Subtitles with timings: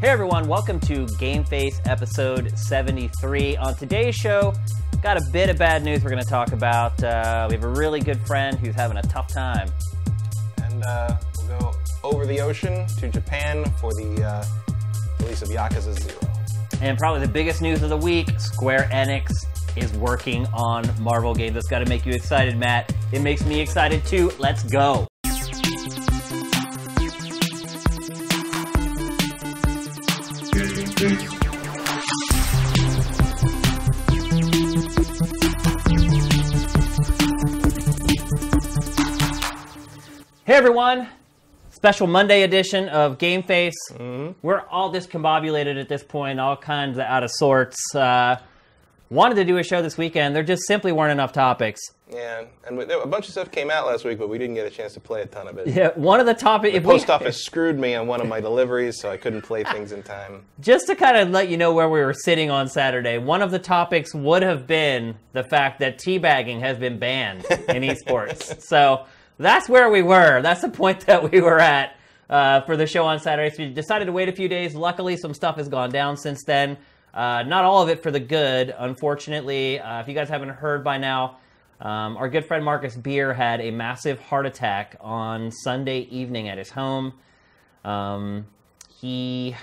[0.00, 3.56] Hey everyone, welcome to GameFace episode 73.
[3.56, 4.54] On today's show,
[5.02, 7.02] got a bit of bad news we're going to talk about.
[7.02, 9.68] Uh, we have a really good friend who's having a tough time.
[10.62, 11.72] And uh, we'll go
[12.04, 14.44] over the ocean to Japan for the uh,
[15.18, 16.32] release of Yakuza Zero.
[16.80, 19.32] And probably the biggest news of the week Square Enix
[19.74, 21.54] is working on Marvel games.
[21.54, 22.94] That's got to make you excited, Matt.
[23.10, 24.30] It makes me excited too.
[24.38, 25.08] Let's go.
[30.98, 31.04] Hey
[40.48, 41.06] everyone!
[41.70, 44.34] Special Monday edition of GameFace.
[44.42, 47.94] We're all discombobulated at this point, all kinds of out of sorts.
[47.94, 48.40] Uh,
[49.08, 50.34] wanted to do a show this weekend.
[50.34, 51.80] There just simply weren't enough topics.
[52.10, 54.66] Yeah, and we, a bunch of stuff came out last week, but we didn't get
[54.66, 55.68] a chance to play a ton of it.
[55.68, 56.74] Yeah, one of the topics.
[56.74, 59.92] The post office screwed me on one of my deliveries, so I couldn't play things
[59.92, 60.44] in time.
[60.60, 63.50] just to kind of let you know where we were sitting on Saturday, one of
[63.50, 68.62] the topics would have been the fact that teabagging has been banned in esports.
[68.62, 69.04] so
[69.36, 70.40] that's where we were.
[70.40, 71.96] That's the point that we were at
[72.30, 73.54] uh, for the show on Saturday.
[73.54, 74.74] So we decided to wait a few days.
[74.74, 76.78] Luckily, some stuff has gone down since then.
[77.12, 79.80] Uh, not all of it for the good, unfortunately.
[79.80, 81.38] Uh, if you guys haven't heard by now,
[81.80, 86.58] um, our good friend Marcus Beer had a massive heart attack on Sunday evening at
[86.58, 87.14] his home.
[87.84, 88.46] Um,
[89.00, 89.54] he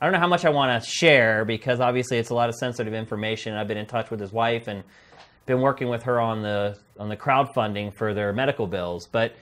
[0.00, 2.54] I don't know how much I want to share because obviously it's a lot of
[2.54, 3.54] sensitive information.
[3.54, 4.82] I've been in touch with his wife and
[5.44, 9.08] been working with her on the on the crowdfunding for their medical bills.
[9.10, 9.34] But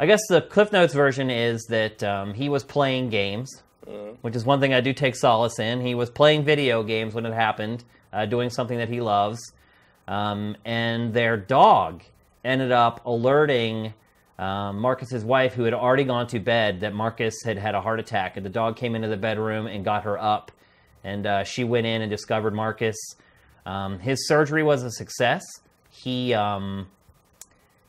[0.00, 3.62] I guess the Cliff Notes version is that um, he was playing games,
[4.22, 5.80] which is one thing I do take solace in.
[5.80, 9.40] He was playing video games when it happened, uh, doing something that he loves,
[10.08, 12.02] um, and their dog
[12.44, 13.92] ended up alerting
[14.38, 18.00] um, Marcus's wife, who had already gone to bed, that Marcus had had a heart
[18.00, 18.36] attack.
[18.36, 20.50] And the dog came into the bedroom and got her up.
[21.04, 22.96] And uh, she went in and discovered Marcus.
[23.66, 25.44] Um, his surgery was a success.
[25.90, 26.88] He um,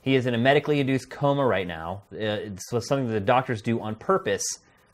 [0.02, 2.04] he is in a medically induced coma right now.
[2.12, 4.46] Uh, This was something that the doctors do on purpose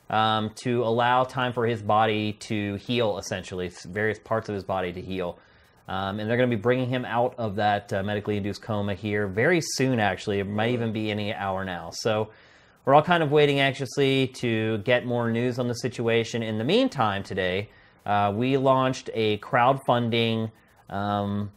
[0.10, 4.94] um, to allow time for his body to heal, essentially, various parts of his body
[4.94, 5.40] to heal.
[5.88, 8.96] Um, and they're going to be bringing him out of that uh, medically induced coma
[8.96, 10.40] here very soon, actually.
[10.40, 11.92] It might even be any hour now.
[11.92, 12.30] So
[12.86, 16.42] we're all kind of waiting anxiously to get more news on the situation.
[16.42, 17.70] In the meantime, today,
[18.06, 20.52] uh, we launched a crowdfunding
[20.90, 21.52] um,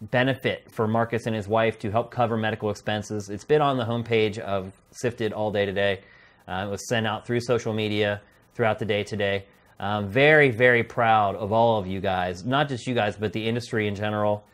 [0.00, 3.28] benefit for Marcus and his wife to help cover medical expenses.
[3.28, 6.00] It's been on the homepage of Sifted all day today.
[6.46, 8.20] Uh, it was sent out through social media
[8.54, 9.44] throughout the day today.
[9.80, 13.46] Um, very, very proud of all of you guys, not just you guys, but the
[13.46, 14.44] industry in general.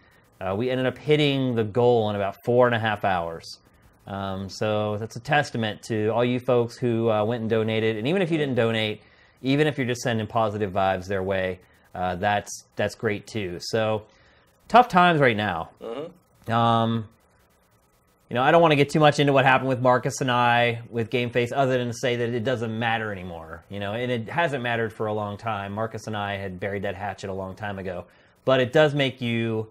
[0.41, 3.59] Uh, we ended up hitting the goal in about four and a half hours.
[4.07, 7.97] Um, so that's a testament to all you folks who uh, went and donated.
[7.97, 9.03] And even if you didn't donate,
[9.41, 11.61] even if you're just sending positive vibes their way,
[11.95, 13.59] uh, that's that's great too.
[13.61, 14.05] So
[14.69, 15.71] tough times right now.
[16.49, 17.09] Um,
[18.31, 20.31] you know, I don't want to get too much into what happened with Marcus and
[20.31, 23.65] I with GameFace, other than to say that it doesn't matter anymore.
[23.69, 25.73] You know, and it hasn't mattered for a long time.
[25.73, 28.07] Marcus and I had buried that hatchet a long time ago,
[28.45, 29.69] but it does make you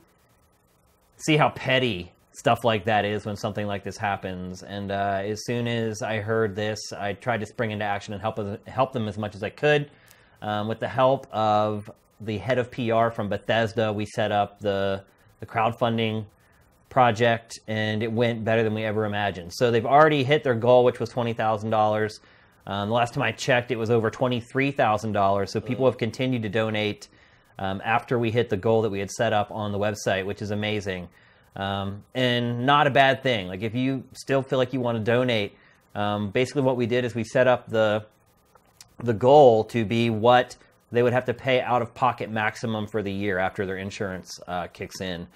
[1.18, 4.64] see how petty stuff like that is when something like this happens.
[4.64, 8.22] And uh, as soon as I heard this, I tried to spring into action and
[8.22, 9.90] help help them as much as I could.
[10.42, 15.04] Um, with the help of the head of PR from Bethesda, we set up the
[15.40, 16.26] the crowdfunding
[16.94, 19.52] project, and it went better than we ever imagined.
[19.52, 22.20] So they've already hit their goal, which was twenty thousand dollars.
[22.68, 25.52] Um, the last time I checked, it was over twenty three thousand dollars.
[25.52, 27.08] So people have continued to donate
[27.58, 30.42] um, after we hit the goal that we had set up on the website, which
[30.44, 31.10] is amazing.
[31.56, 33.48] Um, and not a bad thing.
[33.48, 35.58] Like if you still feel like you want to donate,
[35.96, 38.06] um, basically what we did is we set up the
[39.00, 40.56] the goal to be what
[40.92, 44.40] they would have to pay out of pocket maximum for the year after their insurance
[44.48, 45.28] uh, kicks in.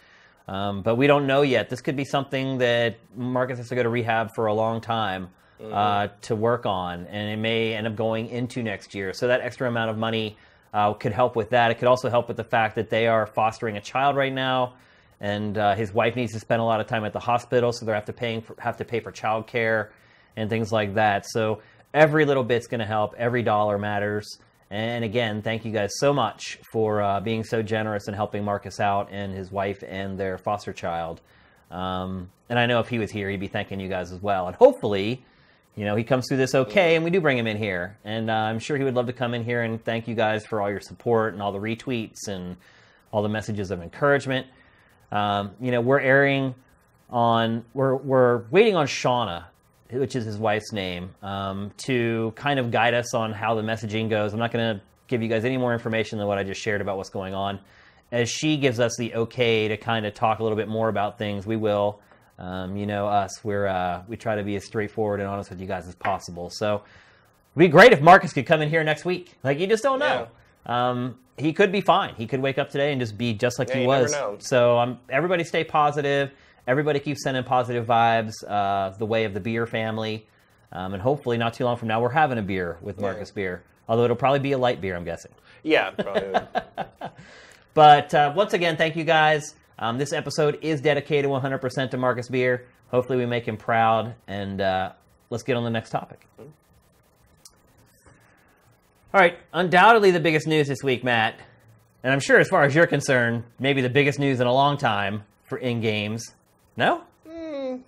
[0.48, 1.70] Um, but we don't know yet.
[1.70, 5.30] This could be something that Marcus has to go to rehab for a long time
[5.62, 9.12] uh, to work on, and it may end up going into next year.
[9.14, 10.38] So that extra amount of money
[10.74, 11.72] uh, could help with that.
[11.72, 14.76] It could also help with the fact that they are fostering a child right now,
[15.20, 17.86] and uh, his wife needs to spend a lot of time at the hospital, so
[17.86, 19.90] they have to paying for, have to pay for childcare
[20.36, 21.26] and things like that.
[21.28, 21.62] So
[21.94, 23.16] every little bit's going to help.
[23.18, 24.38] Every dollar matters.
[24.70, 28.80] And again, thank you guys so much for uh, being so generous and helping Marcus
[28.80, 31.22] out and his wife and their foster child.
[31.72, 34.48] Um, and I know if he was here, he'd be thanking you guys as well.
[34.48, 35.24] And hopefully,
[35.76, 37.98] you know, he comes through this okay, and we do bring him in here.
[38.04, 40.46] And uh, I'm sure he would love to come in here and thank you guys
[40.46, 42.58] for all your support and all the retweets and
[43.12, 44.48] all the messages of encouragement.
[45.14, 46.56] Um, you know, we're airing
[47.10, 49.46] on, we're, we're waiting on Shauna
[49.92, 54.10] which is his wife's name, um, to kind of guide us on how the messaging
[54.10, 54.34] goes.
[54.34, 56.82] I'm not going to give you guys any more information than what I just shared
[56.82, 57.60] about what's going on.
[58.12, 61.18] As she gives us the okay to kind of talk a little bit more about
[61.18, 62.00] things, we will.
[62.40, 65.60] Um, you know us, we're uh, we try to be as straightforward and honest with
[65.60, 66.50] you guys as possible.
[66.52, 66.76] So
[67.56, 69.34] it'd be great if Marcus could come in here next week.
[69.44, 70.28] Like you just don't know.
[70.66, 72.14] Um, he could be fine.
[72.16, 74.12] He could wake up today and just be just like Yeah, he you never was.
[74.12, 74.36] know.
[74.40, 76.32] So um, everybody stay positive.
[76.68, 80.28] Everybody keeps sending positive vibes uh, the way of the beer family.
[80.72, 83.64] Um, and hopefully, not too long from now, we're having a beer with Marcus Beer.
[83.88, 85.32] Although it'll probably be a light beer, I'm guessing.
[85.64, 86.42] Yeah, probably.
[87.78, 89.54] But uh, once again, thank you guys.
[89.78, 92.66] Um, this episode is dedicated 100% to Marcus Beer.
[92.90, 94.16] Hopefully, we make him proud.
[94.28, 94.94] And uh,
[95.30, 96.28] let's get on the next topic.
[96.40, 96.48] All
[99.22, 101.40] right, undoubtedly the biggest news this week, Matt.
[102.02, 104.78] And I'm sure, as far as you're concerned, maybe the biggest news in a long
[104.78, 106.34] time for in games.
[106.78, 107.02] No?
[107.30, 107.80] I,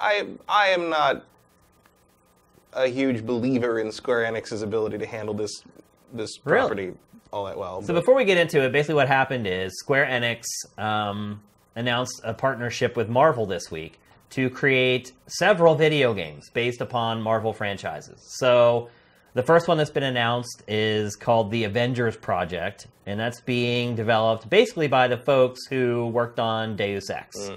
[0.00, 1.24] I, I am not
[2.72, 5.62] a huge believer in Square Enix's ability to handle this
[6.12, 6.60] this Really?
[6.60, 6.92] property
[7.32, 7.82] all that well.
[7.82, 10.44] So but- before we get into it, basically what happened is Square Enix
[10.82, 11.42] um,
[11.76, 13.98] announced a partnership with Marvel this week
[14.30, 18.20] to create several video games based upon Marvel franchises.
[18.38, 18.88] So
[19.34, 24.48] the first one that's been announced is called the Avengers Project, and that's being developed
[24.50, 27.50] basically by the folks who worked on Deus Ex.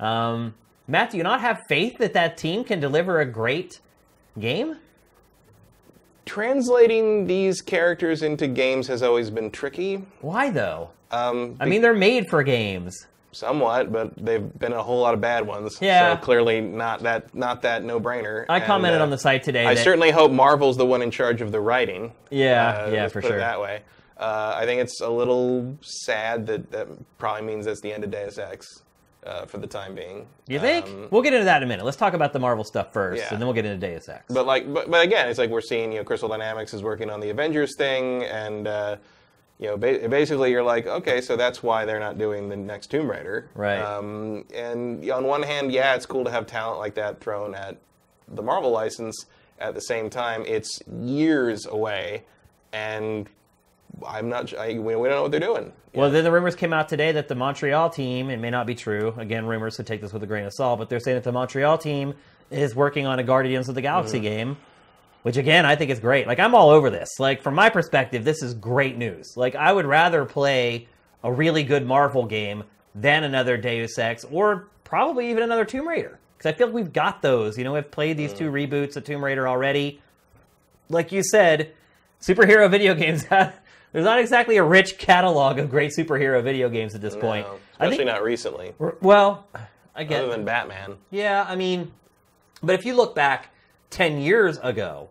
[0.00, 0.54] Um,
[0.88, 3.80] Matt, do you not have faith that that team can deliver a great
[4.38, 4.76] game?
[6.30, 9.96] translating these characters into games has always been tricky.
[10.20, 10.90] Why though?
[11.10, 13.06] Um, I mean, they're made for games.
[13.32, 15.78] somewhat, but they've been a whole lot of bad ones.
[15.80, 16.14] Yeah.
[16.14, 18.44] So clearly not that not that no brainer.
[18.48, 19.66] I commented on the site today.
[19.66, 22.12] I that, certainly hope Marvel's the one in charge of the writing.
[22.30, 23.36] Yeah, Uh, yeah, for put sure.
[23.36, 23.82] It that way.
[24.16, 26.86] Uh, I think it's a little sad that that
[27.18, 28.66] probably means that's the end of Deus Ex
[29.24, 30.26] uh, for the time being.
[30.48, 30.86] You think?
[30.86, 31.84] Um, we'll get into that in a minute.
[31.84, 33.28] Let's talk about the Marvel stuff first, Yeah.
[33.32, 34.24] and then we'll get into Deus Ex.
[34.28, 37.10] But like, but, but again, it's like we're seeing, you know, Crystal Dynamics is working
[37.10, 38.96] on the Avengers thing, and uh,
[39.58, 42.86] you know, ba- basically you're like, okay, so that's why they're not doing the next
[42.90, 43.78] Tomb Raider, Right.
[43.80, 47.76] Um, and on one hand, yeah, it's cool to have talent like that thrown at
[48.28, 49.26] the Marvel license.
[49.58, 52.24] At the same time, it's years away,
[52.72, 53.28] and
[54.06, 54.52] I'm not.
[54.56, 55.72] I, we, we don't know what they're doing.
[55.94, 58.74] well, then the rumors came out today that the Montreal team, it may not be
[58.74, 59.14] true.
[59.18, 60.78] Again, rumors, so take this with a grain of salt.
[60.78, 62.14] But they're saying that the Montreal team
[62.50, 64.24] is working on a Guardians of the Galaxy Mm-hmm.
[64.24, 64.56] game,
[65.22, 66.26] which again I think is great.
[66.26, 67.08] Like I'm all over this.
[67.18, 69.34] Like from my perspective, this is great news.
[69.36, 70.88] Like I would rather play
[71.22, 72.64] a really good Marvel game
[72.94, 76.92] than another Deus Ex or probably even another Tomb Raider because I feel like we've
[76.92, 77.56] got those.
[77.58, 78.68] You know, we've played these two Mm.
[78.70, 80.00] reboots of Tomb Raider already.
[80.88, 81.72] Like you said,
[82.20, 83.54] superhero video games have.
[83.92, 87.46] There's not exactly a rich catalog of great superhero video games at this point.
[87.46, 89.46] No, I especially think, not recently, well,
[89.94, 90.96] I get other than Batman.
[91.10, 91.90] yeah, I mean,
[92.62, 93.48] but if you look back
[93.90, 95.08] 10 years ago,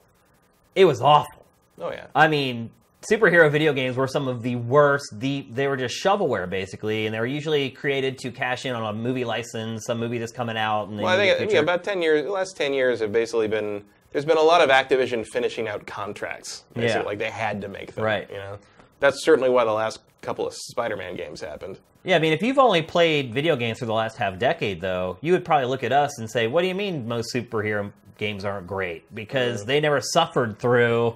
[0.76, 1.46] it was awful.
[1.82, 2.08] Oh yeah.
[2.16, 2.70] I mean,
[3.10, 5.06] superhero video games were some of the worst.
[5.20, 8.86] The they were just shovelware basically, and they were usually created to cash in on
[8.86, 10.90] a movie license, some movie that's coming out.
[10.90, 12.24] And Well, I think yeah, about ten years.
[12.24, 13.84] The last ten years have basically been.
[14.12, 16.64] There's been a lot of Activision finishing out contracts.
[16.74, 17.06] basically, Yeah.
[17.06, 18.04] like they had to make them.
[18.04, 18.30] Right.
[18.30, 18.58] You know,
[19.00, 21.80] that's certainly why the last couple of Spider-Man games happened.
[22.04, 25.18] yeah, I mean, if you've only played video games for the last half decade, though,
[25.22, 28.44] you would probably look at us and say, "What do you mean most superhero games
[28.46, 31.16] aren't great?" Because they never suffered through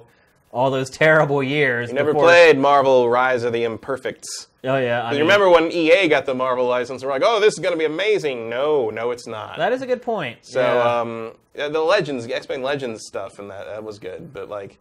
[0.54, 1.88] all those terrible years.
[1.90, 4.46] You never before- played Marvel: Rise of the Imperfects.
[4.62, 7.04] Oh yeah, I You mean, remember when EA got the Marvel license?
[7.04, 8.48] We're like, oh, this is going to be amazing.
[8.48, 9.58] No, no, it's not.
[9.58, 10.38] that is a good point.
[10.42, 11.00] So yeah.
[11.00, 14.32] um, yeah, the Legends, X-Men Legends stuff, and that that was good.
[14.32, 14.78] But like,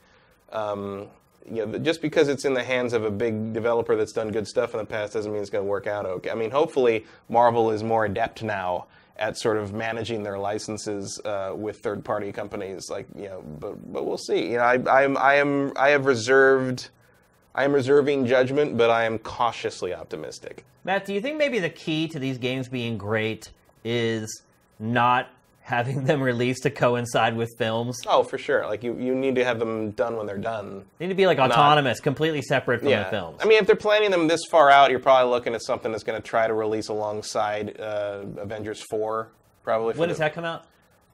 [0.53, 1.07] um,
[1.51, 4.47] you know, just because it's in the hands of a big developer that's done good
[4.47, 6.29] stuff in the past doesn't mean it's going to work out okay.
[6.29, 8.85] I mean, hopefully Marvel is more adept now
[9.17, 12.89] at sort of managing their licenses uh, with third-party companies.
[12.89, 14.51] Like you know, but but we'll see.
[14.51, 16.89] You know, I I am I am I have reserved.
[17.55, 20.65] I am reserving judgment, but I am cautiously optimistic.
[20.83, 23.51] Matt, do you think maybe the key to these games being great
[23.83, 24.41] is
[24.79, 25.29] not
[25.63, 28.01] having them released to coincide with films?
[28.05, 28.65] Oh, for sure.
[28.67, 30.83] Like you, you need to have them done when they're done.
[30.99, 33.39] They need to be like autonomous, completely separate from the films.
[33.41, 36.03] I mean, if they're planning them this far out, you're probably looking at something that's
[36.03, 39.29] going to try to release alongside uh, Avengers 4,
[39.63, 40.65] probably for when does that come out?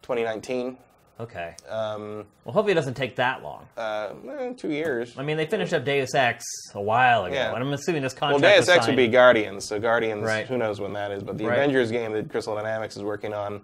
[0.02, 0.78] 2019.
[1.20, 1.54] Okay.
[1.68, 3.68] Um, Well, hopefully it doesn't take that long.
[3.76, 5.14] uh, eh, two years.
[5.18, 7.54] I mean, they finished up Deus Ex a while ago, Yeah.
[7.54, 8.42] and I'm assuming this contract.
[8.42, 8.56] Well.
[8.56, 10.48] Deus Ex would be Guardians, so Guardians, Right.
[10.48, 11.22] who knows when that is.
[11.22, 11.58] But the Right.
[11.60, 13.60] Avengers game that Crystal Dynamics is working on,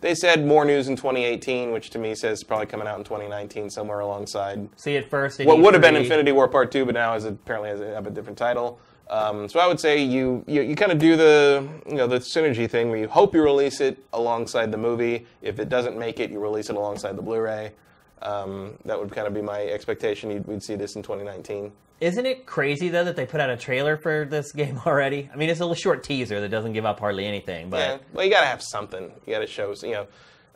[0.00, 3.04] they said more news in 2018, which to me says it's probably coming out in
[3.04, 5.44] 2019, somewhere alongside See it first.
[5.44, 8.10] what would have been Infinity War Part Two, but now is apparently has a, a
[8.10, 8.80] different title.
[9.10, 12.18] Um, so I would say you you, you kind of do the you know the
[12.18, 15.26] synergy thing where you hope you release it alongside the movie.
[15.42, 17.72] If it doesn't make it, you release it alongside the Blu-ray.
[18.22, 20.30] Um, that would kind of be my expectation.
[20.30, 21.72] You'd, we'd see this in 2019.
[22.00, 25.28] Isn't it crazy though that they put out a trailer for this game already?
[25.32, 27.98] I mean, it's a little short teaser that doesn't give up hardly anything, but Yeah,
[28.12, 29.10] well, you got to have something.
[29.26, 29.74] You got to show.
[29.82, 30.06] You know,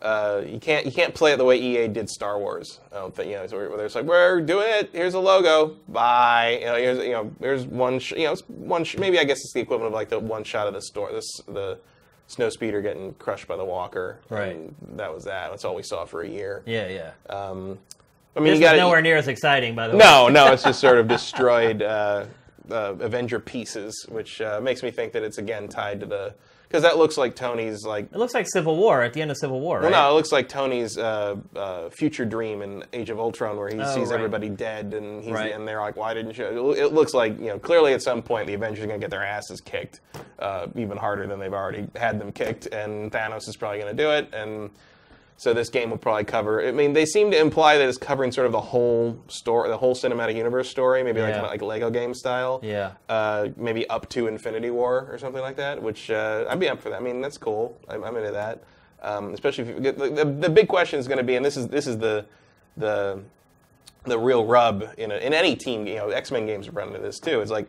[0.00, 2.80] uh, you can't you can't play it the way EA did Star Wars.
[2.92, 3.47] I don't think you know.
[3.47, 4.90] Where they're like, we're doing it.
[4.92, 5.76] Here's a logo.
[5.88, 6.59] Bye.
[6.61, 7.99] You know, here's you know, here's one.
[7.99, 8.85] Sh- you know, it's one.
[8.85, 11.12] Sh- maybe I guess it's the equivalent of like the one shot of the store.
[11.12, 11.78] This the
[12.26, 14.19] snow speeder getting crushed by the walker.
[14.28, 14.57] Right.
[14.57, 15.50] And that was that.
[15.50, 16.62] That's all we saw for a year.
[16.66, 17.35] yeah, yeah.
[17.35, 17.78] Um,
[18.37, 19.99] I mean, This you got nowhere near as exciting, by the way.
[20.04, 22.25] no, no, it's just sort of destroyed uh,
[22.71, 26.35] uh, Avenger pieces, which uh, makes me think that it's again tied to the
[26.75, 28.07] because that looks like Tony's like.
[28.07, 29.93] It looks like Civil War at the end of Civil War, right?
[29.93, 33.69] Well, no, it looks like Tony's uh, uh, future dream in Age of Ultron, where
[33.69, 34.16] he Oh, sees right.
[34.16, 35.52] everybody dead, and he's Right.
[35.52, 38.49] and they're like, "Why didn't you?" It looks like you know clearly at some point
[38.49, 40.00] the Avengers are going to get their asses kicked,
[40.40, 44.02] uh, even harder than they've already had them kicked, and Thanos is probably going to
[44.02, 44.71] do it, and
[45.37, 46.64] so this game will probably cover.
[46.67, 49.76] I mean, they seem to imply that it's covering sort of the whole story, the
[49.76, 51.43] whole cinematic universe story, maybe like Yeah.
[51.43, 52.61] like Lego game style.
[52.62, 52.93] Yeah.
[53.09, 55.83] Uh, maybe up to Infinity War or something like that.
[55.83, 57.00] Which uh, I'd be up for that.
[57.00, 57.76] I mean, that's cool.
[57.88, 58.62] I'm, I'm into that.
[59.03, 61.45] Um, especially if you get the, the, the big question is going to be, and
[61.45, 62.25] this is this is the
[62.76, 63.21] the
[64.05, 65.87] the real rub in a, in any team.
[65.87, 67.41] You know, X Men games have run into this too.
[67.41, 67.69] It's like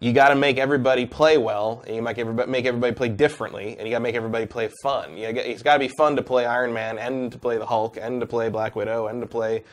[0.00, 3.76] you got to make everybody play well, and you make everybody make everybody play differently,
[3.78, 5.16] and you got to make everybody play fun.
[5.16, 7.66] You got, it's got to be fun to play Iron Man, and to play the
[7.66, 9.64] Hulk, and to play Black Widow, and to play.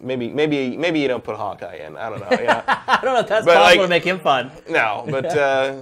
[0.00, 1.96] Maybe maybe maybe you don't put Hawkeye in.
[1.96, 2.28] I don't know.
[2.30, 2.62] Yeah.
[2.86, 4.50] I don't know if that's But, possible like- to make him fun.
[4.68, 5.80] no, but uh,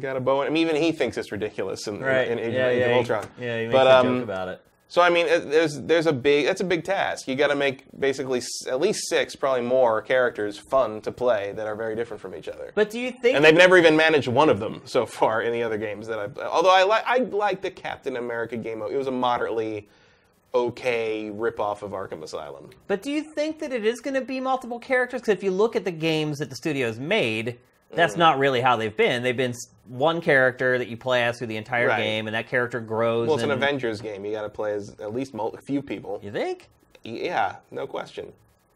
[0.00, 0.42] got a bow.
[0.42, 2.28] I mean, even he thinks it's ridiculous in, Right.
[2.28, 3.06] in, in Age, yeah, yeah, of
[3.38, 4.60] he- Yeah, he makes but a um, joke about it.
[4.88, 7.26] So I mean, there's there's a big that's a big task.
[7.26, 11.66] You got to make basically at least six, probably more characters fun to play that
[11.66, 12.70] are very different from each other.
[12.74, 15.52] But do you think and they've never even managed one of them so far in
[15.52, 16.38] the other games that I've.
[16.38, 18.80] Although I like I like the Captain America game.
[18.82, 19.88] It was a moderately
[20.54, 22.70] okay ripoff of Arkham Asylum.
[22.86, 25.20] But do you think that it is going to be multiple characters?
[25.20, 27.58] Because if you look at the games that the studio's made,
[27.94, 29.22] that's not really how they've been.
[29.22, 29.54] They've been
[29.88, 32.02] one character that you play as through the entire Right.
[32.02, 33.26] game, and that character grows.
[33.28, 34.24] Well, it's an and- Avengers game.
[34.24, 36.20] You got to play as at least mul- a few people.
[36.22, 36.68] You think?
[37.04, 38.32] Yeah, no question.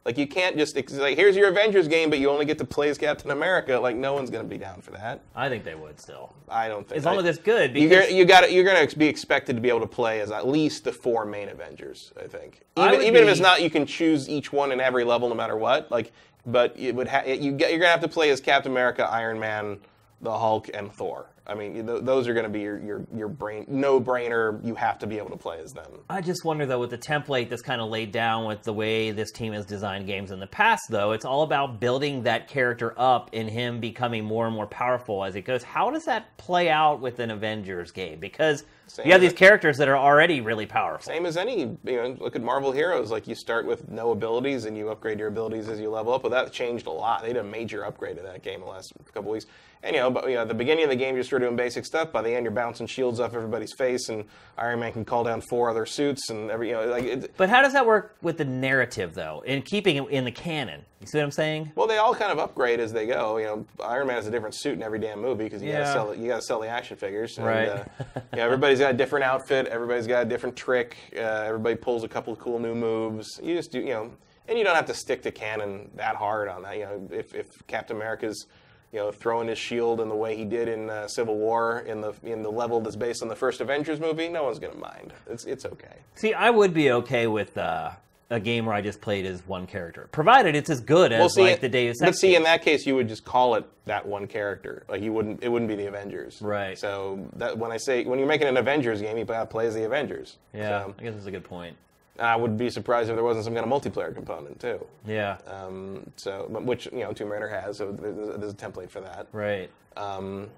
[0.06, 2.64] Like you can't just it's like here's your Avengers game, but you only get to
[2.64, 3.78] play as Captain America.
[3.78, 5.20] Like no one's gonna be down for that.
[5.36, 6.32] I think they would still.
[6.48, 6.96] I don't think.
[6.98, 7.74] As long I- as it's good.
[7.74, 10.48] Because got you got you're gonna be expected to be able to play as at
[10.48, 12.14] least the four main Avengers.
[12.18, 12.62] I think.
[12.78, 15.04] I Even would even if be- it's not, you can choose each one in every
[15.04, 15.90] level, no matter what.
[15.90, 16.12] Like,
[16.46, 19.38] but it would ha- you get you're gonna have to play as Captain America, Iron
[19.38, 19.78] Man,
[20.20, 21.26] the Hulk, and Thor.
[21.46, 24.64] I mean, th- those are going to be your, your, your brain no brainer.
[24.64, 25.90] You have to be able to play as them.
[26.08, 29.10] I just wonder though, with the template that's kind of laid down with the way
[29.10, 32.94] this team has designed games in the past, though, it's all about building that character
[32.96, 35.62] up and him becoming more and more powerful as it goes.
[35.62, 38.20] How does that play out with an Avengers game?
[38.20, 41.04] Because Same you have these characters that are already really powerful.
[41.04, 43.10] Same as any, you know, look at Marvel Heroes.
[43.10, 46.22] Like you start with no abilities and you upgrade your abilities as you level up.
[46.22, 47.22] But that changed a lot.
[47.22, 49.46] They did a major upgrade to that game the last couple weeks.
[49.82, 51.56] And you know, but you know, at the beginning of the game, you're of doing
[51.56, 52.12] basic stuff.
[52.12, 54.24] By the end, you're bouncing shields off everybody's face, and
[54.58, 57.04] Iron Man can call down four other suits, and every you know, like.
[57.04, 60.30] It, But how does that work with the narrative, though, in keeping it in the
[60.32, 60.84] canon?
[61.00, 61.72] You see what I'm saying?
[61.76, 63.38] well, they all kind of upgrade as they go.
[63.38, 65.78] You know, Iron Man has a different suit in every damn movie because you Yeah.
[65.80, 66.14] gotta sell.
[66.14, 67.38] You gotta sell the action figures.
[67.38, 67.68] And, Right.
[67.68, 67.84] uh,
[68.36, 69.66] yeah, everybody's got a different outfit.
[69.68, 70.96] Everybody's got a different trick.
[71.16, 73.40] Uh, everybody pulls a couple of cool new moves.
[73.42, 74.10] You just do, you know,
[74.46, 76.76] and you don't have to stick to canon that hard on that.
[76.76, 78.46] You know, if, if Captain America's,
[78.92, 82.00] you know, throwing his shield in the way he did in uh, Civil War in
[82.00, 85.12] the in the level that's based on the first Avengers movie, no one's gonna mind.
[85.28, 85.96] It's it's okay.
[86.16, 87.90] See, I would be okay with uh,
[88.30, 91.60] a game where I just played as one character, provided it's as good as like
[91.60, 92.08] the Deus Ex.
[92.10, 94.84] But see, in that case, you would just call it that one character.
[94.88, 96.40] Like you wouldn't, it wouldn't be the Avengers.
[96.40, 96.78] Right.
[96.78, 99.74] So that when I say when you're making an Avengers game, you gotta play as
[99.74, 100.36] the Avengers.
[100.52, 101.76] yeah, So, I guess that's a good point.
[102.18, 104.84] I would be surprised if there wasn't some kind of multiplayer component too.
[105.06, 107.78] Yeah, Um, so, but which you know, Tomb Raider has.
[107.78, 109.26] So there's, there's a template for that.
[109.32, 109.70] right.
[109.96, 110.48] Um,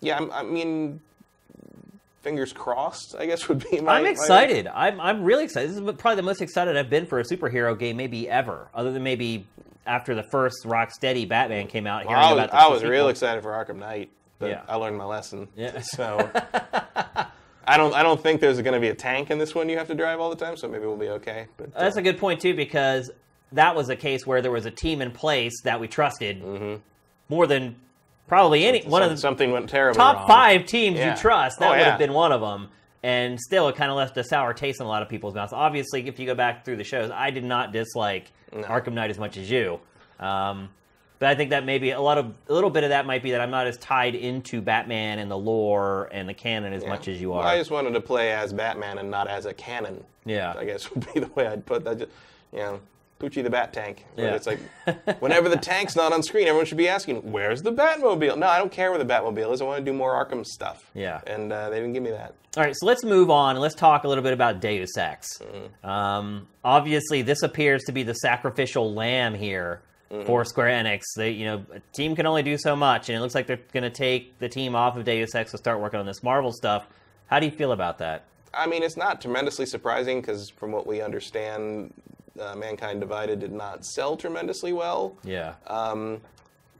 [0.00, 1.00] yeah, I'm, I mean,
[2.22, 3.14] fingers crossed.
[3.18, 3.96] I guess would be my.
[3.98, 4.66] I'm my- excited.
[4.68, 5.70] I'm I'm really excited.
[5.70, 8.90] This is probably the most excited I've been for a superhero game maybe ever, other
[8.92, 9.46] than maybe
[9.86, 12.02] after the first Rocksteady Batman came out.
[12.02, 14.62] Hearing I was, I was real excited for Arkham Knight, but Yeah.
[14.68, 15.48] I learned my lesson.
[15.56, 15.80] Yeah.
[15.82, 16.30] So
[17.66, 19.78] I don't I don't think there's going to be a tank in this one you
[19.78, 20.56] have to drive all the time.
[20.56, 21.46] So maybe we'll be okay.
[21.56, 23.10] But uh, That's a good point too, because
[23.52, 26.42] that was a case where there was a team in place that we trusted
[27.28, 27.76] more than
[28.28, 29.20] probably any one of the Mm-hmm.
[29.20, 30.28] something went terribly top wrong.
[30.28, 31.14] five teams Yeah.
[31.14, 31.58] you trust.
[31.58, 31.90] That Oh, would yeah.
[31.90, 32.68] have been one of them.
[33.04, 35.52] And still, it kind of left a sour taste in a lot of people's mouths.
[35.52, 39.18] Obviously, if you go back through the shows, I did not dislike Arkham Knight as
[39.18, 39.80] much as you.
[40.20, 40.68] Um,
[41.22, 43.30] But I think that maybe a lot of a little bit of that might be
[43.30, 47.06] that I'm not as tied into Batman and the lore and the canon as much
[47.06, 47.46] as you are.
[47.46, 50.02] I just wanted to play as Batman and not as a canon.
[50.24, 50.52] Yeah.
[50.58, 51.98] I guess would be the way I'd put that.
[51.98, 52.10] Just,
[52.52, 52.80] you know,
[53.20, 54.04] Poochie the Bat Tank.
[54.16, 54.34] Yeah.
[54.34, 54.58] It's like
[55.20, 58.58] whenever the tank's not on screen, everyone should be asking, "Where's the Batmobile?" No, I
[58.58, 59.62] don't care where the Batmobile is.
[59.62, 60.90] I want to do more Arkham stuff.
[60.92, 61.20] Yeah.
[61.28, 62.34] And uh, they didn't give me that.
[62.56, 65.38] All right, so let's move on and let's talk a little bit about Deus Ex.
[65.38, 65.88] Mm-hmm.
[65.88, 69.82] Um, obviously, this appears to be the sacrificial lamb here
[70.12, 70.26] Mm-hmm.
[70.26, 71.02] for Square Enix.
[71.16, 73.60] They, you know, a team can only do so much, and it looks like they're
[73.72, 76.52] going to take the team off of Deus Ex to start working on this Marvel
[76.52, 76.86] stuff.
[77.28, 78.24] How do you feel about that?
[78.52, 81.94] I mean, it's not tremendously surprising because, from what we understand,
[82.38, 85.16] uh, Mankind Divided did not sell tremendously well.
[85.24, 85.54] Yeah.
[85.66, 86.20] um,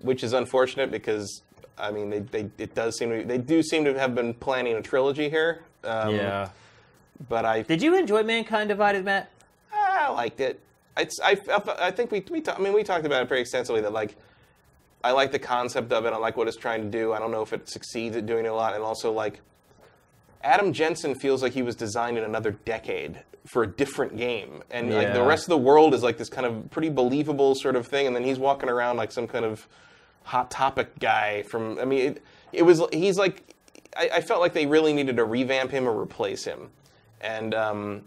[0.02, 1.42] which is unfortunate because
[1.78, 4.74] I mean they, they it does seem to they do seem to have been planning
[4.74, 5.62] a trilogy here.
[5.84, 6.48] Um, yeah.
[7.28, 9.30] but I Did you enjoy Mankind Divided, Matt?
[9.72, 10.60] I liked it.
[10.96, 11.36] It's, I,
[11.78, 14.16] I think we we ta- I mean we talked about it pretty extensively that like
[15.02, 16.12] I like the concept of it.
[16.12, 17.12] I like what it's trying to do.
[17.12, 19.40] I don't know if it succeeds at doing it a lot, and also like
[20.42, 24.94] Adam Jensen feels like he was designed in another decade for a different game, and
[24.94, 27.86] like the rest of the world is like this kind of pretty believable sort of
[27.86, 29.66] thing, and then he's walking around like some kind of
[30.24, 31.78] hot topic guy from.
[31.78, 32.22] I mean, it,
[32.52, 33.54] it was he's like
[33.96, 36.68] I, I felt like they really needed to revamp him or replace him,
[37.22, 37.54] and.
[37.54, 38.02] Um,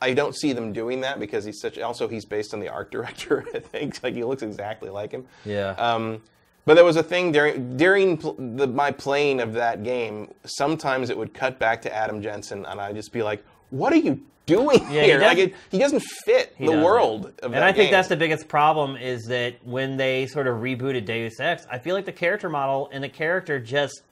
[0.00, 1.78] I don't see them doing that because he's such.
[1.78, 3.44] Also, he's based on the art director.
[3.54, 5.26] I think like he looks exactly like him.
[5.44, 5.70] Yeah.
[5.70, 6.22] Um,
[6.64, 10.32] but there was a thing during during pl- the, my playing of that game.
[10.44, 13.96] Sometimes it would cut back to Adam Jensen, and I'd just be like, "What are
[13.96, 15.20] you doing Yeah, he here?
[15.20, 16.82] Like it, he doesn't fit the doesn't.
[16.82, 17.92] world of and I think game.
[17.92, 21.94] that's the biggest problem is that when they sort of rebooted Deus Ex, I feel
[21.94, 24.02] like the character model and the character just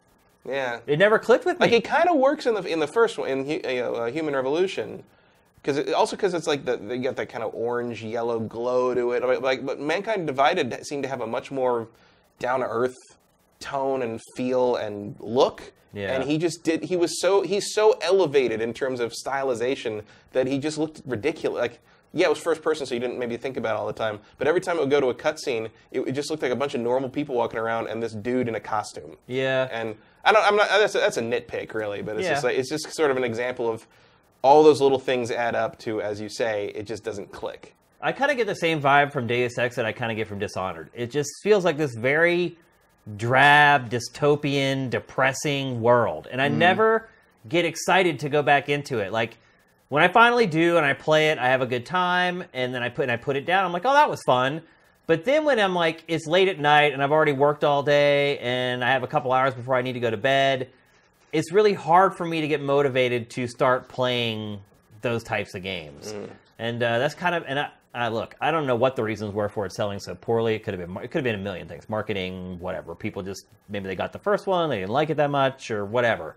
[0.46, 0.80] yeah.
[0.86, 1.66] it never clicked with me.
[1.66, 4.10] Like it kind of works in the in the first one in you know, uh,
[4.10, 5.02] Human Revolution,
[5.66, 9.12] because also because it's like the you got that kind of orange yellow glow to
[9.12, 9.22] it.
[9.24, 11.88] Like, Like, but Mankind Divided seemed to have a much more
[12.38, 12.96] down to earth
[13.60, 15.72] tone and feel and look.
[15.92, 16.12] Yeah.
[16.12, 16.84] And he just did.
[16.84, 21.60] He was so he's so elevated in terms of stylization that he just looked ridiculous.
[21.60, 21.80] Like.
[22.12, 24.20] Yeah, it was first person, so you didn't maybe think about it all the time.
[24.38, 26.56] But every time it would go to a cutscene, it, it just looked like a
[26.56, 29.18] bunch of normal people walking around and this dude in a costume.
[29.26, 29.68] yeah.
[29.70, 30.42] And I don't.
[30.42, 30.68] I'm not.
[30.70, 32.00] That's a, that's a nitpick, really.
[32.00, 32.30] But it's Yeah.
[32.30, 33.86] just like it's just sort of an example of
[34.42, 37.74] all those little things add up to, as you say, it just doesn't click.
[38.00, 40.28] I kind of get the same vibe from Deus Ex that I kind of get
[40.28, 40.90] from Dishonored.
[40.94, 42.58] It just feels like this very
[43.16, 46.28] drab, dystopian, depressing world.
[46.30, 46.56] And I mm.
[46.56, 47.08] never
[47.48, 49.12] get excited to go back into it.
[49.12, 49.38] Like
[49.88, 52.82] when I finally do and I play it, I have a good time and then
[52.82, 53.64] I put and I put it down.
[53.64, 54.62] I'm like, "Oh, that was fun."
[55.06, 58.38] But then when I'm like it's late at night and I've already worked all day
[58.38, 60.70] and I have a couple hours before I need to go to bed,
[61.36, 64.58] it's really hard for me to get motivated to start playing
[65.02, 66.14] those types of games.
[66.58, 69.34] And uh, that's kind of and I, I look, I don't know what the reasons
[69.34, 70.54] were for it selling so poorly.
[70.54, 72.94] It could have been it could have been a million things, marketing, whatever.
[72.94, 75.84] People just maybe they got the first one, they didn't like it that much, or
[75.84, 76.36] whatever.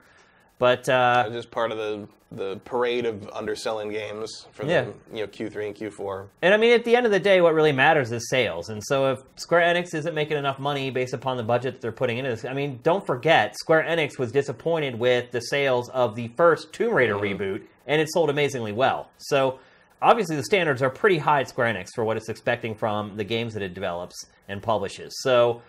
[0.59, 4.83] But uh, just part of the the parade of underselling games for Yeah.
[4.83, 6.27] the you know Q3 and Q4.
[6.43, 8.69] And I mean, at the end of the day, what really matters is sales.
[8.69, 11.91] And so, if Square Enix isn't making enough money based upon the budget that they're
[11.91, 16.15] putting into this, I mean, don't forget, Square Enix was disappointed with the sales of
[16.15, 19.09] the first Tomb Raider reboot, and it sold amazingly well.
[19.17, 19.57] So,
[19.99, 23.23] obviously, the standards are pretty high at Square Enix for what it's expecting from the
[23.23, 25.15] games that it develops and publishes.
[25.23, 25.63] So,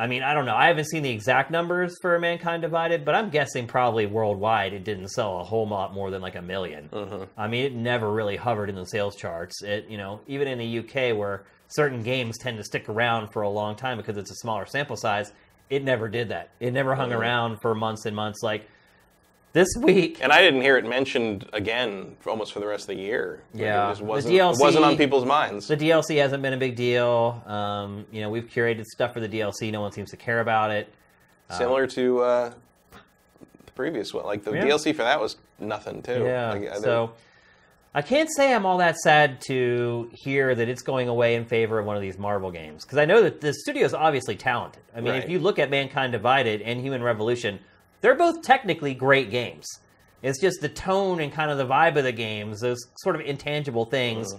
[0.00, 0.54] I mean, I don't know.
[0.54, 4.84] I haven't seen the exact numbers for Mankind Divided, but I'm guessing probably worldwide it
[4.84, 7.26] didn't sell a whole lot more than like a 1000000 uh-huh.
[7.36, 9.60] I mean, it never really hovered in the sales charts.
[9.62, 13.42] It, you know, even in the UK where certain games tend to stick around for
[13.42, 15.32] a long time because it's a smaller sample size,
[15.68, 16.50] it never did that.
[16.60, 17.20] It never hung uh-huh.
[17.20, 18.40] around for months and months.
[18.40, 18.68] Like
[19.52, 22.96] this week, And I didn't hear it mentioned again for almost for the rest of
[22.96, 23.42] the year.
[23.54, 23.86] Like, Yeah.
[23.86, 25.66] it just The wasn't, DLC it wasn't on people's minds.
[25.68, 27.42] the DLC hasn't been a big deal.
[27.46, 29.70] Um, you know, we've curated stuff for the DLC.
[29.72, 30.92] No one seems to care about it.
[31.50, 32.52] Similar to uh,
[33.64, 34.24] the previous one.
[34.26, 34.64] Like the Yeah.
[34.64, 36.24] DLC for that was nothing too.
[36.24, 36.52] Yeah.
[36.52, 37.12] Like, uh, so
[37.94, 41.78] I can't say I'm all that sad to hear that it's going away in favor
[41.78, 44.82] of one of these Marvel games because I know that the studio is obviously talented.
[44.94, 47.58] I mean, if you look at Mankind Divided and Human Revolution,
[48.00, 49.66] they're both technically great games.
[50.22, 53.22] It's just the tone and kind of the vibe of the games, those sort of
[53.22, 54.34] intangible things,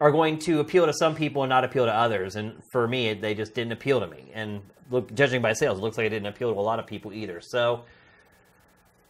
[0.00, 2.36] are going to appeal to some people and not appeal to others.
[2.36, 4.30] And for me, they just didn't appeal to me.
[4.34, 6.86] And look, judging by sales, it looks like it didn't appeal to a lot of
[6.86, 7.40] people either.
[7.40, 7.84] So.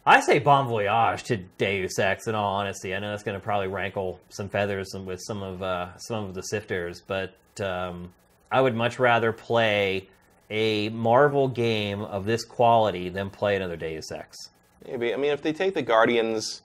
[0.03, 2.25] I say bon voyage to Deus Ex.
[2.25, 5.61] In all honesty, I know that's going to probably rankle some feathers with some of
[5.61, 8.11] uh, some of the sifters, but um,
[8.51, 10.09] I would much rather play
[10.51, 14.37] a Marvel game of this quality than play another Deus Ex.
[14.85, 15.13] Maybe.
[15.13, 16.61] I mean, if they take the Guardians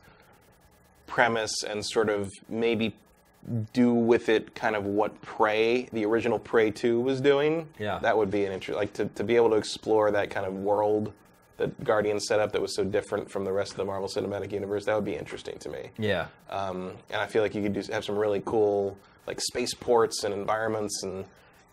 [1.07, 2.97] premise and sort of maybe
[3.73, 7.69] do with it kind of what Prey, the original Prey 2 was doing.
[7.79, 8.01] Yeah.
[8.01, 10.55] That would be an interest like to, to be able to explore that kind of
[10.55, 11.13] world
[11.59, 14.53] that Guardians set up that was so different from the rest of the Marvel Cinematic
[14.53, 14.85] Universe.
[14.85, 15.91] That would be interesting to me.
[15.97, 16.27] Yeah.
[16.51, 20.35] Um, and I feel like you could do, have some really cool like spaceports and
[20.35, 21.25] environments and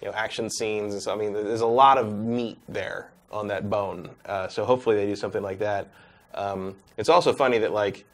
[0.03, 3.69] you know action scenes so I mean there's a lot of meat there on that
[3.69, 4.09] bone.
[4.25, 5.89] Uh, so hopefully they do something like that.
[6.35, 8.05] Um, it's also funny that like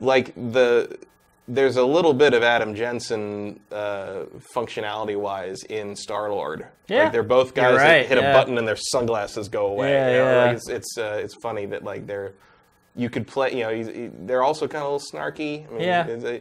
[0.00, 0.98] like the
[1.48, 4.24] there's a little bit of Adam Jensen uh,
[4.54, 6.66] functionality wise in Star Lord.
[6.88, 8.30] Yeah, like they're both guys you're that hit yeah.
[8.30, 9.92] a button and their sunglasses go away.
[9.92, 10.30] Yeah, you know?
[10.30, 10.44] yeah.
[10.44, 12.32] Like it's it's, uh, it's funny that like they're
[12.96, 13.54] you could play.
[13.54, 15.68] You know, they're also kind of a little snarky.
[15.68, 16.38] I mean, Yeah.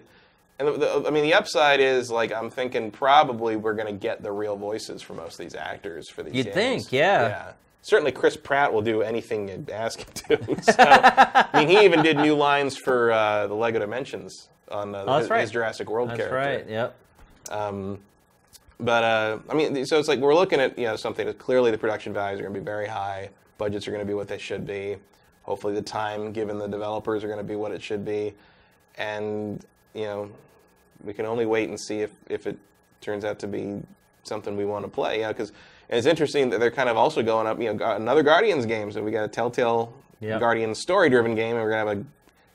[0.59, 3.99] And the, the, I mean, the upside is like I'm thinking probably we're going to
[3.99, 6.33] get the real voices for most of these actors for these.
[6.33, 6.83] You'd games.
[6.83, 7.27] think, yeah.
[7.27, 7.51] Yeah.
[7.81, 10.55] Certainly, Chris Pratt will do anything you ask him to.
[10.63, 15.03] So, I mean, he even did new lines for uh, the Lego Dimensions on uh,
[15.05, 15.41] Oh, his, right.
[15.41, 16.39] his Jurassic World That's character.
[16.39, 16.69] That's right.
[16.71, 16.95] Yep.
[17.51, 17.99] Um,
[18.79, 21.69] but uh, I mean, so it's like we're looking at you know something that clearly
[21.71, 23.29] the production values are going to be very high.
[23.57, 24.97] Budgets are going to be what they should be.
[25.43, 28.33] Hopefully, the time given the developers are going to be what it should be,
[28.97, 29.63] and
[29.93, 30.29] you know,
[31.03, 32.57] we can only wait and see if if it
[33.01, 33.81] turns out to be
[34.23, 35.25] something we want to play.
[35.27, 35.51] Because
[35.89, 37.59] it's interesting that they're kind of also going up.
[37.61, 38.91] You know, another Guardians game.
[38.91, 40.39] So we got a Telltale Yep.
[40.39, 41.97] Guardians story-driven game, and we're gonna have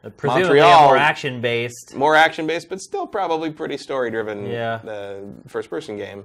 [0.05, 1.95] a Presumably a Montreal- more action based.
[1.95, 4.77] more action based, but still probably pretty story driven Yeah.
[4.77, 6.25] uh, first person game.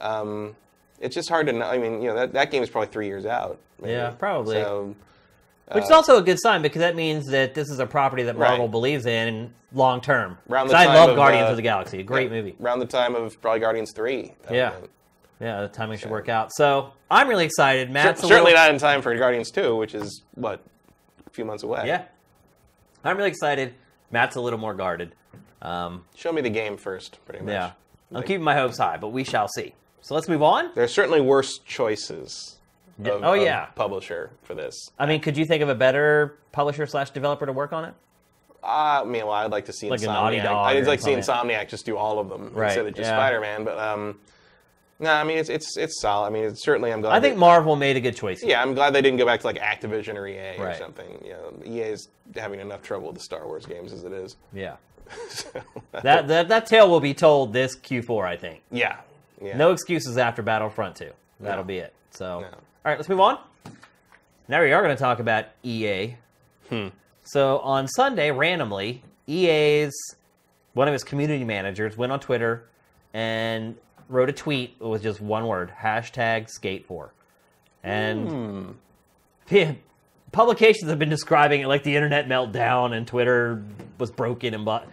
[0.00, 0.56] Um,
[1.00, 1.64] it's just hard to know.
[1.66, 3.58] I mean, you know, that, that game is probably three years out.
[3.80, 3.92] maybe.
[3.94, 4.56] Yeah, probably.
[4.56, 4.94] So,
[5.74, 8.36] Which is also a good sign because that means that this is a property that
[8.38, 8.70] Marvel Right.
[8.70, 10.38] believes in long term.
[10.50, 12.36] Around the 'Cause I time love of, Guardians uh, of the Galaxy, a great yeah,
[12.36, 12.56] movie.
[12.62, 14.34] Around the time of probably Guardians 3.
[14.50, 14.70] Yeah.
[14.70, 14.90] think.
[15.40, 16.52] Yeah, the timing should work out.
[16.54, 17.90] So I'm really excited.
[17.90, 20.60] Matt's a Certainly little- not in time for Guardians 2, which is, what,
[21.26, 21.82] a few months away.
[21.86, 22.02] Yeah,
[23.04, 23.74] I'm really excited.
[24.12, 25.14] Matt's a little more guarded.
[25.62, 27.52] Um, Show me the game first, pretty much.
[27.52, 27.64] yeah,
[28.10, 29.74] I'm Like, keeping my hopes high, but we shall see.
[30.00, 30.70] So let's move on.
[30.74, 32.58] There's certainly worse choices.
[33.08, 33.66] Of, Oh, yeah.
[33.74, 34.74] publisher for this.
[34.98, 37.94] I mean, could you think of a better publisher slash developer to work on it?
[38.62, 40.12] Uh, I mean, well, I'd like to see Like a Insomniac.
[40.12, 41.10] Naughty Dog I'd like to see.
[41.12, 43.16] Insomniac just do all of them Right, instead of just yeah.
[43.16, 43.64] Spider-Man.
[43.64, 44.20] But um,
[45.00, 46.28] no, I mean it's it's it's solid.
[46.28, 47.12] I mean, it's certainly I'm glad.
[47.12, 48.40] I think they- Marvel made a good choice.
[48.40, 48.50] here.
[48.50, 51.20] yeah, I'm glad they didn't go back to like Activision or EA or something.
[51.24, 54.36] You know, EA is having enough trouble with the Star Wars games as it is.
[54.52, 54.76] Yeah.
[55.28, 55.50] So,
[56.02, 58.62] That, that that tale will be told this Q4, I think.
[58.70, 58.98] yeah,
[59.42, 59.56] yeah.
[59.56, 61.10] No excuses after Battlefront 2.
[61.40, 61.68] That'll No.
[61.68, 61.92] be it.
[62.12, 62.48] So, No.
[62.84, 63.38] All right, let's move on.
[64.48, 66.16] Now we are going to talk about EA.
[66.68, 66.88] Hmm.
[67.24, 69.92] So on Sunday, randomly, EA's
[70.74, 72.64] one of his community managers went on Twitter
[73.14, 73.76] and
[74.08, 77.10] wrote a tweet with just one word: hashtag Skate4.
[77.84, 78.76] And
[79.48, 79.70] Hmm.
[80.32, 83.62] publications have been describing it like the internet meltdown and Twitter
[83.98, 84.88] was broken and but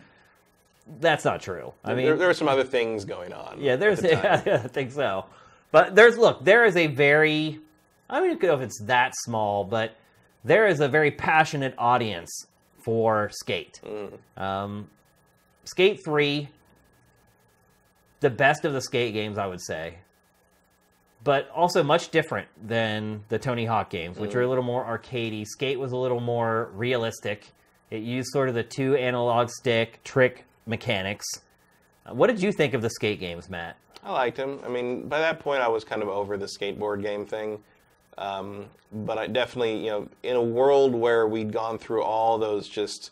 [1.00, 1.72] that's not true.
[1.84, 3.58] I mean, there, there were some other things going on.
[3.62, 4.00] yeah, there's.
[4.02, 4.42] the time.
[4.46, 5.26] I think so.
[5.72, 6.44] But there's look.
[6.44, 7.60] There is a very.
[8.10, 9.96] I don't even know if it's that small, but
[10.44, 12.48] there is a very passionate audience
[12.82, 13.80] for Skate.
[13.84, 14.42] Mm.
[14.42, 14.90] Um,
[15.66, 16.50] Skate Three,
[18.20, 19.96] the best of the Skate games, I would say,
[21.24, 25.46] but also much different than the Tony Hawk games, which are a little more arcadey.
[25.46, 27.48] Skate was a little more realistic.
[27.92, 31.26] It used sort of the two analog stick trick mechanics.
[32.10, 33.76] What did you think of the Skate games, Matt?
[34.04, 34.62] I liked them.
[34.66, 37.60] I mean, by that point, I was kind of over the skateboard game thing.
[38.20, 42.68] Um, but I definitely, you know, in a world where we'd gone through all those
[42.68, 43.12] just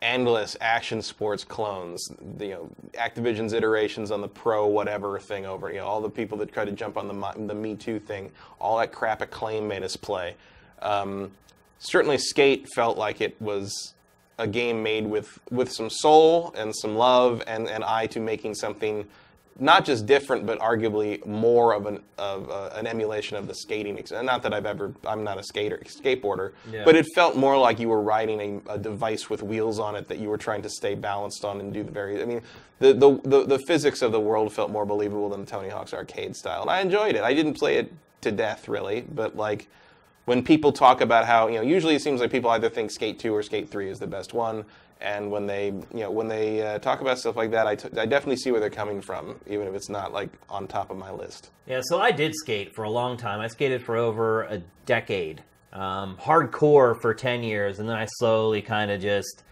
[0.00, 5.78] endless action sports clones, you know, Activision's iterations on the pro whatever thing over, you
[5.78, 8.78] know, all the people that tried to jump on the the Me Too thing, all
[8.78, 10.36] that crap Acclaim made us play.
[10.82, 11.32] Um,
[11.80, 13.94] certainly, Skate felt like it was
[14.38, 18.54] a game made with with some soul and some love and an eye to making
[18.54, 19.04] something
[19.60, 23.98] not just different but arguably more of an of uh, an emulation of the skating
[23.98, 26.84] ex- not that I've ever I'm not a skater skateboarder Yeah.
[26.84, 30.06] but it felt more like you were riding a, a device with wheels on it
[30.08, 32.42] that you were trying to stay balanced on and do the very I mean
[32.78, 36.36] the, the the the physics of the world felt more believable than Tony Hawk's arcade
[36.36, 39.68] style and I enjoyed it I didn't play it to death really but like
[40.26, 43.18] when people talk about how you know usually it seems like people either think skate
[43.18, 44.64] 2 or skate 3 is the best one
[45.00, 47.88] and when they you know when they uh, talk about stuff like that I, t-
[47.96, 50.96] I definitely see where they're coming from even if it's not like on top of
[50.96, 53.40] my list Yeah, so I did skate for a long time.
[53.40, 58.62] I skated for over a decade, um, hardcore for 10 years, and then I slowly
[58.62, 59.44] kind of just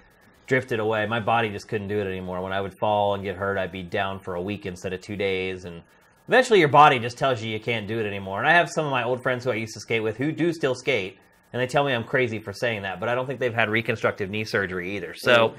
[0.46, 1.06] drifted away.
[1.06, 2.40] My body just couldn't do it anymore.
[2.40, 5.00] When I would fall and get hurt, I'd be down for a week instead of
[5.00, 5.64] two days.
[5.64, 5.82] And
[6.28, 8.38] eventually your body just tells you you can't do it anymore.
[8.38, 10.32] And I have some of my old friends who I used to skate with who
[10.32, 11.18] do still skate,
[11.52, 13.70] and they tell me I'm crazy for saying that, but I don't think they've had
[13.70, 15.14] reconstructive knee surgery either.
[15.14, 15.54] So.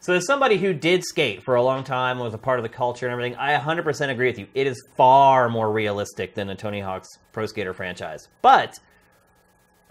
[0.00, 2.68] So, as somebody who did skate for a long time, was a part of the
[2.68, 4.46] culture and everything, I 100% agree with you.
[4.54, 8.28] It is far more realistic than the Tony Hawk's Pro Skater franchise.
[8.40, 8.78] But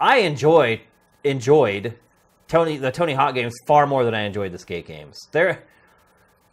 [0.00, 0.80] I enjoyed
[1.24, 1.98] enjoyed
[2.46, 5.18] Tony the Tony Hawk games far more than I enjoyed the skate games.
[5.32, 5.64] There,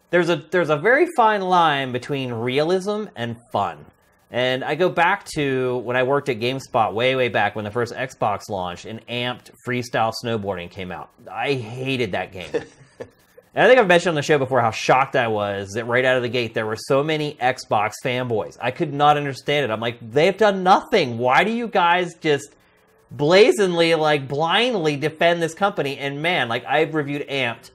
[0.09, 3.85] there's a there's a very fine line between realism and fun.
[4.31, 7.71] And I go back to when I worked at GameSpot way, way back when the
[7.71, 11.11] first Xbox launched and amped freestyle snowboarding came out.
[11.31, 12.49] I hated that game.
[12.53, 12.65] and
[13.55, 16.17] I think I've mentioned on the show before how shocked I was that right out
[16.17, 18.57] of the gate there were so many Xbox fanboys.
[18.59, 19.71] I could not understand it.
[19.71, 21.17] I'm like, they've done nothing.
[21.19, 22.55] Why do you guys just
[23.11, 25.97] blazingly, like blindly defend this company?
[25.97, 27.69] And man, like I've reviewed amped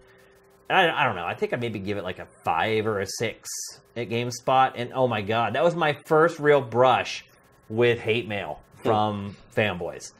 [0.71, 1.27] I, I don't know.
[1.27, 3.49] I think I maybe give it like a five or a six
[3.97, 4.73] at GameSpot.
[4.75, 7.25] And oh my god, that was my first real brush
[7.69, 10.13] with hate mail from fanboys.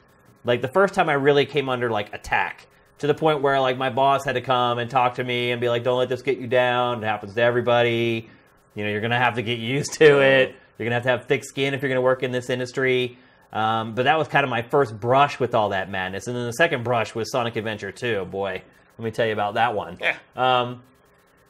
[0.43, 2.67] Like the first time I really came under like attack
[2.99, 5.59] to the point where like my boss had to come and talk to me and
[5.59, 7.03] be like, "Don't let this get you down.
[7.03, 8.29] It happens to everybody.
[8.75, 10.55] You know, you're gonna have to get used to it.
[10.77, 13.17] You're gonna have to have thick skin if you're gonna work in this industry."
[13.53, 16.45] Um, but that was kind of my first brush with all that madness, and then
[16.45, 18.25] the second brush was Sonic Adventure 2.
[18.25, 18.61] Boy,
[18.97, 19.97] let me tell you about that one.
[19.99, 20.15] Yeah.
[20.35, 20.83] Um,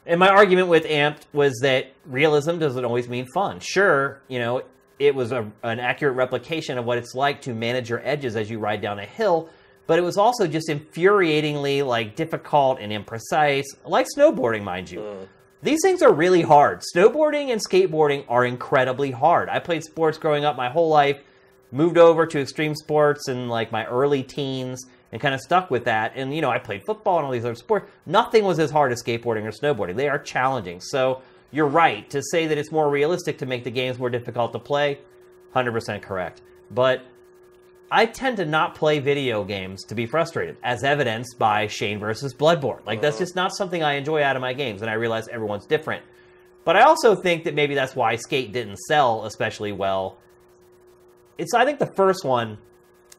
[0.06, 3.60] and my argument with Amped was that realism doesn't always mean fun.
[3.60, 4.62] Sure, you know,
[4.98, 8.50] it was a, an accurate replication of what it's like to manage your edges as
[8.50, 9.48] you ride down a hill,
[9.86, 15.00] but it was also just infuriatingly like difficult and imprecise, like snowboarding, mind you.
[15.00, 15.28] Mm.
[15.62, 16.82] These things are really hard.
[16.94, 19.48] Snowboarding and skateboarding are incredibly hard.
[19.48, 21.20] I played sports growing up my whole life,
[21.70, 25.84] moved over to extreme sports in like my early teens and kind of stuck with
[25.84, 26.12] that.
[26.16, 27.90] And, you know, I played football and all these other sports.
[28.06, 29.96] Nothing was as hard as skateboarding or snowboarding.
[29.96, 30.80] They are challenging.
[30.80, 31.20] So
[31.50, 34.58] you're right to say that it's more realistic to make the games more difficult to
[34.58, 34.98] play.
[35.54, 36.40] 100% correct.
[36.70, 37.04] But
[37.90, 42.32] I tend to not play video games to be frustrated, as evidenced by Shane versus
[42.32, 42.84] Bloodborne.
[42.86, 43.22] Like, that's uh-huh.
[43.24, 46.02] just not something I enjoy out of my games, and I realize everyone's different.
[46.64, 50.16] But I also think that maybe that's why Skate didn't sell especially well.
[51.36, 52.56] It's, I think, the first one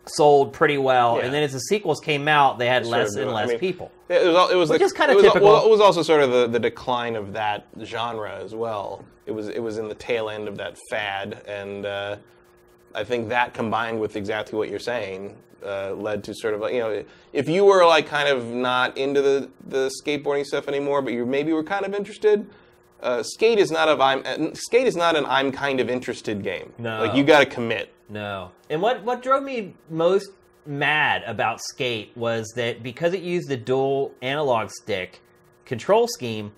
[0.06, 1.26] sold pretty well, Yeah.
[1.26, 3.60] and then as the sequels came out, they had less of, and I less mean,
[3.60, 3.92] people.
[4.10, 5.48] It was, it was Which the- is kinda it was, typical.
[5.48, 9.04] Well, it was also sort of the, the decline of that genre as well.
[9.26, 12.18] It was it was in the tail end of that fad, and uh,
[12.94, 16.74] I think that combined with exactly what you're saying uh, led to sort of like,
[16.74, 21.02] you know if you were like kind of not into the the skateboarding stuff anymore,
[21.02, 22.46] but you maybe were kind of interested.
[23.02, 26.44] Uh, skate is not of I'm uh, skate is not an I'm kind of interested
[26.44, 26.74] game.
[26.78, 27.06] No.
[27.06, 27.93] like you got to commit.
[28.10, 28.52] No.
[28.70, 30.30] And what, what drove me most
[30.66, 35.22] mad about Skate was that because it used the dual analog stick
[35.66, 36.52] control scheme,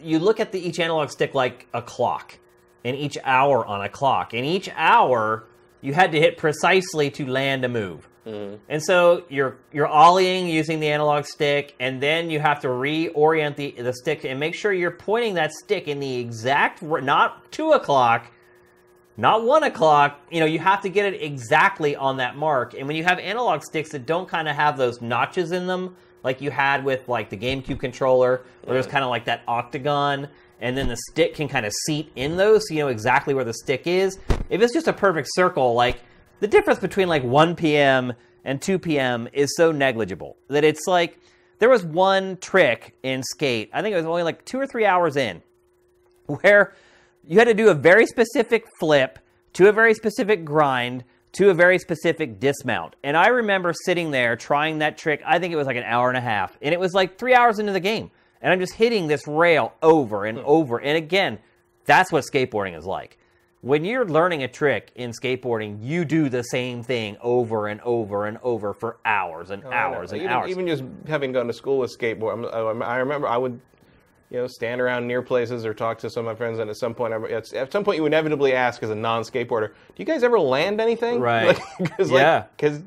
[0.00, 2.38] you look at the, each analog stick like a clock,
[2.84, 4.32] and each hour on a clock.
[4.32, 5.44] And each hour,
[5.80, 8.08] you had to hit precisely to land a move.
[8.26, 8.56] Mm-hmm.
[8.68, 13.56] And so you're you're ollieing using the analog stick, and then you have to reorient
[13.56, 17.72] the the stick and make sure you're pointing that stick in the exact not two
[17.72, 18.30] o'clock,
[19.16, 20.20] not one o'clock.
[20.30, 22.74] You know, you have to get it exactly on that mark.
[22.74, 25.96] And when you have analog sticks that don't kind of have those notches in them,
[26.22, 30.28] like you had with like the GameCube controller, where there's kind of like that octagon,
[30.60, 33.44] and then the stick can kind of seat in those, so you know exactly where
[33.44, 34.18] the stick is.
[34.48, 35.98] If it's just a perfect circle, like
[36.40, 38.12] the difference between like 1 p.m.
[38.44, 39.28] and 2 p.m.
[39.32, 41.18] is so negligible that it's like
[41.58, 43.70] there was one trick in Skate.
[43.72, 45.42] I think it was only like two or three hours in
[46.26, 46.74] where
[47.26, 49.18] you had to do a very specific flip
[49.54, 52.94] to a very specific grind to a very specific dismount.
[53.02, 55.22] And I remember sitting there trying that trick.
[55.24, 56.56] I think it was like an hour and a half.
[56.60, 58.10] And it was like three hours into the game.
[58.40, 60.44] And I'm just hitting this rail over and hmm.
[60.46, 60.80] over.
[60.80, 61.38] And again,
[61.84, 63.18] that's what skateboarding is like.
[63.62, 68.26] When you're learning a trick in skateboarding, you do the same thing over and over
[68.26, 70.50] and over for hours and oh, hours and even, hours.
[70.50, 73.60] Even just having gone to school with skateboard, I remember I would,
[74.32, 76.76] you know, stand around near places or talk to some of my friends, and at
[76.76, 80.22] some point, I- at some point, you inevitably ask as a non-skateboarder, "Do you guys
[80.24, 81.58] ever land anything?" Right.
[81.78, 82.44] Because Yeah.
[82.56, 82.80] because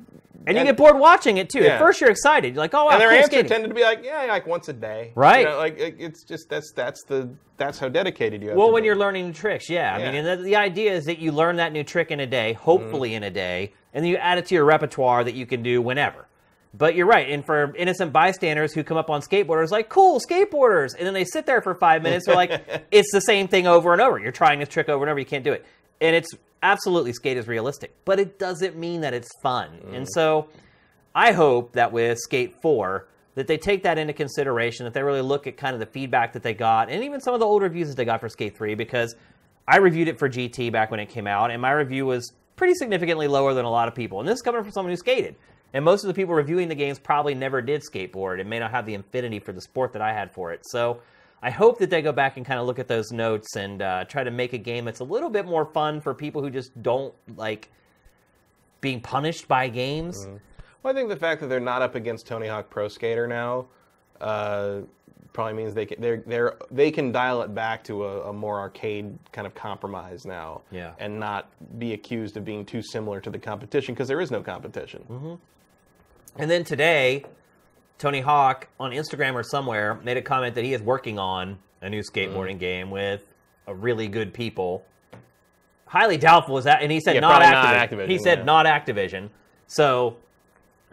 [0.47, 1.61] and you get bored watching it too.
[1.63, 1.73] Yeah.
[1.73, 2.53] At first, you're excited.
[2.53, 4.45] You're like, "Oh, wow, and their cool answer skating." tended to be like, "Yeah, like
[4.47, 5.39] once a day." Right.
[5.41, 8.57] You know, like it's just that's that's the that's how dedicated you have.
[8.57, 8.87] Well, when be.
[8.87, 9.95] you're learning tricks, yeah.
[9.95, 12.27] I mean, and the, the idea is that you learn that new trick in a
[12.27, 13.17] day, hopefully Mm-hmm.
[13.17, 15.81] in a day, and then you add it to your repertoire that you can do
[15.81, 16.24] whenever.
[16.77, 20.95] But you're right, and for innocent bystanders who come up on skateboarders, like, cool, skateboarders,
[20.97, 23.93] and then they sit there for five minutes, they're like, it's the same thing over
[23.93, 24.19] and over.
[24.19, 25.65] You're trying this trick over and over, you can't do it.
[26.01, 29.69] And it's absolutely skate is realistic, but it doesn't mean that it's fun.
[29.85, 29.97] Mm.
[29.97, 30.49] And so
[31.13, 35.21] I hope that with Skate 4, that they take that into consideration, that they really
[35.21, 37.61] look at kind of the feedback that they got, and even some of the old
[37.61, 39.15] reviews that they got for Skate 3, because
[39.67, 42.73] I reviewed it for GT back when it came out, and my review was pretty
[42.73, 44.19] significantly lower than a lot of people.
[44.19, 45.35] And this is coming from someone who skated.
[45.75, 48.71] And most of the people reviewing the games probably never did skateboard and may not
[48.71, 50.61] have the affinity for the sport that I had for it.
[50.65, 51.01] So
[51.43, 54.05] I hope that they go back and kind of look at those notes and uh,
[54.05, 56.81] try to make a game that's a little bit more fun for people who just
[56.81, 57.69] don't like
[58.79, 60.25] being punished by games.
[60.81, 63.65] Well, I think the fact that they're not up against Tony Hawk Pro Skater now
[64.21, 64.79] uh,
[65.33, 68.59] probably means they can they're, they're they can dial it back to a, a more
[68.59, 70.93] arcade kind of compromise now, Yeah.
[70.99, 74.41] and not be accused of being too similar to the competition because there is no
[74.41, 75.03] competition.
[75.09, 75.33] Mm-hmm.
[76.37, 77.25] And then today,
[77.97, 81.89] Tony Hawk on Instagram or somewhere made a comment that he is working on a
[81.89, 83.23] new skateboarding game with
[83.67, 84.83] a really good people.
[85.87, 88.05] Highly doubtful is that, and he said Yeah, not, probably not Activision.
[88.05, 88.43] Activision, He said yeah.
[88.43, 89.29] not Activision.
[89.67, 90.17] So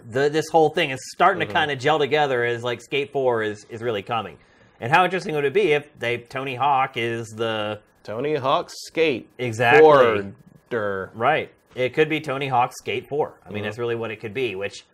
[0.09, 1.49] the this whole thing is starting Mm-hmm.
[1.49, 4.39] to kind of gel together as like Skate Four is is really coming.
[4.81, 9.29] And how interesting would it be if they Tony Hawk is the Tony Hawk Skate
[9.39, 9.81] Exactly.
[9.83, 11.11] Forder.
[11.15, 11.51] Right.
[11.75, 13.29] It could be Tony Hawk Skate 4.
[13.47, 13.65] I mean, Mm-hmm.
[13.65, 14.85] that's really what it could be, which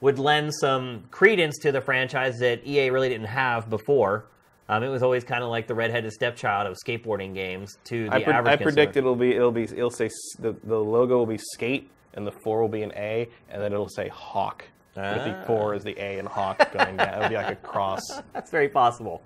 [0.00, 4.24] would lend some credence to the franchise that EA really didn't have before.
[4.68, 8.14] Um, it was always kind of like the redheaded stepchild of skateboarding games to the
[8.14, 8.72] I, pre- average I consumer.
[8.72, 10.08] predict it'll be it'll be it'll say
[10.38, 13.72] the, the logo will be skate and the four will be an A and then
[13.72, 14.64] it'll say Hawk.
[14.96, 15.44] With the Ah.
[15.46, 17.14] four is the A and Hawk going down.
[17.18, 18.02] It'll be like a cross.
[18.32, 19.22] That's very possible.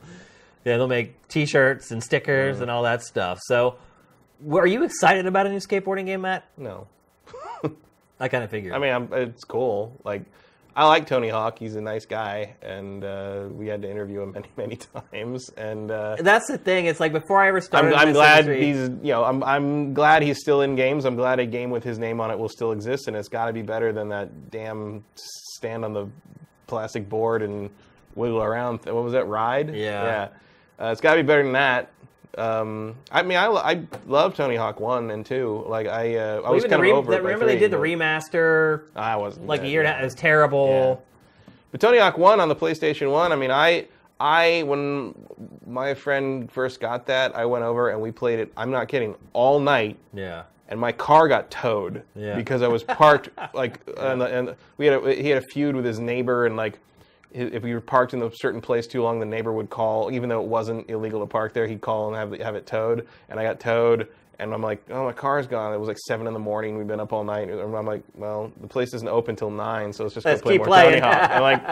[0.64, 2.04] Yeah, they'll make T-shirts and Mm.
[2.04, 3.38] stickers and all that stuff.
[3.42, 3.76] So,
[4.52, 6.44] are you excited about a new skateboarding game, Matt?
[6.56, 6.86] No,
[8.20, 8.72] I kind of figured.
[8.72, 9.98] I mean I'm, it's cool.
[10.04, 10.22] Like
[10.76, 11.58] I like Tony Hawk.
[11.58, 15.48] He's a nice guy, and uh, we had to interview him many many times.
[15.50, 16.86] And uh, that's the thing.
[16.86, 17.92] It's like before I ever started.
[17.92, 21.04] I'm, I'm this glad industry- he's you know I'm I'm glad he's still in games.
[21.04, 23.46] I'm glad a game with his name on it will still exist, and it's got
[23.46, 26.08] to be better than that damn stand on the
[26.66, 27.70] plastic board and
[28.14, 28.84] wiggle around.
[28.84, 29.74] What was that ride?
[29.74, 30.04] Yeah.
[30.04, 30.28] yeah.
[30.78, 31.92] Uh, it's got to be better than that.
[32.38, 35.64] Um, I mean, I, I love Tony Hawk one and two.
[35.68, 37.70] Like I, uh, I Well, was the kind re- of over by Remember they did
[37.70, 40.00] the remaster I wasn't like a year and yeah.
[40.00, 41.02] It was terrible.
[41.70, 43.86] But Tony Hawk One on the PlayStation One, I mean, I
[44.20, 45.14] I when
[45.66, 48.52] my friend first got that, I went over and we played it.
[48.56, 50.44] I'm not kidding, all night, Yeah.
[50.68, 52.36] and my car got towed Yeah.
[52.36, 55.84] because I was parked like, and, and we had a, he had a feud with
[55.84, 56.78] his neighbor, and like.
[57.34, 60.28] If we were parked in a certain place too long, the neighbor would call, even
[60.28, 61.66] though it wasn't illegal to park there.
[61.66, 64.08] He'd call and have have it towed, and I got towed.
[64.38, 65.72] And I'm like, oh, my car's gone.
[65.72, 66.76] It was like seven in the morning.
[66.76, 67.48] We've been up all night.
[67.48, 70.44] And I'm like, well, the place isn't open till nine, so let's just Let's go
[70.46, 71.00] play keep more playing.
[71.00, 71.30] Tony Hawk.
[71.30, 71.62] And like,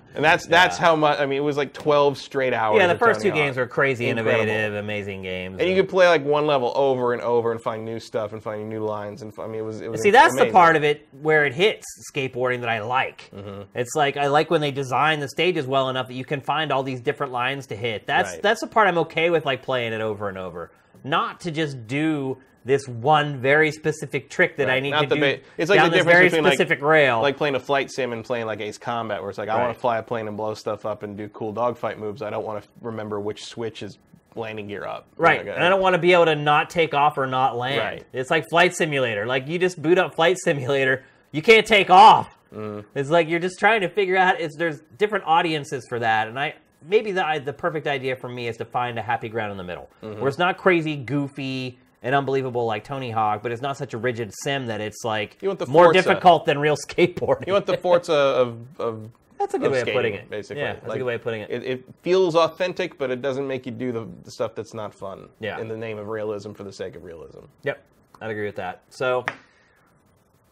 [0.16, 1.20] and that's that's how much.
[1.20, 2.78] I mean, it was like 12 straight hours.
[2.80, 4.42] Yeah, the first Tony two games were crazy, Incredible.
[4.42, 5.58] innovative, amazing games.
[5.60, 8.42] And you could play like one level over and over and find new stuff and
[8.42, 9.22] finding new lines.
[9.22, 9.80] And I mean, it was.
[9.80, 13.30] It was See, that's the part of it where it hits skateboarding that I like.
[13.34, 13.62] Mm-hmm.
[13.74, 16.72] It's like I like when they design the stages well enough that you can find
[16.72, 18.06] all these different lines to hit.
[18.06, 18.42] That's Right.
[18.42, 20.70] that's the part I'm okay with, like playing it over and over,
[21.04, 25.14] not to just do this one very specific trick that I need Not to the
[25.14, 27.22] do ba- it's like down the this difference very between, like- specific rail.
[27.22, 29.74] like playing a flight sim and playing like Ace Combat, where it's like I want
[29.74, 32.20] to fly a plane and blow stuff up and do cool dogfight moves.
[32.20, 33.96] I don't want to remember which switch is
[34.34, 35.06] landing gear up.
[35.16, 37.78] Right, and I don't want to be able to not take off or not land.
[37.78, 38.06] Right.
[38.12, 39.24] It's like Flight Simulator.
[39.24, 42.36] Like you just boot up Flight Simulator, you can't take off.
[42.54, 42.84] Mm.
[42.94, 44.40] It's like you're just trying to figure out.
[44.40, 46.54] It's there's different audiences for that, and I
[46.86, 49.64] maybe the the perfect idea for me is to find a happy ground in the
[49.64, 50.20] middle, Mm-hmm.
[50.20, 53.98] where it's not crazy, goofy, and unbelievable like Tony Hawk, but it's not such a
[53.98, 56.02] rigid sim that it's like You want the more Forza.
[56.02, 57.46] difficult than real skateboarding.
[57.46, 60.30] You want the Forza of, of That's a good way of putting it.
[60.30, 61.50] Basically, Yeah, that's a good way of putting it.
[61.50, 64.94] It, it feels authentic, but it doesn't make you do the, the stuff that's not
[64.94, 65.28] fun.
[65.40, 65.58] Yeah.
[65.60, 67.40] In the name of realism, for the sake of realism.
[67.64, 67.84] Yep,
[68.20, 68.82] I'd agree with that.
[68.90, 69.24] So,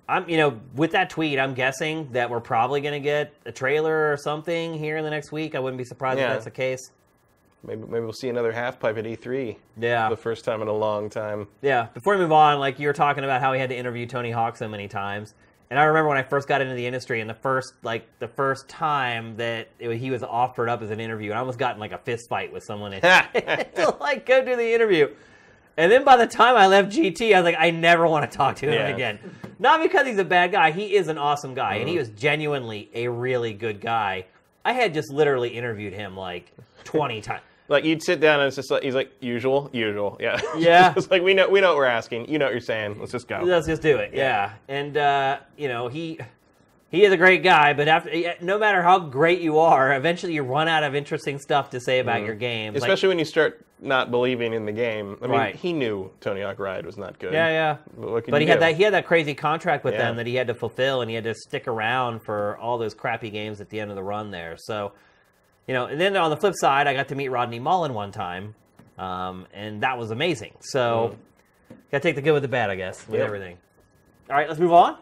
[0.09, 3.53] I'm, you know, with that tweet, I'm guessing that we're probably going to get a
[3.53, 5.55] trailer or something here in the next week.
[5.55, 6.29] I wouldn't be surprised Yeah.
[6.29, 6.93] if that's the case.
[7.65, 9.57] Maybe maybe we'll see another half pipe at E3.
[9.79, 10.09] Yeah.
[10.09, 11.49] For the first time in a long time.
[11.63, 11.89] Yeah.
[11.95, 14.31] Before we move on, like you were talking about how he had to interview Tony
[14.31, 15.35] Hawk so many times.
[15.69, 18.29] And I remember when I first got into the industry, and the first like the
[18.29, 21.75] first time that it, he was offered up as an interview, and I almost got
[21.75, 25.09] in like a fist fight with someone and to like go do the interview.
[25.77, 28.37] And then by the time I left GT, I was like, I never want to
[28.37, 28.89] talk to him Yeah.
[28.89, 29.19] again.
[29.59, 31.89] Not because he's a bad guy; he is an awesome guy, and Mm-hmm.
[31.93, 34.27] he was genuinely a really good guy.
[34.65, 36.53] I had just literally interviewed him like
[36.85, 37.43] twenty times.
[37.69, 40.93] Like you'd sit down and it's just like he's like usual, usual, yeah, Yeah.
[40.97, 42.29] it's like we know we know what we're asking.
[42.31, 42.99] You know what you're saying.
[43.01, 43.41] Let's just go.
[43.43, 44.13] Let's just do it.
[44.15, 44.53] Yeah.
[44.69, 46.19] And uh, you know, he
[46.91, 50.43] he is a great guy, but after no matter how great you are, eventually you
[50.45, 52.73] run out of interesting stuff to say about your game.
[52.75, 55.19] Like- Especially when you start not believing in the game.
[55.21, 55.55] I mean, Right.
[55.55, 57.33] he knew Tony Hawk Ride was not good.
[57.35, 57.77] yeah, yeah.
[57.99, 59.99] But, But he had that he had that crazy contract with Yeah.
[60.07, 62.95] them that he had to fulfill, and he had to stick around for all those
[62.95, 64.57] crappy games at the end of the run there.
[64.57, 64.93] So,
[65.67, 68.13] you know, and then on the flip side, I got to meet Rodney Mullen one
[68.13, 68.55] time,
[68.99, 70.55] um, and that was amazing.
[70.61, 71.17] So,
[71.93, 73.27] got to take the good with the bad, I guess, with Yep.
[73.27, 73.59] everything.
[74.31, 74.97] All right, let's move on.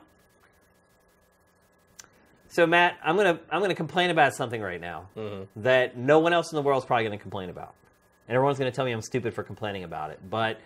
[2.49, 5.63] So Matt, I'm gonna I'm gonna complain about something right now Mm-hmm.
[5.63, 7.75] that no one else in the world is probably gonna complain about,
[8.29, 10.19] and everyone's gonna tell me I'm stupid for complaining about it.
[10.29, 10.59] But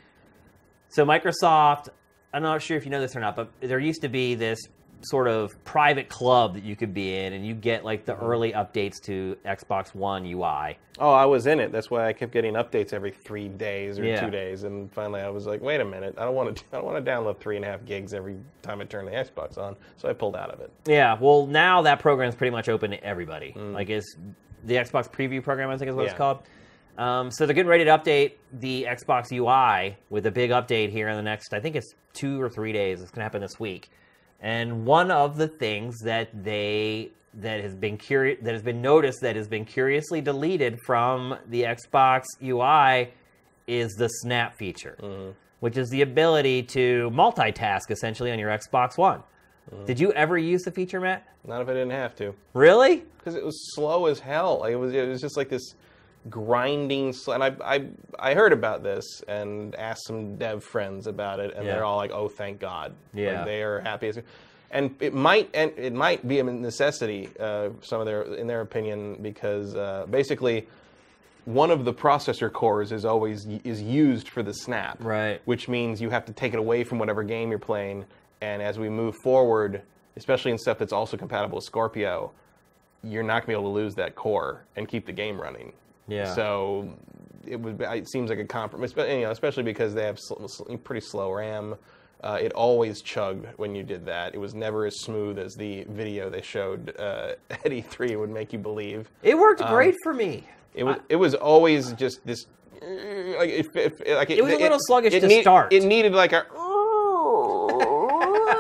[0.88, 1.88] so Microsoft,
[2.32, 4.59] I'm not sure if you know this or not, but there used to be this
[5.02, 8.20] sort of private club that you could be in, and you get like Mm-hmm.
[8.20, 10.76] the early updates to Xbox One UI.
[10.98, 11.70] Oh, I was in it.
[11.70, 14.20] That's why I kept getting updates every three days or Yeah.
[14.24, 16.14] two days, and finally I was like, "Wait a minute!
[16.18, 16.64] I don't want to.
[16.72, 19.12] I don't want to download three and a half gigs every time I turn the
[19.12, 20.72] Xbox on." So I pulled out of it.
[20.86, 23.52] Yeah, well now that program is pretty much open to everybody.
[23.56, 24.16] Like it's
[24.64, 26.18] the Xbox Preview program, I think is what it's Mm.
[26.18, 26.38] Called.
[26.99, 31.09] Um, so they're getting ready to update the Xbox UI with a big update here
[31.09, 33.01] in the next, I think it's two or three days.
[33.01, 33.88] It's going to happen this week.
[34.40, 39.20] And one of the things that they that has been curi- that has been noticed
[39.20, 43.12] that has been curiously deleted from the Xbox UI
[43.68, 49.22] is the Snap feature, which is the ability to multitask essentially on your Xbox One.
[49.86, 51.28] Did you ever use the feature, Matt?
[51.46, 53.05] Not if I didn't have to, Really?
[53.18, 54.61] because it was slow as hell.
[54.61, 54.94] Like, it was.
[54.94, 55.74] It was just like this
[56.30, 57.12] grinding.
[57.12, 57.86] Sl- and I, I,
[58.18, 61.74] I heard about this and asked some dev friends about it, and Yeah.
[61.74, 64.08] they're all like, "Oh, thank God!" Like, they are happy.
[64.08, 64.20] As,
[64.70, 67.28] and it might, and it might be a necessity.
[67.40, 70.66] Uh, some of their, in their opinion, because uh, basically.
[71.44, 75.40] One of the processor cores is always is used for the snap, Right.
[75.46, 78.04] Which means you have to take it away from whatever game you're playing.
[78.42, 79.80] And as we move forward,
[80.16, 82.32] especially in stuff that's also compatible with Scorpio,
[83.02, 85.72] you're not gonna be able to lose that core and keep the game running.
[86.09, 86.34] Yeah.
[86.34, 86.94] So
[87.46, 87.78] it would.
[87.78, 90.74] Be, it seems like a compromise, but you know, especially because they have sl- sl-
[90.76, 91.76] pretty slow RAM.
[92.20, 94.34] Uh, it always chugged when you did that.
[94.34, 98.52] It was never as smooth as the video they showed uh, at E3 would make
[98.52, 99.09] you believe.
[99.22, 100.42] It worked Um, great for me.
[100.74, 100.96] It was.
[101.09, 102.46] It was always just this.
[102.80, 105.72] Like it, it, like It was a little sluggish to need- start.
[105.72, 106.44] It needed like a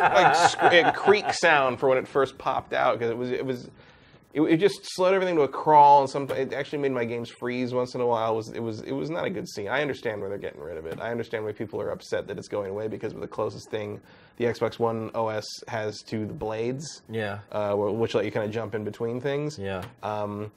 [0.00, 3.70] like sc- creak sound for when it first popped out because it was it was
[4.34, 7.30] it, it just slowed everything to a crawl and some it actually made my games
[7.30, 8.32] freeze once in a while.
[8.32, 9.68] It was it was it was not a good scene.
[9.68, 11.00] I understand why they're getting rid of it.
[11.00, 14.00] I understand why people are upset that it's going away because of the closest thing
[14.36, 17.38] the Xbox One OS has to the blades, Yeah.
[17.50, 19.58] uh, which let you kind of jump in between things.
[19.58, 19.82] Yeah.
[20.04, 20.52] Um,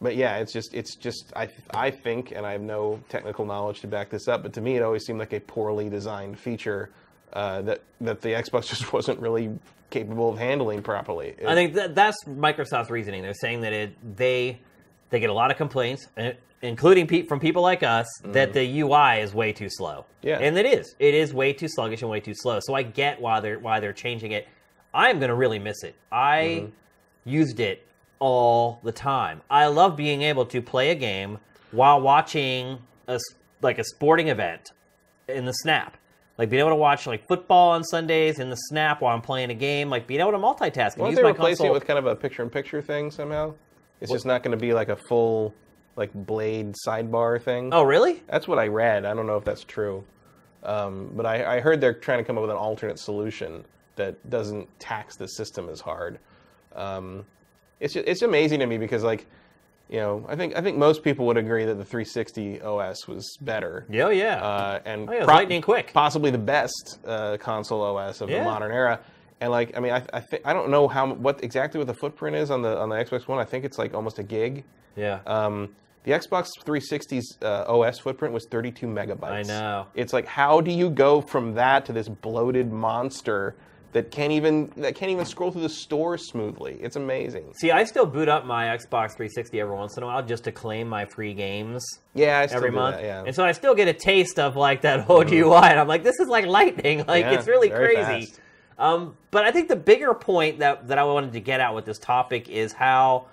[0.00, 3.80] but yeah, it's just it's just I I think, and I have no technical knowledge
[3.82, 6.90] to back this up, but to me it always seemed like a poorly designed feature
[7.32, 9.56] uh, that that the Xbox just wasn't really
[9.94, 11.34] capable of handling properly.
[11.46, 13.22] I think that that's Microsoft's reasoning.
[13.22, 14.60] They're saying that it they
[15.10, 18.80] they get a lot of complaints, uh, including pe- from people like us, that the
[18.80, 20.04] UI is way too slow.
[20.22, 20.28] Mm-hmm.
[20.28, 20.38] Yeah.
[20.40, 20.94] and it is.
[20.98, 22.58] It is way too sluggish and way too slow.
[22.60, 24.46] So I get why they're why they're changing it.
[24.92, 25.94] I'm gonna really miss it.
[26.12, 27.30] I Mm-hmm.
[27.30, 27.86] used it
[28.18, 29.40] all the time.
[29.50, 31.38] I love being able to play a game
[31.72, 32.78] while watching
[33.08, 33.18] a
[33.62, 34.70] like a sporting event
[35.28, 35.96] in the snap.
[36.36, 39.50] Like being able to watch like football on Sundays in the snap while I'm playing
[39.50, 41.66] a game, like being able to multitask Why use don't they my replace console.
[41.68, 43.54] it with kind of a picture-in-picture thing somehow?
[44.00, 45.54] It's just not going to be like a full
[45.96, 47.72] like blade sidebar thing.
[47.72, 48.22] oh, really?
[48.26, 49.04] That's what I read.
[49.04, 50.02] I don't know if that's true,
[50.64, 53.64] um, but I, I heard they're trying to come up with an alternate solution
[53.94, 56.18] that doesn't tax the system as hard.
[56.74, 57.24] Um,
[57.78, 59.26] it's just, it's amazing to me because like,
[59.88, 63.36] you know, I think I think most people would agree that the 360 OS was
[63.40, 63.86] better.
[63.90, 64.42] Yeah, yeah.
[64.42, 65.92] Uh, and Oh, yeah, lightning quick.
[65.92, 68.38] possibly the best uh, console OS of Yeah.
[68.38, 69.00] the modern era.
[69.40, 71.94] And like, I mean, I I, thi- I don't know how what exactly what the
[71.94, 73.38] footprint is on the on the Xbox One.
[73.38, 74.64] I think it's like almost a gig.
[74.96, 75.20] yeah.
[75.26, 75.74] Um,
[76.04, 79.24] the Xbox 360's uh, OS footprint was 32 megabytes.
[79.32, 79.86] I know.
[79.94, 83.54] It's like, how do you go from that to this bloated monster
[83.94, 86.76] that can't even that can't even scroll through the store smoothly?
[86.80, 87.54] It's amazing.
[87.54, 90.52] See, I still boot up my Xbox 360 every once in a while just to
[90.52, 91.82] claim my free games
[92.14, 92.96] Yeah, I still every do month.
[92.96, 93.24] That, yeah.
[93.26, 96.02] And so I still get a taste of like that old UI, and I'm like,
[96.02, 97.04] this is like lightning.
[97.08, 98.26] Like Yeah, it's really very crazy.
[98.26, 98.40] fast.
[98.78, 101.84] Um, but I think the bigger point that that I wanted to get at with
[101.86, 103.26] this topic is how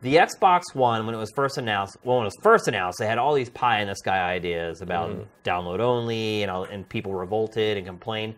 [0.00, 3.06] the Xbox One, when it was first announced, well, when it was first announced, they
[3.06, 5.22] had all these pie in the sky ideas about Mm-hmm.
[5.44, 8.34] download only, and all, and people revolted and complained.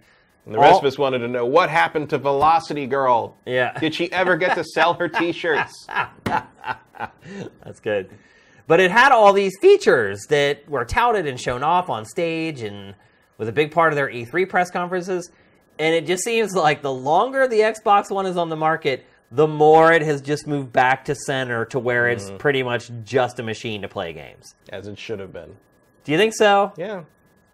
[0.47, 3.39] And the rest of us wanted to know what happened to Velocity Girl.
[3.47, 3.79] Yeah.
[3.79, 5.87] Did she ever get to sell her T-shirts?
[6.27, 8.11] That's good.
[8.67, 12.95] But it had all these features that were touted and shown off on stage and
[13.39, 15.31] was a big part of their E3 press conferences.
[15.79, 19.49] And it just seems like the longer the Xbox One is on the market, the
[19.49, 22.37] more it has just moved back to center to where it's mm-hmm.
[22.37, 24.55] pretty much just a machine to play games.
[24.69, 25.57] As it should have been.
[26.05, 26.73] Do you think so?
[26.77, 27.05] Yeah.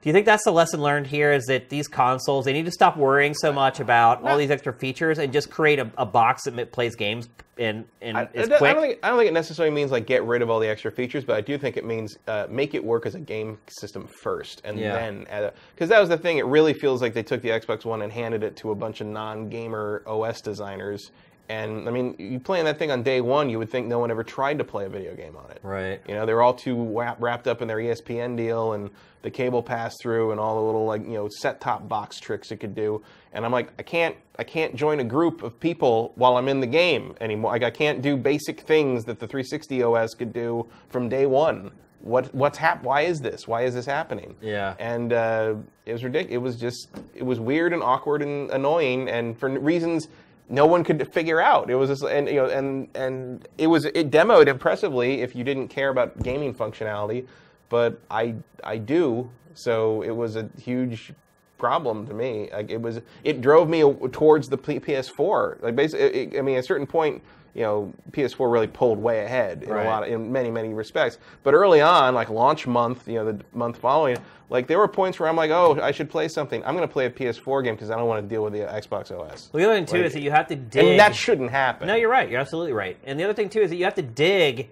[0.03, 1.31] Do you think that's the lesson learned here?
[1.31, 4.73] Is that these consoles they need to stop worrying so much about all these extra
[4.73, 7.29] features and just create a, a box that plays games
[7.59, 8.71] and and I, is I, quick?
[8.71, 10.69] I don't think I don't think it necessarily means like get rid of all the
[10.69, 13.59] extra features, but I do think it means uh, make it work as a game
[13.69, 14.95] system first, and Yeah.
[14.95, 15.27] then
[15.75, 16.39] because that was the thing.
[16.39, 19.03] It really feels like they took the Xbox One and handed it to a bunch
[19.03, 21.11] of non-gamer OS designers,
[21.51, 24.13] And I mean, you playing that thing on day one, you would think no one
[24.13, 25.59] ever tried to play a video game on it.
[25.65, 26.01] Right.
[26.07, 28.89] You know, they were all too wrapped up in their ESPN deal and
[29.23, 32.53] the cable pass through and all the little like you know set top box tricks
[32.53, 33.03] it could do.
[33.33, 36.61] And I'm like, I can't, I can't join a group of people while I'm in
[36.61, 37.51] the game anymore.
[37.51, 41.73] Like I can't do basic things that the 360 OS could do from day one.
[42.01, 43.49] What, what's hap- Why is this?
[43.49, 44.37] Why is this happening?
[44.41, 44.75] Yeah.
[44.79, 46.33] And uh, it was ridiculous.
[46.35, 50.09] It was just, it was weird and awkward and annoying, and for reasons
[50.51, 51.71] no one could figure out.
[51.71, 55.45] It was just, and you know, and and it was it demoed impressively if you
[55.45, 57.27] didn't care about gaming functionality,
[57.69, 58.35] but I
[58.65, 61.13] I do, so it was a huge
[61.57, 62.49] problem to me.
[62.53, 63.81] Like it was, it drove me
[64.11, 65.63] towards the PS4.
[65.63, 67.23] Like basically, it, I mean, at a certain point.
[67.55, 69.85] You know, PS4 really pulled way ahead in Right.
[69.85, 71.19] a lot, of, in many, many respects.
[71.43, 74.19] But early on, like launch month, you know, the month following,
[74.51, 76.65] like there were points where I'm like, oh, I should play something.
[76.65, 78.61] I'm going to play a PS4 game because I don't want to deal with the
[78.61, 79.51] Xbox OS.
[79.53, 80.85] Well, the other thing too Like- is that you have to dig.
[80.85, 81.89] And that shouldn't happen.
[81.89, 82.29] No, you're right.
[82.31, 82.97] You're absolutely right.
[83.05, 84.71] And the other thing too is that you have to dig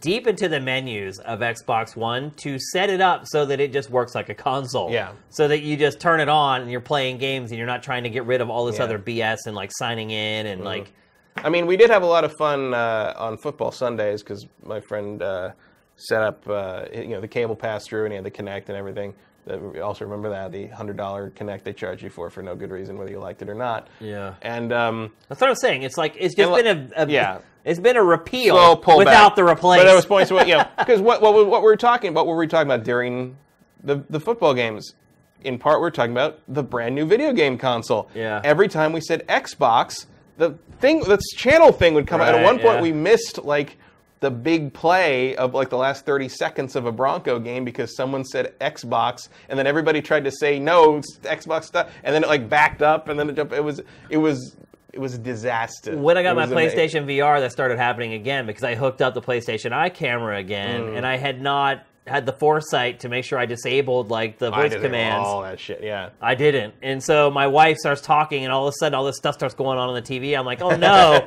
[0.00, 3.90] deep into the menus of Xbox One to set it up so that it just
[3.90, 4.90] works like a console.
[4.90, 5.12] Yeah.
[5.30, 8.02] So that you just turn it on and you're playing games and you're not trying
[8.04, 8.84] to get rid of all this Yeah.
[8.84, 10.66] other BS and like signing in and mm-hmm.
[10.66, 10.92] like
[11.36, 14.80] I mean, we did have a lot of fun uh, on football Sundays because my
[14.80, 15.50] friend uh,
[15.96, 18.76] set up, uh, you know, the cable pass through and he had the Kinect and
[18.76, 19.14] everything.
[19.46, 22.54] That- we Also, remember that the hundred dollar Kinect they charge you for for no
[22.54, 23.88] good reason, whether you liked it or not.
[24.00, 24.34] Yeah.
[24.42, 25.82] And um, that's what I'm saying.
[25.82, 27.38] It's like it's just been a, a yeah.
[27.64, 29.80] It's been a repeal slow pullback without the replace.
[29.80, 32.26] But there was points where you know because what what what we were talking about
[32.26, 33.36] what were we talking about during
[33.82, 34.94] the the football games?
[35.42, 38.08] In part, we are talking about the brand new video game console.
[38.14, 38.40] Yeah.
[38.42, 40.06] Every time we said Xbox,
[40.36, 42.34] the thing, the channel thing would come out.
[42.34, 42.82] At one point, yeah.
[42.82, 43.76] we missed like
[44.20, 48.24] the big play of like the last 30 seconds of a Bronco game because someone
[48.24, 52.28] said Xbox, and then everybody tried to say no, it's Xbox stuff, and then it
[52.28, 53.52] like backed up, and then it jumped.
[53.52, 53.80] It was
[54.10, 54.56] it was
[54.92, 55.96] it was a disaster.
[55.96, 59.22] when I got my PlayStation VR, that started happening again because I hooked up the
[59.22, 60.96] PlayStation Eye camera again, Mm.
[60.96, 64.74] and I had not had the foresight to make sure I disabled like the voice
[64.74, 65.26] commands.
[65.26, 65.82] all that shit.
[65.82, 66.10] Yeah.
[66.20, 69.16] I didn't, and so my wife starts talking, and all of a sudden, all this
[69.16, 70.38] stuff starts going on on the TV.
[70.38, 71.24] I'm like, oh no,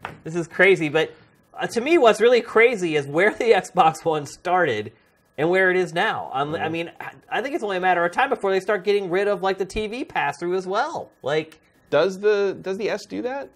[0.24, 0.88] this is crazy.
[0.88, 1.12] But
[1.54, 4.92] uh, to me, what's really crazy is where the Xbox One started
[5.38, 6.30] and where it is now.
[6.32, 6.62] Um, Mm-hmm.
[6.64, 9.10] I mean, I- I think it's only a matter of time before they start getting
[9.10, 11.10] rid of like the TV pass through as well.
[11.22, 11.60] Like,
[11.90, 13.50] Does the does the S do that?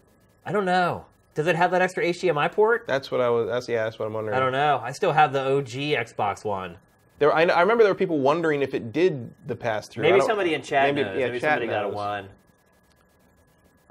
[0.44, 1.06] I don't know.
[1.40, 2.84] Does it have that extra HDMI port?
[2.86, 3.48] That's what I was.
[3.48, 3.84] That's yeah.
[3.84, 4.36] That's what I'm wondering.
[4.36, 4.78] I don't know.
[4.84, 6.76] I still have the OG Xbox One.
[7.18, 10.02] There, I, I remember there were people wondering if it did the pass through.
[10.02, 11.06] Maybe somebody in chat knows.
[11.18, 12.28] yeah, Maybe chat somebody got a one.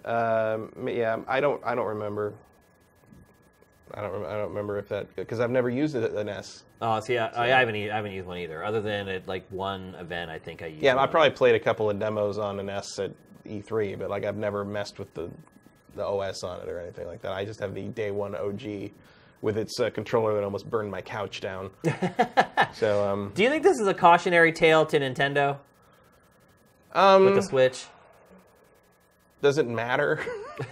[0.06, 1.60] Um, yeah, I don't.
[1.66, 2.36] I don't remember.
[3.96, 4.12] I don't.
[4.12, 6.66] rem- I don't remember if that because I've never used it, an S.
[6.84, 7.74] Oh, see, I, I haven't.
[7.76, 8.64] I haven't used one either.
[8.64, 10.84] Other than at like one event, I think I used.
[10.84, 13.10] Yeah, I probably played a couple of demos on an S at
[13.48, 15.32] E3, but like I've never messed with the
[15.96, 17.32] the OS on it or anything like that.
[17.32, 18.92] I just have the day one OG
[19.42, 21.70] with its uh, controller that almost burned my couch down.
[22.74, 25.58] so um, Do you think this is a cautionary tale to Nintendo
[26.94, 27.86] um, with the Switch?
[29.42, 30.20] does it matter?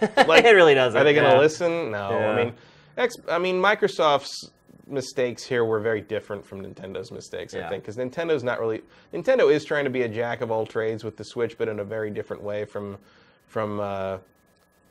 [0.26, 1.00] like, it really doesn't.
[1.00, 1.38] Are they going to yeah.
[1.38, 1.90] listen?
[1.90, 2.10] No.
[2.10, 2.30] Yeah.
[2.30, 2.54] I mean,
[2.96, 4.50] X, I mean, Microsoft's
[4.86, 7.54] mistakes here were very different from Nintendo's mistakes.
[7.54, 7.66] Yeah.
[7.66, 8.82] I think because Nintendo's not really.
[9.12, 11.80] Nintendo is trying to be a jack of all trades with the Switch, but in
[11.80, 12.98] a very different way from
[13.46, 14.18] from uh,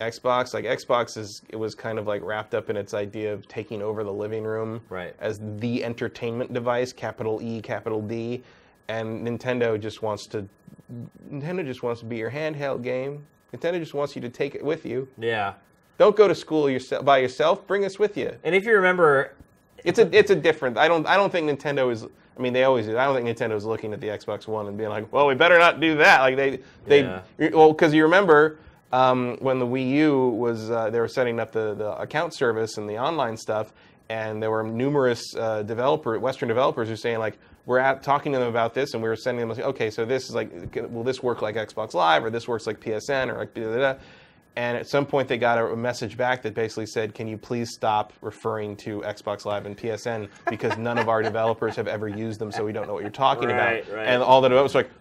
[0.01, 0.53] Xbox.
[0.53, 3.81] Like Xbox is, it was kind of like wrapped up in its idea of taking
[3.81, 5.15] over the living room Right.
[5.19, 8.43] as the entertainment device, capital E, capital D,
[8.87, 10.47] and Nintendo just wants to.
[11.31, 13.25] Nintendo just wants to be your handheld game.
[13.53, 15.07] Nintendo just wants you to take it with you.
[15.17, 15.53] Yeah.
[15.97, 17.65] Don't go to school yourself by yourself.
[17.67, 18.31] Bring us with you.
[18.43, 19.33] And if you remember,
[19.83, 20.77] It's a it's a different.
[20.77, 22.03] I don't I don't think Nintendo is.
[22.03, 22.97] I mean, they always do.
[22.97, 25.33] I don't think Nintendo is looking at the Xbox One and being like, "Well, we
[25.33, 27.21] better not do that." Like they they Yeah.
[27.53, 28.59] well because you remember
[28.91, 32.77] um, when the Wii U was uh, they were setting up the the account service
[32.77, 33.73] and the online stuff,
[34.09, 37.37] and there were numerous uh, developer Western developers who were saying like.
[37.65, 40.05] We're at, talking to them about this, and we were sending them, like, okay, so
[40.05, 43.37] this is like, will this work like Xbox Live, or this works like PSN, or
[43.37, 43.99] like, da, da, da.
[44.55, 47.73] And at some point, they got a message back that basically said, "Can you please
[47.73, 52.39] stop referring to Xbox Live and PSN because none of our developers have ever used
[52.39, 54.07] them, so we don't know what you're talking Right, about." right.
[54.07, 54.91] And all the developers were like,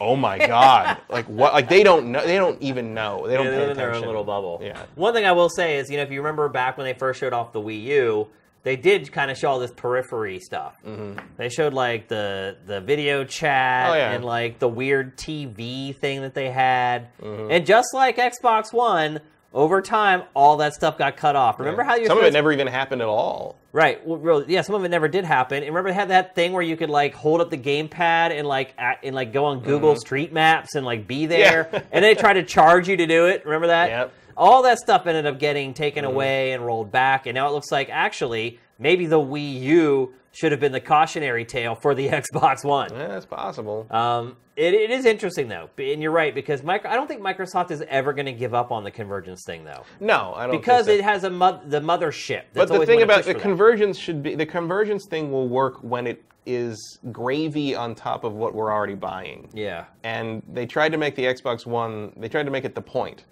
[0.00, 0.98] "Oh my god!
[1.08, 1.52] Like what?
[1.52, 2.24] Like they don't know.
[2.24, 3.26] They don't even know.
[3.26, 4.60] They don't they pay live in their own little bubble.
[4.62, 4.82] Yeah.
[4.94, 7.20] One thing I will say is, you know, if you remember back when they first
[7.20, 8.28] showed off the Wii U,
[8.62, 10.76] they did kind of show all this periphery stuff.
[10.86, 11.18] Mm-hmm.
[11.36, 14.12] They showed like the the video chat Oh, yeah.
[14.12, 17.50] and like the weird TV thing that they had, Mm-hmm.
[17.50, 19.20] and just like Xbox One.
[19.52, 21.60] Over time, all that stuff got cut off.
[21.60, 23.56] Remember how you Some of it never even happened at all.
[23.74, 24.06] Right.
[24.06, 25.56] Well, really, yeah, some of it never did happen.
[25.64, 28.46] And remember, they had that thing where you could like hold up the gamepad and
[28.46, 31.74] like act, and like go on Google Street Maps and like be there, Mm-hmm.
[31.74, 31.82] Yeah.
[31.90, 33.44] and they try to charge you to do it.
[33.44, 33.88] Remember that?
[33.90, 34.12] Yep.
[34.36, 36.14] all that stuff ended up getting taken Mm-hmm.
[36.14, 40.50] away and rolled back, and now it looks like actually maybe the Wii U should
[40.52, 42.90] have been the cautionary tale for the Xbox One.
[42.92, 43.86] Yeah, it's possible.
[43.90, 47.70] Um, it, it is interesting though, and you're right because micro, I don't think Microsoft
[47.70, 50.56] is ever going to give up on the convergence thing though, no, I don't.
[50.56, 52.42] because think it has a mo- the mothership.
[52.52, 56.22] But the thing about the convergence should be the convergence thing will work when it
[56.46, 59.48] is gravy on top of what we're already buying.
[59.54, 62.12] yeah, and they tried to make the Xbox One.
[62.16, 63.24] They tried to make it the point,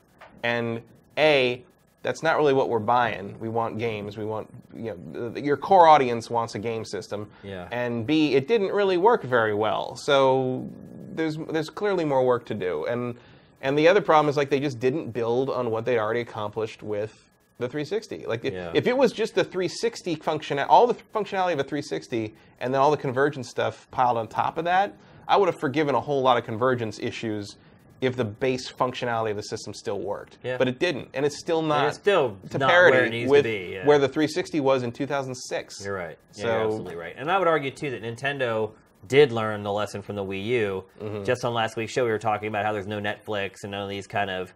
[0.43, 0.81] and
[1.19, 1.63] a
[2.03, 3.39] that's not really what we're buying.
[3.41, 4.17] We want games.
[4.17, 7.31] We want you know your core audience wants a game system.
[7.43, 7.69] Yeah.
[7.71, 9.97] And B, it didn't really work very well.
[9.97, 10.69] So
[11.15, 12.87] there's there's clearly more work to do.
[12.87, 13.15] And
[13.61, 16.83] and the other problem is like they just didn't build on what they'd already accomplished
[16.83, 17.29] with
[17.59, 18.25] the 360.
[18.27, 18.73] Like if, Yeah.
[18.75, 22.81] if it was just the 360 function, all the functionality of a 360, and then
[22.81, 24.95] all the convergence stuff piled on top of that,
[25.29, 27.57] I would have forgiven a whole lot of convergence issues
[28.03, 30.37] if the base functionality of the system still worked.
[30.43, 30.59] Yeah.
[30.59, 33.31] But it didn't, and it's still not it's still to not parity where it needs
[33.31, 33.73] with to be.
[33.75, 33.87] Yeah.
[33.87, 35.85] where the 360 was in 2006.
[35.85, 36.19] You're right.
[36.35, 37.15] Yeah, So- you're absolutely right.
[37.17, 38.73] And I would argue too that Nintendo
[39.09, 40.85] did learn the lesson from the Wii U.
[41.01, 41.25] Mm-hmm.
[41.25, 43.83] Just on last week's show, we were talking about how there's no Netflix and none
[43.83, 44.53] of these kind of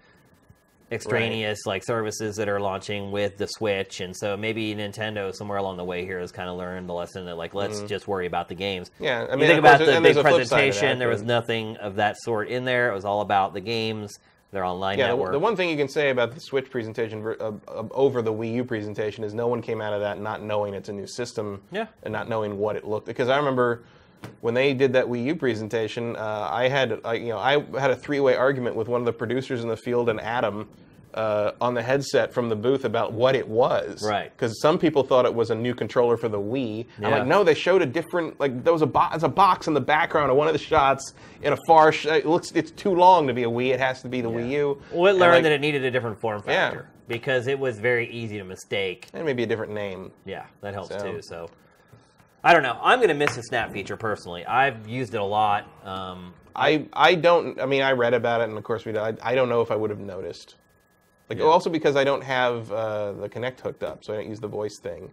[0.93, 5.77] extraneous like services that are launching with the Switch, and so maybe Nintendo somewhere along
[5.77, 8.49] the way here has kind of learned the lesson that like let's just worry about
[8.49, 8.91] the games.
[8.91, 9.05] Mm-hmm.
[9.05, 10.99] Yeah, I mean, think about the big there's a flip side to that, presentation.
[10.99, 12.91] there was nothing of that sort in there.
[12.91, 14.19] It was all about the games,
[14.53, 15.33] their online Yeah, the, network.
[15.33, 17.33] the one thing you can say about the Switch presentation uh,
[17.69, 20.73] uh, over the Wii U presentation is no one came out of that not knowing
[20.75, 21.87] it's a new system Yeah.
[22.05, 23.07] and not knowing what it looked.
[23.07, 23.83] Because I remember
[24.41, 27.91] when they did that Wii U presentation, uh, I had I, you know I had
[27.91, 30.69] a three-way argument with one of the producers in the field and Adam.
[31.15, 34.31] Uh, on the headset from the booth about what it was, Right.
[34.37, 36.85] Because some people thought it was a new controller for the Wii.
[37.03, 39.73] I'm like, no, they showed a different like there was a box, a box in
[39.73, 41.91] the background of one of the shots in a far.
[41.91, 43.71] Sh- it looks it's too long to be a Wii.
[43.73, 44.83] It has to be the Wii U.
[44.93, 46.69] well, it learned like, that it needed a different form Yeah.
[46.69, 50.13] factor because it was very easy to mistake and maybe a different name.
[50.27, 51.21] Yeah, that helps So- too.
[51.23, 51.49] So
[52.47, 52.79] I don't know.
[52.81, 54.47] I'm going to miss the snap feature personally.
[54.47, 55.67] I've used it a lot.
[55.85, 57.61] Um, I I don't.
[57.61, 58.97] I mean, I read about it, and of course we.
[58.97, 60.55] I, I don't know if I would have noticed.
[61.29, 61.47] Like Yeah.
[61.47, 64.47] also because I don't have uh, the Kinect hooked up, so I don't use the
[64.47, 65.11] voice thing,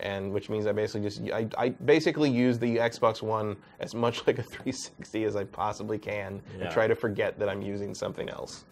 [0.00, 4.16] and which means I basically just I, I basically use the Xbox One as much
[4.26, 6.64] like a 360 as I possibly can, Yeah.
[6.64, 8.66] and try to forget that I'm using something else.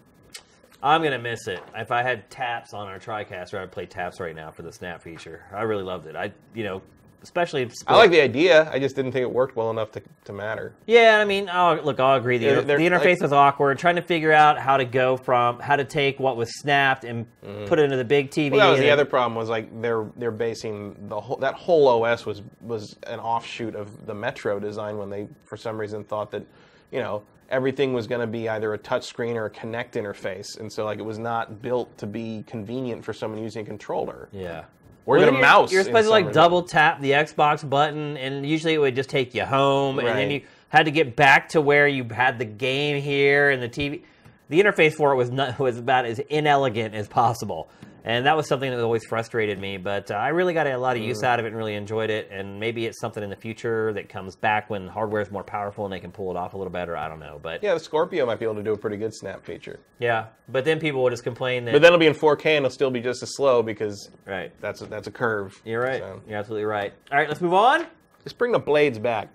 [0.83, 1.61] I'm going to miss it.
[1.75, 5.03] If I had taps on our TriCaster, I'd play taps right now for the snap
[5.03, 5.43] feature.
[5.51, 6.15] I really loved it.
[6.15, 6.83] I, you know,
[7.23, 7.69] especially.
[7.87, 8.71] I like the idea.
[8.73, 10.75] I just didn't think it worked well enough to, to matter.
[10.87, 12.39] Yeah, I mean, I'll, look, I'll agree.
[12.39, 13.79] The, Yeah, inter- they're- the interface like- was awkward.
[13.79, 17.27] Trying to figure out how to go from how to take what was snapped and
[17.67, 18.47] put it into the big TV.
[18.47, 18.57] Mm-hmm.
[18.57, 19.35] Well, that was the then- other problem.
[19.37, 24.07] Was like they're they're basing the whole that whole OS was was an offshoot of
[24.07, 26.45] the Metro design when they for some reason thought that
[26.93, 30.59] you know everything was going to be either a touch screen or a Kinect interface,
[30.59, 34.29] and so like it was not built to be convenient for someone using a controller.
[34.33, 34.65] Yeah.
[35.07, 38.75] Or even a mouse You're supposed to like double tap the Xbox button, and usually
[38.75, 41.87] it would just take you home, and then you had to get back to where
[41.87, 44.03] you had the game here and the TV.
[44.49, 47.69] The interface for it was not was about as inelegant as possible,
[48.07, 49.77] and that was something that always frustrated me.
[49.77, 51.07] But uh, I really got a lot of Mm.
[51.07, 52.31] use out of it and really enjoyed it.
[52.31, 55.85] And maybe it's something in the future that comes back when hardware is more powerful
[55.85, 56.97] and they can pull it off a little better.
[56.97, 57.71] I don't know, but yeah.
[57.71, 60.65] Yeah, the Scorpio might be able to do a pretty good snap feature, Yeah, But
[60.65, 62.91] then people will just complain that but then it'll be in 4K and it'll still
[62.93, 64.53] be just as slow because right.
[64.61, 65.61] that's a, that's a curve.
[65.65, 66.01] You're right.
[66.01, 66.93] So, You're absolutely right.
[67.11, 67.87] All right, let's move on.
[68.23, 69.29] just bring the blades back.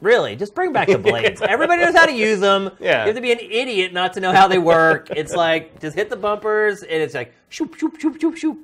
[0.00, 1.42] Really, just bring back the blades.
[1.42, 2.70] Everybody knows how to use them.
[2.80, 3.02] Yeah.
[3.02, 5.08] You have to be an idiot not to know how they work.
[5.10, 8.58] It's like just hit the bumpers, and it's like shoop shoop shoop shoop shoop.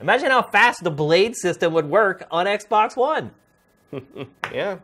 [0.00, 3.30] Imagine how fast the blade system would work on Xbox One.
[4.52, 4.78] Yeah.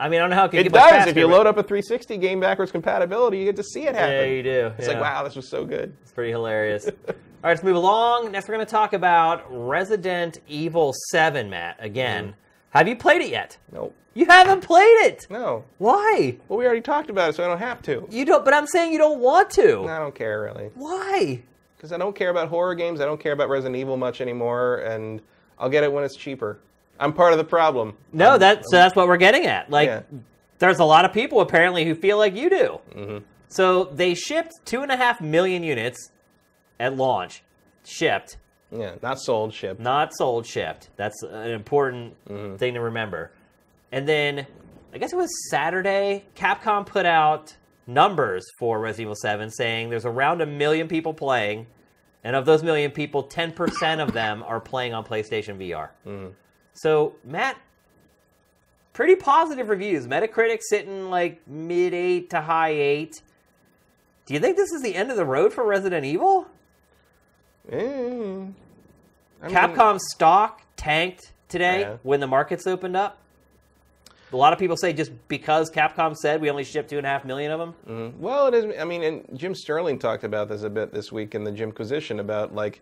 [0.00, 0.90] I mean, I don't know how it could It get does.
[0.90, 1.10] faster.
[1.10, 4.10] If you load up a 360 game backwards compatibility, you get to see it happen.
[4.12, 4.72] yeah, you do.
[4.76, 5.94] It's like, wow, this was so good.
[6.02, 6.86] It's pretty hilarious.
[6.88, 6.92] All
[7.44, 8.32] right, let's move along.
[8.32, 11.76] Next, we're going to talk about Resident Evil 7, Matt.
[11.78, 12.34] Again, Mm.
[12.74, 13.56] Have you played it yet?
[13.72, 13.94] Nope.
[14.14, 15.26] You haven't played it.
[15.28, 15.64] No.
[15.78, 16.36] Why?
[16.48, 18.06] Well, we already talked about it, so I don't have to.
[18.10, 18.44] You don't.
[18.44, 19.84] But I'm saying you don't want to.
[19.88, 21.42] I don't care really, Why?
[21.76, 23.00] because I don't care about horror games.
[23.00, 25.20] I don't care about Resident Evil much anymore, and
[25.58, 26.58] I'll get it when it's cheaper.
[27.00, 27.96] I'm part of the problem.
[28.12, 29.68] No, that so that's what we're getting at.
[29.68, 30.02] Like, Yeah.
[30.60, 32.80] there's a lot of people apparently who feel like you do.
[32.94, 33.18] Mm-hmm.
[33.48, 36.10] So they shipped two and a half million units
[36.80, 37.42] at launch,
[37.84, 38.36] shipped,
[38.76, 39.80] Yeah, not sold, shipped.
[39.80, 40.46] not sold.
[40.46, 40.88] Shipped.
[40.96, 42.56] That's an important Mm-hmm.
[42.56, 43.30] thing to remember.
[43.92, 44.46] And then,
[44.92, 46.24] I guess it was Saturday.
[46.34, 47.54] Capcom put out
[47.86, 51.66] numbers for Resident Evil 7, saying there's around a million people playing,
[52.24, 55.90] and of those million people, 10% of them are playing on PlayStation VR.
[56.06, 56.28] Mm-hmm.
[56.72, 57.56] So, Matt,
[58.92, 60.06] pretty positive reviews.
[60.08, 63.22] Metacritic sitting like mid eight to high eight.
[64.26, 66.46] Do you think this is the end of the road for Resident Evil?
[67.70, 68.46] Eh,
[69.44, 71.96] I mean, Capcom stock tanked today Yeah.
[72.02, 73.18] when the markets opened up.
[74.32, 77.08] A lot of people say just because Capcom said we only shipped two and a
[77.10, 78.14] half million of them.
[78.18, 78.74] Well, it is.
[78.80, 82.18] I mean, and Jim Sterling talked about this a bit this week in the Jimquisition
[82.18, 82.80] about like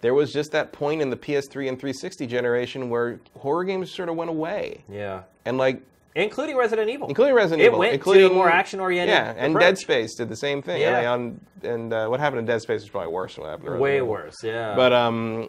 [0.00, 4.08] there was just that point in the PS3 and 360 generation where horror games sort
[4.08, 5.82] of went away, Yeah, and like
[6.14, 7.08] including Resident Evil.
[7.08, 9.60] including Resident It Evil, went to including a more action-oriented Yeah, and approach.
[9.68, 10.80] Dead Space did the same thing.
[10.80, 11.00] Yeah.
[11.00, 13.66] Mean, on, and uh, what happened to Dead Space was probably worse than what happened
[13.66, 14.36] to Resident Way worse.
[14.42, 15.48] Yeah, But um,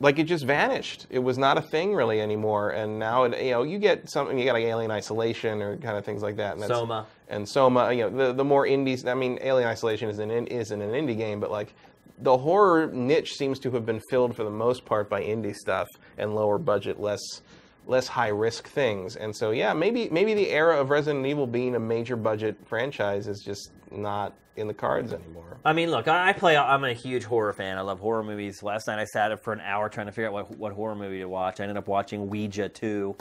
[0.00, 1.06] like it just vanished.
[1.10, 2.70] It was not a thing really anymore.
[2.70, 4.38] And now, it, you know, you get something.
[4.38, 6.54] You got like Alien Isolation or kind of things like that.
[6.54, 7.06] And that's, Soma.
[7.28, 7.92] and Soma.
[7.92, 9.04] You know, the the more indies.
[9.04, 11.74] I mean, Alien Isolation is an isn't an indie game, but like
[12.18, 15.88] the horror niche seems to have been filled for the most part by indie stuff
[16.18, 17.42] and lower budget, less
[17.86, 19.16] less high risk things.
[19.16, 23.28] And so yeah, maybe maybe the era of Resident Evil being a major budget franchise
[23.28, 25.58] is just not in the cards anymore.
[25.64, 26.56] I mean, look, I play.
[26.56, 27.78] I'm a huge horror fan.
[27.78, 28.62] I love horror movies.
[28.62, 30.94] Last night I sat up for an hour trying to figure out what what horror
[30.94, 31.60] movie to watch.
[31.60, 33.16] I ended up watching Ouija 2,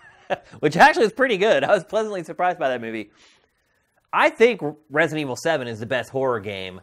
[0.60, 1.64] which actually was pretty good.
[1.64, 3.10] I was pleasantly surprised by that movie.
[4.12, 4.60] I think
[4.90, 6.80] Resident Evil 7 is the best horror game,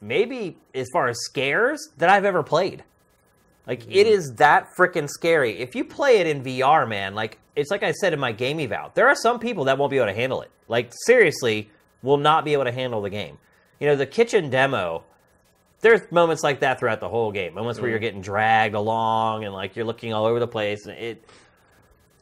[0.00, 2.84] maybe as far as scares that I've ever played.
[3.66, 4.12] Like it hmm.
[4.12, 5.58] is that freaking scary.
[5.58, 8.60] If you play it in VR, man, like it's like I said in my game
[8.60, 10.50] eval, there are some people that won't be able to handle it.
[10.68, 11.70] Like seriously,
[12.02, 13.38] will not be able to handle the game.
[13.80, 15.04] You know, the kitchen demo.
[15.80, 17.54] There's moments like that throughout the whole game.
[17.54, 17.92] Moments where mm.
[17.92, 20.86] you're getting dragged along and like you're looking all over the place.
[20.86, 21.24] And it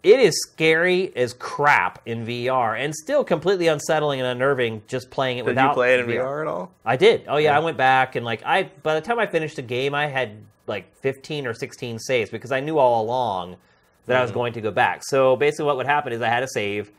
[0.02, 5.38] it is scary as crap in VR and still completely unsettling and unnerving just playing
[5.38, 6.72] it Did without you play it in VR at all?
[6.86, 7.24] I did.
[7.28, 9.94] Oh yeah, I went back and like I by the time I finished the game,
[9.94, 13.56] I had like 15 or 16 saves because I knew all along
[14.06, 14.34] that I was mm.
[14.34, 15.02] going to go back.
[15.04, 16.90] So basically, what would happen is I had a save.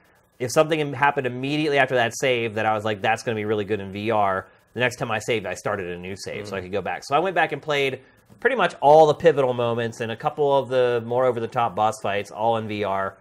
[0.41, 3.45] If something happened immediately after that save, that I was like, that's going to be
[3.45, 4.45] really good in VR.
[4.73, 6.63] The next time I saved, I started a new save so I mm.
[6.63, 7.03] could go back.
[7.03, 8.01] So I went back and played
[8.39, 11.75] pretty much all the pivotal moments and a couple of the more over the top
[11.75, 13.13] boss fights, all in VR.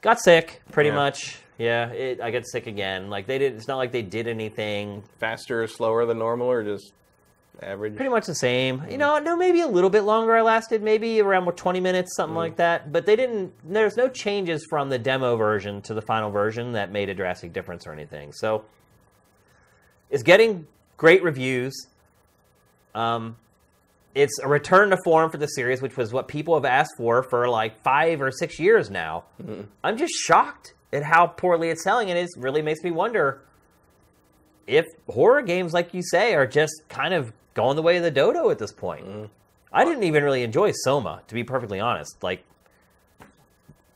[0.00, 0.96] Got sick, pretty Yeah.
[0.96, 1.38] much.
[1.58, 3.10] Yeah, it, I got sick again.
[3.10, 3.52] Like they did.
[3.54, 6.94] It's not like they did anything Faster or slower than normal, or just
[7.62, 7.96] average?
[7.96, 8.82] Pretty much the same.
[8.90, 12.16] You know, no, maybe a little bit longer I lasted, maybe around what, 20 minutes,
[12.16, 12.92] something like that.
[12.92, 16.90] But they didn't, there's no changes from the demo version to the final version that
[16.90, 18.32] made a drastic difference or anything.
[18.32, 18.64] So
[20.10, 21.86] it's getting great reviews.
[22.94, 23.36] Um,
[24.14, 27.22] it's a return to form for the series, which was what people have asked for
[27.22, 29.24] for like five or six years now.
[29.84, 33.40] I'm just shocked at how poorly it's selling, and it really makes me wonder
[34.66, 38.10] if horror games, like you say, are just kind of going the way of the
[38.10, 39.06] dodo at this point.
[39.06, 39.28] Mm.
[39.72, 42.22] I didn't even really enjoy Soma, to be perfectly honest.
[42.22, 42.42] Like,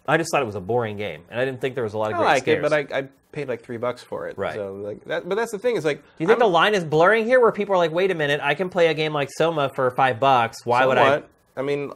[0.07, 1.99] I just thought it was a boring game, and I didn't think there was a
[1.99, 2.59] lot of I great like scares.
[2.59, 4.37] it, but I, I paid like three bucks for it.
[4.37, 4.55] Right.
[4.55, 5.99] So like that, but that's the thing is like.
[5.99, 8.15] Do you think I'm- the line is blurring here, where people are like, "Wait a
[8.15, 10.65] minute, I can play a game like Soma for five bucks.
[10.65, 11.29] Why would I?" Somewhat.
[11.57, 11.93] I mean,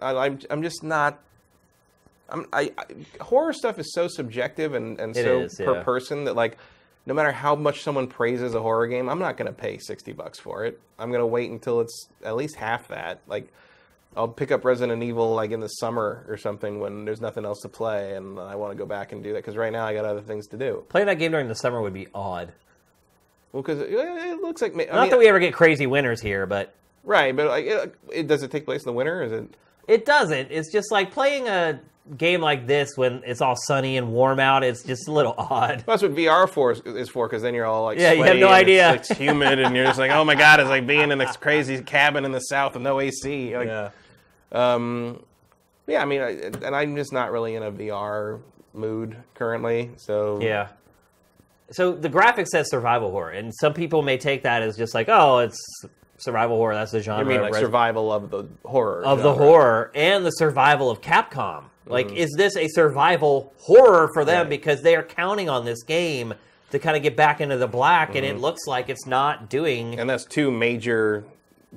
[0.00, 1.18] I, I'm I'm just not.
[2.28, 5.82] I'm, I, I horror stuff is so subjective and, and It so is, per yeah.
[5.82, 6.56] person that like,
[7.06, 10.12] no matter how much someone praises a horror game, I'm not going to pay sixty
[10.12, 10.80] bucks for it.
[10.98, 13.20] I'm going to wait until it's at least half that.
[13.26, 13.52] Like,
[14.16, 17.60] I'll pick up Resident Evil like in the summer or something when there's nothing else
[17.62, 19.94] to play, and I want to go back and do that because right now I
[19.94, 20.84] got other things to do.
[20.88, 22.52] Playing that game during the summer would be odd.
[23.52, 26.20] Well, because it, it looks like I Not mean, that we ever get crazy winners
[26.20, 26.74] here, but
[27.04, 29.22] right, but like, it, it, does it take place in the winter?
[29.22, 29.56] Is it?
[29.88, 30.50] It doesn't.
[30.50, 31.80] It's just like playing a
[32.16, 34.64] game like this when it's all sunny and warm out.
[34.64, 35.84] It's just a little odd.
[35.86, 38.36] That's what VR for is, is for, because then you're all like, Yeah, you have
[38.36, 38.94] no and idea.
[38.94, 41.36] It's, it's humid, and you're just like, oh my god, it's like being in this
[41.38, 43.56] crazy cabin in the south with no AC.
[43.56, 43.92] Like,
[44.52, 45.22] um,
[45.86, 46.30] yeah, I mean, I,
[46.64, 48.40] and I'm just not really in a VR
[48.74, 49.90] mood currently.
[49.96, 50.68] So Yeah.
[51.70, 55.08] So the graphic says survival horror, and some people may take that as just like,
[55.08, 55.58] oh, it's
[56.22, 56.74] survival horror.
[56.74, 59.90] That's the genre I mean, of like Res- survival of the horror of the horror
[59.94, 61.64] and the survival of Capcom.
[61.84, 62.16] Like, mm-hmm.
[62.16, 64.50] is this a survival horror for them Right.
[64.50, 66.34] because they are counting on this game
[66.70, 68.40] to kind of get back into the black, and it mm-hmm.
[68.40, 71.24] looks like it's not doing and that's two major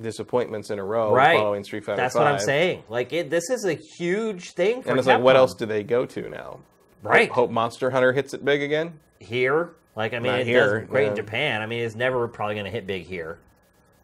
[0.00, 1.36] disappointments in a row right.
[1.36, 1.96] following Street Fighter.
[1.96, 2.82] That's what I'm saying.
[2.88, 5.82] Like, it, this is a huge thing for And it's like, what else do they
[5.82, 6.60] go to now?
[7.02, 7.30] Right.
[7.30, 8.98] Hope Monster Hunter hits it big again.
[9.20, 9.70] here.
[9.94, 11.16] Like, I mean, Not it here, does great in.
[11.16, 11.62] Japan.
[11.62, 13.38] I mean, it's never probably going to hit big here.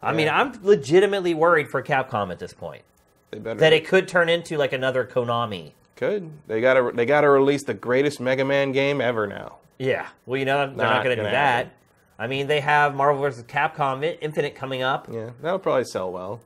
[0.03, 2.83] I mean, I'm legitimately worried for Capcom at this point
[3.31, 5.71] They better that it could turn into like another Konami.
[5.95, 6.29] could.
[6.47, 9.57] They gotta they gotta release the greatest Mega Man game ever now.
[9.77, 10.07] Yeah.
[10.25, 11.33] Well, you know, they're not, Not going to do that.
[11.33, 11.71] happen.
[12.19, 13.43] I mean, they have Marvel vs.
[13.45, 15.07] Capcom Infinite coming up.
[15.11, 16.41] Yeah, that'll probably sell well.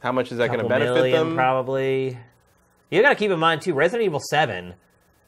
[0.00, 1.36] How much is that going to benefit million, them?
[1.36, 2.18] Probably.
[2.90, 3.72] You got to keep in mind too.
[3.72, 4.74] Resident Evil Seven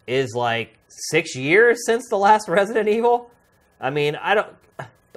[0.07, 3.31] is like six years since the last Resident Evil.
[3.81, 4.49] I mean, I don't.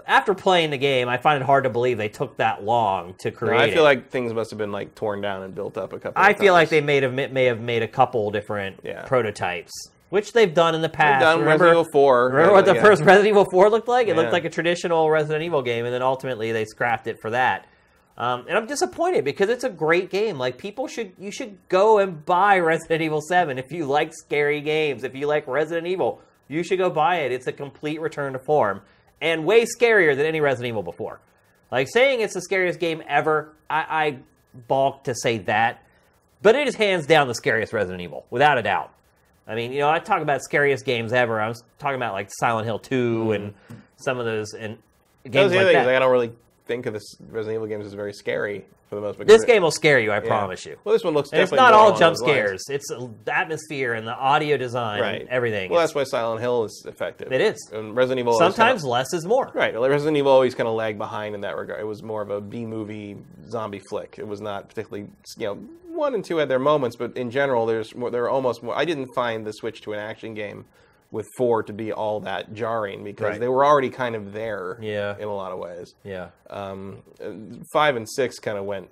[0.07, 3.29] After playing the game, I find it hard to believe they took that long to
[3.31, 3.59] No, create.
[3.61, 3.85] I feel it.
[3.85, 6.21] like things must have been like torn down and built up a couple.
[6.23, 9.03] I feel like they may have may have made a couple different Yeah.
[9.05, 9.71] prototypes,
[10.09, 11.21] which they've done in the past.
[11.21, 12.29] done remember, Resident Evil 4.
[12.29, 12.81] remember what the Yeah.
[12.81, 14.07] first Resident Evil 4 looked like?
[14.07, 17.29] It looked like a traditional Resident Evil game, and then ultimately they scrapped it for
[17.31, 17.65] that.
[18.17, 20.39] Um, and I'm disappointed because it's a great game.
[20.39, 24.59] Like people should, you should go and buy Resident Evil 7 if you like scary
[24.61, 25.03] games.
[25.03, 27.31] If you like Resident Evil, you should go buy it.
[27.31, 28.81] It's a complete return to form
[29.21, 31.19] and way scarier than any Resident Evil before.
[31.71, 34.17] Like saying it's the scariest game ever, I, I
[34.67, 35.83] balk to say that,
[36.41, 38.93] but it is hands down the scariest Resident Evil, without a doubt.
[39.47, 41.39] I mean, you know, I talk about scariest games ever.
[41.39, 43.75] I was talking about like Silent Hill 2 and mm.
[43.95, 44.77] some of those and
[45.23, 45.67] games the like other thing.
[45.67, 45.85] is, that.
[45.85, 46.33] Like, I don't really
[46.67, 49.27] think of this Resident Evil games as very scary for the most part.
[49.27, 50.27] This game will scare you, I Yeah.
[50.27, 50.77] promise you.
[50.83, 51.31] Well, this one looks.
[51.31, 52.63] And it's definitely not all jump scares.
[52.69, 55.21] It's the atmosphere and the audio design Right.
[55.21, 55.69] and everything.
[55.69, 57.31] Well, It's- that's why Silent Hill is effective.
[57.33, 57.57] It is.
[57.73, 58.37] And Resident Evil.
[58.37, 59.51] sometimes kinda- less is more.
[59.53, 59.77] Right.
[59.77, 61.79] Resident Evil always kind of lagged behind in that regard.
[61.79, 63.17] It was more of a B movie
[63.49, 64.15] zombie flick.
[64.17, 65.07] It was not particularly,
[65.37, 65.57] you know,
[65.93, 68.11] one and two had their moments, but in general, there's more.
[68.11, 68.77] There are almost more.
[68.77, 70.65] I didn't find the switch to an action game
[71.11, 73.39] with four to be all that jarring because Right.
[73.39, 74.77] they were already kind of there.
[74.81, 75.15] Yeah.
[75.17, 75.95] In a lot of ways.
[76.03, 76.29] Yeah.
[76.49, 77.01] Um,
[77.71, 78.89] five and six kind of went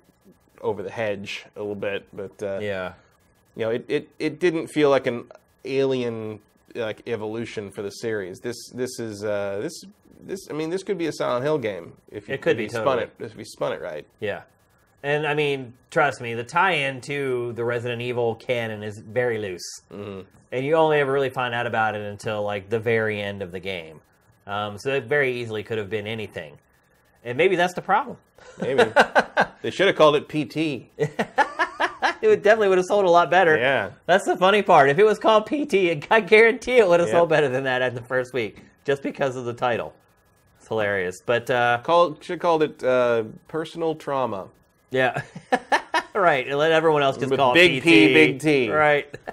[0.62, 2.94] over the hedge a little bit, but uh, Yeah.
[3.54, 5.30] you know, it, it, it didn't feel like an
[5.64, 6.40] alien
[6.74, 8.38] like evolution for the series.
[8.40, 9.84] This this is uh, this
[10.20, 12.56] this I mean this could be a Silent Hill game if you, It could if
[12.58, 14.06] be you spun it if we spun it right.
[14.20, 14.42] Yeah.
[15.06, 19.62] And I mean, trust me, the tie-in to the Resident Evil canon is very loose,
[19.88, 20.22] mm-hmm.
[20.50, 23.52] and you only ever really find out about it until like the very end of
[23.52, 24.00] the game.
[24.48, 26.58] Um, so it very easily could have been anything,
[27.24, 28.16] and maybe that's the problem.
[28.60, 28.82] Maybe
[29.62, 30.90] they should have called it PT.
[32.22, 33.58] It would definitely would have sold a lot better.
[33.58, 33.90] Yeah.
[34.06, 34.88] That's the funny part.
[34.88, 37.16] If it was called PT, I guarantee it would have Yeah.
[37.16, 39.92] sold better than that in the first week, just because of the title.
[40.58, 44.48] It's hilarious, but uh, Call should have called it uh, personal trauma.
[44.96, 45.22] Yeah,
[46.14, 46.46] right.
[46.46, 47.84] And let everyone else just With call big it PT.
[47.84, 48.70] P, big T.
[48.70, 49.14] Right.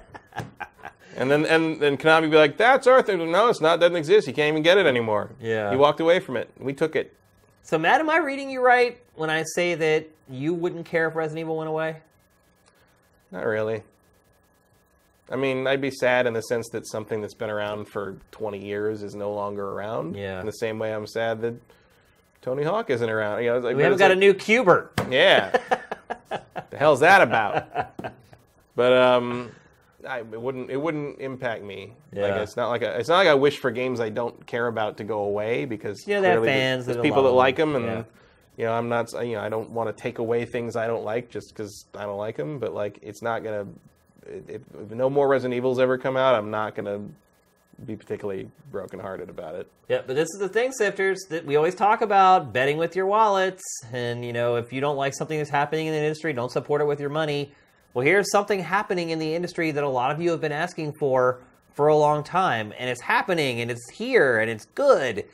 [1.16, 3.80] And then and then Konami be like, "That's our thing." No, it's not.
[3.80, 4.28] Doesn't exist.
[4.28, 5.30] You can't even get it anymore.
[5.40, 5.70] Yeah.
[5.70, 6.50] He walked away from it.
[6.58, 7.14] We took it.
[7.62, 11.16] So, Matt, am I reading you right when I say that you wouldn't care if
[11.16, 11.98] Resident Evil went away?
[13.32, 13.84] Not really.
[15.32, 18.64] I mean, I'd be sad in the sense that something that's been around for 20
[18.64, 20.16] years is no longer around.
[20.16, 20.40] Yeah.
[20.40, 21.56] In the same way, I'm sad that
[22.44, 23.42] Tony Hawk isn't around.
[23.42, 24.92] You know, like, We haven't got a new Q*bert.
[25.10, 25.58] Yeah.
[26.70, 27.66] the hell's that about?
[28.76, 29.52] But um,
[30.08, 31.94] I, it wouldn't it wouldn't impact me.
[32.12, 32.42] Like Yeah.
[32.42, 34.98] it's not like a, it's not like I wish for games I don't care about
[34.98, 37.76] to go away because You know, they have fans there's that people that like them.
[37.76, 38.04] and Yeah.
[38.58, 41.06] you know I'm not you know I don't want to take away things I don't
[41.06, 42.60] like just because I don't like them.
[42.60, 43.68] But like it's not gonna
[44.28, 47.02] if, if no more Resident Evils ever come out, I'm not gonna
[47.86, 49.70] be particularly brokenhearted about it.
[49.90, 53.06] Yeah, but this is the thing, sifters, that we always talk about betting with your
[53.06, 53.64] wallets.
[53.92, 56.82] And, you know, if you don't like something that's happening in the industry, don't support
[56.82, 57.52] it with your money.
[57.94, 60.94] Well, here's something happening in the industry that a lot of you have been asking
[60.94, 61.42] for
[61.74, 62.74] for a long time.
[62.78, 65.26] And it's happening and it's here and it's good.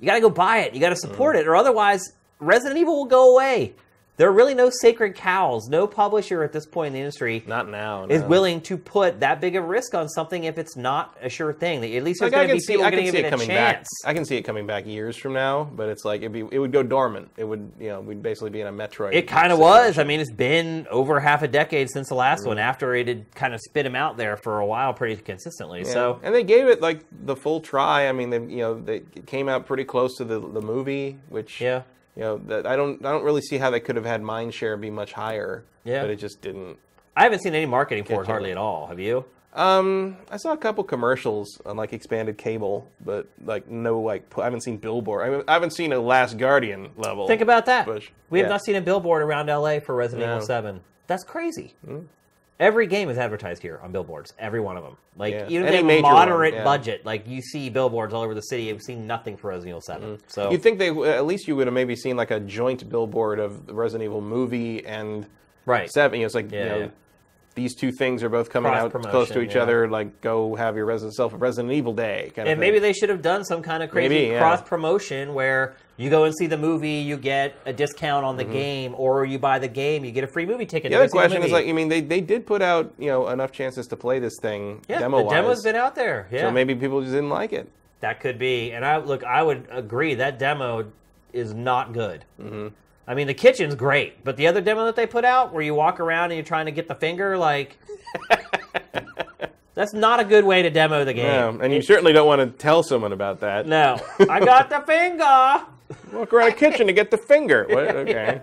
[0.00, 0.74] You got to go buy it.
[0.74, 1.40] You got to support mm.
[1.40, 3.74] it, or otherwise, Resident Evil will go away.
[4.16, 5.66] There are really no sacred cows.
[5.68, 8.04] No publisher at this point in the industry Not now.
[8.06, 11.28] is willing to put that big of a risk on something if it's not a
[11.28, 11.78] sure thing.
[11.96, 13.24] At least there's Like, I going to can be see, people I going to give
[13.24, 13.84] it coming back.
[14.04, 16.60] I can see it coming back years from now, but it's like it'd be, it
[16.60, 17.28] would go dormant.
[17.36, 19.14] It would, you know, we'd basically be in a Metroid.
[19.14, 19.98] It kind of was.
[19.98, 22.48] I mean, it's been over half a decade since the last Mm.
[22.48, 22.58] one.
[22.58, 25.80] After it had kind of spit him out there for a while, pretty consistently.
[25.80, 25.92] Yeah.
[25.92, 28.08] So and they gave it like the full try.
[28.08, 31.60] I mean, they, you know, they came out pretty close to the the movie, which
[31.60, 31.82] yeah,
[32.16, 34.54] you know, that I don't I don't really see how they could have had mind
[34.54, 35.64] share be much higher.
[35.84, 36.02] Yeah.
[36.02, 36.78] but it just didn't.
[37.16, 38.86] I haven't seen any marketing for it hardly at all.
[38.86, 39.24] Have you?
[39.54, 44.44] Um, I saw a couple commercials on like expanded cable, but like no like I
[44.44, 45.26] haven't seen billboard.
[45.26, 47.28] I, mean, I haven't seen a Last Guardian level.
[47.28, 47.84] Think about that.
[47.84, 48.10] Push.
[48.30, 50.36] We have not seen a billboard around LA for Resident No.
[50.36, 50.80] Evil Seven.
[51.06, 51.74] That's crazy.
[52.60, 54.32] Every game is advertised here on billboards.
[54.38, 54.96] Every one of them.
[55.16, 55.46] Like Yeah.
[55.48, 56.64] even Any if they major have one, moderate yeah.
[56.64, 58.70] budget, like you see billboards all over the city.
[58.70, 60.08] I've seen nothing for Resident Evil Seven.
[60.16, 60.24] Mm-hmm.
[60.28, 63.40] So You'd think they at least you would have maybe seen like a joint billboard
[63.40, 65.26] of the Resident Evil movie and
[65.66, 65.90] right.
[65.90, 66.20] seven.
[66.20, 66.88] You know, it's like Yeah, you know, yeah.
[67.56, 69.62] these two things are both coming out close to each yeah.
[69.62, 69.88] other.
[69.88, 72.30] Like, go have your Resident self a Resident Evil day.
[72.36, 72.60] Kind of And thing.
[72.60, 74.38] maybe they should have done some kind of crazy Maybe, yeah.
[74.38, 78.44] cross promotion where you go and see the movie, you get a discount on the
[78.44, 80.90] game, or you buy the game, you get a free movie ticket.
[80.90, 80.98] Mm-hmm.
[80.98, 81.52] The other question is movie.
[81.52, 84.34] like, I mean, they, they did put out you know enough chances to play this
[84.40, 86.26] thing yeah, demo the demo's been out there.
[86.30, 87.70] Yeah, So maybe people just didn't like it.
[88.00, 88.72] that could be.
[88.72, 90.90] And I look, I would agree that demo
[91.32, 92.24] is not good.
[92.40, 92.68] Mm-hmm.
[93.06, 95.74] I mean, the kitchen's great, but the other demo that they put out, where you
[95.74, 97.78] walk around and you're trying to get the finger, like.
[99.74, 101.24] That's not a good way to demo the game.
[101.26, 103.66] Yeah, and you certainly don't want to tell someone about that.
[103.66, 103.98] No,
[104.30, 105.66] I got the finger.
[106.12, 107.66] Walk around the kitchen to get the finger.
[107.68, 107.96] What?
[107.96, 108.40] Okay.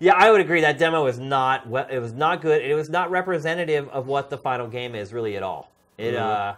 [0.00, 0.62] Yeah, I would agree.
[0.62, 1.68] That demo was not.
[1.68, 2.60] well, It was not good.
[2.62, 5.70] It was not representative of what the final game is really at all.
[5.96, 6.16] It.
[6.16, 6.54] uh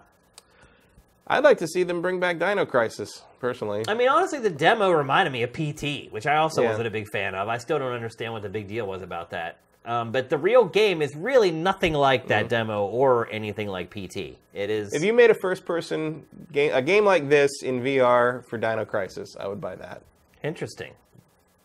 [1.27, 3.85] I'd like to see them bring back Dino Crisis, personally.
[3.89, 6.69] I mean, honestly, the demo reminded me of PT, which I also Yeah.
[6.69, 7.49] wasn't a big fan of.
[7.49, 9.57] I still don't understand what the big deal was about that.
[9.87, 14.39] Um, but the real game is really nothing like that demo or anything like PT.
[14.55, 14.95] It is.
[14.95, 19.37] If you made a first-person game, a game like this in VR for Dino Crisis,
[19.39, 20.03] I would buy that.
[20.43, 20.93] interesting.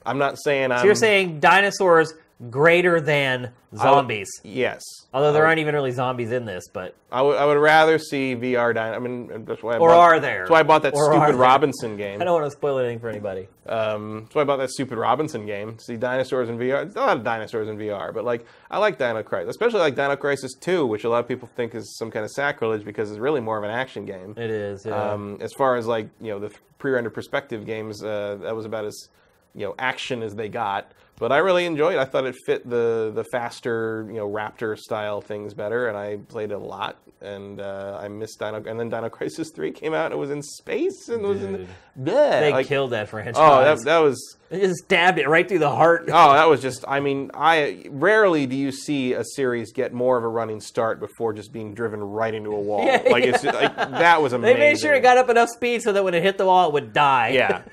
[0.05, 0.79] I'm not saying I'm.
[0.79, 2.13] So you're saying dinosaurs
[2.49, 4.29] greater than I would- zombies?
[4.43, 4.81] Yes.
[5.13, 7.97] Although there would- aren't even really zombies in this, but I would, I would rather
[7.99, 8.93] see VR Dino.
[8.93, 10.39] I mean, that's why I Or bought, are there?
[10.39, 11.35] That's why I bought that Or stupid?
[11.35, 12.21] Robinson game.
[12.21, 13.47] I don't want to spoil anything for anybody.
[13.67, 15.77] Um, that's why I bought that stupid Robinson game.
[15.79, 16.83] See dinosaurs in VR.
[16.83, 19.95] There's a lot of dinosaurs in VR, but like I like Dino Crisis, especially like
[19.95, 23.09] Dino Crisis 2, which a lot of people think is some kind of sacrilege because
[23.11, 24.33] it's really more of an action game.
[24.37, 24.85] It is.
[24.85, 25.11] Yeah.
[25.11, 28.85] Um, as far as like you know the pre-rendered perspective games, uh, that was about
[28.85, 29.09] as
[29.55, 30.91] you know action as they got.
[31.19, 31.95] But I really enjoyed.
[31.95, 31.99] it.
[31.99, 36.17] I thought it fit the the faster you know Raptor style things better, and I
[36.27, 36.97] played it a lot.
[37.21, 38.63] And uh, I missed Dino.
[38.65, 40.05] And then Dino Crisis 3 came out.
[40.05, 41.67] and It was in space and it was in.
[41.99, 43.35] Bleh, they like- killed that franchise.
[43.37, 46.03] Oh, that, that was they just stabbed it right through the heart.
[46.07, 46.85] Oh, that was just.
[46.87, 51.01] I mean, I rarely do you see a series get more of a running start
[51.01, 52.85] before just being driven right into a wall.
[52.85, 54.55] Yeah, like it's like that was amazing.
[54.55, 56.67] They made sure it got up enough speed so that when it hit the wall,
[56.69, 57.31] it would die.
[57.31, 57.63] Yeah.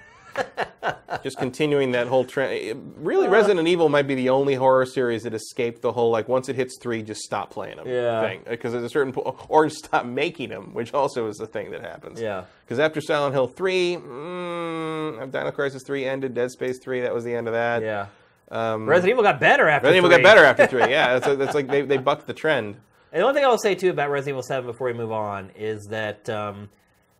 [1.22, 2.70] just continuing that whole trend.
[2.70, 2.80] Uh.
[2.98, 6.48] Really, Resident Evil might be the only horror series that escaped the whole like once
[6.48, 8.20] it hits three, just stop playing them Yeah.
[8.22, 8.42] thing.
[8.48, 11.82] Because there's a certain point, or stop making them, which also is the thing that
[11.82, 12.20] happens.
[12.20, 12.44] Yeah.
[12.64, 17.24] Because after Silent Hill three, mm, Dino Crisis three ended, Dead Space three, that was
[17.24, 17.82] the end of that.
[17.82, 18.06] Yeah.
[18.50, 19.88] Um, Resident Evil got better after.
[19.88, 20.82] Resident Evil got better after three.
[20.90, 22.76] Yeah, that's, that's like they, they bucked the trend.
[23.12, 25.10] And the one thing I will say too about Resident Evil Seven before we move
[25.10, 26.68] on is that um,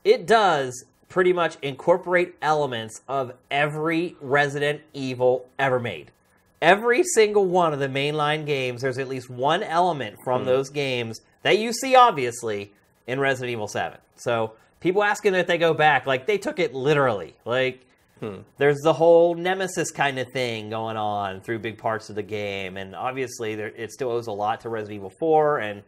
[0.04, 0.84] it does
[1.16, 6.10] pretty much incorporate elements of every Resident Evil ever made.
[6.60, 10.48] Every single one of the mainline games, there's at least one element from hmm.
[10.48, 12.74] those games that you see obviously
[13.06, 13.96] in Resident Evil 7.
[14.16, 17.34] So people asking if they go back, like they took it literally.
[17.46, 17.86] Like
[18.20, 18.40] hmm.
[18.58, 22.76] there's the whole nemesis kind of thing going on through big parts of the game,
[22.76, 25.82] and obviously there, it still owes a lot to Resident Evil 4, and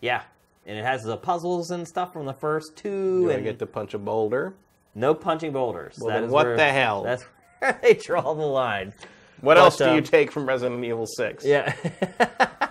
[0.00, 0.22] yeah,
[0.66, 3.66] and it has the puzzles and stuff from the first two, I and get to
[3.66, 4.54] punch a boulder?
[4.94, 5.96] No punching boulders.
[5.98, 7.02] Well, That then is what where- the hell?
[7.02, 7.24] That's
[7.58, 8.92] where they draw the line.
[9.40, 11.44] What But, else do you um, take from Resident Evil Six?
[11.44, 11.74] Yeah.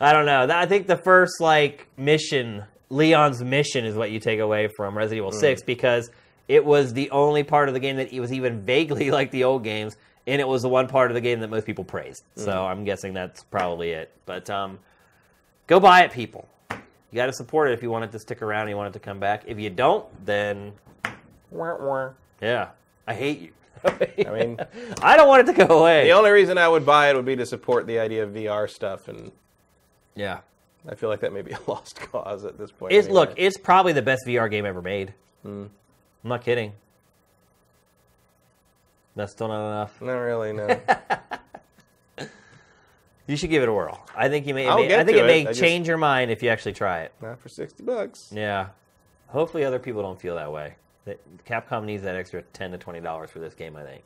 [0.00, 0.46] I don't know.
[0.50, 5.18] I think the first like mission, Leon's mission, is what you take away from Resident
[5.18, 5.38] Evil Hmm.
[5.38, 6.10] Six because
[6.46, 9.44] it was the only part of the game that it was even vaguely like the
[9.44, 12.22] old games, and it was the one part of the game that most people praised.
[12.36, 12.58] So Hmm.
[12.58, 14.10] I'm guessing that's probably it.
[14.26, 14.78] But um,
[15.66, 16.48] go buy it, people.
[16.70, 18.94] You got to support it if you want it to stick around and you want
[18.94, 19.44] it to come back.
[19.46, 20.72] If you don't, then
[21.50, 22.10] Wah, wah.
[22.40, 22.68] yeah,
[23.06, 23.52] I hate you.
[23.84, 24.58] I mean,
[25.02, 26.04] I don't want it to go away.
[26.04, 28.68] the only reason I would buy it would be to support the idea of VR
[28.68, 29.30] stuff, and
[30.14, 30.40] yeah.
[30.88, 32.92] I feel like that may be a lost cause at this point.
[32.92, 33.20] It's anyway.
[33.20, 35.14] look, it's probably the best VR game ever made.
[35.42, 35.66] Hmm.
[36.24, 36.72] I'm not kidding.
[39.16, 40.00] That's still not enough.
[40.00, 40.52] not really.
[40.52, 40.80] No,
[43.26, 44.00] You should give it a whirl.
[44.16, 44.66] I think you may.
[44.66, 45.48] I'll may- get I think to it may it.
[45.48, 47.12] I just- change your mind if you actually try it.
[47.20, 48.30] not for sixty bucks.
[48.34, 48.68] Yeah.
[49.28, 50.76] Hopefully, other people don't feel that way.
[51.08, 53.76] That- Capcom needs that extra ten to twenty dollars for this game.
[53.76, 54.04] I think.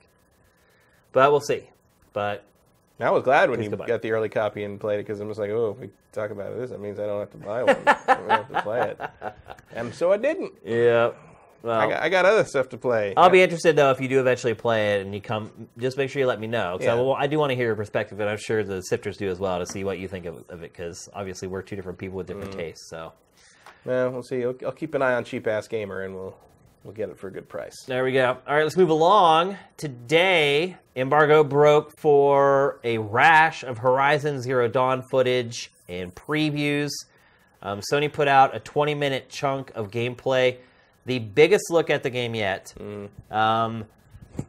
[1.12, 1.68] But we'll see.
[2.12, 2.44] But
[3.00, 5.40] I was glad when you got the early copy and played it because I'm just
[5.40, 7.76] like, oh, if we talk about this, that means I don't have to buy one.
[7.86, 9.34] I don't have to play it.
[9.74, 10.53] And so I didn't.
[10.66, 11.12] yeah.
[11.62, 13.14] Well, I got, I got other stuff to play.
[13.16, 15.50] I'll be interested though if you do eventually play it and you come.
[15.78, 16.92] Just make sure you let me know because Yeah.
[16.92, 19.28] I, will- I do want to hear your perspective, and I'm sure the sifters do
[19.30, 20.72] as well to see what you think of, of it.
[20.74, 22.59] Because obviously we're two different people with different Mm.
[22.59, 22.90] tastes.
[22.90, 23.12] So
[23.86, 24.44] Well, we'll see.
[24.44, 26.36] I'll, I'll keep an eye on Cheap Ass Gamer, and we'll
[26.85, 27.74] we'll get it for a good price.
[27.87, 28.39] there we go.
[28.47, 29.57] All right, let's move along.
[29.76, 36.91] Today, embargo broke for a rash of Horizon Zero Dawn footage and previews.
[37.62, 40.59] Um, Sony put out a 20 minute chunk of gameplay,
[41.07, 42.74] the biggest look at the game yet.
[43.30, 43.85] Um,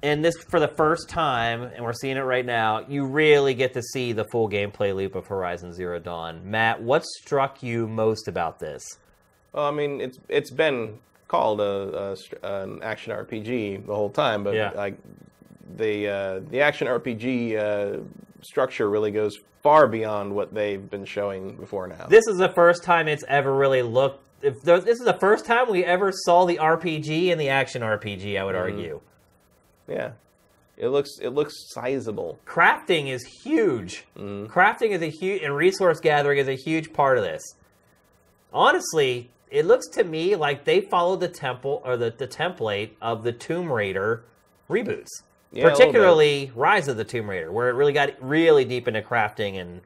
[0.01, 3.73] and this for the first time, and we're seeing it right now, you really get
[3.73, 6.41] to see the full gameplay loop of Horizon Zero Dawn.
[6.49, 8.83] Matt, what struck you most about this?
[9.51, 10.99] Well, I mean, it's it's been
[11.33, 14.69] called a, a an action RPG the whole time, but Yeah.
[14.75, 14.95] like
[15.77, 18.01] the uh, the action RPG uh,
[18.41, 22.05] structure really goes far beyond what they've been showing before now.
[22.07, 24.19] This is the first time it's ever really looked.
[24.43, 27.81] If there, this is the first time we ever saw the RPG and the action
[27.81, 29.01] RPG, I would argue.
[29.87, 30.11] yeah,
[30.77, 32.37] it looks it looks sizable.
[32.45, 34.05] Crafting is huge.
[34.15, 34.51] Mm-hmm.
[34.53, 37.41] Crafting is a huge, and resource gathering is a huge part of this.
[38.53, 43.23] Honestly, it looks to me like they followed the temple or the, the template of
[43.23, 44.23] the Tomb Raider
[44.67, 45.09] reboots.
[45.51, 49.61] Yeah, particularly Rise of the Tomb Raider, where it really got really deep into crafting
[49.61, 49.81] and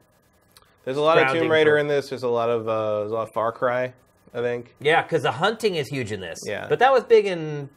[0.84, 2.08] There's a lot of Tomb Raider for- in this.
[2.08, 3.92] There's a lot of uh, there's a lot of Far Cry,
[4.32, 4.74] I think.
[4.80, 6.38] yeah, because the hunting is huge in this.
[6.46, 6.66] Yeah.
[6.66, 7.68] but that was big in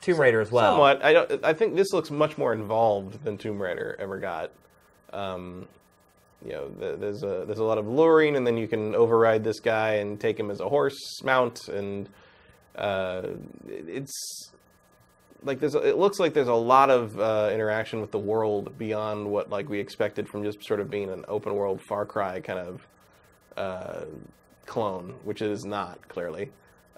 [0.00, 0.74] Tomb Raider as well.
[0.74, 1.04] Somewhat.
[1.04, 1.44] I don't.
[1.44, 4.52] I think this looks much more involved than Tomb Raider ever got.
[5.12, 5.66] Um,
[6.44, 9.44] you know, th- there's a there's a lot of luring, and then you can override
[9.44, 12.08] this guy and take him as a horse mount, and
[12.76, 13.22] uh,
[13.68, 14.50] it- it's
[15.42, 15.74] like there's.
[15.74, 19.68] It looks like there's a lot of uh, interaction with the world beyond what like
[19.68, 22.86] we expected from just sort of being an open world Far Cry kind of
[23.56, 24.04] uh,
[24.66, 26.50] clone, which it is not clearly.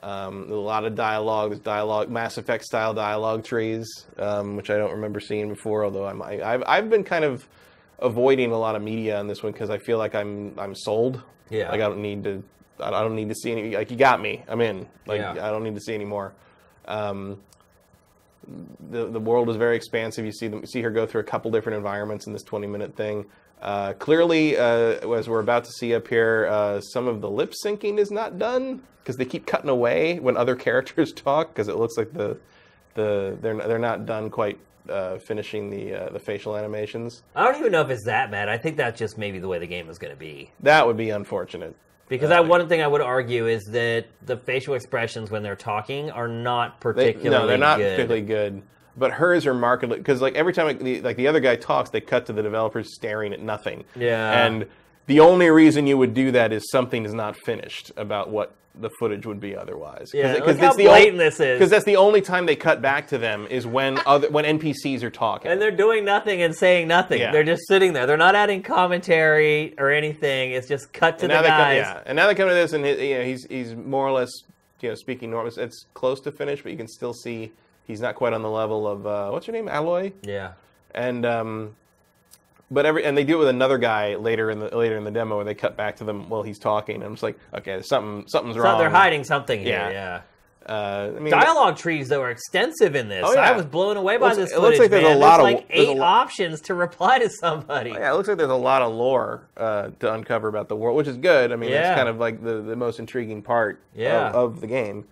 [0.02, 1.50] Um, a lot of dialogue.
[1.50, 3.86] There's dialogue, Mass Effect style dialogue trees,
[4.18, 5.84] um, which I don't remember seeing before.
[5.84, 7.46] Although I'm, I, I've I've been kind of
[8.02, 11.22] avoiding a lot of media on this one because I feel like I'm I'm sold.
[11.50, 11.70] Yeah.
[11.70, 12.42] Like I don't need to.
[12.80, 13.76] I don't need to see any.
[13.76, 14.44] Like you got me.
[14.48, 14.88] I'm in.
[15.06, 15.32] Like Yeah.
[15.32, 16.34] I don't need to see any more.
[16.86, 17.40] Um,
[18.90, 20.24] the the world is very expansive.
[20.24, 22.96] You see them see her go through a couple different environments in this 20 minute
[22.96, 23.26] thing.
[23.60, 27.54] Uh, clearly, uh, as we're about to see up here, uh, some of the lip
[27.64, 31.76] syncing is not done because they keep cutting away when other characters talk because it
[31.76, 32.38] looks like the
[32.94, 37.22] the they're they're not done quite uh, finishing the uh, the facial animations.
[37.34, 38.48] I don't even know if it's that bad.
[38.48, 40.50] I think that's just maybe the way the game is going to be.
[40.60, 41.74] That would be unfortunate.
[42.08, 46.10] Because I, one thing I would argue is that the facial expressions when they're talking
[46.10, 47.96] are not They, particularly no, they're not good.
[47.96, 48.62] particularly good.
[48.96, 52.02] But hers are markedly because like every time the, like the other guy talks, they
[52.02, 53.84] cut to the developers staring at nothing.
[53.96, 54.44] Yeah.
[54.46, 54.66] And
[55.06, 58.88] the only reason you would do that is something is not finished about what the
[58.98, 60.10] footage would be otherwise.
[60.14, 61.58] Yeah, how the blatant this is.
[61.58, 65.02] Because that's the only time they cut back to them is when other when NPCs
[65.02, 65.50] are talking.
[65.50, 67.20] And they're doing nothing and saying nothing.
[67.20, 67.32] Yeah.
[67.32, 68.06] They're just sitting there.
[68.06, 70.52] They're not adding commentary or anything.
[70.52, 71.76] It's just cut to And the they come, guys.
[71.76, 74.12] yeah, and now they come to this, and he- you know, he's he's more or
[74.12, 74.30] less
[74.80, 75.48] you know speaking normal.
[75.52, 77.52] It's- It's close to finished, but you can still see
[77.86, 80.12] he's not quite on the level of uh, what's your name, Aloy.
[80.22, 80.52] Yeah.
[80.94, 81.76] and um,
[82.72, 85.10] but every and they do it with another guy later in the later in the
[85.10, 86.96] demo where they cut back to them while he's talking.
[86.96, 88.78] And I'm just like, okay, something something's So wrong.
[88.78, 89.68] they're hiding something here.
[89.78, 89.90] Yeah.
[89.90, 90.20] Yeah.
[90.64, 93.24] Uh, I mean, Dialogue trees though are extensive in this.
[93.26, 93.40] Oh, yeah.
[93.50, 95.18] I was blown away by Looks- this it looks like there's a man.
[95.18, 97.90] lot of- like eight options to reply to somebody.
[97.90, 100.96] yeah, it looks like there's a lot of lore uh, to uncover about the world,
[100.96, 101.50] which is good.
[101.50, 101.82] I mean, Yeah.
[101.82, 104.28] that's kind of like the, the most intriguing part Yeah.
[104.28, 105.04] of, of the game.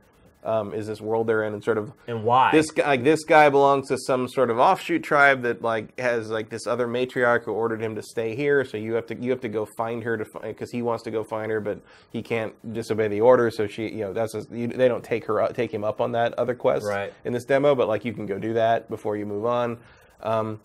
[0.42, 2.50] Um, is this world they're in, and sort of And why?
[2.50, 6.30] this guy, like this guy belongs to some sort of offshoot tribe that like has
[6.30, 8.64] like this other matriarch who ordered him to stay here.
[8.64, 11.10] So you have to you have to go find her to because he wants to
[11.10, 11.80] go find her, but
[12.10, 13.50] he can't disobey the order.
[13.50, 16.00] So she, you know, that's a, you, they don't take her up- take him up
[16.00, 17.12] on that other quest Right.
[17.26, 19.76] in this demo, but like you can go do that before you move on.
[20.22, 20.60] Um,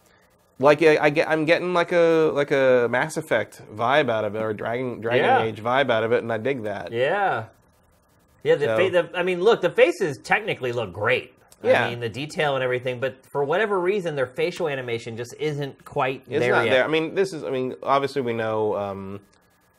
[0.57, 4.35] like I, I get, I'm getting like a like a Mass Effect vibe out of
[4.35, 5.41] it, or Dragon Dragon Yeah.
[5.43, 6.93] Age vibe out of it, and I dig that.
[6.93, 7.47] Yeah.
[8.45, 11.33] Yeah, the, So- fa- the I mean, look, the faces technically look great.
[11.63, 11.85] Yeah.
[11.85, 15.83] I mean, the detail and everything, but for whatever reason, their facial animation just isn't
[15.83, 16.71] quite It's there not yet.
[16.71, 16.83] there.
[16.83, 17.43] I mean, this is.
[17.43, 18.75] I mean, obviously, we know.
[18.75, 19.19] Um,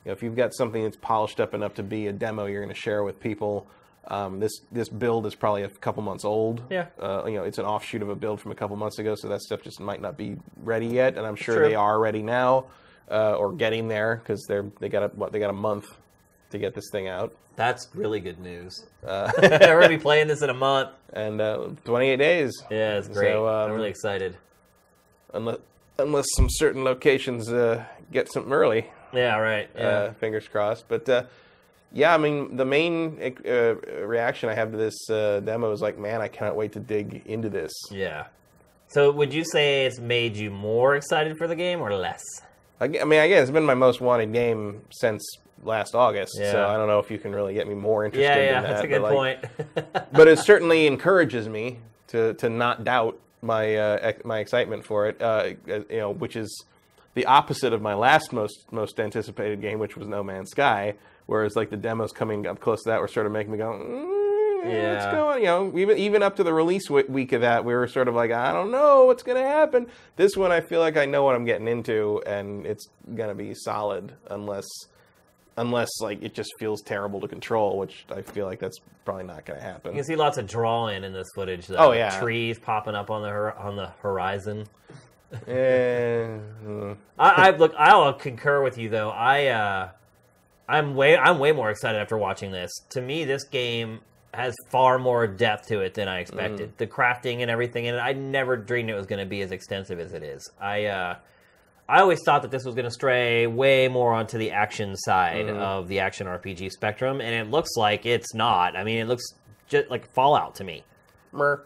[0.05, 2.63] you know, if you've got something that's polished up enough to be a demo, you're
[2.63, 3.69] going to share with people.
[4.09, 6.63] Um, this this build is probably a couple months old.
[6.71, 6.87] Yeah.
[7.01, 9.29] Uh, you know, it's an offshoot of a build from a couple months ago, so
[9.29, 11.17] that stuff just might not be ready yet.
[11.19, 11.69] And I'm sure True.
[11.69, 12.67] they are ready now,
[13.11, 15.87] uh, or getting there because they're they got a, what they got a month
[16.51, 17.35] to get this thing out.
[17.57, 18.85] That's really good news.
[19.07, 20.91] Uh, We're gonna be playing this in a month.
[21.13, 22.53] and uh, 28 days.
[22.71, 23.33] Yeah, it's great.
[23.33, 24.37] So, um, I'm really excited.
[25.33, 25.59] Unless
[25.99, 28.91] unless some certain locations uh, get something early.
[29.15, 29.69] Yeah, right.
[29.75, 29.89] Yeah.
[29.89, 30.87] uh, fingers crossed.
[30.89, 31.23] But uh,
[31.93, 33.75] yeah, I mean, the main uh,
[34.05, 37.23] reaction I have to this uh, demo is like, man, I cannot wait to dig
[37.27, 37.73] into this.
[37.91, 38.27] yeah.
[38.89, 42.23] So, would you say it's made you more excited for the game or less?
[42.79, 45.25] I, gue- I mean, again, it's been my most wanted game since
[45.63, 48.29] last August, so I don't know if you can really get me more interested.
[48.29, 49.15] Yeah, yeah, in that, that's a but, good like-
[49.75, 50.13] point.
[50.13, 51.79] but it certainly encourages me
[52.09, 55.21] to to not doubt my uh, ex- my excitement for it.
[55.21, 56.65] Uh, you know, which is
[57.15, 60.95] the opposite of my last most most anticipated game, which was No Man's Sky.
[61.27, 63.73] Whereas like the demos coming up close to that were sort of making me go,
[63.73, 64.95] mm, yeah.
[64.95, 65.41] what's going?
[65.41, 68.07] You know, even even up to the release w- week of that, we were sort
[68.07, 69.89] of like, I don't know what's going to happen.
[70.15, 73.35] This one, I feel like I know what I'm getting into, and it's going to
[73.35, 74.67] be solid unless.
[75.59, 79.47] Unless like it just feels terrible to control, which I feel like that's probably not
[79.47, 79.93] going to happen.
[79.93, 81.67] you can see lots of drawing in this footage.
[81.67, 81.77] Though.
[81.77, 82.21] Oh, yeah.
[82.21, 84.67] trees popping up on the hor- on the horizon.
[85.49, 86.39] Eh.
[87.19, 87.75] I, I look.
[87.79, 89.11] I'll concur with you though.
[89.11, 89.89] I uh,
[90.69, 92.71] I'm way I'm way more excited after watching this.
[92.91, 94.01] To me, this game
[94.35, 96.73] has far more depth to it than I expected.
[96.73, 96.77] Mm.
[96.77, 99.99] The crafting and everything, and I never dreamed it was going to be as extensive
[99.99, 100.49] as it is.
[100.61, 101.17] I uh,
[101.89, 105.47] I always thought that this was going to stray way more onto the action side
[105.47, 105.59] Mm-hmm.
[105.59, 108.75] of the action RPG spectrum, and it looks like it's not.
[108.77, 109.25] I mean, it looks
[109.69, 110.85] just like Fallout to me.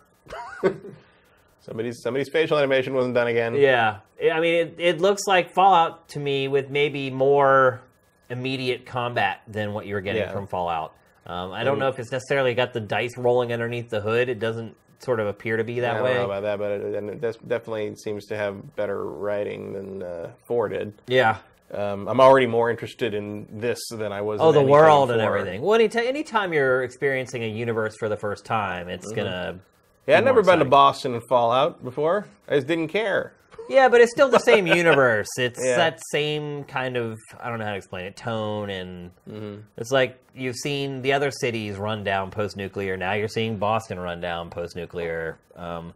[1.63, 3.55] Somebody's somebody's facial animation wasn't done again.
[3.55, 3.99] Yeah,
[4.33, 7.83] I mean, it, it looks like Fallout to me with maybe more
[8.31, 10.33] immediate combat than what you're getting Yeah.
[10.33, 10.95] from Fallout.
[11.27, 11.81] Um, I don't Mm.
[11.81, 14.29] know if it's necessarily got the dice rolling underneath the hood.
[14.31, 16.15] It doesn't sort of appear to be I that don't way.
[16.15, 20.03] know about that, but it, and it des- definitely seems to have better writing than
[20.03, 20.93] uh, four did.
[21.07, 21.39] Yeah.
[21.73, 24.41] Um, I'm already more interested in this than I was.
[24.41, 25.39] Oh, in the anything world and before.
[25.39, 25.63] everything.
[25.63, 29.17] Well, anytime, anytime you're experiencing a universe for the first time, it's Mm-hmm.
[29.17, 29.61] gonna.
[30.07, 30.65] Yeah, I'd never been to.
[30.65, 32.27] Boston and Fallout before.
[32.49, 33.35] I just didn't care.
[33.71, 35.29] Yeah, but it's still the same universe.
[35.39, 35.77] It's Yeah.
[35.77, 39.61] that same kind of I don't know how to explain it tone, and Mm-hmm.
[39.77, 42.97] it's like you've seen the other cities run down post nuclear.
[42.97, 45.39] Now you're seeing Boston run down post nuclear.
[45.57, 45.95] Um,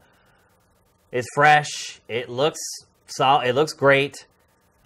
[1.13, 2.01] it's fresh.
[2.09, 2.61] It looks
[3.07, 4.27] sol- It looks great.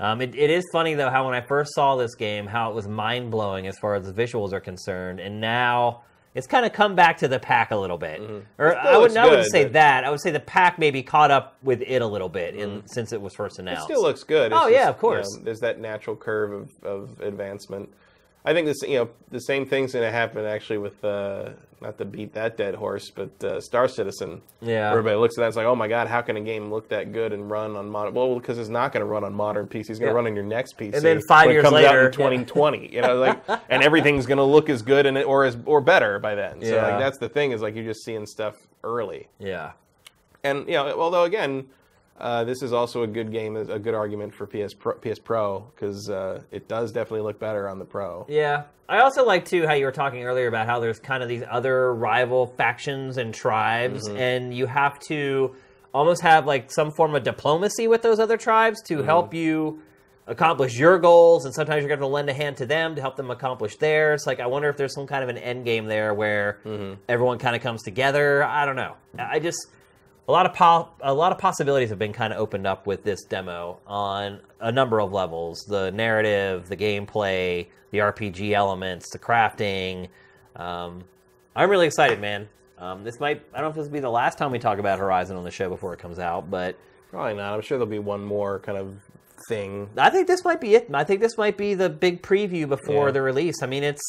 [0.00, 2.74] Um, it, it is funny though how when I first saw this game, how it
[2.74, 6.02] was mind blowing as far as the visuals are concerned, and now
[6.38, 8.20] it's kind of come back to the pack a little bit.
[8.20, 8.80] Or Mm-hmm.
[8.80, 10.04] still I wouldn't, I wouldn't say but- that.
[10.04, 13.12] I would say the pack maybe caught up with it a little bit in, since
[13.12, 13.84] it was first It announced.
[13.84, 14.52] still looks good.
[14.52, 15.36] Oh, It's yeah, just, of you course.
[15.36, 17.88] know, there's that natural curve of, of advancement.
[18.48, 21.50] I think this, you know, the same thing's going to happen actually with, uh,
[21.82, 24.40] not to beat that dead horse, but uh, Star Citizen.
[24.62, 24.90] Yeah.
[24.90, 26.88] Everybody looks at that and it's like, oh my god, how can a game look
[26.88, 28.14] that good and run on modern?
[28.14, 29.90] Well, because it's not going to run on modern PCs.
[29.90, 30.12] It's going to Yeah.
[30.12, 30.94] run on your next PC.
[30.94, 32.88] And then five years later- out in 2020.
[32.94, 33.38] You know, like,
[33.68, 36.62] and everything's going to look as good and or as or better by then.
[36.62, 36.88] So Yeah.
[36.88, 39.28] like that's the thing is like you're just seeing stuff early.
[39.38, 39.72] Yeah.
[40.42, 41.66] And you know, although again,
[42.18, 45.70] uh, this is also a good game, a good argument for PS Pro, PS Pro
[45.74, 48.26] because uh, it does definitely look better on the Pro.
[48.28, 48.64] Yeah.
[48.88, 51.42] I also like too how you were talking earlier about how there's kind of these
[51.50, 54.16] other rival factions and tribes, Mm-hmm.
[54.16, 55.54] and you have to
[55.94, 58.98] almost have like some form of diplomacy with those other tribes Mm-hmm.
[59.00, 59.82] to help you
[60.26, 63.16] accomplish your goals, and sometimes you're going to lend a hand to them to help
[63.16, 64.24] them accomplish theirs.
[64.26, 66.94] Like, I wonder if there's some kind of an end game there where Mm-hmm.
[67.08, 68.42] everyone kind of comes together.
[68.44, 68.94] I don't know.
[69.18, 69.68] I just
[70.28, 73.02] a lot of po- a lot of possibilities have been kind of opened up with
[73.02, 79.18] this demo on a number of levels: the narrative, the gameplay, the RPG elements, the
[79.18, 80.08] crafting.
[80.54, 81.04] Um,
[81.56, 82.48] I'm really excited, man.
[82.78, 84.78] Um, this might I don't know if this will be the last time we talk
[84.78, 86.76] about Horizon on the show before it comes out, but
[87.10, 87.54] Probably not.
[87.54, 88.94] I'm sure there'll be one more kind of
[89.48, 89.88] thing.
[89.96, 90.90] I think this might be it.
[90.92, 93.12] I think this might be the big preview before Yeah.
[93.12, 93.62] the release.
[93.62, 94.02] I mean, it's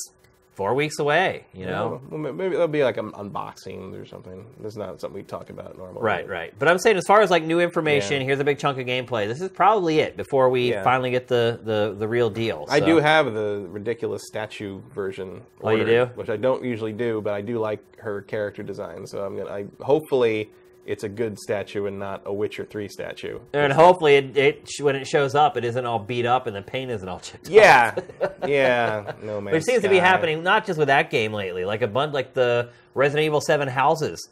[0.60, 1.45] four weeks away.
[1.53, 2.02] You know.
[2.10, 4.45] Well, maybe there'll be like an unboxing or something.
[4.60, 6.03] That's not something we talk about normally.
[6.03, 6.53] Right, right.
[6.60, 8.26] But I'm saying, as far as like new information, Yeah.
[8.27, 9.26] here's a big chunk of gameplay.
[9.26, 10.84] This is probably it before we Yeah.
[10.84, 12.65] finally get the, the, the real deal.
[12.69, 15.41] I do have the ridiculous statue version.
[15.64, 16.10] Oh, you do?
[16.15, 19.07] Which I don't usually do, but I do like her character design.
[19.07, 19.49] So I'm gonna.
[19.49, 20.52] I hopefully
[20.85, 23.39] it's a good statue and not a Witcher Three statue.
[23.53, 26.61] and hopefully, it, it when it shows up, it isn't all beat up and the
[26.61, 27.47] paint isn't all chipped.
[27.49, 27.95] Yeah,
[28.47, 29.14] yeah.
[29.22, 29.53] No man.
[29.53, 31.65] which seems to be happening not just with that game lately.
[31.65, 34.30] Like a bunch, like the Resident Evil Seven houses,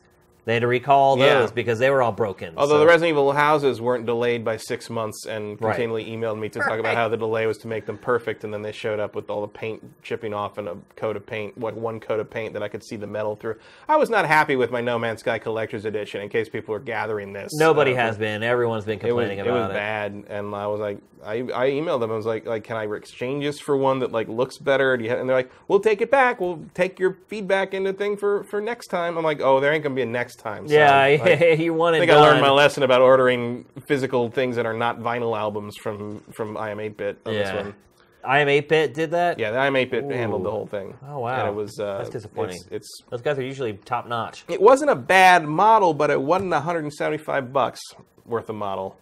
[0.47, 1.39] they had to recall Yeah.
[1.41, 2.53] those because they were all broken.
[2.55, 5.71] Although so- the Resident Evil houses weren't delayed by six months and Right.
[5.75, 8.53] continually emailed me to talk about how the delay was to make them perfect, and
[8.53, 11.57] then they showed up with all the paint chipping off and a coat of paint,
[11.57, 13.55] what one coat of paint that I could see the metal through.
[13.89, 16.21] I was not happy with my No Man's Sky Collector's Edition.
[16.21, 18.41] In case people are gathering this, nobody Uh, has been.
[18.41, 19.73] Everyone's been It was, complaining it was about it.
[19.73, 22.11] bad, and I was like, I, I emailed them.
[22.11, 24.95] I was like, like, can I exchange this for one that like looks better?
[24.95, 26.39] Do you have, and they're like, we'll take it back.
[26.39, 29.17] We'll take your feedback into thing for for next time.
[29.17, 30.65] I'm like, oh, there ain't gonna be a next time.
[30.67, 34.55] Yeah, Like, you want it I think I learned my lesson about ordering physical things
[34.55, 37.55] that are not vinyl albums from from I Am 8-Bit on this Yeah.
[37.63, 37.75] one.
[38.23, 39.39] I am 8-bit did that.
[39.39, 40.09] Yeah, the I Am 8-Bit Ooh.
[40.09, 40.97] handled the whole thing.
[41.07, 41.39] Oh, wow.
[41.39, 42.57] And it was uh, That's disappointing.
[42.57, 44.43] It's, it's Those guys are usually top notch.
[44.49, 47.79] it wasn't a bad model, but it wasn't 175 bucks
[48.25, 48.97] worth a model.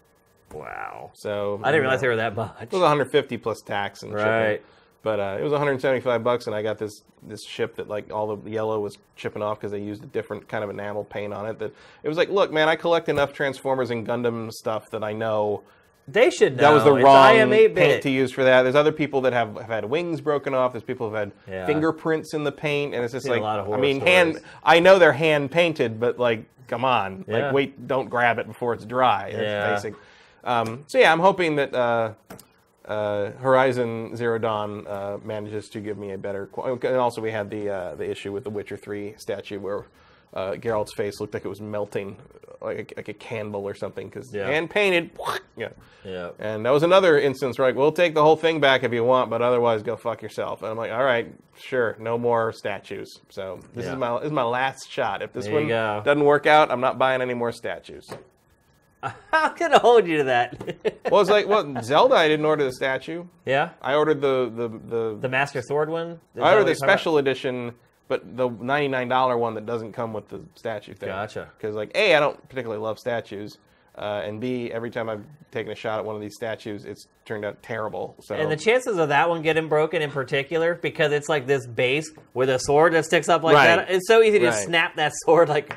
[0.54, 1.12] Wow.
[1.16, 2.56] So I didn't realize they were that much.
[2.62, 4.66] It was 150 plus tax and shipping.
[5.06, 8.36] But uh, it was 175 bucks, and I got this this ship that like all
[8.36, 11.46] the yellow was chipping off because they used a different kind of enamel paint on
[11.46, 11.60] it.
[11.60, 11.72] That
[12.02, 15.62] it was like, look, man, I collect enough Transformers and Gundam stuff that I know
[16.08, 16.62] They should know.
[16.64, 17.76] that was the wrong I am 8-bit.
[17.76, 18.64] paint to use for that.
[18.64, 20.72] There's other people that have, have had wings broken off.
[20.74, 21.68] There's people who've had Yeah.
[21.68, 24.04] fingerprints in the paint, and it's just like I mean, stories.
[24.16, 24.42] hand.
[24.64, 27.46] I know they're hand painted, but like, come on, Yeah.
[27.46, 29.30] like, wait, don't grab it before it's dry.
[29.32, 29.74] That's Yeah.
[29.76, 29.94] basic.
[30.44, 31.74] Um, so yeah, I'm hoping that.
[31.76, 32.14] Uh,
[32.88, 36.48] uh, Horizon Zero Dawn uh, manages to give me a better.
[36.48, 39.86] Qu- and also, we had the uh, the issue with the Witcher Three statue where
[40.34, 42.18] uh, Geralt's face looked like it was melting,
[42.62, 44.48] like a, like a candle or something, because Yeah.
[44.48, 45.12] hand painted.
[45.58, 45.70] Yeah.
[46.04, 46.32] Yeah.
[46.38, 49.06] And that was another instance where like, we'll take the whole thing back if you
[49.06, 50.62] want, but otherwise go fuck yourself.
[50.64, 53.22] And I'm like, all right, sure, no more statues.
[53.30, 53.94] So this Yeah.
[53.94, 55.22] is my this is my last shot.
[55.22, 58.06] If this There one doesn't work out, I'm not buying any more statues.
[59.34, 60.58] I'm gonna hold you to that.
[61.12, 62.16] Well, it's like well, Zelda.
[62.16, 63.26] I didn't order the statue.
[63.46, 65.18] yeah, I ordered the the the.
[65.22, 66.20] the Master Sword one.
[66.36, 66.78] Is I ordered the you're about?
[66.78, 67.74] special edition,
[68.08, 71.10] but the ninety nine dollar one that doesn't come with the statue thing.
[71.10, 71.50] Gotcha.
[71.58, 73.60] Because like a, I don't particularly love statues,
[73.98, 77.06] uh, and b, every time I've taken a shot at one of these statues, it's
[77.24, 78.16] turned out terrible.
[78.22, 81.68] So And the chances of that one getting broken in particular, because it's like this
[81.68, 83.68] base with a sword that sticks up like Right.
[83.76, 84.54] that, it's so easy to Right.
[84.66, 85.48] snap that sword.
[85.50, 85.76] Like,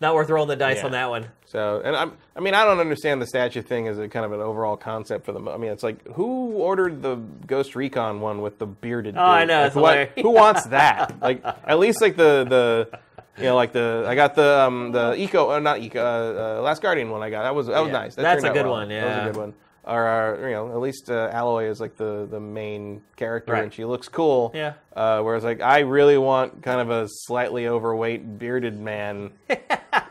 [0.00, 0.86] not worth rolling the dice Yeah.
[0.86, 1.26] on that one.
[1.46, 4.32] So, and I'm, I mean, I don't understand the statue thing as a kind of
[4.32, 5.48] an overall concept for them.
[5.48, 7.16] I mean, it's like who ordered the
[7.46, 9.16] Ghost Recon one with the bearded?
[9.16, 9.74] Oh, I know, Like,
[10.16, 11.14] what- who wants that?
[11.22, 12.98] Like, at least like the the.
[13.38, 16.62] You know, like the I got the um the Ico uh, not Ico uh, uh,
[16.62, 17.92] Last Guardian one I got that was that was Yeah.
[17.92, 18.72] nice that That's a good well.
[18.76, 19.22] one, that was yeah.
[19.24, 19.54] a good one
[19.86, 23.62] or you know at least uh, Aloy is like the the main character Right.
[23.64, 24.74] and she looks cool Yeah.
[24.94, 29.60] uh, whereas like I really want kind of a slightly overweight bearded man with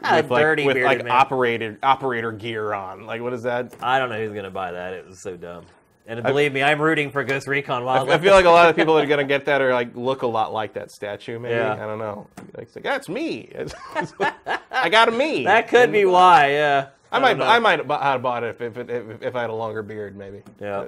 [0.02, 1.11] like dirty with like man.
[1.11, 3.06] operated operator gear on.
[3.06, 3.73] Like what is that?
[3.81, 4.93] I don't know who's gonna buy that.
[4.93, 5.65] It was so dumb.
[6.07, 8.11] And believe me, I'm rooting for Ghost Recon I, Wildlands.
[8.11, 10.22] I feel like a lot of people that are gonna get that are like look
[10.22, 11.39] a lot like that statue.
[11.39, 11.73] Maybe Yeah.
[11.73, 12.27] I don't know.
[12.56, 13.52] Like, it's like that's me.
[14.72, 15.45] I got a me.
[15.45, 16.52] that could be why.
[16.52, 16.88] Yeah.
[17.15, 17.41] I might.
[17.41, 20.15] I might have bought- it if if, if if I had a longer beard.
[20.15, 20.41] Maybe.
[20.59, 20.85] Yeah.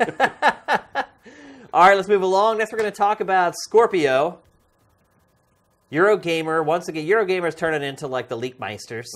[1.72, 2.58] All right, let's move along.
[2.58, 4.40] Next, we're going to talk about Scorpio.
[5.92, 9.06] Eurogamer, once again, Eurogamer's turning into like the Leakmeisters.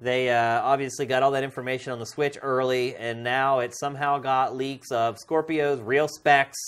[0.00, 4.18] They uh, obviously got all that information on the Switch early, and now it somehow
[4.18, 6.58] got leaks of Scorpio's real specs.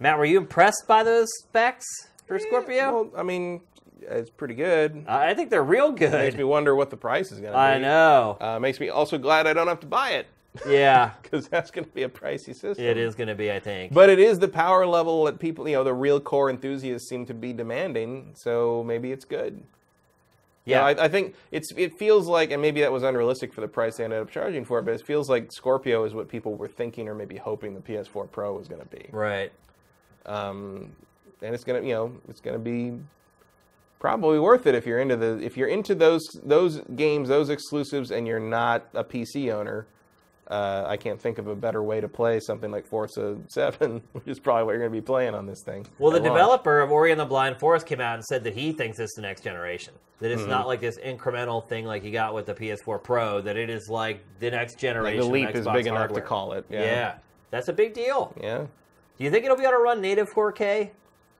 [0.00, 1.86] Matt, were you impressed by those specs
[2.26, 2.92] for Scorpio?
[2.92, 3.60] Well, I mean,
[4.08, 5.04] it's pretty good.
[5.08, 6.12] I think they're real good.
[6.12, 7.56] Makes me wonder what the price is gonna be.
[7.58, 8.36] I know.
[8.40, 10.26] Uh, makes me also glad I don't have to buy it
[10.68, 12.84] Yeah, because that's gonna be a pricey system.
[12.84, 13.92] it is going to be, I think.
[13.92, 17.26] But it is the power level that people, you know, the real core enthusiasts seem
[17.26, 18.32] to be demanding.
[18.34, 19.62] So maybe it's good.
[20.66, 21.02] You know, yeah.
[21.02, 23.96] I, I think it's it feels like, and maybe that was unrealistic for the price
[23.96, 26.68] they ended up charging for it, but it feels like Scorpio is what people were
[26.68, 29.06] thinking or maybe hoping the PS4 Pro was going to be.
[29.12, 29.52] right.
[30.26, 30.92] Um,
[31.42, 32.94] and it's gonna, you know, it's gonna be
[34.04, 38.10] probably worth it if you're into the if you're into those those games, those exclusives,
[38.10, 39.86] and you're not a PC owner.
[40.46, 44.26] Uh, I can't think of a better way to play something like Forza 7, which
[44.26, 45.86] is probably what you're going to be playing on this thing.
[45.98, 46.30] Well, the launch.
[46.34, 49.14] developer of Ori and the Blind Forest came out and said that he thinks it's
[49.14, 49.94] the next generation.
[50.20, 50.40] That Mm-hmm.
[50.40, 53.40] it's not like this incremental thing like you got with the PS4 Pro.
[53.40, 55.20] That it is like the next Like, generation.
[55.20, 56.20] the of leap is Xbox big enough hardware.
[56.20, 56.66] to call it.
[56.68, 56.80] Yeah.
[56.82, 57.14] Yeah.
[57.50, 58.34] that's a big deal.
[58.38, 58.66] Yeah.
[59.16, 60.90] Do you think it'll be able to run native 4K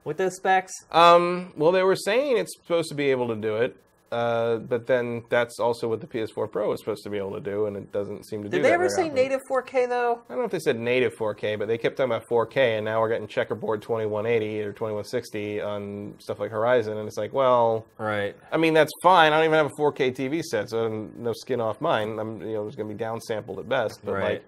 [0.05, 0.71] with those specs?
[0.91, 3.75] Um, well, they were saying it's supposed to be able to do it,
[4.11, 7.41] uh, but then that's also what the PS4 Pro is supposed to be able to
[7.41, 9.15] do, and it doesn't seem to do Did they ever say often.
[9.15, 10.21] native 4K though?
[10.29, 12.85] I don't know if they said native 4K, but they kept talking about 4K, and
[12.85, 17.85] now we're getting checkerboard 2180 or 2160 on stuff like Horizon, and it's like, well,
[17.97, 18.35] Right.
[18.51, 19.33] I mean that's fine.
[19.33, 22.19] I don't even have a 4K TV set, so no skin off mine.
[22.19, 24.23] I'm, you know, it's going to be downsampled at best, but Right.
[24.23, 24.43] like,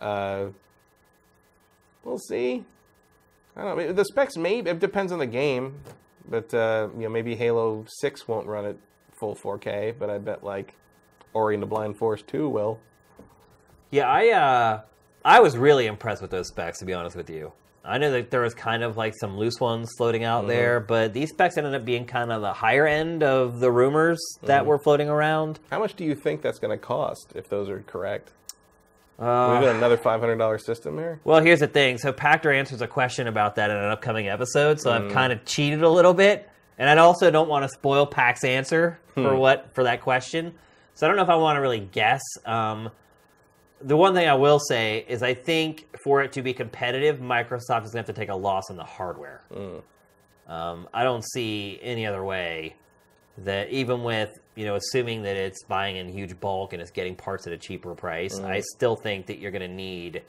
[0.00, 0.46] uh,
[2.04, 2.64] we'll see.
[3.56, 3.92] I don't know.
[3.92, 5.80] The specs maybe it depends on the game,
[6.28, 8.76] but uh, you know, maybe Halo 6 won't run at
[9.12, 10.74] full 4K, but I bet like
[11.32, 12.80] Ori and the Blind Forest 2 will.
[13.90, 14.80] Yeah, I uh,
[15.24, 16.80] I was really impressed with those specs.
[16.80, 17.52] To be honest with you,
[17.84, 21.12] I know that there was kind of like some loose ones floating out there, but
[21.12, 24.78] these specs ended up being kind of the higher end of the rumors that were
[24.78, 25.60] floating around.
[25.70, 28.32] How much do you think that's going to cost if those are correct?
[29.18, 31.20] Uh, we got another five hundred dollar system here.
[31.24, 31.98] Well, here's the thing.
[31.98, 34.80] So Pachter answers a question about that in an upcoming episode.
[34.80, 38.06] So I've kind of cheated a little bit, and I also don't want to spoil
[38.06, 40.54] Pac's answer for what for that question.
[40.94, 42.22] So I don't know if I want to really guess.
[42.44, 42.90] Um,
[43.80, 47.84] the one thing I will say is I think for it to be competitive, Microsoft
[47.84, 49.42] is going to have to take a loss on the hardware.
[50.48, 52.74] Um, I don't see any other way
[53.38, 57.16] that even with you know assuming that it's buying in huge bulk and it's getting
[57.16, 60.22] parts at a cheaper price, I still think that you're going to need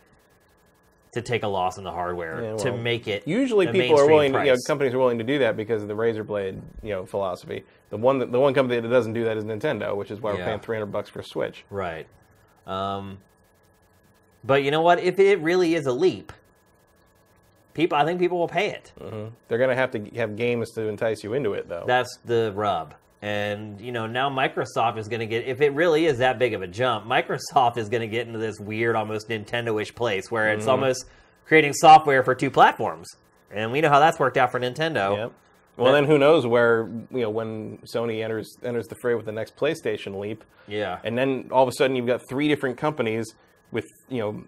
[1.14, 3.26] to take a loss on the hardware Yeah, to make it.
[3.26, 4.34] Usually, people are willing.
[4.34, 6.90] To, you know, companies are willing to do that because of the razor Blade, you
[6.90, 7.64] know, philosophy.
[7.90, 10.32] The one that the one company that doesn't do that is Nintendo, which is why
[10.34, 10.40] Yeah.
[10.40, 11.64] we're paying three hundred bucks for a Switch.
[11.70, 12.08] Right.
[12.68, 13.20] Um,
[14.44, 15.00] but you know what?
[15.00, 16.34] If it really is a leap,
[17.76, 18.92] people, I think people will pay it.
[19.48, 21.84] They're going to have to have games to entice you into it, though.
[21.86, 22.96] That's the rub.
[23.22, 26.54] And you know now Microsoft is going to get if it really is that big
[26.54, 30.46] of a jump, Microsoft is going to get into this weird, almost Nintendo-ish place where
[30.46, 30.60] Mm-hmm.
[30.60, 31.06] it's almost
[31.46, 33.08] creating software for two platforms,
[33.52, 35.18] and we know how that's worked out for Nintendo.
[35.18, 35.32] Yep.
[35.78, 39.32] Well, then who knows where you know when Sony enters enters the fray with the
[39.32, 41.00] next PlayStation leap, Yeah.
[41.04, 43.26] and then all of a sudden you've got three different companies
[43.72, 44.44] with you know.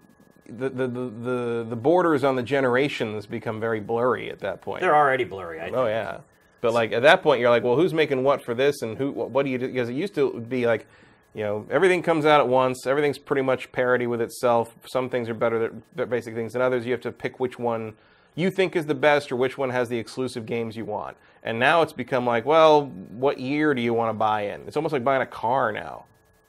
[0.48, 4.80] The, the, the, the, borders on the generations become very blurry at that point.
[4.80, 5.60] They're already blurry.
[5.60, 5.76] I oh, think.
[5.76, 6.18] Oh yeah,
[6.62, 9.10] but like at that point, you're like, well, who's making what for this, and who?
[9.10, 9.66] What, what do you do?
[9.66, 10.86] Because it used to be like,
[11.34, 12.86] you know, everything comes out at once.
[12.86, 14.74] Everything's pretty much parity with itself.
[14.86, 16.86] Some things are better, they're basic things than others.
[16.86, 17.94] You have to pick which one
[18.34, 21.16] you think is the best or which one has the exclusive games you want.
[21.42, 24.62] And now it's become like, well, what year do you want to buy in?
[24.66, 26.04] It's almost like buying a car now.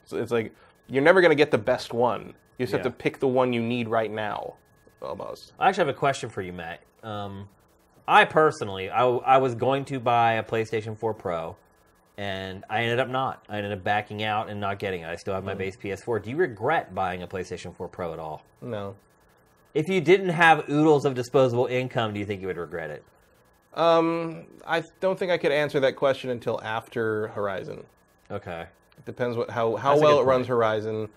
[0.06, 0.54] So it's like
[0.88, 2.34] you're never going to get the best one.
[2.60, 4.56] You just have to pick the one you need right now,
[5.00, 5.54] almost.
[5.58, 6.82] I actually have a question for you, Matt.
[7.02, 7.48] Um,
[8.06, 11.56] I personally, I, I was going to buy a PlayStation 4 Pro,
[12.18, 13.46] and I ended up not.
[13.48, 15.06] I ended up backing out and not getting it.
[15.06, 16.22] I still have my base PS4.
[16.22, 18.44] Do you regret buying a PlayStation 4 Pro at all?
[18.60, 18.94] No.
[19.72, 23.02] If you didn't have oodles of disposable income, do you think you would regret it?
[23.72, 27.84] Um, I don't think I could answer that question until after Horizon.
[28.30, 28.66] Okay.
[28.98, 30.46] It depends what how how That's well it runs.
[30.46, 31.08] Horizon.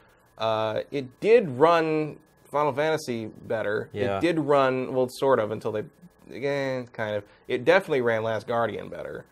[0.43, 2.17] Uh, it did run
[2.51, 3.89] Final Fantasy better.
[3.93, 4.17] Yeah.
[4.17, 5.83] It did run well, sort of until they
[6.29, 7.23] again kind of.
[7.47, 9.23] It definitely ran Last Guardian better.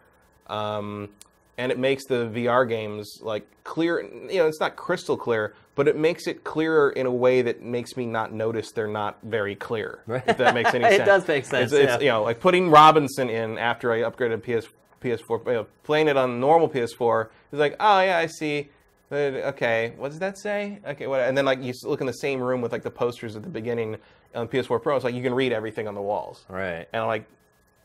[0.47, 1.09] Um,
[1.57, 4.01] and it makes the VR games like clear.
[4.01, 7.61] You know, it's not crystal clear, but it makes it clearer in a way that
[7.61, 9.99] makes me not notice they're not very clear.
[10.07, 10.95] If that makes any sense.
[10.95, 11.99] It does make sense, It's, it's, yeah.
[11.99, 14.67] you know, like putting Robinson in after I upgraded PS
[15.01, 17.27] PS4, you know, playing it on normal PS4.
[17.51, 18.69] It's like, oh yeah, I see.
[19.11, 20.79] Okay, what does that say?
[20.85, 21.21] Okay, what?
[21.21, 23.49] And then like you look in the same room with like the posters at the
[23.49, 23.97] beginning
[24.35, 24.95] on PS4 Pro.
[24.95, 26.45] It's like you can read everything on the walls.
[26.47, 26.87] Right.
[26.93, 27.25] And I'm like,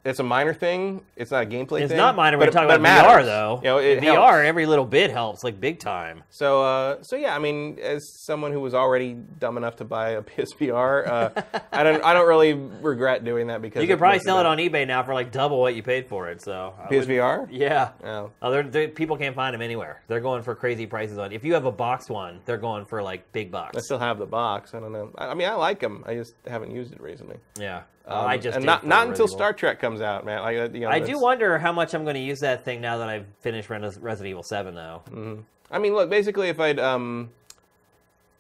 [0.06, 1.02] it's a minor thing.
[1.16, 1.82] It's not a gameplay thing.
[1.82, 1.96] It's thing.
[1.96, 3.58] not minor you're talking about VR, though.
[3.62, 4.18] You know, it In helps.
[4.20, 6.22] VR, every little bit helps, like big time.
[6.30, 10.10] So, uh, so yeah, I mean, as someone who was already dumb enough to buy
[10.10, 10.22] a
[10.56, 11.42] PSVR, uh,
[11.72, 14.58] I don't, I don't really regret doing that because You could probably sell it on
[14.58, 16.42] eBay now for like double what you paid for it.
[16.42, 17.48] So I PSVR.
[17.50, 17.90] Yeah.
[18.04, 18.30] Oh.
[18.42, 20.02] Oh, they're, people can't find them anywhere.
[20.08, 21.32] They're going for crazy prices on.
[21.32, 23.76] If you have a box one, they're going for like big bucks.
[23.76, 24.74] I still have the box.
[24.74, 25.10] I don't know.
[25.18, 26.04] I, I mean, I like them.
[26.06, 27.36] I just haven't used it recently.
[27.58, 27.82] yeah.
[28.08, 30.40] Um, I just and not not until Star Trek comes out, man.
[30.40, 32.98] Like, you know, I do wonder how much I'm going to use that thing now
[32.98, 35.02] that I've finished Resident Evil Seven, though.
[35.10, 35.42] Mm.
[35.72, 37.30] I mean, look, basically, if I'd, um,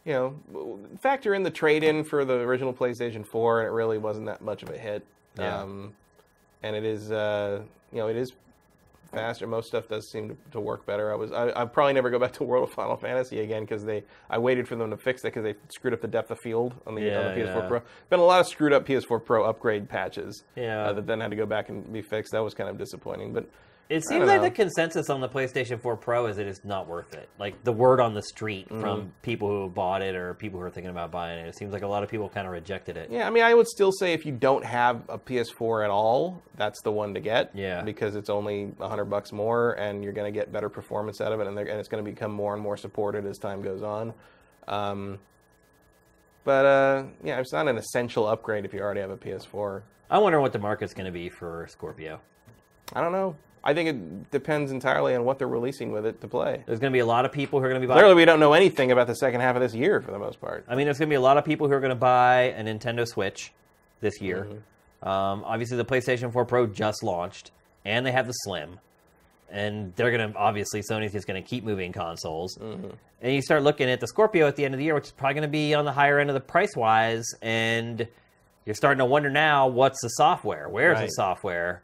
[0.04, 3.98] you know, factor in the trade in for the original PlayStation 4, and it really
[3.98, 5.04] wasn't that much of a hit.
[5.36, 5.62] Yeah.
[5.62, 5.94] Um,
[6.62, 7.62] and it is, uh,
[7.92, 8.32] you know, it is
[9.12, 9.46] faster.
[9.46, 11.12] Most stuff does seem to, to work better.
[11.12, 13.84] I was, I, I'll probably never go back to World of Final Fantasy again because
[13.84, 16.38] they, I waited for them to fix that because they screwed up the depth of
[16.38, 17.68] field on the, on the PS4 yeah.
[17.68, 17.82] Pro.
[18.10, 20.44] Been a lot of screwed up PS4 Pro upgrade patches.
[20.54, 20.84] Yeah.
[20.84, 22.32] Uh, that then had to go back and be fixed.
[22.32, 23.48] That was kind of disappointing, but.
[23.88, 24.42] It seems like know.
[24.42, 27.28] the consensus on the PlayStation 4 Pro is that it is not worth it.
[27.38, 28.80] Like the word on the street Mm-hmm.
[28.80, 31.46] from people who bought it or people who are thinking about buying it.
[31.46, 33.10] It seems like a lot of people kind of rejected it.
[33.12, 36.42] Yeah, I mean, I would still say if you don't have a PS4 at all,
[36.56, 37.52] that's the one to get.
[37.54, 37.82] Yeah.
[37.82, 41.30] Because it's only a hundred bucks more, and you're going to get better performance out
[41.30, 43.82] of it, and, and it's going to become more and more supported as time goes
[43.82, 44.12] on.
[44.66, 45.18] Um,
[46.44, 49.82] but uh, yeah, it's not an essential upgrade if you already have a PS4.
[50.10, 52.20] I wonder what the market's going to be for Scorpio.
[52.92, 53.36] I don't know.
[53.64, 56.62] I think it depends entirely on what they're releasing with it to play.
[56.66, 57.98] There's going to be a lot of people who are going to be buying.
[57.98, 60.40] Clearly, we don't know anything about the second half of this year for the most
[60.40, 60.64] part.
[60.68, 62.54] I mean, there's going to be a lot of people who are going to buy
[62.56, 63.52] a Nintendo Switch
[64.00, 64.44] this year.
[64.48, 65.08] Mm-hmm.
[65.08, 67.50] Um, obviously, the PlayStation 4 Pro just launched,
[67.84, 68.78] and they have the Slim.
[69.50, 72.56] And they're going to, obviously, Sony's just going to keep moving consoles.
[72.56, 72.90] Mm-hmm.
[73.22, 75.12] And you start looking at the Scorpio at the end of the year, which is
[75.12, 77.24] probably going to be on the higher end of the price wise.
[77.42, 78.06] And
[78.64, 80.68] you're starting to wonder now what's the software?
[80.68, 81.82] Where's the software?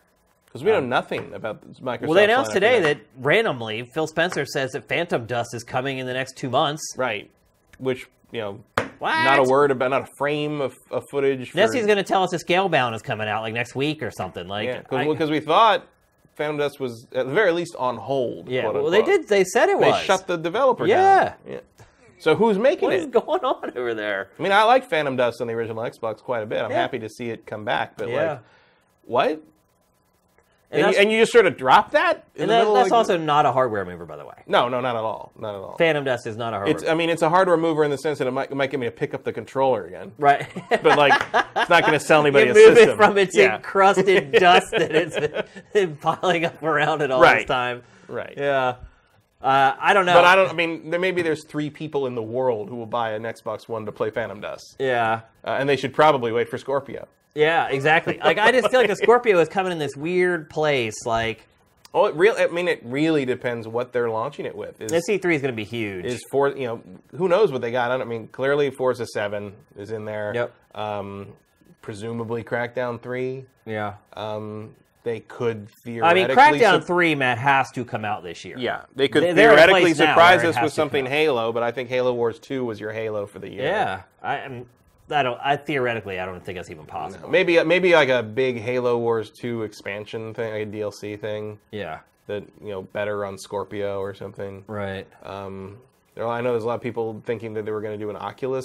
[0.53, 2.03] Because we know nothing about Microsoft.
[2.03, 5.97] Um, Well, they announced today that randomly, Phil Spencer says that Phantom Dust is coming
[5.97, 6.83] in the next two months.
[6.97, 7.31] Right.
[7.79, 8.61] Which, you know,
[8.99, 9.15] What?
[9.25, 11.51] not a word about, not a frame of, of footage.
[11.53, 14.11] For, Nessie's going to tell us a Scalebound is coming out like next week or
[14.11, 14.47] something.
[14.47, 15.87] Like, Yeah, I- because we thought
[16.35, 18.49] Phantom Dust was at the very least on hold.
[18.49, 18.69] yeah.
[18.69, 19.29] Well, they did.
[19.29, 20.01] They said it They was.
[20.01, 21.25] They shut the developer Yeah.
[21.25, 21.35] down.
[21.49, 21.61] Yeah.
[22.19, 24.29] So who's making What What's going on over there?
[24.39, 26.61] I mean, I like Phantom Dust on the original Xbox quite a bit.
[26.63, 26.77] I'm Yeah.
[26.77, 27.97] happy to see it come back.
[27.97, 28.31] But Yeah.
[28.33, 28.41] like,
[29.05, 29.43] what?
[30.73, 32.25] And, And, you, and you just sort of drop that?
[32.37, 34.33] and that- that's like, also not a hardware mover, by the way.
[34.47, 35.31] No, no, not at all.
[35.39, 35.77] Not at all.
[35.77, 36.75] Phantom Dust is not a hardware.
[36.77, 38.71] It's, I mean, it's a hardware mover in the sense that it might, it might
[38.71, 40.13] get me to pick up the controller again.
[40.19, 40.49] right.
[40.83, 41.13] But like,
[41.57, 42.91] it's not going to sell anybody you a move system.
[42.91, 43.57] it from its yeah.
[43.57, 45.19] encrusted dust that it's
[45.75, 47.83] been piling up around it all this time.
[48.09, 48.33] Right.
[48.37, 48.77] Yeah.
[49.43, 50.15] Uh, I don't know.
[50.15, 50.51] But I don't.
[50.51, 53.69] I mean, there maybe there's three people in the world who will buy an Xbox
[53.69, 55.23] One to play Phantom Dust, Yeah.
[55.45, 57.09] uh, and they should probably wait for Scorpio.
[57.35, 58.19] Yeah, exactly.
[58.23, 61.07] Like I just feel like the Scorpio is coming in this weird place.
[61.07, 61.47] Like
[61.95, 62.35] Oh, it real.
[62.39, 64.81] I mean, it really depends what they're launching it with.
[64.81, 66.07] Is this E3 is going to be huge.
[66.07, 66.83] is for you know
[67.17, 67.91] who knows what they got?
[67.91, 70.33] I, don't, I mean, clearly Forza Seven is in there.
[70.35, 70.55] Yep.
[70.75, 71.29] Um,
[71.83, 73.45] presumably Crackdown Three.
[73.67, 73.95] yeah.
[74.15, 76.23] Um, they could theoretically.
[76.23, 78.57] I mean, Crackdown sup- Three, Matt, has to come out this year.
[78.57, 81.05] Yeah, they could They- they're at a theoretically surprise us with something.
[81.07, 83.65] Halo, but I think Halo Wars Two was your Halo for the year.
[83.65, 84.03] Yeah.
[84.23, 84.67] I am.
[85.13, 85.39] I don't.
[85.43, 87.29] I theoretically, I don't think that's even possible.
[87.29, 92.01] Maybe maybe like a big Halo Wars 2 expansion thing, like a DLC thing Yeah.
[92.27, 94.65] that you know better on Scorpio or something.
[94.67, 95.07] Right.
[95.25, 95.79] Um,
[96.15, 98.11] There- I know there's a lot of people thinking that they were going to do
[98.11, 98.65] an Oculus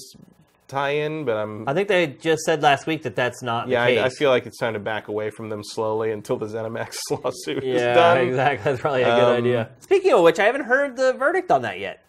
[0.67, 3.91] tie-in, but I'm I think they just said last week that that's not yeah, the
[3.93, 3.99] case.
[4.01, 6.97] I, I feel like it's time to back away from them slowly until the ZeniMax
[7.23, 8.17] lawsuit is yeah, done.
[8.17, 8.63] exactly.
[8.71, 9.69] That's probably a good Um, idea.
[9.79, 12.03] Speaking of which, I haven't heard the verdict on that yet.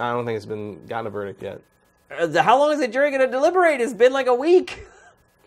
[0.00, 1.60] I don't think it's been gotten a verdict yet.
[2.18, 3.80] Uh, the- How long is the jury going to deliberate?
[3.80, 4.86] It's been like a week.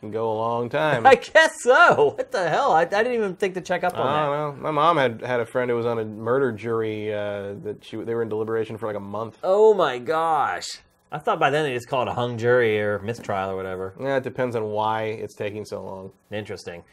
[0.02, 1.06] Can go a long time.
[1.08, 2.14] I guess so.
[2.18, 2.72] What the hell?
[2.74, 4.36] I, I didn't even think to check up I on that.
[4.36, 4.64] don't know.
[4.64, 7.98] My mom had had a friend who was on a murder jury uh, that she
[7.98, 9.38] they were in deliberation for like a month.
[9.44, 10.66] Oh my gosh.
[11.12, 13.94] I thought by then they just call it a hung jury or mistrial or whatever.
[14.00, 16.12] Yeah, it depends on why it's taking so long.
[16.32, 16.84] Interesting.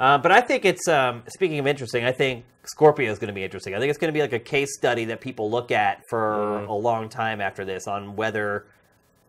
[0.00, 3.34] Uh, but I think it's, um, speaking of interesting, I think Scorpio is going to
[3.34, 3.74] be interesting.
[3.74, 6.64] I think it's going to be like a case study that people look at for
[6.64, 8.64] a long time after this on whether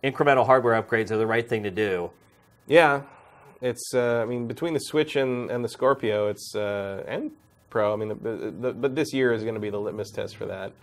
[0.03, 2.11] incremental hardware upgrades are the right thing to do.
[2.67, 3.01] Yeah,
[3.61, 3.93] it's.
[3.93, 7.31] Uh, I mean, between the Switch and, and the Scorpio, it's uh, and
[7.69, 7.93] Pro.
[7.93, 10.45] I mean, the, the, but this year is going to be the litmus test for
[10.45, 10.73] that.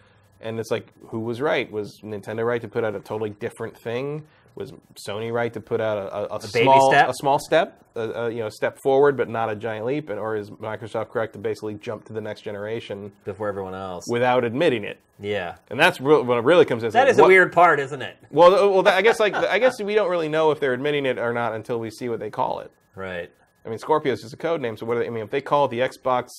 [0.40, 1.70] And it's like, who was right?
[1.70, 4.24] Was Nintendo right to put out a totally different thing?
[4.58, 7.08] Was Sony right to put out a, a, a small step?
[7.08, 10.10] a small step, a, a, you know, step forward, but not a giant leap?
[10.10, 14.06] And or is Microsoft correct to basically jump to the next generation before everyone else.
[14.08, 14.98] without admitting it?
[15.20, 15.56] yeah.
[15.70, 16.90] And that's real, when it really comes in.
[16.90, 18.16] That is a weird part, isn't it?
[18.30, 21.06] Well, well, that, I guess like I guess we don't really know if they're admitting
[21.06, 22.72] it or not until we see what they call it.
[22.96, 23.30] Right.
[23.64, 24.76] I mean, Scorpio is just a code name.
[24.76, 24.94] So what?
[24.94, 26.30] Do they, I mean, if they call it the Xbox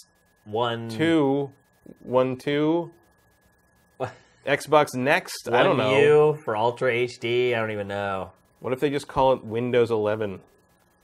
[0.44, 0.90] One.
[0.90, 1.52] Two,
[2.00, 2.99] One Two, What?
[4.46, 6.00] Xbox Next, I don't know.
[6.00, 7.54] U for Ultra HD.
[7.56, 8.32] I don't even know.
[8.62, 10.40] What if they just call it Windows 11?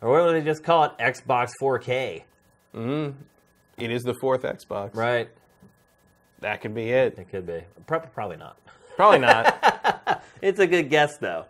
[0.02, 0.92] Or what would they just call it?
[1.00, 2.24] Xbox 4K.
[2.76, 3.18] Mm-hmm.
[3.78, 4.96] It is the fourth Xbox.
[4.96, 5.30] Right.
[6.42, 7.18] That could be it.
[7.18, 7.62] It could be.
[7.88, 8.58] Pro- Probably not.
[8.96, 10.22] Probably not.
[10.42, 11.46] It's a good guess, though.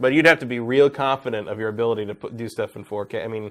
[0.00, 2.84] but you'd have to be real confident of your ability to put, do stuff in
[2.84, 3.22] 4K.
[3.22, 3.50] I mean,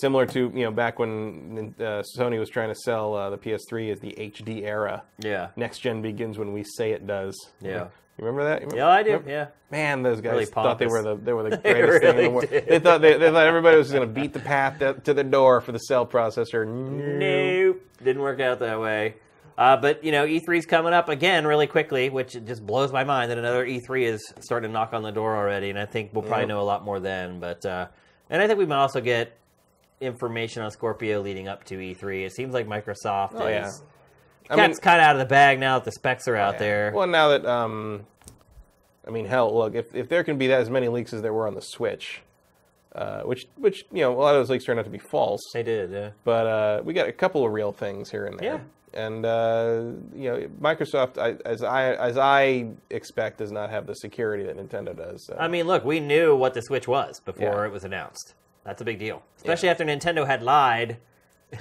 [0.00, 3.92] similar to you know back when uh, Sony was trying to sell uh, the PS3
[3.92, 5.02] as the HD era.
[5.18, 5.48] Yeah.
[5.56, 7.34] Next gen begins when we say it does.
[7.60, 7.88] Yeah.
[8.18, 8.62] You remember that?
[8.62, 9.10] You remember- Yeah, I do.
[9.10, 9.46] remember- Yeah.
[9.70, 12.30] Man, those guys Really thought they were the they were the greatest thing in the
[12.30, 12.48] world.
[12.48, 12.66] did.
[12.66, 15.24] They thought they, they thought everybody was going to beat the path to, to the
[15.24, 16.66] door for the cell processor.
[16.66, 17.82] Nope.
[18.02, 19.16] Didn't work out that way.
[19.58, 23.30] Uh, but, you know, E3's coming up again really quickly, which just blows my mind
[23.30, 25.70] that another E3 is starting to knock on the door already.
[25.70, 26.48] And I think we'll probably Yep.
[26.48, 27.40] know a lot more then.
[27.40, 27.86] But, uh,
[28.30, 29.36] and I think we might also get
[30.00, 32.26] information on Scorpio leading up to E3.
[32.26, 33.68] It seems like Microsoft Oh, yeah.
[33.68, 33.82] is.
[34.48, 36.58] I Cat's kind of out of the bag now that the specs are out Yeah.
[36.60, 36.92] there.
[36.94, 38.06] Well, now that um,
[39.06, 41.32] I mean, hell, look, if if there can be that, as many leaks as there
[41.32, 42.22] were on the Switch,
[42.94, 45.40] uh, which which you know a lot of those leaks turned out to be false,
[45.52, 46.10] They did, yeah.
[46.24, 48.54] but uh, we got a couple of real things here and there.
[48.54, 48.60] Yeah.
[48.94, 49.82] And uh,
[50.14, 54.56] you know, Microsoft, I, as I as I expect, does not have the security that
[54.56, 55.26] Nintendo does.
[55.26, 55.36] So.
[55.38, 57.66] I mean, look, we knew what the Switch was before Yeah.
[57.66, 58.34] it was announced.
[58.66, 60.98] That's a big deal, especially after Nintendo had lied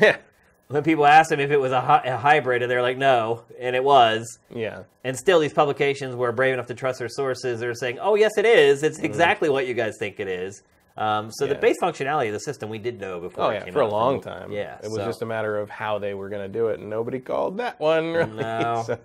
[0.01, 0.17] yeah,
[0.67, 3.43] when people asked them if it was a, hy- a hybrid, and they're like, "No,"
[3.59, 4.39] and it was.
[4.49, 7.59] yeah, And still, these publications were brave enough to trust their sources.
[7.59, 8.81] They're saying, "Oh, yes, it is.
[8.83, 10.63] It's exactly what you guys think it is."
[10.97, 11.61] Um, so the Mm.
[11.61, 13.43] Base functionality of the system we did know before.
[13.45, 14.51] oh yeah, for a long time.
[14.51, 16.79] Yeah, it was so- just a matter of how they were going to do it,
[16.79, 18.13] and nobody called that one.
[18.13, 18.31] Really.
[18.41, 18.83] No.
[18.87, 18.97] so,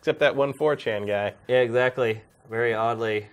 [0.00, 1.34] except that one 4chan guy.
[1.46, 2.20] Yeah, exactly.
[2.50, 3.26] Very oddly,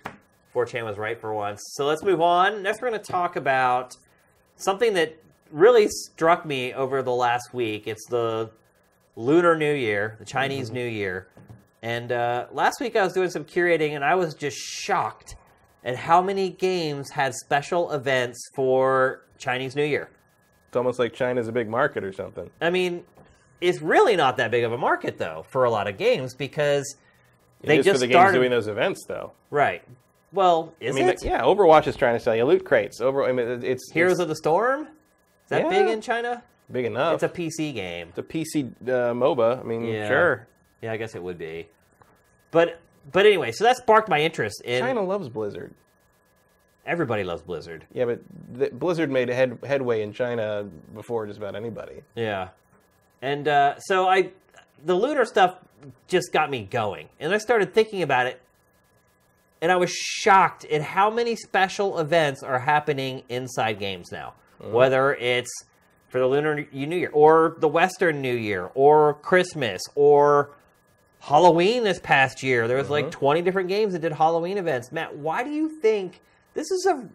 [0.54, 1.60] 4chan was right for once.
[1.74, 2.62] So let's move on.
[2.62, 3.96] Next, we're going to talk about
[4.62, 5.16] something that
[5.50, 7.86] really struck me over the last week.
[7.86, 8.50] It's the
[9.16, 11.28] Lunar New Year, the Chinese New Year.
[11.82, 15.36] And uh, last week I was doing some curating, and I was just shocked
[15.84, 20.08] at how many games had special events for Chinese New Year.
[20.68, 22.48] It's almost like China's a big market or something.
[22.60, 23.04] I mean,
[23.60, 26.96] it's really not that big of a market, though, for a lot of games because
[27.60, 28.32] they it is just for the started.
[28.32, 29.32] games doing those events, though.
[29.50, 29.82] Right.
[30.32, 31.24] Well, is I mean, it?
[31.24, 33.00] yeah, Overwatch is trying to sell you loot crates.
[33.00, 34.82] Over, I mean, it's Heroes it's of the Storm?
[34.82, 34.88] Is
[35.48, 35.68] that Yeah.
[35.68, 36.42] big in China?
[36.70, 37.14] big enough.
[37.14, 38.08] It's a PC game.
[38.08, 39.60] It's a PC uh, MOBA.
[39.60, 40.08] I mean, Yeah.
[40.08, 40.46] sure.
[40.80, 41.68] Yeah, I guess it would be.
[42.50, 42.80] But
[43.12, 45.74] but anyway, so that sparked my interest in China loves Blizzard.
[46.86, 47.84] everybody loves Blizzard.
[47.92, 48.20] Yeah, but
[48.52, 52.02] the, Blizzard made a head, headway in China before just about anybody.
[52.14, 52.48] Yeah.
[53.20, 54.30] And uh, so I
[54.84, 55.56] the lunar stuff
[56.08, 57.08] just got me going.
[57.20, 58.40] And I started thinking about it
[59.62, 64.34] and I was shocked at how many special events are happening inside games now.
[64.60, 64.70] Uh-huh.
[64.70, 65.50] Whether it's
[66.08, 70.50] for the Lunar New Year or the Western New Year or Christmas or
[71.20, 72.66] Halloween this past year.
[72.66, 73.18] There was like uh-huh.
[73.18, 74.90] 20 different games that did Halloween events.
[74.90, 76.20] Matt, why do you think
[76.54, 77.08] this is a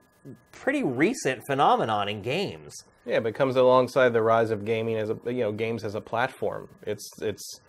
[0.53, 2.73] pretty recent phenomenon in games?
[3.05, 5.95] Yeah, but it comes alongside the rise of gaming as a you know games as
[5.95, 6.69] a platform.
[6.83, 7.61] It's it's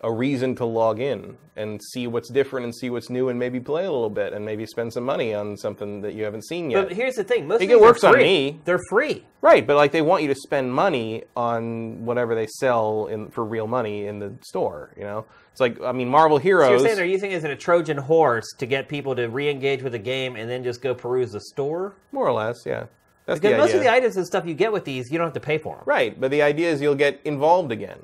[0.00, 3.58] a reason to log in and see what's different and see what's new and maybe
[3.58, 6.70] play a little bit and maybe spend some money on something that you haven't seen
[6.70, 6.86] yet.
[6.88, 8.22] But here's the thing: most think of it these are works on free.
[8.22, 8.60] me.
[8.64, 9.24] They're free.
[9.40, 13.44] Right, but like they want you to spend money on whatever they sell in for
[13.44, 14.92] real money in the store.
[14.96, 16.70] You know, it's like I mean, Marvel So Heroes.
[16.70, 19.92] you're saying they're using it as a Trojan horse to get people to re-engage with
[19.92, 21.94] the game and then just go peruse the store?
[22.12, 22.86] more or less, yeah.
[23.26, 25.34] That's Because most of the items and stuff you get with these, you don't have
[25.34, 25.84] to pay for them.
[25.86, 27.98] Right, but the idea is you'll get involved again.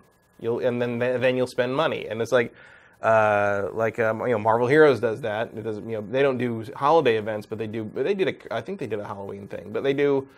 [0.44, 2.54] You'll and then then you'll spend money, and it's like
[3.02, 5.50] uh, like um, you know Marvel Heroes does that.
[5.56, 7.90] It doesn't, you know they don't do holiday events, but they do.
[7.94, 10.28] They did a I think they did a Halloween thing, but they do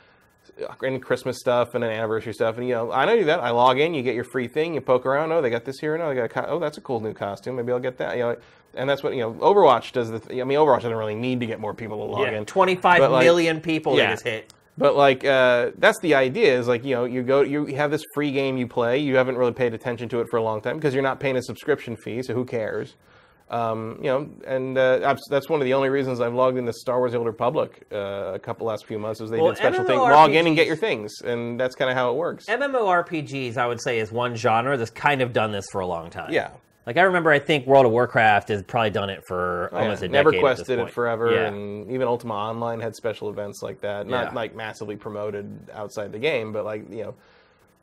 [0.63, 2.57] uh, and Christmas stuff and an anniversary stuff.
[2.57, 3.41] And you know I know do that.
[3.41, 5.33] I log in, you get your free thing, you poke around.
[5.33, 5.95] Oh, they got this here.
[5.95, 7.57] and No, they got a co- oh that's a cool new costume.
[7.57, 8.17] Maybe I'll get that.
[8.17, 8.37] You know.
[8.75, 9.33] And that's what you know.
[9.33, 10.19] Overwatch does the.
[10.21, 12.45] Th- I mean, Overwatch doesn't really need to get more people to log Yeah, in.
[12.45, 14.15] 25 But, like, million people yeah.
[14.23, 14.53] hit.
[14.79, 18.05] But like uh, that's the idea is like you know you go you have this
[18.15, 18.99] free game you play.
[18.99, 21.37] You haven't really paid attention to it for a long time because you're not paying
[21.37, 22.97] a subscription fee so who cares?
[23.49, 26.99] Um, you know and uh, that's one of the only reasons I've logged into Star
[26.99, 29.85] Wars: The Old Republic uh, a couple last few months is they Well, did special
[29.85, 32.47] thing log in and get your things and that's kind of how it works.
[32.47, 36.11] MMORPGs, I would say, is one genre that's kind of done this for a long
[36.11, 36.33] time.
[36.33, 36.51] yeah
[36.87, 40.03] Like I remember, I think World of Warcraft has probably done it for Oh, almost
[40.03, 40.07] yeah.
[40.07, 40.13] a decade.
[40.13, 41.47] Never at Quest this did it forever, Yeah.
[41.49, 44.07] and even Ultima Online had special events like that.
[44.07, 44.35] Not Yeah.
[44.35, 47.15] like massively promoted outside the game, but like you know,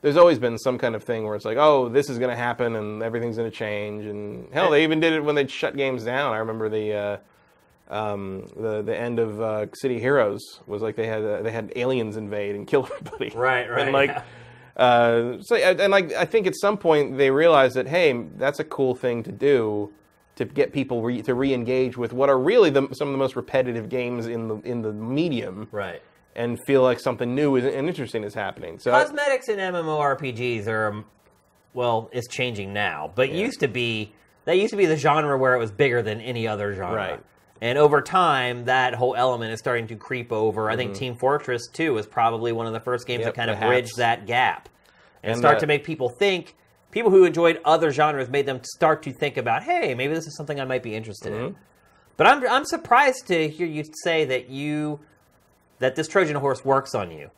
[0.02, 2.36] there's always been some kind of thing where it's like, oh, this is going to
[2.36, 4.06] happen, and everything's going to change.
[4.06, 6.34] And hell, they even did it when they shut games down.
[6.34, 6.94] I remember the.
[6.94, 7.18] Uh,
[7.90, 11.74] um, the the end of uh, City Heroes was like they had uh, they had
[11.76, 13.32] aliens invade and kill everybody.
[13.36, 14.24] Right, right, And like, yeah.
[14.78, 18.64] Uh, so and like I think at some point they realized that hey, that's a
[18.64, 19.92] cool thing to do
[20.36, 23.36] to get people re- to re-engage with what are really the, some of the most
[23.36, 26.02] repetitive games in the in the medium, Right.
[26.36, 28.80] and feel like something new is, and interesting is happening.
[28.80, 31.06] So Cosmetics in MMORPGs are, um,
[31.76, 34.12] well, it's changing now, but used to be
[34.46, 36.96] that used to be the genre where it was bigger than any other genre.
[36.96, 37.20] Right.
[37.64, 40.70] And over time, that whole element is starting to creep over.
[40.70, 43.28] I think Team Fortress 2 was probably one of the first games Mm-hmm.
[43.28, 44.68] Yep, that kind of bridged that gap
[45.24, 46.56] and, And start the- to make people think.
[46.92, 50.36] People who enjoyed other genres made them start to think about, hey, maybe this is
[50.36, 51.46] something I might be interested Mm-hmm.
[51.46, 51.56] in.
[52.18, 55.00] But I'm I'm surprised to hear you say that you
[55.80, 57.32] that this Trojan horse works on you.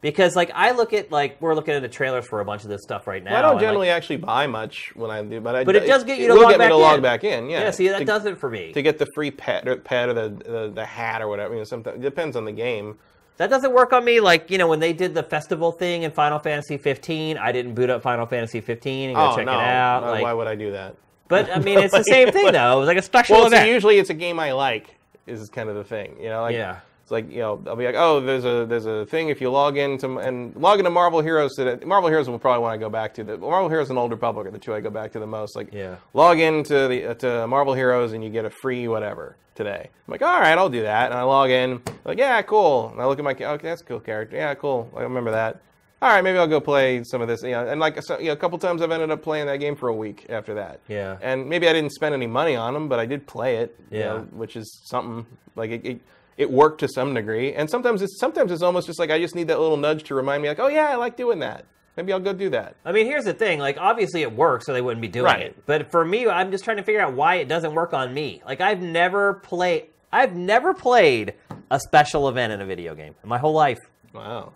[0.00, 2.68] Because like I look at like we're looking at the trailers for a bunch of
[2.70, 3.36] this stuff right now.
[3.36, 5.86] I don't and, like, generally actually buy much when I do, but I, But it
[5.86, 7.02] does get you to log get me back to log in.
[7.02, 7.50] back in.
[7.50, 8.72] Yeah, yeah, see that to, does it for me.
[8.72, 11.54] to get the free pet or pet or the, the the hat or whatever.
[11.54, 12.96] You know, sometimes it depends on the game.
[13.38, 14.20] That doesn't work on me.
[14.20, 17.74] Like you know when they did the festival thing in Final Fantasy 15, I didn't
[17.74, 20.04] boot up Final Fantasy 15 and go oh check no, it out.
[20.04, 20.94] no, like, why would I do that?
[21.26, 22.76] but I mean it's the same thing though.
[22.76, 23.68] It was like a special Well, event.
[23.68, 24.94] usually it's a game I like.
[25.26, 26.40] Is kind of the thing, you know.
[26.42, 26.80] Like, Yeah.
[27.08, 29.50] It's like you know, I'll be like, oh, there's a there's a thing if you
[29.50, 31.82] log into and log into Marvel Heroes today.
[31.86, 34.46] Marvel Heroes will probably want to go back to the Marvel Heroes and Old Republic
[34.46, 35.56] are the two I go back to the most.
[35.56, 35.96] Like, Yeah.
[36.12, 39.88] log into the uh, to Marvel Heroes and you get a free whatever today.
[40.06, 41.80] I'm like, all right, I'll do that, and I log in.
[42.04, 42.90] Like, yeah, cool.
[42.92, 44.36] And I look at my, okay, that's a cool character.
[44.36, 44.90] Yeah, cool.
[44.94, 45.62] I remember that.
[46.02, 47.42] All right, maybe I'll go play some of this.
[47.42, 49.56] You know, and like so, you know, a couple times I've ended up playing that
[49.60, 50.80] game for a week after that.
[50.88, 51.16] Yeah.
[51.22, 53.74] And maybe I didn't spend any money on them, but I did play it.
[53.90, 54.04] you Yeah.
[54.08, 55.24] know, which is something
[55.56, 56.00] like it, it.
[56.38, 59.34] It worked to some degree, and sometimes it's sometimes it's almost just like I just
[59.34, 61.66] need that little nudge to remind me, like, oh yeah, I like doing that.
[61.96, 62.76] Maybe I'll go do that.
[62.84, 63.58] I mean, here's the thing.
[63.58, 65.42] Like, obviously, it works, or they wouldn't be doing Right.
[65.42, 65.66] it.
[65.66, 68.40] But for me, I'm just trying to figure out why it doesn't work on me.
[68.46, 69.86] Like, I've never played.
[70.12, 71.34] I've never played
[71.72, 73.78] a special event in a video game in my whole life.
[74.14, 74.52] Wow.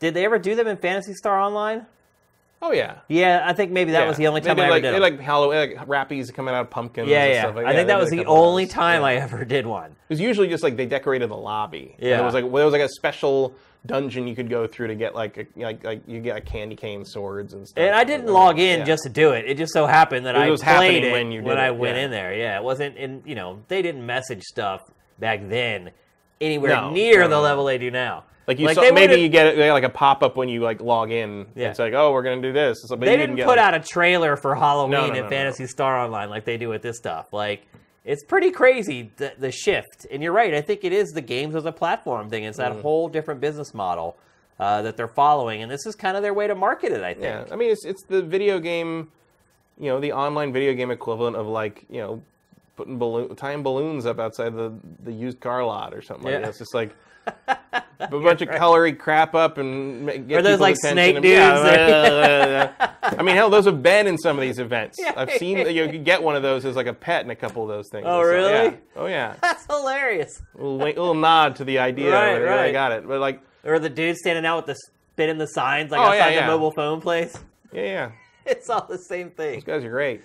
[0.00, 1.86] Did they ever do them in Phantasy Star Online?
[2.64, 2.98] Oh yeah.
[3.08, 4.08] Yeah, I think maybe that Yeah.
[4.08, 4.94] was the only time They I did, ever like, did.
[4.94, 7.08] they like Halloween, like rappies coming out of pumpkins.
[7.08, 7.42] yeah, and yeah.
[7.42, 9.06] Stuff like, I think that was the only time Yeah.
[9.08, 9.90] I ever did one.
[9.90, 11.96] It was usually just like they decorated the lobby.
[11.98, 12.20] And Yeah.
[12.20, 15.12] It was like there was like a special dungeon you could go through to get
[15.12, 17.82] like a, like like you get like candy cane swords and stuff.
[17.82, 18.84] And I didn't log in Yeah.
[18.84, 19.44] just to do it.
[19.48, 21.72] It just so happened that It I was played it when you did when I
[21.72, 22.04] went yeah.
[22.04, 22.32] in there.
[22.32, 23.22] Yeah, it wasn't in.
[23.26, 24.82] You know, they didn't message stuff
[25.18, 25.90] back then
[26.40, 28.22] anywhere No, near no, the level they do now.
[28.52, 31.10] Like you they saw maybe you get, like a pop up when you like log
[31.10, 31.46] in.
[31.54, 31.70] Yeah.
[31.70, 32.78] It's like oh we're gonna do this.
[32.88, 35.14] Like, but They didn't get, put like- out a trailer for Halloween No, no, in
[35.14, 35.28] no, no.
[35.28, 37.32] Phantasy Star Online like they do with this stuff.
[37.32, 37.66] Like,
[38.04, 40.06] it's pretty crazy the, the shift.
[40.10, 40.52] And you're right.
[40.54, 42.44] I think it is the games as a platform thing.
[42.44, 42.82] It's that Mm.
[42.82, 44.16] whole different business model
[44.60, 47.02] uh, that they're following, and this is kind of their way to market it.
[47.02, 47.24] I think.
[47.24, 49.10] Yeah, I mean it's it's the video game,
[49.78, 52.22] you know, the online video game equivalent of like you know,
[52.76, 54.72] putting balloon tying balloons up outside the
[55.04, 56.40] the used car lot or something like Yeah.
[56.40, 56.48] that.
[56.50, 56.94] It's just like.
[57.46, 61.34] A bunch of colory crap up and get Or those, like, attention snake and- dudes
[61.36, 62.72] yeah.
[63.02, 64.96] I mean, hell, those have been in some of these events.
[65.00, 65.12] Yeah.
[65.16, 67.62] I've seen you could get one of those as like a pet in a couple
[67.62, 68.04] of those things.
[68.08, 68.50] Oh, So, really?
[68.52, 68.74] yeah.
[68.96, 69.34] Oh yeah.
[69.42, 70.40] That's hilarious.
[70.58, 72.12] A little, little nod to the idea.
[72.12, 74.76] Right, when I got it, but like, Or the dude standing out with the
[75.12, 76.46] spit in the signs, like Oh, outside yeah.
[76.46, 77.36] the mobile phone place.
[77.72, 78.10] yeah, yeah.
[78.46, 79.54] it's all the same thing.
[79.56, 80.22] These guys are great.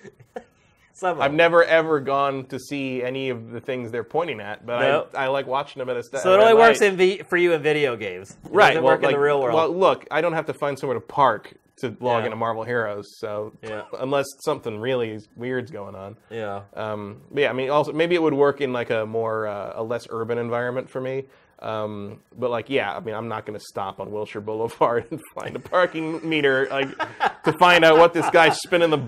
[1.02, 5.10] I've never ever gone to see any of the things they're pointing at, but Nope.
[5.14, 7.36] I, I like watching them at a sta- So it only works in v- for
[7.36, 8.30] you in video games.
[8.44, 8.68] It right.
[8.68, 9.54] doesn't well, work in like- the real world.
[9.54, 12.24] Well, look, I don't have to find somewhere to park to log Yeah.
[12.26, 13.82] into Marvel Heroes, so Yeah.
[14.00, 16.16] unless something really weird's going on.
[16.28, 16.62] yeah.
[16.74, 19.74] Um, but yeah, I mean, also maybe it would work in like a more uh,
[19.76, 21.26] a less urban environment for me.
[21.60, 25.20] Um, but like, yeah, I mean, I'm not going to stop on Wilshire Boulevard and
[25.34, 26.96] find a parking meter like
[27.44, 28.98] to find out what this guy's spinning the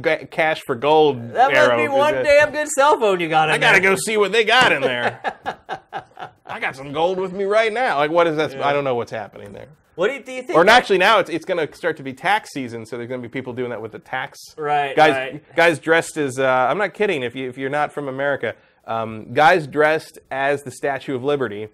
[0.00, 3.48] ga- cash for gold That must be one that- damn good cell phone you got
[3.48, 5.20] in I gotta go see what they got in there.
[6.46, 7.98] I got some gold with me right now.
[7.98, 8.60] Like, what is that?
[8.60, 9.68] I don't know what's happening there.
[9.94, 10.58] What do you, do you think?
[10.58, 13.22] Or actually, now it's it's going to start to be tax season, so there's going
[13.22, 14.38] to be people doing that with the tax.
[14.56, 15.56] Right, Guys, right.
[15.56, 16.38] guys dressed as.
[16.40, 17.22] Uh, I'm not kidding.
[17.22, 18.54] If you if you're not from America,
[18.86, 21.68] um, guys dressed as the Statue of Liberty,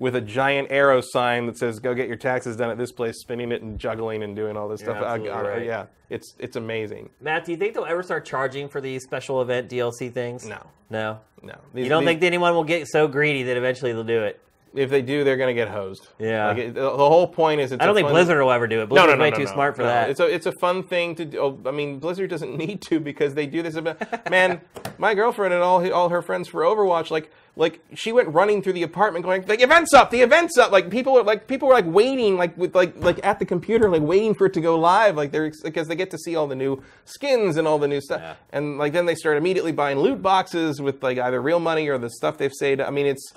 [0.00, 3.20] with a giant arrow sign that says "Go get your taxes done at this place,"
[3.20, 5.04] spinning it and juggling and doing all this You're stuff.
[5.04, 5.64] I- I- right.
[5.64, 7.10] Yeah, it's it's amazing.
[7.20, 10.44] Matt, do you think they'll ever start charging for these special event DLC things?
[10.44, 10.58] No.
[10.88, 11.20] No.
[11.42, 14.40] No, You don't think anyone will get so greedy that eventually they'll do it?
[14.74, 16.08] If they do, they're going to get hosed.
[16.18, 16.48] Yeah.
[16.48, 17.82] Like, it- the, whole point is it's.
[17.82, 18.88] I don't a think fun- Blizzard will ever do it.
[18.88, 19.88] Blizzard's no, no, way no, too no, smart for no.
[19.88, 20.10] that.
[20.10, 21.38] It's a it's a fun thing to do.
[21.38, 23.74] Oh, I mean, Blizzard doesn't need to because they do this.
[23.74, 24.60] About, man,
[24.98, 28.74] my girlfriend and all all her friends for Overwatch, like like she went running through
[28.74, 30.70] the apartment going, the event's up, the event's up.
[30.70, 33.90] Like people were like people were like waiting, like with like like at the computer,
[33.90, 36.46] like waiting for it to go live, like they're because they get to see all
[36.46, 38.34] the new skins and all the new stuff, Yeah.
[38.52, 41.98] and like then they start immediately buying loot boxes with like either real money or
[41.98, 42.80] the stuff they've saved.
[42.80, 43.32] I mean, it's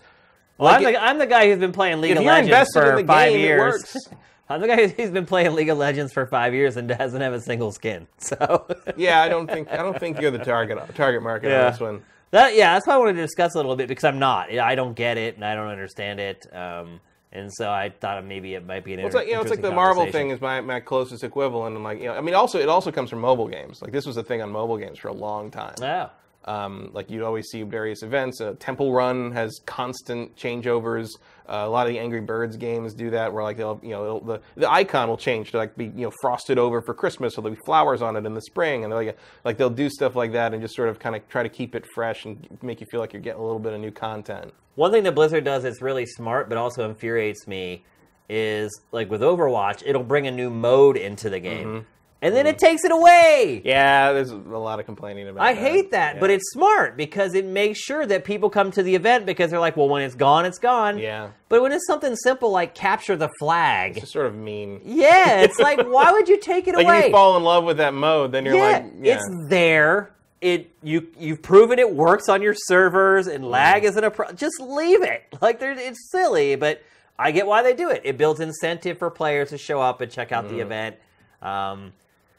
[0.57, 3.31] well, I'm, like the, I'm the guy who's been playing League of Legends for five
[3.31, 3.95] game, years.
[4.49, 7.34] I'm the guy who's been playing League of Legends for five years and doesn't have
[7.34, 8.07] a single skin.
[8.19, 8.67] So
[8.97, 11.65] yeah, I don't think I don't think you're the target target market Yeah.
[11.65, 12.03] on this one.
[12.31, 14.51] that yeah, that's why I wanted to discuss it a little bit because I'm not.
[14.51, 16.45] I don't get it and I don't understand it.
[16.53, 16.99] Um,
[17.31, 19.49] and so I thought maybe it might be an Well, it's like you know, it's
[19.49, 22.35] like the Marvel thing is my, my closest equivalent, and like you know, I mean,
[22.35, 23.81] also it also comes from mobile games.
[23.81, 25.73] Like this was a thing on mobile games for a long time.
[25.81, 26.11] Oh.
[26.45, 28.41] Um, like you'd always see various events.
[28.41, 31.07] Uh, Temple Run has constant changeovers.
[31.47, 34.03] Uh, a lot of the Angry Birds games do that, where like they'll you know
[34.03, 37.37] it'll, the the icon will change to like be you know frosted over for Christmas,
[37.37, 39.89] or there'll be flowers on it in the spring, and they're like like they'll do
[39.89, 42.45] stuff like that and just sort of kind of try to keep it fresh and
[42.61, 44.53] make you feel like you're getting a little bit of new content.
[44.75, 47.83] One thing that Blizzard does that's really smart, but also infuriates me,
[48.27, 51.87] is like with Overwatch, it'll bring a new mode into the game, Mm-hmm.
[52.23, 52.59] And then it mm.
[52.59, 53.61] takes it away.
[53.65, 55.43] Yeah, there's a lot of complaining about.
[55.43, 55.49] It.
[55.49, 55.61] I that.
[55.61, 56.19] hate that, Yeah.
[56.21, 59.59] but it's smart because it makes sure that people come to the event because they're
[59.59, 60.97] like, well, when it's gone, it's gone.
[60.97, 64.79] yeah, But when it's something simple like capture the flag, it's just sort of mean.
[64.85, 66.99] yeah, it's like, why would you take it Like away?
[66.99, 69.15] if you fall in love with that mode, then you're yeah, like, yeah.
[69.15, 70.11] it's there.
[70.39, 73.49] It you you've proven it works on your servers and mm.
[73.49, 75.23] lag isn't a pro- just leave it.
[75.41, 76.81] Like there, it's silly, but
[77.19, 78.01] I get why they do it.
[78.05, 80.61] It builds incentive for players to show up and check out the mm.
[80.61, 80.95] event.
[81.41, 81.91] Um,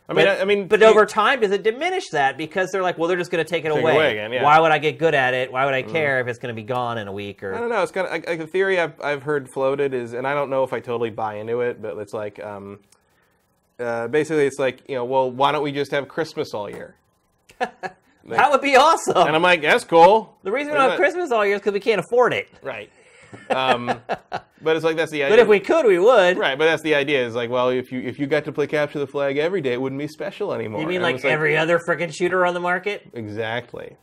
[0.06, 2.70] I mean, but, I, I mean, but you- over time, does it diminish that because
[2.70, 3.94] they're like, well, they're just going to take it Take away.
[3.94, 4.43] away again, yeah.
[4.43, 5.51] Why would I get good at it?
[5.51, 7.59] Why would I care if it's going to be gone in a week Or I
[7.60, 7.82] don't know.
[7.82, 10.51] It's kind of like, like a theory I've I've heard floated is, and I don't
[10.51, 12.81] know if I totally buy into it, but it's like, um,
[13.81, 16.97] uh, basically, it's like you know, well, why don't we just have Christmas all year?
[18.26, 19.26] That would be awesome.
[19.26, 20.35] And I'm like, that's cool.
[20.44, 22.48] the reason we don't have Christmas all year is because we can't afford it.
[22.62, 22.90] right?
[23.51, 23.86] Um,
[24.62, 25.32] but it's like that's the idea.
[25.36, 26.39] But if we could, we would.
[26.39, 27.27] right, but that's the idea.
[27.27, 29.73] Is like, well, if you if you got to play capture the flag every day,
[29.74, 30.81] it wouldn't be special anymore.
[30.81, 33.06] You mean And like every other freaking shooter on the market?
[33.12, 33.97] exactly?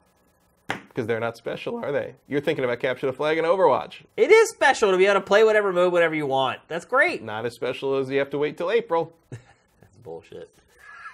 [0.67, 2.15] Because they're not special, are they?
[2.27, 4.01] You're thinking about capture the flag in Overwatch.
[4.17, 6.59] It is special to be able to play whatever mode, whatever you want.
[6.67, 7.23] That's great.
[7.23, 9.13] Not as special as you have to wait till April.
[9.29, 10.49] That's bullshit.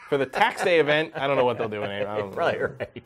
[0.09, 2.11] For the tax day event, I don't know what they'll do in April.
[2.11, 2.69] I don't Probably know.
[2.79, 3.03] right.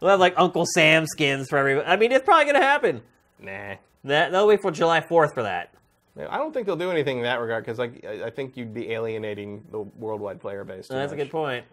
[0.00, 1.86] We'll have like Uncle Sam skins for everybody.
[1.86, 3.02] I mean, it's probably going to happen.
[3.38, 3.74] Nah.
[4.04, 5.74] That, they'll wait for July 4th for that.
[6.16, 8.92] I don't think they'll do anything in that regard because like I think you'd be
[8.92, 10.86] alienating the worldwide player base.
[10.86, 11.64] That's a good point.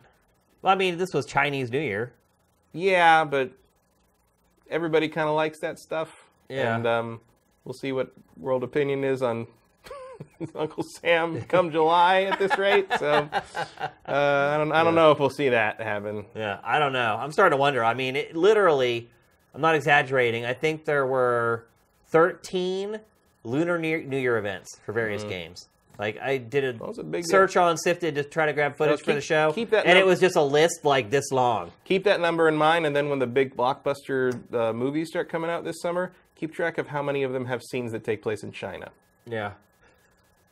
[0.62, 2.14] Well, I mean, this was Chinese New Year.
[2.74, 3.52] Yeah, but
[4.70, 6.26] everybody kind of likes that stuff.
[6.50, 6.76] Yeah.
[6.76, 7.22] And um,
[7.66, 9.46] we'll see what world opinion is on
[10.56, 12.88] Uncle Sam come July at this rate.
[12.98, 13.62] So uh,
[14.08, 16.26] I don't I don't know if we'll see that happen.
[16.36, 17.18] Yeah, I don't know.
[17.20, 17.84] I'm starting to wonder.
[17.84, 19.10] I mean, it, literally,
[19.54, 20.46] I'm not exaggerating.
[20.46, 21.68] I think there were
[22.12, 23.00] 13
[23.44, 25.68] Lunar New New Year events for various games.
[26.00, 27.00] Like I did a, Mm-hmm.
[27.00, 29.70] a big search on Sifted to try to grab footage for keep- the show, keep
[29.72, 31.72] that and it was just a list like this long.
[31.86, 35.50] Keep that number in mind, and then when the big blockbuster uh, movies start coming
[35.50, 38.44] out this summer, keep track of how many of them have scenes that take place
[38.44, 38.92] in China.
[39.28, 39.52] Yeah,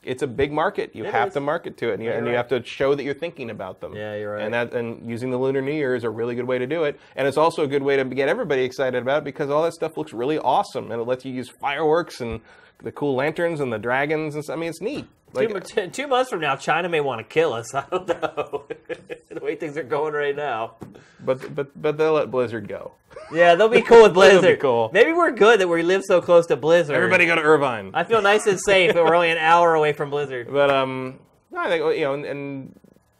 [0.03, 0.95] it's a big market.
[0.95, 1.33] You It have is.
[1.35, 3.49] to market to it, and, you, and you're you have to show that you're thinking
[3.49, 3.95] about them.
[3.95, 4.43] Yeah, you're right.
[4.43, 6.83] And that and using the Lunar New Year is a really good way to do
[6.85, 9.63] it, and it's also a good way to get everybody excited about it because all
[9.63, 12.39] that stuff looks really awesome, and it lets you use fireworks and
[12.83, 14.55] the cool lanterns and the dragons and stuff.
[14.55, 15.05] I mean, it's neat.
[15.31, 17.73] Like, two, two months from now, China may want to kill us.
[17.75, 18.65] I don't know.
[19.29, 20.75] the way things are going right now.
[21.23, 22.93] but but but they'll let Blizzard go.
[23.31, 24.59] Yeah, they'll be cool with Blizzard.
[24.59, 24.89] cool.
[24.91, 26.95] Maybe we're good that we live so close to Blizzard.
[26.95, 27.91] Everybody go to Irvine.
[27.93, 30.47] I feel nice and safe, but we're only an hour away from Blizzard.
[30.51, 31.19] But um,
[31.51, 32.79] no, I think you know, and, and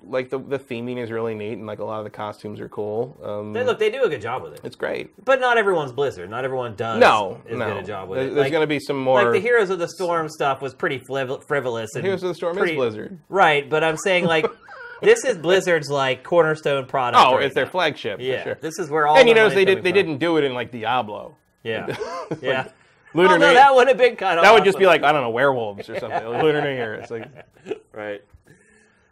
[0.09, 2.67] like the the theming is really neat, and like a lot of the costumes are
[2.69, 3.17] cool.
[3.23, 4.61] Um, They, look, they do a good job with it.
[4.63, 5.11] it's great.
[5.23, 6.29] But not everyone's Blizzard.
[6.29, 7.73] Not everyone does No, as no.
[7.73, 8.35] good a job with There's, it.
[8.35, 9.23] there's Like, going to be some more.
[9.23, 11.95] like the Heroes of the Storm stuff was pretty fliv- frivolous.
[11.95, 13.19] And Heroes of the Storm pretty, is Blizzard.
[13.29, 14.45] Right, but I'm saying like
[15.01, 17.23] this is Blizzard's like cornerstone product.
[17.25, 18.19] Oh, right it's their flagship.
[18.19, 18.57] Yeah, for sure.
[18.61, 19.17] this is where all.
[19.17, 21.29] and you notice they did they coming didn't do it in like Diablo.
[21.29, 21.35] from.
[21.63, 21.95] Yeah,
[22.41, 22.67] yeah.
[23.13, 24.43] Lunar oh, no, that would have been kind of.
[24.43, 26.27] that would just be like I don't know werewolves or something.
[26.27, 26.93] Lunar New Year.
[26.95, 27.27] It's like
[27.93, 28.21] right.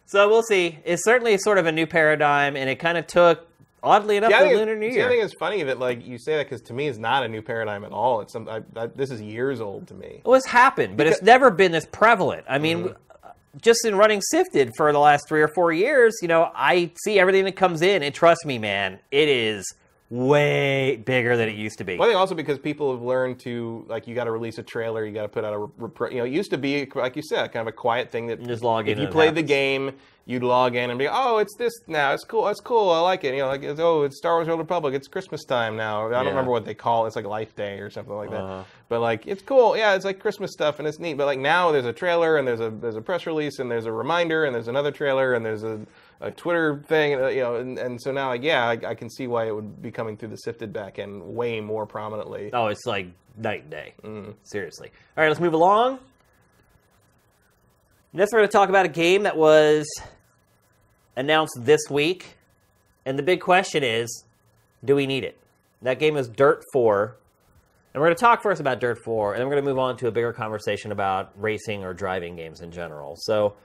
[0.07, 0.79] So we'll see.
[0.85, 3.45] It's certainly sort of a new paradigm, and it kind of took,
[3.84, 6.38] oddly enough, Yeah, the Lunar New see, I think it's funny that like you say
[6.38, 8.21] that because to me it's not a new paradigm at all.
[8.21, 10.21] It's some I, I, this is years old to me.
[10.23, 12.45] Well, it's happened, but it's never been this prevalent.
[12.49, 13.57] I mean, Mm-hmm.
[13.61, 17.19] just in running Sifted for the last three or four years, you know, I see
[17.19, 19.65] everything that comes in, and trust me, man, it is
[20.09, 21.97] way bigger than it used to be.
[21.97, 24.63] Well, I think also because people have learned to like you got to release a
[24.63, 27.21] trailer, you got to put out a you know it used to be like you
[27.21, 29.43] said kind of a quiet thing that Just log in if you it played the
[29.43, 29.91] game,
[30.29, 33.23] you'd log in and be oh it's this now it's cool it's cool I like
[33.23, 36.05] it you know like it's, oh it's Star Wars: Old Republic it's Christmas time now
[36.07, 36.29] I don't Yeah.
[36.31, 38.63] remember what they call it it's like Life Day or something like that Uh-huh.
[38.89, 41.71] but like it's cool yeah it's like Christmas stuff and it's neat but like now
[41.71, 44.53] there's a trailer and there's a there's a press release and there's a reminder and
[44.53, 45.79] there's another trailer and there's a
[46.19, 49.07] a Twitter thing, uh, you know, and, and so now, like, yeah, I, I can
[49.07, 52.49] see why it would be coming through the sifted back end way more prominently.
[52.53, 53.05] Oh, it's like
[53.37, 53.93] night and day.
[54.03, 54.33] Mm.
[54.41, 54.89] Seriously.
[55.15, 55.99] All right, let's move along.
[58.13, 59.85] Next, we're going to talk about a game that was
[61.18, 62.38] announced this week.
[63.06, 64.23] And the big question is
[64.85, 65.38] do we need it?
[65.81, 67.15] That game is Dirt 4.
[67.94, 69.80] And we're going to talk first about Dirt 4, and then we're going to move
[69.80, 73.15] on to a bigger conversation about racing or driving games in general.
[73.18, 73.56] So,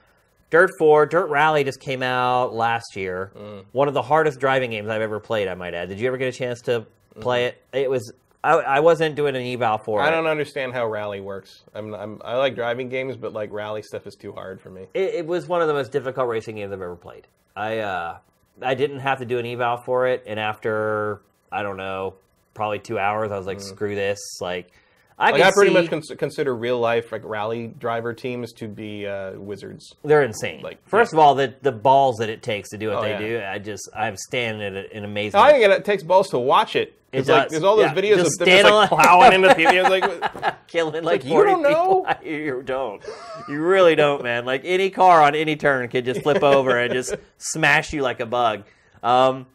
[0.48, 3.30] Dirt 4, Dirt Rally just came out last year.
[3.36, 3.64] Mm.
[3.72, 5.90] One of the hardest driving games I've ever played, I might add.
[5.90, 6.86] Did you ever get a chance to
[7.20, 7.76] play Mm-hmm.
[7.76, 7.80] it?
[7.82, 8.12] It was.
[8.44, 10.04] I, I wasn't doing an eval for it.
[10.04, 11.62] I don't understand how rally works.
[11.74, 14.86] I'm, I'm I like driving games, but like rally stuff is too hard for me.
[14.94, 17.26] It, it was one of the most difficult racing games I've ever played.
[17.56, 18.18] I uh,
[18.60, 21.20] I didn't have to do an eval for it, and after
[21.50, 22.14] I don't know,
[22.54, 24.18] probably two hours, I was like, screw this.
[24.40, 24.70] Like
[25.18, 25.32] I Mm.
[25.32, 28.66] Like can I pretty see much cons- consider real life like rally driver teams to
[28.66, 29.94] be uh, wizards.
[30.02, 30.62] they're insane.
[30.62, 33.10] like, First of all, the the balls that it takes to do what Oh, they
[33.10, 33.18] yeah.
[33.18, 35.44] do, I just I'm standing in, in amazement.
[35.44, 36.98] I think it takes balls to watch it.
[37.12, 37.50] It It's like does.
[37.52, 39.82] there's all those Yeah, videos just of them just like plowing into people.
[39.82, 42.04] Like killing like, like, you don't know?
[42.06, 42.16] people.
[42.32, 43.02] You don't.
[43.48, 44.44] You really don't, man.
[44.46, 48.20] Like any car on any turn could just flip over and just smash you like
[48.20, 48.64] a bug.
[49.02, 49.46] Um,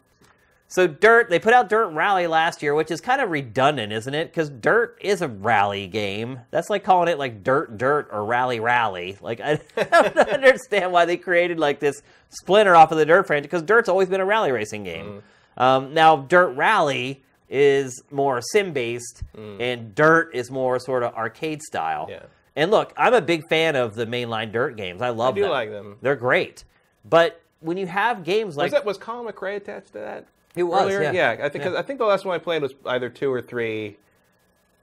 [0.70, 4.12] so Dirt, they put out Dirt Rally last year, which is kind of redundant, isn't
[4.14, 4.26] it?
[4.30, 6.40] Because Dirt is a rally game.
[6.50, 9.16] That's like calling it like Dirt Dirt or Rally Rally.
[9.22, 13.46] Like I, don't understand why they created like this splinter off of the Dirt franchise
[13.46, 15.06] because Dirt's always been a rally racing game.
[15.06, 15.62] Mm-hmm.
[15.62, 21.62] Um, now Dirt Rally is more sim based, and Dirt is more sort of arcade
[21.62, 22.06] style.
[22.06, 22.10] Mm.
[22.10, 22.22] Yeah.
[22.56, 25.00] And look, I'm a big fan of the mainline Dirt games.
[25.00, 25.50] I love do them.
[25.50, 25.96] like them.
[26.02, 26.64] They're great.
[27.04, 30.26] But when you have games like was that was Colin McRae attached to that?
[30.56, 31.12] It was, earlier?
[31.12, 31.36] yeah.
[31.40, 31.78] I think Yeah.
[31.78, 33.96] I think the last one I played was either two or three,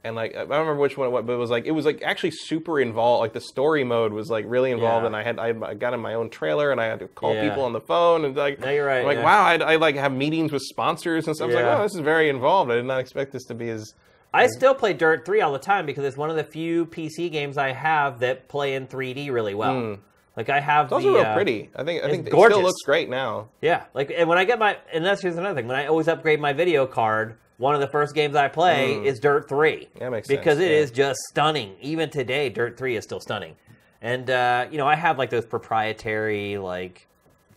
[0.06, 1.86] and like I don't remember which one it was, but it was like it was
[1.86, 3.22] like actually super involved.
[3.22, 5.08] Like the story mode was like really involved, Yeah.
[5.08, 7.34] and I had I, I got in my own trailer, and I had to call
[7.34, 7.50] Yeah.
[7.50, 9.24] people on the phone, and like No, you're right, I'm like yeah.
[9.26, 11.46] wow, I, I like have meetings with sponsors and stuff.
[11.46, 12.72] I was like, oh, this is very involved.
[12.72, 13.94] I did not expect this to be as
[14.34, 17.32] I still play Dirt 3 all the time because it's one of the few PC
[17.32, 19.98] games I have that play in 3D really well.
[20.36, 21.70] Like I have it's also the real uh, pretty.
[21.74, 23.48] I think I think it still looks great now.
[23.62, 25.68] Yeah, like and when I get my and that's here's another thing.
[25.68, 29.20] When I always upgrade my video card, one of the first games I play is
[29.20, 29.88] Dirt 3.
[30.00, 30.78] That makes because sense, it yeah.
[30.78, 31.76] is just stunning.
[31.82, 33.56] Even today, Dirt 3 is still stunning.
[34.02, 37.08] And uh, you know, I have like those proprietary like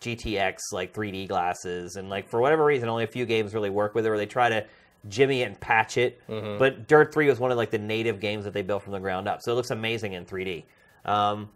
[0.00, 3.94] GTX like 3D glasses, and like for whatever reason, only a few games really work
[3.94, 4.64] with it, or they try to
[5.08, 6.20] jimmy it and patch it.
[6.28, 6.58] Mm-hmm.
[6.58, 9.00] But Dirt 3 was one of like the native games that they built from the
[9.00, 10.64] ground up, so it looks amazing in 3D.
[11.04, 11.50] Um,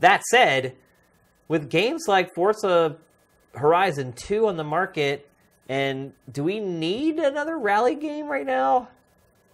[0.00, 0.76] that said,
[1.48, 2.96] with games like Forza
[3.54, 5.29] Horizon 2 on the market,
[5.70, 8.88] and do we need another rally game right now?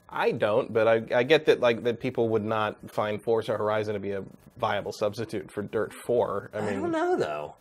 [0.08, 3.92] I don't, but I, I get that like that people would not find Forza Horizon
[3.92, 4.24] to be a
[4.56, 6.52] viable substitute for Dirt 4.
[6.54, 7.54] I mean, I don't know though.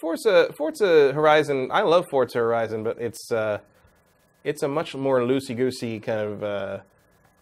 [0.00, 1.68] Forza Forza Horizon.
[1.72, 3.58] I love Forza Horizon, but it's uh,
[4.44, 6.44] it's a much more loosey goosey kind of.
[6.44, 6.78] Uh,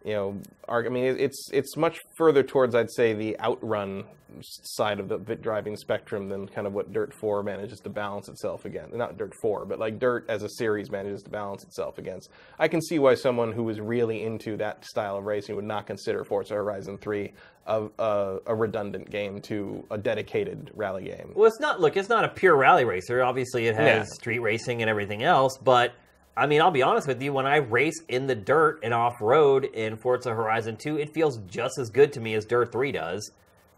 [0.04, 4.04] you know, arg- I mean, it's it's much further towards, I'd say, the outrun
[4.40, 8.28] side of the bit driving spectrum than kind of what Dirt 4 manages to balance
[8.28, 8.92] itself against.
[8.92, 12.30] Not Dirt 4, but like Dirt as a series manages to balance itself against.
[12.58, 15.86] I can see why someone who is really into that style of racing would not
[15.86, 17.32] consider Forza Horizon 3
[17.66, 21.32] a, a, a redundant game to a dedicated rally game.
[21.36, 21.80] Well, it's not.
[21.80, 23.22] Look, it's not a pure rally racer.
[23.22, 24.14] Obviously, it has Yeah.
[24.14, 25.56] street racing and everything else.
[25.62, 25.92] But
[26.36, 27.32] I mean, I'll be honest with you.
[27.32, 31.38] When I race in the dirt and off road in Forza Horizon 2, it feels
[31.48, 33.30] just as good to me as Dirt 3 does.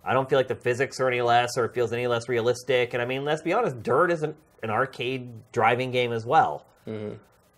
[0.04, 2.94] I don't feel like the physics are any less, or it feels any less realistic.
[2.94, 6.64] And I mean, let's be honest, Dirt is an, an arcade driving game as well.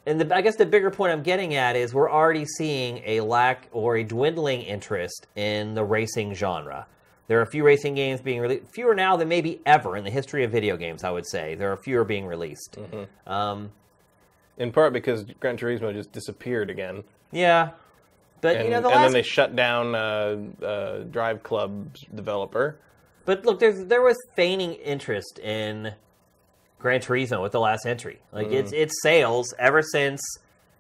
[0.06, 3.20] And the, I guess the bigger point I'm getting at is we're already seeing a
[3.20, 6.86] lack or a dwindling interest in the racing genre.
[7.26, 10.10] There are a few racing games being released, fewer now than maybe ever in the
[10.10, 11.04] history of video games.
[11.04, 12.78] I would say there are fewer being released.
[13.26, 13.70] Um,
[14.58, 17.04] In part because Gran Turismo just disappeared again.
[17.32, 17.70] yeah,
[18.40, 19.04] but And, you know the and last.
[19.04, 22.78] then they shut down uh, uh, Drive Club's developer.
[23.24, 25.92] But look, there's there was feigning interest in
[26.78, 28.20] Gran Turismo with the last entry.
[28.32, 30.20] Like it's its sales ever since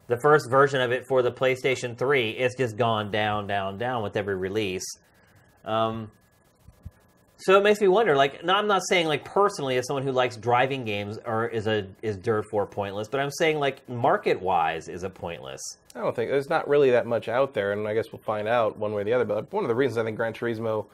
[0.08, 4.02] the first version of it for the PlayStation 3, it's just gone down, down, down
[4.02, 4.86] with every release.
[5.64, 6.10] Um,
[7.38, 8.16] so it makes me wonder.
[8.16, 11.66] Like, no, I'm not saying like personally as someone who likes driving games or is
[11.66, 15.60] a is Dirt 4 pointless, but I'm saying like market wise is it pointless.
[15.94, 18.48] I don't think there's not really that much out there, and I guess we'll find
[18.48, 19.24] out one way or the other.
[19.24, 20.86] But one of the reasons I think Gran Turismo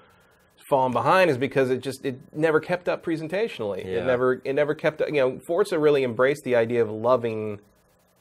[0.69, 3.85] fallen behind is because it just it never kept up presentationally.
[3.85, 4.01] Yeah.
[4.01, 5.09] It never it never kept up.
[5.09, 7.59] You know, Forza really embraced the idea of loving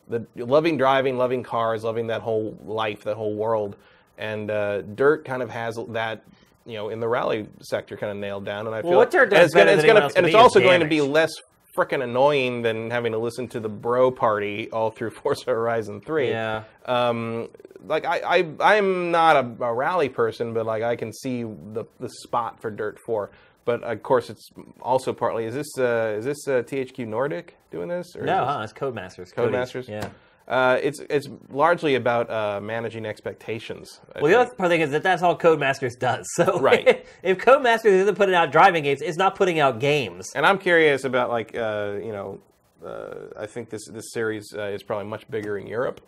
[0.08, 3.76] the loving driving, loving cars, loving that whole life, that whole world,
[4.18, 6.24] and uh, Dirt kind of has that.
[6.66, 9.34] You know, in the rally sector, kind of nailed down, and I feel what Dirt
[9.34, 11.32] and it's gonna, it's gonna, and it's also going to be less
[11.78, 16.30] freaking annoying than having to listen to the bro party all through Forza Horizon Three
[16.30, 16.64] Yeah.
[16.86, 17.50] um,
[17.86, 18.20] like I,
[18.60, 22.62] I I'm not a, a rally person, but like I can see the the spot
[22.62, 23.32] for Dirt Four.
[23.66, 24.50] But of course, it's
[24.82, 28.16] also partly is this uh, is this uh, THQ Nordic doing this?
[28.16, 28.62] Or No, huh?
[28.64, 29.34] It's Codemasters.
[29.34, 29.88] Codemasters?
[29.88, 30.10] Yeah.
[30.48, 34.02] Uh, it's it's largely about uh, managing expectations.
[34.16, 36.28] I Well, the other part thing is that that's all Codemasters does.
[36.36, 37.06] So Right.
[37.24, 40.32] if Codemasters isn't putting out driving games, it's not putting out games.
[40.36, 42.40] and I'm curious about like uh, you know
[42.86, 46.02] uh, I think this this series uh, is probably much bigger in Europe.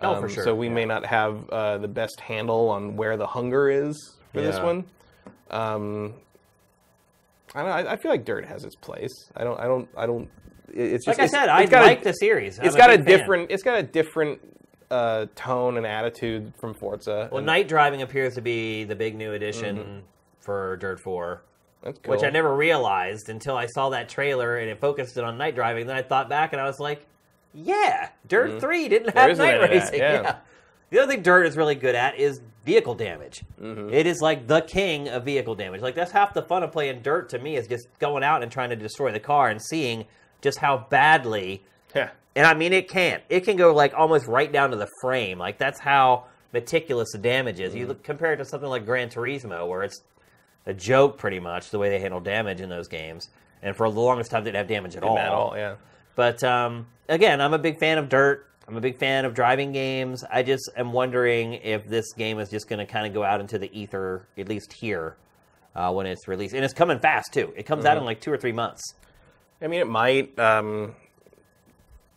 [0.00, 0.74] Oh, for Um, sure, So we yeah.
[0.74, 4.64] may not have uh, the best handle on where the hunger is for this Yeah.
[4.64, 4.84] one.
[5.50, 6.14] Um,
[7.54, 7.70] I don't.
[7.70, 9.30] I, I feel like Dirt has its place.
[9.36, 9.58] I don't.
[9.60, 9.88] I don't.
[9.96, 10.28] I don't.
[10.72, 12.58] It- It's just, Like I it's- said, I it's like a, the series.
[12.58, 13.18] It's I'm got a big fan.
[13.18, 13.50] different.
[13.50, 14.40] It's got a different
[14.90, 17.28] uh, tone and attitude from Forza.
[17.30, 20.02] Well, and night driving appears to be the big new addition
[20.40, 21.42] for Dirt 4,
[21.82, 22.12] that's cool.
[22.12, 25.56] which I never realized until I saw that trailer and it focused it on night
[25.56, 25.86] driving.
[25.88, 27.04] Then I thought back and I was like,
[27.52, 29.98] yeah, Dirt 3 didn't have night none of that, racing.
[30.00, 30.36] yeah.
[30.90, 33.42] The other thing Dirt is really good at is vehicle damage.
[33.60, 33.92] Mm-hmm.
[33.92, 35.80] It is like the king of vehicle damage.
[35.80, 38.52] Like that's half the fun of playing Dirt to me is just going out and
[38.52, 40.04] trying to destroy the car and seeing
[40.46, 41.62] just how badly
[41.94, 42.10] Yeah.
[42.36, 43.22] and I mean, it can't.
[43.28, 45.38] It can go like almost right down to the frame.
[45.38, 47.74] Like that's how meticulous the damage is.
[47.74, 47.78] Mm.
[47.78, 50.02] You look, compare it to something like Gran Turismo, where it's
[50.66, 53.28] a joke pretty much the way they handle damage in those games.
[53.62, 55.18] And for the longest time, they didn't have damage at all.
[55.18, 55.52] At all.
[55.56, 55.74] Yeah.
[56.14, 58.46] But um, again, I'm a big fan of Dirt.
[58.68, 60.24] I'm a big fan of driving games.
[60.30, 63.40] I just am wondering if this game is just going to kind of go out
[63.40, 65.16] into the ether, at least here,
[65.76, 66.52] uh, when it's released.
[66.54, 67.52] And it's coming fast too.
[67.56, 67.92] It comes Mm-hmm.
[67.92, 68.82] out in like two or three months.
[69.60, 70.38] I mean, it might.
[70.38, 70.94] Um,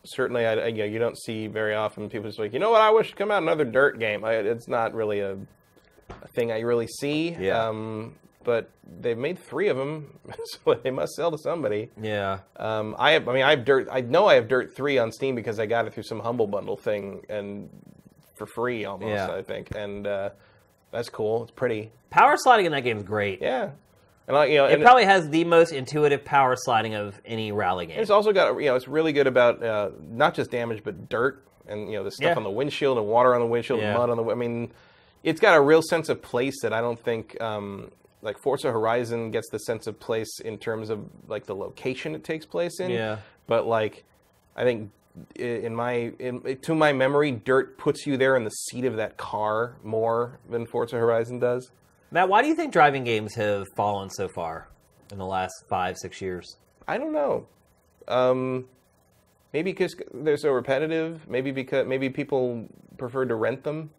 [0.06, 2.82] certainly, I, you, know, you don't see very often people just like, you know what,
[2.82, 4.24] I wish to come out another dirt game.
[4.24, 7.36] I, it's not really a, a thing I really see.
[7.40, 7.68] Yeah.
[7.68, 8.70] Um, but
[9.02, 11.90] they've made three of them, so they must sell to somebody.
[12.02, 12.40] Yeah.
[12.56, 13.88] Um, I have, I mean, I have dirt.
[13.92, 16.48] I know I have dirt three on Steam because I got it through some humble
[16.48, 17.70] bundle thing and
[18.38, 19.12] for free almost.
[19.12, 19.32] Yeah.
[19.32, 20.30] I think, and uh,
[20.92, 21.44] that's cool.
[21.44, 21.92] It's pretty.
[22.10, 23.42] Power sliding in that game is great.
[23.42, 23.72] Yeah.
[24.30, 28.00] And you know, It probably has the most intuitive power sliding of any rally game.
[28.00, 31.44] It's also got you know it's really good about uh, not just damage but dirt
[31.68, 32.36] and you know the stuff Yeah.
[32.36, 33.90] on the windshield and water on the windshield Yeah.
[33.90, 34.24] and mud on the.
[34.32, 34.72] I mean,
[35.24, 37.92] it's got a real sense of place that I don't think um,
[38.22, 42.24] like Forza Horizon gets the sense of place in terms of like the location it
[42.24, 42.92] takes place in.
[42.92, 43.18] Yeah.
[43.48, 44.04] But like,
[44.56, 44.92] I think
[45.36, 49.18] in my in, to my memory, dirt puts you there in the seat of that
[49.18, 51.72] car more than Forza Horizon does.
[52.12, 54.68] Matt, why do you think driving games have fallen so far
[55.12, 56.58] in the last five, six years?
[56.88, 57.46] I don't know.
[58.08, 58.66] Um,
[59.54, 61.28] maybe because they're so repetitive.
[61.30, 62.68] Maybe because maybe people
[62.98, 63.92] prefer to rent them,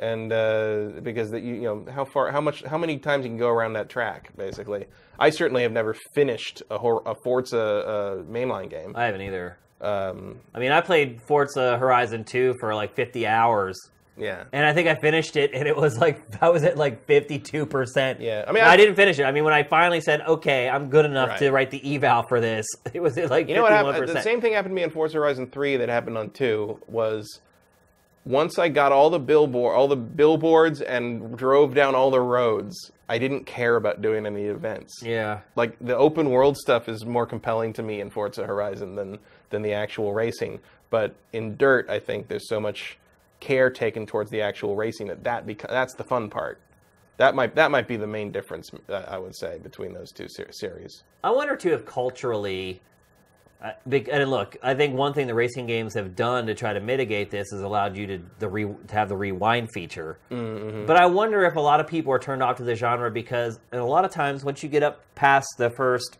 [0.00, 3.30] and uh, because that you you know how far how much how many times you
[3.30, 4.36] can go around that track.
[4.36, 4.86] Basically,
[5.18, 8.92] I certainly have never finished a, Hor- a Forza uh, mainline game.
[8.96, 9.56] I haven't either.
[9.80, 13.78] Um, I mean, I played Forza Horizon 2 for like 50 hours
[14.18, 14.44] Yeah.
[14.52, 17.66] And I think I finished it, and it was like I was at like fifty-two
[17.66, 18.20] percent.
[18.20, 19.24] Yeah, I mean, I, I- didn't finish it.
[19.24, 21.38] I mean, when I finally said, "Okay, I'm good enough Right.
[21.40, 24.08] to write the eval for this," it was at like You know what happened?
[24.08, 27.40] The same thing happened to me in Forza Horizon 3 that happened on 2 was
[28.24, 32.90] once I got all the billboard all the billboards and drove down all the roads,
[33.08, 35.00] I didn't care about doing any events.
[35.02, 39.18] Yeah, Like the open world stuff is more compelling to me in Forza Horizon than
[39.50, 40.58] than the actual racing.
[40.90, 42.96] But in Dirt, I think there's so much
[43.40, 46.60] care taken towards the actual racing that that beca- that's the fun part.
[47.18, 50.28] That might that might be the main difference uh, I would say between those two
[50.28, 51.02] ser- series.
[51.24, 52.80] I wonder too if culturally.
[53.62, 56.74] Uh, big, and look, I think one thing the racing games have done to try
[56.74, 60.18] to mitigate this is allowed you to the re, to have the rewind feature.
[60.30, 60.84] Mm-hmm.
[60.84, 63.58] But I wonder if a lot of people are turned off to the genre because,
[63.72, 66.18] and a lot of times, once you get up past the first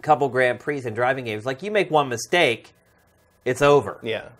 [0.00, 2.72] couple Grand Prix in driving games, like you make one mistake,
[3.44, 3.98] it's over.
[4.02, 4.30] Yeah.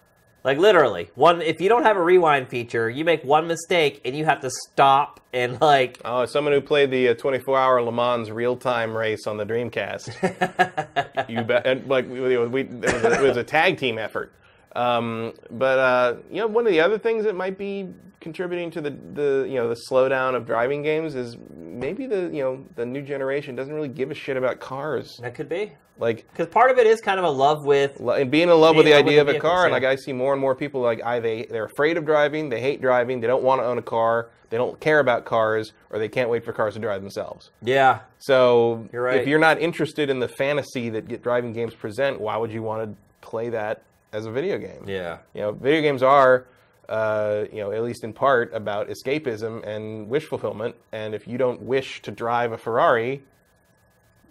[0.44, 4.14] Like literally, one if you don't have a rewind feature, you make one mistake and
[4.14, 8.30] you have to stop and like Oh, someone who played the uh, 24-hour Le Mans
[8.30, 11.88] real-time race on the Dreamcast, you bet.
[11.88, 14.32] Like we, we, we- it, was a, it was a tag team effort.
[14.74, 17.88] Um, but uh, you know, one of the other things that might be
[18.20, 22.42] contributing to the, the you know the slowdown of driving games is maybe the you
[22.42, 25.18] know the new generation doesn't really give a shit about cars.
[25.20, 28.30] that could be Like because part of it is kind of a love with and
[28.30, 29.84] being in love with the Being in love idea with of a car, and like.
[29.84, 32.80] I see more and more people like I they they're afraid of driving, they hate
[32.80, 36.08] driving, they don't want to own a car, they don't care about cars, or they
[36.08, 37.50] can't wait for cars to drive themselves.
[37.62, 39.20] yeah So You're right.
[39.20, 42.82] if you're not interested in the fantasy that driving games present, why would you want
[42.90, 43.82] to play that
[44.14, 44.84] as a video game?
[44.86, 46.46] yeah You know, video games are,
[46.88, 50.74] uh, you know, at least in part about escapism and wish fulfillment.
[50.92, 53.22] And if you don't wish to drive a Ferrari,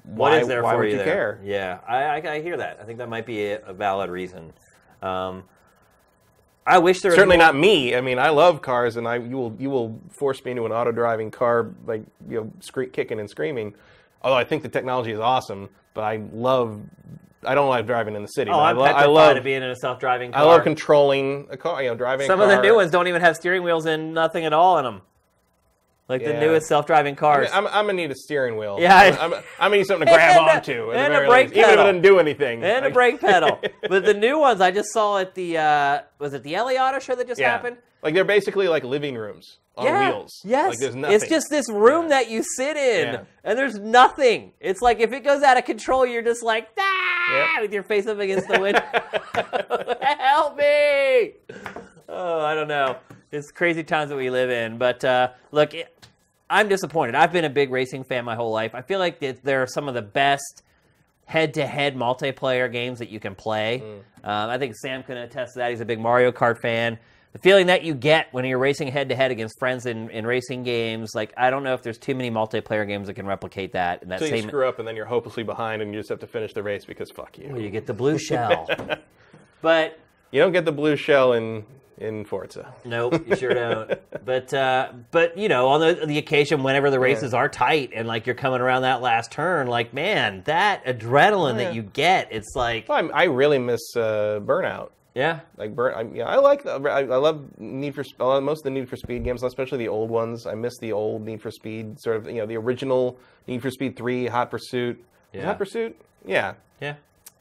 [0.04, 1.06] what why, is there why for would you you there?
[1.06, 1.40] care?
[1.44, 2.80] Yeah, I, I, I hear that.
[2.82, 4.54] I think that might be a, a valid reason.
[5.02, 5.44] Um,
[6.66, 7.96] I wish there Certainly more- not me.
[7.96, 10.72] I mean, I love cars, and I you will you will force me into an
[10.72, 13.76] auto driving car, like you know, scre- kicking and screaming.
[14.22, 16.80] Although I think the technology is awesome, but I love.
[17.46, 18.52] I don't like driving in the city.
[18.52, 19.38] Oh, but I, I'm lo- I love.
[19.38, 20.42] of being in a self-driving car.
[20.42, 21.82] I love controlling a car.
[21.82, 22.28] You know, driving.
[22.28, 24.84] Some of the new ones don't even have steering wheels and nothing at all in
[24.86, 25.02] them.
[26.10, 27.50] Like the newest self-driving I cars.
[27.54, 28.78] am I'm gonna need a steering wheel.
[28.80, 30.92] Yeah, I- I'm, I'm gonna need something to grab And onto.
[30.92, 32.64] and a brake least, even if it doesn't do anything.
[32.64, 33.60] and a brake pedal.
[33.90, 37.00] but the new ones I just saw at the uh, was it the LA Auto
[37.00, 37.50] Show that just yeah.
[37.52, 37.78] happened?
[38.02, 40.10] Like they're basically like living rooms on yeah.
[40.10, 40.42] wheels.
[40.44, 40.72] Yes.
[40.72, 41.16] Like there's nothing.
[41.16, 42.10] It's just this room Yeah.
[42.10, 43.22] that you sit in, Yeah.
[43.46, 44.52] and there's nothing.
[44.60, 47.62] It's like if it goes out of control, you're just like ah, Yep.
[47.62, 48.82] with your face up against the window.
[50.02, 51.32] Help me!
[52.10, 52.98] Oh, I don't know.
[53.34, 54.78] It's crazy times that we live in.
[54.78, 56.08] But uh, look, it,
[56.50, 57.16] I'm disappointed.
[57.16, 58.76] I've been a big racing fan my whole life.
[58.76, 60.62] I feel like that there are some of the best
[61.26, 63.82] head-to-head multiplayer games that you can play.
[64.24, 65.72] Um, I think Sam can attest to that.
[65.72, 67.00] He's a big Mario Kart fan.
[67.32, 71.14] The feeling that you get when you're racing head-to-head against friends in, in racing games,
[71.16, 74.04] like I don't know if there's too many multiplayer games that can replicate that.
[74.04, 76.10] And that So you same, screw up and then you're hopelessly behind and you just
[76.10, 77.50] have to finish the race because fuck you.
[77.50, 78.70] Well, you get the blue shell.
[79.62, 79.98] but
[80.30, 81.66] You don't get the blue shell in
[81.98, 82.74] in Forza.
[82.86, 84.00] Nope, you sure don't.
[84.26, 88.08] but uh, but you know, on the the occasion whenever the races are tight and
[88.08, 91.66] like you're coming around that last turn, like man, that adrenaline yeah.
[91.66, 94.90] that you get, it's like Well, I really miss uh, Burnout.
[95.16, 96.64] yeah, Like burn, I, yeah, I like.
[96.64, 99.44] The, I, I love Need for I love most of the Need for Speed games,
[99.44, 100.48] especially the old ones.
[100.48, 103.18] I miss the old Need for Speed, sort of you know the original
[103.48, 105.04] Need for Speed Three, Hot Pursuit.
[105.32, 105.46] Yeah.
[105.46, 105.96] Hot Pursuit,
[106.26, 106.96] yeah, yeah,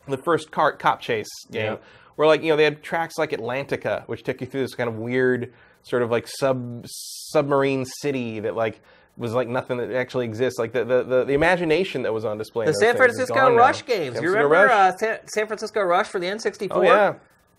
[0.09, 1.85] the first car cop chase game, Yep.
[2.17, 4.89] Where like you know they had tracks like Atlantica, which took you through this kind
[4.89, 5.53] of weird
[5.83, 8.81] sort of like sub submarine city that like
[9.17, 10.59] was like nothing that actually exists.
[10.59, 12.67] Like the the, the, the imagination that was on display.
[12.67, 13.59] the San Francisco gone now.
[13.59, 14.15] Rush games.
[14.15, 14.71] San you remember Rush?
[14.71, 16.69] uh, San, San Francisco Rush for the N64?
[16.71, 17.15] oh yeah,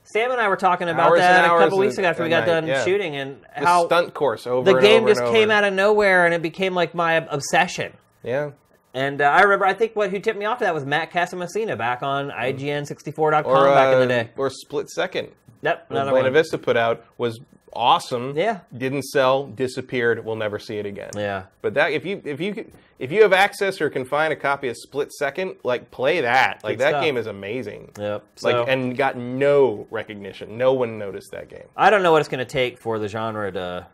[0.06, 2.42] Sam and I were talking about Hours that a couple weeks ago after we got
[2.42, 2.84] night, done yeah.
[2.84, 4.74] shooting, and the how stunt course over.
[4.74, 7.94] the game over just came out of nowhere and it became like my obsession.
[8.24, 8.52] Yeah.
[8.94, 11.12] And uh, I remember, I think what who tipped me off to that was Matt
[11.12, 14.30] Casamassina back on IGN64.com or back in the uh, day.
[14.38, 15.30] or Split Second.
[15.62, 16.34] Yep, That another Buena one.
[16.34, 17.40] Vista put out was
[17.72, 18.38] awesome.
[18.38, 18.60] Yeah.
[18.78, 20.24] Didn't sell, disappeared.
[20.24, 21.12] We'll never see it again.
[21.16, 21.44] Yeah.
[21.62, 24.68] But that if you if you if you have access or can find a copy
[24.68, 26.64] of Split Second, like play that.
[26.64, 27.04] Like Good that stuff.
[27.04, 27.92] game is amazing.
[27.98, 28.24] Yep.
[28.36, 30.58] So Like and got no recognition.
[30.58, 31.66] No one noticed that game.
[31.76, 33.88] I don't know what it's going to take for the genre to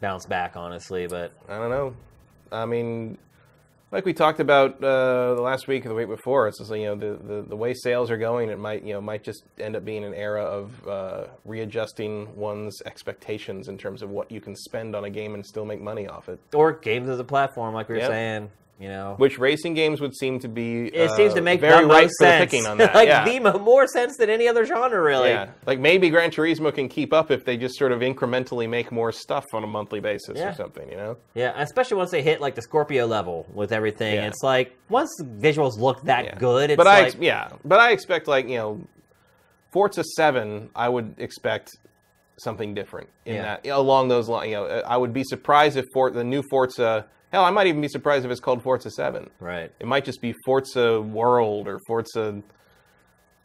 [0.00, 1.06] bounce back, honestly.
[1.06, 1.94] But I don't know.
[2.52, 3.16] I mean,
[3.94, 6.84] like we talked about uh, the last week or the week before, it's just, you
[6.86, 9.76] know the, the, the way sales are going, it might you know might just end
[9.76, 14.56] up being an era of uh, readjusting one's expectations in terms of what you can
[14.56, 16.40] spend on a game and still make money off it.
[16.52, 18.10] or games as a platform, like we were Yep.
[18.10, 18.50] saying.
[18.80, 21.84] You know, Which racing games would seem to be it uh, seems to make very
[21.86, 22.50] right for the sense.
[22.50, 22.92] picking on that.
[22.92, 23.24] like yeah.
[23.24, 25.28] the mo- more sense than any other genre, really.
[25.28, 28.90] yeah, like maybe Gran Turismo can keep up if they just sort of incrementally make
[28.90, 30.50] more stuff on a monthly basis Yeah.
[30.50, 31.16] or something, you know?
[31.34, 34.16] Yeah, especially once they hit like the Scorpio level with everything.
[34.16, 34.26] Yeah.
[34.26, 38.26] It's like once visuals look that good, it's but I like yeah, but I expect
[38.26, 38.80] like you know,
[39.72, 40.70] Forza Seven.
[40.74, 41.70] I would expect
[42.38, 43.58] something different in Yeah.
[43.62, 44.48] that along those lines.
[44.50, 47.06] You know, I would be surprised if for the new Forza.
[47.34, 49.28] Hell, I might even be surprised if it's called Forza Seven.
[49.40, 49.68] right.
[49.80, 52.40] It might just be Forza World or Forza.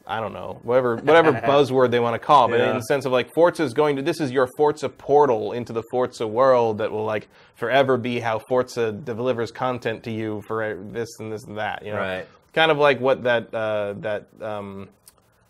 [0.06, 2.70] I don't know, whatever whatever buzzword they want to call, it, but Yeah.
[2.70, 5.74] in the sense of like Forza is going to this is your Forza portal into
[5.74, 10.76] the Forza world that will like forever be how Forza delivers content to you for
[10.92, 11.84] this and this and that.
[11.84, 12.28] You know, Right.
[12.54, 14.90] kind of like what that uh, that um,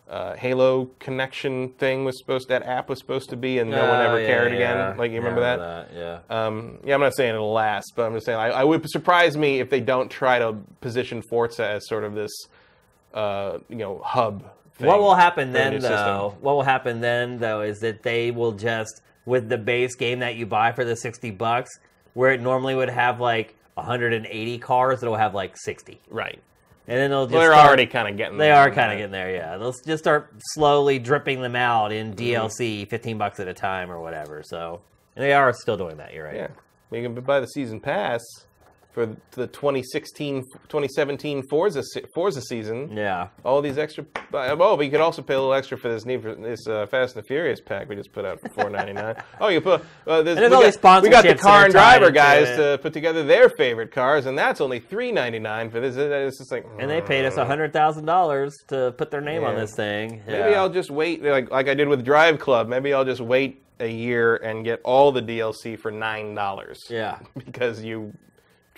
[0.10, 4.00] uh, Halo connection thing was supposed that app was supposed to be, and no one
[4.00, 4.58] Oh, ever yeah, cared yeah.
[4.58, 4.98] again.
[4.98, 5.90] Like you remember I that?
[5.96, 6.20] Yeah.
[6.30, 9.38] Um, yeah, I'm not saying it'll last, but I'm just saying I, I would surprise
[9.38, 12.32] me if they don't try to position Forza as sort of this,
[13.14, 14.44] uh, you know, hub.
[14.76, 16.36] Thing What will happen then, though?
[16.42, 20.36] What will happen then, though, is that they will just with the base game that
[20.36, 21.70] you buy for the sixty bucks,
[22.14, 26.40] where it normally would have like 180 cars, it'll have like 60, Right.
[26.90, 28.38] And then they'll just they're start- already kind of getting.
[28.38, 29.58] They there are kind of getting there, yeah.
[29.58, 32.46] They'll just start slowly dripping them out in Mm-hmm.
[32.46, 34.44] DLC, 15 bucks at a time or whatever.
[34.46, 34.82] So
[35.16, 36.14] and they are still doing that.
[36.14, 36.36] You're right.
[36.36, 36.48] Yeah,
[36.92, 38.22] you can buy the season pass
[39.00, 42.92] for the 2016, 2017 Forza Forza season.
[42.92, 43.30] Yeah.
[43.46, 44.06] All these extra.
[44.34, 46.86] Oh, but you could also pay a little extra for this need for this uh,
[46.88, 49.16] Fast and the Furious pack we just put out for four ninety nine.
[49.40, 49.86] oh, you put.
[50.06, 52.12] Uh, this, there's we, all got, we got the car and that are tied driver
[52.12, 55.96] guys to put together their favorite cars, and that's only three ninety nine for this.
[55.96, 56.66] It's just like.
[56.78, 60.22] And they paid us hundred thousand dollars to put their name on this thing.
[60.28, 62.68] Maybe I'll just wait, like like I did with Drive Club.
[62.68, 66.84] Maybe I'll just wait a year and get all the DLC for nine dollars.
[66.90, 67.20] Yeah.
[67.38, 68.14] because you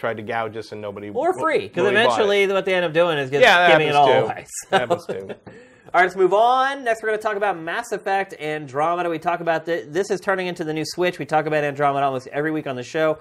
[0.02, 1.20] tried to gouge us and nobody would.
[1.20, 1.94] Or free, because it.
[1.94, 4.42] eventually what they end up doing is just yeah, giving it all happens away.
[4.42, 4.48] too.
[4.48, 5.36] So- That happens too.
[5.94, 6.86] All right, let's move on.
[6.86, 9.10] Next, we're going to talk about Mass Effect Andromeda.
[9.10, 11.20] We talk about the, this is turning into the new Switch.
[11.20, 13.18] We talk about Andromeda almost every week on the show,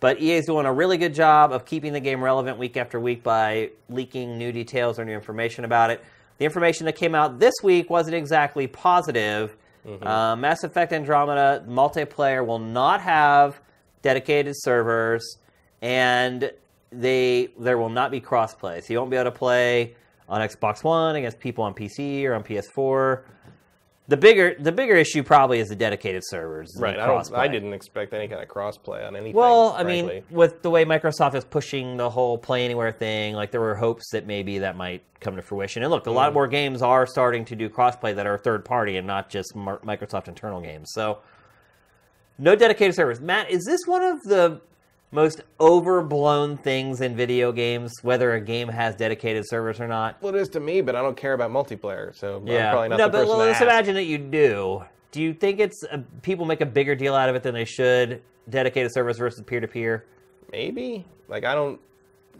[0.00, 2.98] but EA is doing a really good job of keeping the game relevant week after
[2.98, 6.04] week by leaking new details or new information about it.
[6.38, 9.56] The information that came out this week wasn't exactly positive.
[10.02, 13.60] Uh, Mass Effect Andromeda multiplayer will not have
[14.02, 15.38] dedicated servers,
[15.82, 16.50] and
[16.90, 18.82] they there will not be crossplay.
[18.82, 19.94] So you won't be able to play
[20.28, 23.22] on Xbox One against people on PC or on PS4.
[24.08, 26.74] The bigger the bigger issue probably is the dedicated servers.
[26.78, 26.98] right.
[26.98, 29.36] I, I didn't expect any kind of crossplay on anything.
[29.36, 30.14] Well, I frankly.
[30.14, 33.74] mean, with the way Microsoft is pushing the whole Play Anywhere thing, like there were
[33.74, 35.82] hopes that maybe that might come to fruition.
[35.82, 36.14] And look, a Mm.
[36.14, 39.54] lot more games are starting to do crossplay that are third party and not just
[39.54, 40.90] Microsoft internal games.
[40.94, 41.18] So,
[42.38, 43.20] no dedicated servers.
[43.20, 44.60] Matt, is this one of the
[45.10, 50.20] most overblown things in video games, whether a game has dedicated servers or not?
[50.22, 52.70] well, it is to me, but I don't care about multiplayer, so I'm Yeah.
[52.70, 53.62] probably not no, the but person to let's ask.
[53.62, 54.84] imagine that you do.
[55.10, 57.64] Do you think it's uh, people make a bigger deal out of it than they
[57.64, 58.22] should?
[58.50, 60.04] Dedicated servers versus peer to peer.
[60.52, 61.80] Maybe like I don't.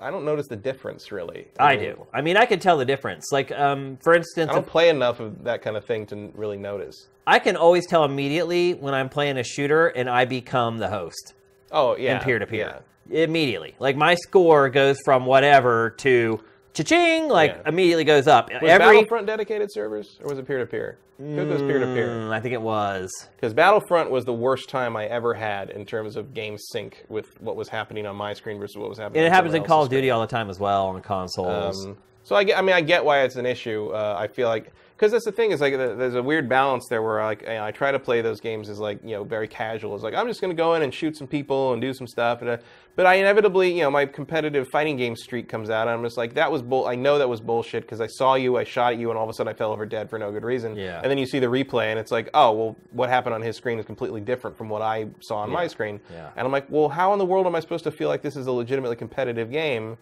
[0.01, 1.49] I don't notice the difference really.
[1.59, 2.07] I mean, do.
[2.15, 3.33] I mean, I can tell the difference.
[3.33, 6.57] Like, um, for instance, I don't play enough of that kind of thing to really
[6.57, 7.09] notice.
[7.27, 11.35] I can always tell immediately when I'm playing a shooter and I become the host
[11.73, 12.81] Oh yeah, in peer to peer.
[13.11, 13.75] Immediately.
[13.79, 16.41] Like, my score goes from whatever to
[16.75, 17.69] cha-ching, like, Yeah.
[17.71, 18.51] immediately goes up.
[18.53, 18.79] Was Every.
[18.79, 20.99] Battlefront dedicated servers or was it peer to peer?
[21.19, 22.07] It was peer to peer.
[22.09, 23.11] Mm, I think it was.
[23.35, 27.27] Because Battlefront was the worst time I ever had in terms of game sync with
[27.41, 29.21] what was happening on my screen versus what was happening.
[29.21, 31.01] And it on happens in someone Call of Duty all the time as well on
[31.03, 31.87] consoles.
[31.87, 33.89] Um, so I get, I mean, I get why it's an issue.
[33.93, 37.03] Uh, I feel like because that's the thing is like there's a weird balance there
[37.03, 39.47] where like you know, I try to play those games as like you know very
[39.47, 39.95] casual.
[39.95, 42.41] It's like I'm just gonna go in and shoot some people and do some stuff,
[42.41, 42.57] and, uh,
[42.97, 46.17] but I inevitably you know my competitive fighting game streak comes out, and I'm just
[46.17, 46.89] like that was bull.
[46.89, 49.23] I know that was bullshit because I saw you, I shot at you, and all
[49.23, 50.75] of a sudden I fell over dead for no good reason.
[50.75, 51.01] Yeah.
[51.01, 53.57] And then you see the replay, and it's like, oh well, what happened on his
[53.57, 56.01] screen is completely different from what I saw on my screen.
[56.13, 56.31] Yeah.
[56.35, 58.35] And I'm like, well, how in the world am I supposed to feel like this
[58.35, 59.97] is a legitimately competitive game?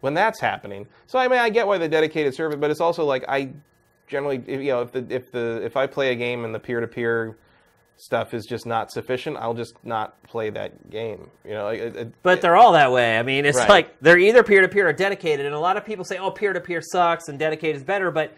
[0.00, 0.86] when that's happening.
[1.08, 3.50] So I mean, I get why the dedicated server, but it's also like I
[4.08, 6.58] generally, if, you know, if the if the if I play a game and the
[6.58, 7.36] peer to peer
[7.96, 11.30] stuff is just not sufficient, I'll just not play that game.
[11.44, 13.18] You know, it, it- But they're all that way.
[13.18, 13.68] I mean, it's Right.
[13.68, 16.30] like they're either peer to peer or dedicated, and a lot of people say, "Oh,
[16.30, 18.32] peer to peer sucks and dedicated is better," but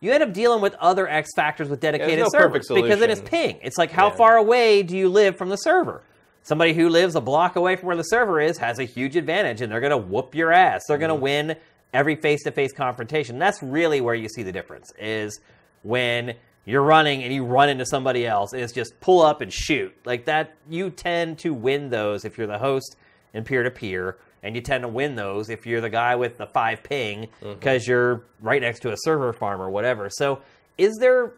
[0.00, 3.58] you end up dealing with other X factors with dedicated no servers because it's ping.
[3.62, 4.16] It's like how Yeah.
[4.16, 6.02] far away do you live from the server?
[6.42, 9.60] Somebody who lives a block away from where the server is has a huge advantage,
[9.60, 10.82] and they're going to whoop your ass.
[10.88, 11.22] They're going to mm-hmm.
[11.22, 11.56] win
[11.92, 13.38] every face-to-face confrontation.
[13.38, 14.92] That's really where you see the difference.
[14.98, 15.40] Is
[15.82, 16.34] when
[16.64, 19.94] you're running and you run into somebody else, and it's just pull up and shoot
[20.04, 20.54] like that.
[20.68, 22.96] You tend to win those if you're the host
[23.34, 24.16] and peer to peer.
[24.42, 27.52] and you tend to win those if you're the guy with the five ping Mm-hmm.
[27.54, 30.08] because you're right next to a server farm or whatever.
[30.10, 30.40] So,
[30.78, 31.32] is there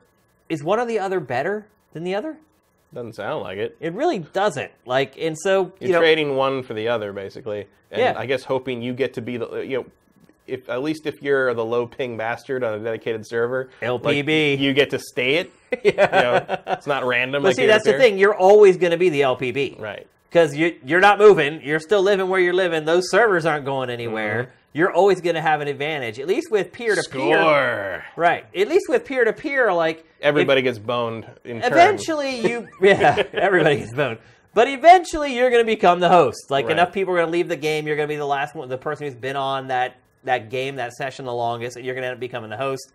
[0.49, 2.37] is one or the other better than the other?
[2.95, 3.77] Doesn't sound like it.
[3.81, 4.71] It really doesn't.
[4.87, 7.67] Like, and so You're know, trading one for the other, basically.
[7.91, 8.15] And Yeah.
[8.17, 9.87] I guess hoping you get to be the you know.
[10.53, 14.59] If, at least if you're the low ping bastard on a dedicated server, like, LPB.
[14.59, 15.53] you get to stay it.
[15.85, 17.43] You know, it's not random.
[17.43, 18.19] but like see, that's the thing.
[18.19, 20.07] You're always going to be the LPB, Right.
[20.29, 21.63] Because you you're not moving.
[21.63, 22.85] You're still living where you're living.
[22.85, 24.43] Those servers aren't going anywhere.
[24.45, 24.51] Mm-hmm.
[24.75, 28.05] You're always going to have an advantage, at least with peer to peer.
[28.17, 28.47] Right.
[28.57, 33.77] At least with peer to peer, like if- Everybody gets boned eventually you yeah everybody
[33.79, 34.19] gets boned
[34.55, 36.73] but eventually you're going to become the host like Right.
[36.73, 38.69] enough people are going to leave the game you're going to be the last one
[38.69, 42.03] the person who's been on that that game that session the longest and you're going
[42.03, 42.93] to end up becoming the host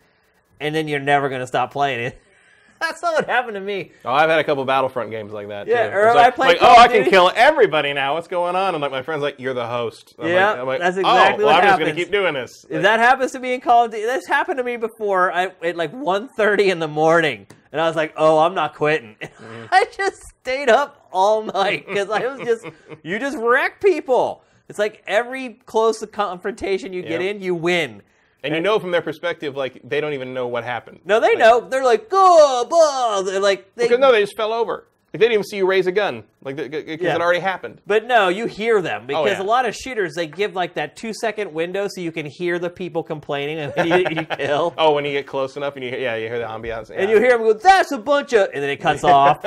[0.59, 2.21] and then you're never going to stop playing it
[2.79, 5.65] that's not what happened to me Oh, I've had a couple Battlefront games like that.
[5.67, 5.95] Yeah, too.
[5.95, 8.13] or It's I like, played like, Call oh, I can kill everybody now.
[8.13, 8.75] What's going on?
[8.75, 10.13] And like my friend's like, you're the host.
[10.19, 12.35] I'm Yeah, like, I'm like, that's oh, exactly well, what I'm just gonna keep doing
[12.35, 12.65] this.
[12.69, 15.33] if that happens to me in Call of Duty, this happened to me before.
[15.33, 19.15] I at like 1.30 in the morning, and I was like, "Oh, I'm not quitting."
[19.25, 19.65] Mm-hmm.
[19.71, 22.65] I just stayed up all night because I was just,
[23.03, 24.43] you just wreck people.
[24.69, 27.35] It's like every close confrontation you get Yep.
[27.35, 28.01] in, you win.
[28.43, 30.99] and you know from their perspective, like they don't even know what happened.
[31.05, 31.61] No, they know.
[31.61, 34.85] They're like, oh, blah." They're like, they, Because no, they just fell over.
[35.13, 37.15] Like, they didn't even see you raise a gun, like because Yeah.
[37.15, 37.79] it already happened.
[37.87, 39.41] But no, you hear them oh, because Oh, yeah.
[39.41, 42.59] a lot of shooters they give like that two second window so you can hear
[42.59, 44.73] the people complaining and when you, you kill.
[44.77, 46.91] Oh, when you get close enough and you hear, yeah, you hear the ambiance.
[46.93, 49.43] And you hear them go, "That's a bunch of," and then it cuts off.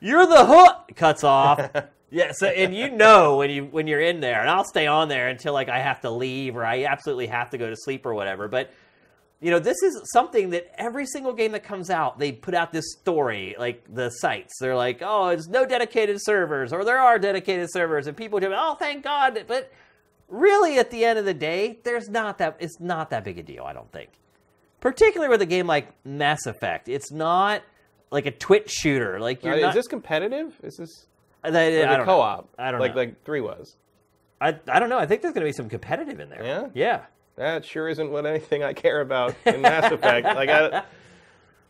[0.00, 0.84] You're the hook.
[0.88, 1.58] It cuts off.
[2.14, 2.30] Yeah.
[2.32, 5.28] So and you know when you when you're in there, and I'll stay on there
[5.28, 8.14] until like I have to leave or I absolutely have to go to sleep or
[8.14, 8.46] whatever.
[8.48, 8.70] But
[9.40, 12.72] you know, this is something that every single game that comes out, they put out
[12.72, 14.54] this story, like the sites.
[14.60, 18.52] They're like, "Oh, it's no dedicated servers," or there are dedicated servers, and people do,
[18.54, 19.70] "Oh, thank God!" But
[20.28, 22.56] really, at the end of the day, there's not that.
[22.60, 23.64] It's not that big a deal.
[23.64, 24.10] I don't think
[24.80, 26.88] particularly with a game like Mass Effect.
[26.90, 27.62] It's not
[28.10, 29.18] like a Twitch shooter.
[29.18, 29.68] Like you're Uh, not.
[29.70, 30.54] is this competitive?
[30.62, 31.06] Is this
[31.44, 32.38] Uh, I, I, or I don't co-op?
[32.58, 32.64] Know.
[32.64, 33.00] I don't like know.
[33.00, 33.76] like three was.
[34.40, 34.98] I, I don't know.
[34.98, 36.44] I think there's going to be some competitive in there.
[36.44, 36.68] Yeah?
[36.74, 37.00] Yeah.
[37.36, 40.26] That sure isn't what anything I care about in Mass Effect.
[40.26, 40.82] Like I,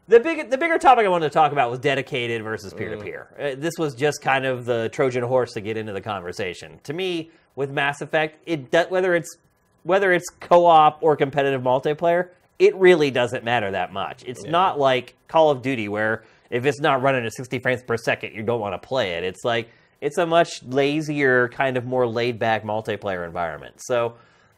[0.06, 3.02] The big, the bigger topic I wanted to talk about was dedicated versus peer to
[3.02, 3.55] peer.
[3.56, 6.78] This was just kind of the Trojan horse to get into the conversation.
[6.84, 9.38] To me, with Mass Effect, it whether it's
[9.82, 12.28] whether it's co-op or competitive multiplayer,
[12.59, 14.24] it really doesn't matter that much.
[14.26, 16.24] It's not like Call of Duty where
[16.55, 19.24] if it's not running at 60 frames per second, you don't want to play it.
[19.24, 19.68] It's like
[20.01, 23.74] it's a much lazier, kind of more laid back multiplayer environment.
[23.78, 24.14] So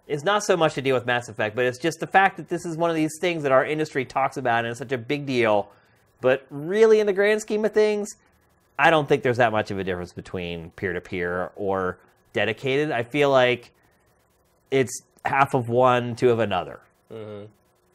[0.06, 2.50] it's not so much to deal with Mass Effect, but it's just the fact that
[2.50, 4.98] this is one of these things that our industry talks about and it's such a
[4.98, 5.70] big deal.
[6.20, 8.14] But really, in the grand scheme of things,
[8.78, 11.98] I don't think there's that much of a difference between peer to peer or
[12.34, 12.92] dedicated.
[12.92, 13.72] I feel like
[14.70, 16.78] it's half of one, two of another.
[17.10, 17.46] Mm-hmm.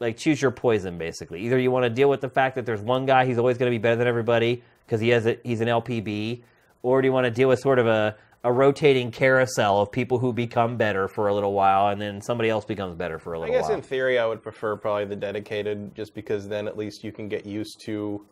[0.01, 1.41] Like choose your poison, basically.
[1.45, 3.71] Either you want to deal with the fact that there's one guy he's always going
[3.71, 6.41] to be better than everybody because he has a, he's an LPB,
[6.81, 10.17] or do you want to deal with sort of a a rotating carousel of people
[10.17, 13.39] who become better for a little while and then somebody else becomes better for a
[13.39, 13.59] little while?
[13.59, 13.77] I guess while.
[13.77, 17.29] in theory I would prefer probably the dedicated, just because then at least you can
[17.29, 18.25] get used to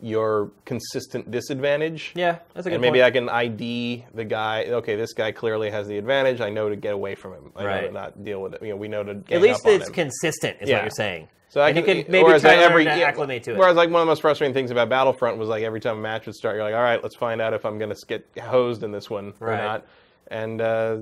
[0.00, 2.12] your consistent disadvantage.
[2.14, 2.74] yeah, that's a good point.
[2.74, 3.04] And maybe point.
[3.04, 4.64] I can ID the guy.
[4.66, 6.40] Okay, this guy clearly has the advantage.
[6.40, 7.52] I know to get away from him.
[7.56, 7.80] I know Right.
[7.86, 8.62] to not deal with it.
[8.62, 9.94] You know, we know to gang At least up on it's him.
[9.94, 10.76] consistent, is Yeah.
[10.76, 11.28] what you're saying.
[11.48, 13.42] So I and can, you can maybe whereas try I- to every, to yeah, acclimate
[13.44, 13.56] to it.
[13.58, 16.00] Whereas like one of the most frustrating things about Battlefront was like every time a
[16.00, 18.26] match would start, you're like, all right, let's find out if I'm going to get
[18.42, 19.62] hosed in this one or Right.
[19.62, 19.86] not.
[20.28, 20.98] And uh,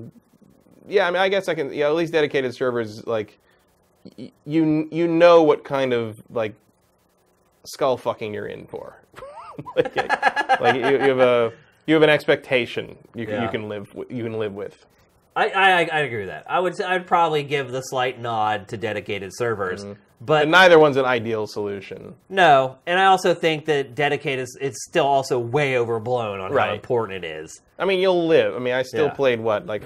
[0.87, 1.73] yeah, I mean, I guess I can.
[1.73, 3.39] Yeah, at least dedicated servers like
[4.17, 6.53] y- you you know what kind of like
[7.65, 9.01] skull fucking you're in for.
[9.75, 9.95] like,
[10.61, 11.53] like you, you have a
[11.87, 13.43] you have an expectation you can Yeah.
[13.43, 14.85] you can live you can live with.
[15.37, 16.45] I, I I agree with that.
[16.49, 19.99] I would say I'd probably give the slight nod to dedicated servers, Mm-hmm.
[20.21, 22.15] but And neither one's an ideal solution.
[22.29, 22.77] no.
[22.87, 27.23] And I also think that dedicated is it's still also way overblown on how important
[27.23, 27.61] it is.
[27.77, 28.55] I mean, you'll live.
[28.55, 29.13] I mean, I still Yeah.
[29.13, 29.83] played what like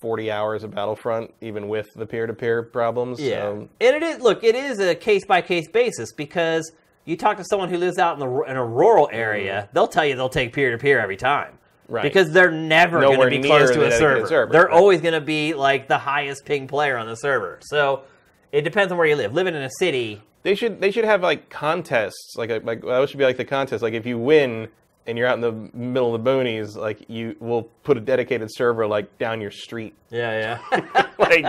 [0.00, 3.20] 40 hours of Battlefront, even with the peer-to-peer problems.
[3.20, 4.20] Yeah, So, and it is.
[4.20, 6.70] Look, it is a case by case basis because
[7.04, 9.74] you talk to someone who lives out in the in a rural area, mm-hmm.
[9.74, 11.58] they'll tell you they'll take peer to peer every time.
[11.88, 12.02] Right.
[12.02, 14.26] Because they're never going to be close to a server.
[14.26, 14.72] server, They're right.
[14.72, 17.58] always going to be like the highest ping player on the server.
[17.64, 18.04] So
[18.50, 19.34] it depends on where you live.
[19.34, 22.34] Living in a city, they should they should have like contests.
[22.36, 23.82] Like like that should be like the contest.
[23.82, 24.68] Like if you win
[25.06, 28.48] and you're out in the middle of the boonies, like you will put a dedicated
[28.52, 29.94] server like down your street.
[30.10, 31.06] yeah, yeah.
[31.18, 31.46] Like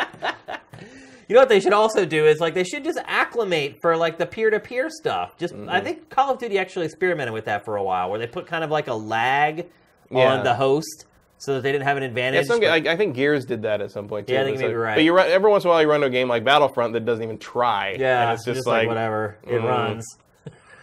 [1.27, 4.17] You know what they should also do is like they should just acclimate for like
[4.17, 5.37] the peer to peer stuff.
[5.37, 8.27] Just I think Call of Duty actually experimented with that for a while, where they
[8.27, 9.67] put kind of like a lag
[10.11, 10.33] Yeah.
[10.33, 11.05] on the host,
[11.37, 12.45] so that they didn't have an Yeah, advantage.
[12.47, 14.33] some, but- I, I think Gears did that at some point too.
[14.33, 14.95] Yeah, I think It's you may be like- right.
[14.95, 16.93] But you run, every once in a while you run to a game like Battlefront
[16.93, 17.95] that doesn't even try.
[17.99, 19.63] yeah, and it's just, like, whatever it mm.
[19.63, 20.05] runs.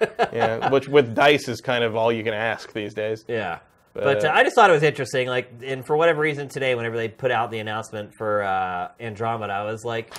[0.33, 3.25] yeah, which with DICE is kind of all you can ask these days.
[3.29, 3.59] Yeah.
[3.93, 5.27] But Uh, uh, I just thought it was interesting.
[5.29, 9.53] Like, and for whatever reason today, whenever they put out the announcement for uh, Andromeda,
[9.53, 10.15] I was like,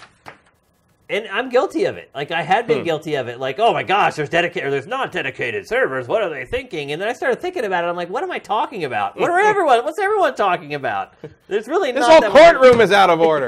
[1.10, 2.10] and I'm guilty of it.
[2.16, 2.84] Like, I had been Hmm.
[2.86, 3.38] guilty of it.
[3.40, 6.08] Like, oh my gosh, there's dedicated, or there's not dedicated servers.
[6.08, 6.92] What are they thinking?
[6.94, 7.88] And then I started thinking about it.
[7.88, 9.20] I'm like, what am I talking about?
[9.20, 9.84] What are everyone?
[9.84, 11.14] What's everyone talking about?
[11.48, 13.48] There's really This whole that much- courtroom is out of order.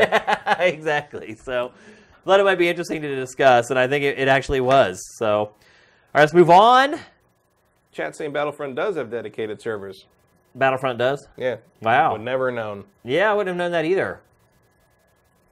[0.59, 1.35] exactly.
[1.35, 4.61] So, I thought it might be interesting to discuss, and I think it, it actually
[4.61, 5.01] was.
[5.17, 5.55] So, all
[6.15, 6.95] right, let's move on.
[7.93, 10.05] Chat saying Battlefront does have dedicated servers.
[10.55, 11.27] Battlefront does.
[11.37, 11.57] Yeah.
[11.81, 12.13] Wow.
[12.13, 12.85] Would never known.
[13.03, 14.21] Yeah, I wouldn't have known that either.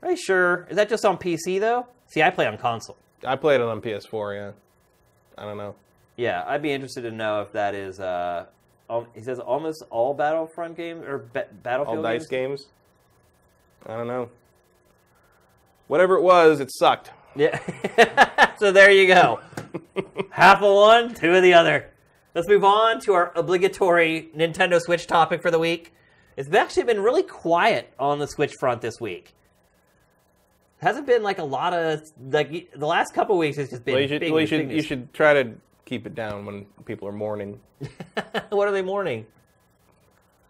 [0.03, 0.67] Are you sure?
[0.69, 1.87] Is that just on PC though?
[2.07, 2.97] See, I play on console.
[3.25, 4.35] I played it on PS4.
[4.35, 4.51] Yeah.
[5.37, 5.75] I don't know.
[6.17, 7.99] Yeah, I'd be interested to know if that is.
[7.99, 8.45] Uh,
[8.89, 12.61] al- he says almost all Battlefront games or ba- Battlefield All DICE games.
[12.61, 12.67] games.
[13.85, 14.29] I don't know.
[15.87, 17.11] Whatever it was, it sucked.
[17.35, 17.59] Yeah.
[18.59, 19.39] so there you go.
[20.31, 21.90] Half of one, two of the other.
[22.33, 25.93] Let's move on to our obligatory Nintendo Switch topic for the week.
[26.37, 29.33] It's actually been really quiet on the Switch front this week.
[30.77, 32.01] Hasn't been like a lot of
[32.31, 33.57] like the last couple weeks.
[33.57, 35.53] It's just been Well, you should, big well, you should, you should try to
[35.85, 37.59] keep it down when people are mourning
[38.49, 39.25] what are they mourning?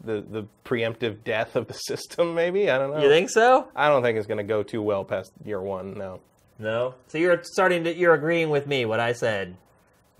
[0.04, 2.34] the the preemptive death of the system.
[2.34, 3.02] Maybe I don't know.
[3.02, 3.68] You think so?
[3.76, 5.98] I don't think it's going to go too well past year one.
[5.98, 6.20] No.
[6.58, 6.96] No.
[7.08, 9.58] So you're starting to you're agreeing with me what I said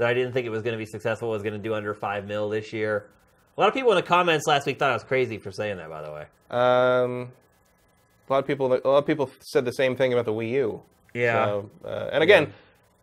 [0.02, 1.30] that I didn't think it was going to be successful.
[1.30, 3.06] Was going to do under five mil this year.
[3.56, 5.78] A lot of people in the comments last week thought I was crazy for saying
[5.78, 5.90] that.
[5.90, 6.26] By the way.
[6.50, 7.32] Um,
[8.28, 8.68] a lot of people.
[8.74, 10.82] A lot of people said the same thing about the Wii U.
[11.14, 11.46] Yeah.
[11.46, 12.52] So, uh, and again,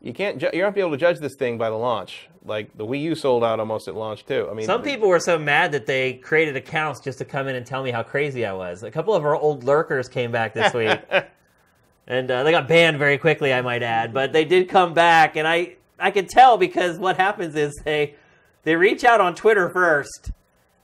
[0.03, 0.39] you can't.
[0.39, 2.29] Ju- you're not be able to judge this thing by the launch.
[2.45, 4.49] Like the Wii U sold out almost at launch too.
[4.51, 7.55] I mean, Some people were so mad that they created accounts just to come in
[7.55, 8.83] and tell me how crazy I was.
[8.83, 10.99] A couple of our old lurkers came back this week,
[12.09, 14.13] and uh, they got banned very quickly, I might add.
[14.13, 18.15] But they did come back, and I I can tell because what happens is they
[18.65, 20.31] they reach out on Twitter first,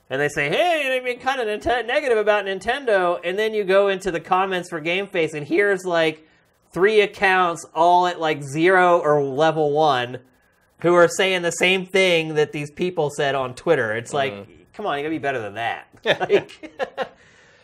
[0.09, 1.47] and they say, "Hey, they've been kind of
[1.85, 5.85] negative about Nintendo," and then you go into the comments for Game Face, and here's
[5.85, 6.27] like
[6.71, 10.19] three accounts all at like zero or level one
[10.81, 13.93] who are saying the same thing that these people said on Twitter.
[13.93, 14.51] It's like, mm-hmm.
[14.73, 15.87] come on, you gotta be better than that.
[16.05, 16.75] like,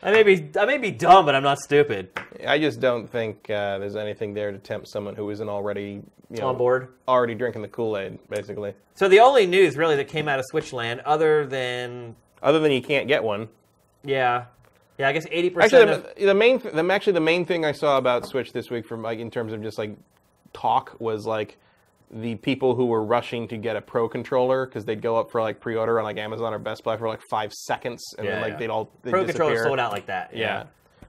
[0.04, 2.10] I may be, I may be dumb, but I'm not stupid.
[2.48, 6.38] I just don't think uh, there's anything there to tempt someone who isn't already you
[6.40, 6.88] know, On board.
[7.08, 8.74] already drinking the Kool Aid, basically.
[8.96, 12.82] So the only news really that came out of Switchland, other than Other than you
[12.82, 13.50] can't get one.
[14.04, 14.46] yeah,
[14.98, 16.16] yeah, I guess eighty Actually, percent.
[16.16, 18.86] the, the main, th- the, actually, the main thing I saw about Switch this week,
[18.88, 19.96] from like in terms of just like
[20.54, 21.58] talk, was like
[22.14, 25.42] the people who were rushing to get a Pro controller because they'd go up for
[25.42, 28.42] like pre-order on like Amazon or Best Buy for like five seconds, and Yeah, then
[28.42, 28.58] like yeah.
[28.58, 29.70] they'd all they'd Pro controller disappear.
[29.70, 30.36] sold out like that.
[30.36, 30.66] Yeah.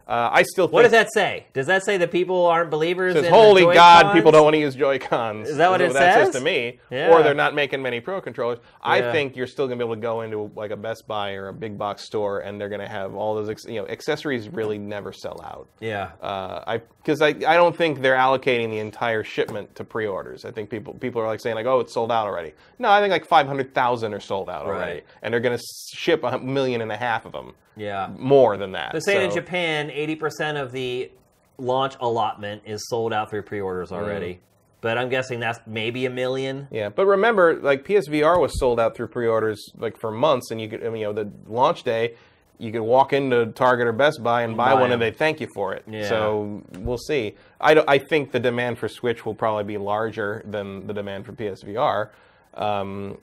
[0.07, 1.47] Uh, I still think What does that say?
[1.53, 3.15] Does that say that people aren't believers?
[3.15, 6.27] says, "Holy God, people don't want to use Joy Cons." Is that what it that
[6.27, 6.35] says?
[6.35, 6.81] to me?
[6.91, 7.11] Yeah.
[7.11, 8.59] Or they're not making many Pro controllers.
[8.83, 9.12] I Yeah.
[9.12, 11.49] think you're still going to be able to go into like a Best Buy or
[11.49, 13.49] a big box store, and they're going to have all those.
[13.49, 15.69] ex- You know, accessories really never sell out.
[15.81, 16.11] Yeah.
[16.20, 20.45] Uh, I because I, I don't think they're allocating the entire shipment to pre-orders.
[20.45, 22.53] I think people people are like saying like, oh, it's sold out already.
[22.79, 25.05] No, I think like five hundred thousand are sold out already, Right.
[25.23, 25.65] and they're going to
[25.95, 28.09] ship a million and a half of them, Yeah.
[28.19, 28.93] more than that.
[28.93, 31.11] They're saying in Japan, 80% of the
[31.59, 33.97] launch allotment is sold out through pre-orders Mm.
[33.97, 34.40] already.
[34.81, 36.66] But I'm guessing that's maybe a million.
[36.73, 40.69] Yeah, but remember, like PSVR was sold out through pre-orders like for months, and you
[40.69, 42.15] could, I mean, you know, the launch day,
[42.59, 44.93] you could walk into Target or Best Buy and buy Buy one, 'em.
[44.94, 45.85] and they thank you for it.
[45.86, 46.09] Yeah.
[46.09, 47.36] So we'll see.
[47.61, 51.32] I, I think the demand for Switch will probably be larger than the demand for
[51.32, 52.11] PSVR,
[52.55, 53.19] um,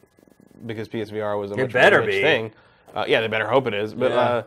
[0.65, 2.21] because PSVR was a It much better be.
[2.21, 2.51] thing.
[2.95, 3.93] Uh, yeah, they better hope it is.
[3.93, 4.17] But Yeah.
[4.19, 4.43] uh,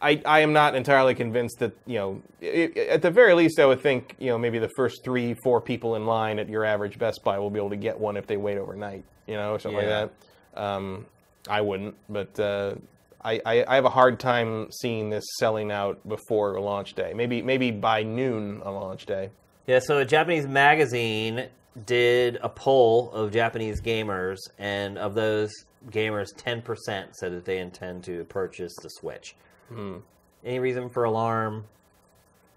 [0.00, 2.22] I, I am not entirely convinced that you know.
[2.42, 5.34] i i- at the very least, I would think you know maybe the first three,
[5.44, 8.16] four people in line at your average Best Buy will be able to get one
[8.16, 9.04] if they wait overnight.
[9.26, 10.00] You know, or something Yeah.
[10.02, 10.10] like
[10.54, 10.60] that.
[10.60, 11.06] Um,
[11.48, 12.74] I wouldn't, but uh,
[13.24, 17.12] I, I, I have a hard time seeing this selling out before launch day.
[17.14, 19.30] Maybe maybe by noon on launch day.
[19.68, 21.46] Yeah, so a Japanese magazine
[21.86, 25.52] did a poll of Japanese gamers, and of those
[25.90, 29.34] gamers, 10% said that they intend to purchase the Switch.
[29.68, 29.98] Hmm.
[30.44, 31.64] Any reason for alarm?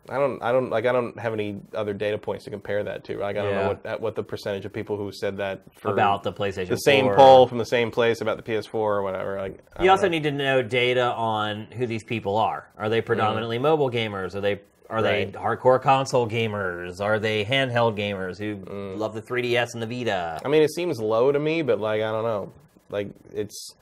[0.07, 3.03] I don't I don't like I don't have any other data points to compare that
[3.06, 3.18] to.
[3.18, 3.61] Like I don't Yeah.
[3.64, 6.76] know what what the percentage of people who said that for About the PlayStation the
[6.77, 7.15] same 4.
[7.15, 9.38] poll from the same place about the PS4 or whatever.
[9.39, 10.11] Like I You don't also know.
[10.11, 12.68] need to know data on who these people are.
[12.77, 14.35] Are they predominantly mobile gamers?
[14.35, 14.60] Are they
[14.91, 15.34] are Right.
[15.34, 17.02] they hardcore console gamers?
[17.02, 18.97] Are they handheld gamers who Mm.
[18.99, 20.39] love the 3DS and the Vita?
[20.45, 22.52] I mean, it seems low to me, but like I don't know.
[22.90, 23.74] Like it's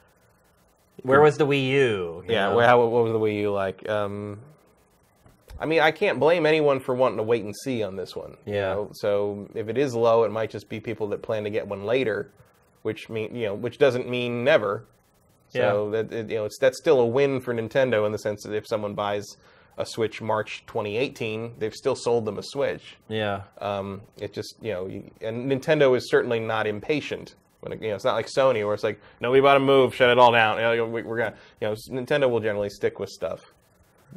[1.03, 2.23] Where was the Wii U?
[2.27, 2.59] you Yeah, know?
[2.59, 3.87] how, what was the Wii U like?
[3.89, 4.39] Um,
[5.59, 8.37] I mean, I can't blame anyone for wanting to wait and see on this one.
[8.45, 8.73] you Yeah.
[8.73, 8.89] know?
[8.93, 11.85] So if it is low, it might just be people that plan to get one
[11.85, 12.31] later,
[12.81, 14.85] which mean you know, which doesn't mean never.
[15.49, 18.41] So that it, you know, it's that's still a win for Nintendo in the sense
[18.43, 19.37] that if someone buys
[19.77, 22.97] a Switch March 2018, they've still sold them a Switch.
[23.07, 23.41] yeah.
[23.59, 27.35] Um, it just you know, you, and Nintendo is certainly not impatient.
[27.63, 29.59] When it, you know, it's not like Sony where it's like, no, we bought a
[29.59, 30.57] move, shut it all down.
[30.57, 33.53] You know, we, we're gonna, you know, Nintendo will generally stick with stuff,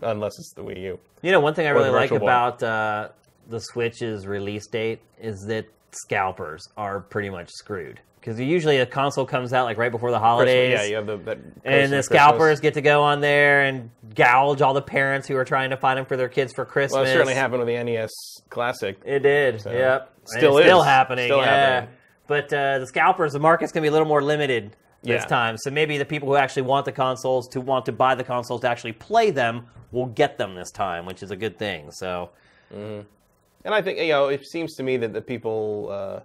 [0.03, 0.99] unless it's the Wii U.
[1.23, 2.17] You know, one thing I really like Boy.
[2.17, 3.11] about uh,
[3.49, 8.01] the Switch's release date is that scalpers are pretty much screwed.
[8.21, 10.73] Because usually a console comes out like right before the holidays.
[10.73, 12.07] yeah, you have the that and the Christmas.
[12.07, 15.77] scalpers get to go on there and gouge all the parents who are trying to
[15.77, 16.95] find them for their kids for Christmas.
[16.95, 18.11] Well, it certainly happened with the NES
[18.51, 18.99] Classic.
[19.05, 19.63] It did.
[19.65, 20.13] yep.
[20.25, 21.29] Still still happening.
[21.29, 21.45] Still yeah.
[21.45, 21.95] happening.
[22.27, 25.27] But uh, the scalpers, the market's gonna be a little more limited this Yeah.
[25.27, 25.57] time.
[25.59, 28.63] So maybe the people who actually want the consoles, to want to buy the consoles
[28.63, 31.91] to actually play them, will get them this time, which is a good thing.
[31.91, 32.31] So
[32.73, 36.21] And I think you know, it seems to me that the people uh,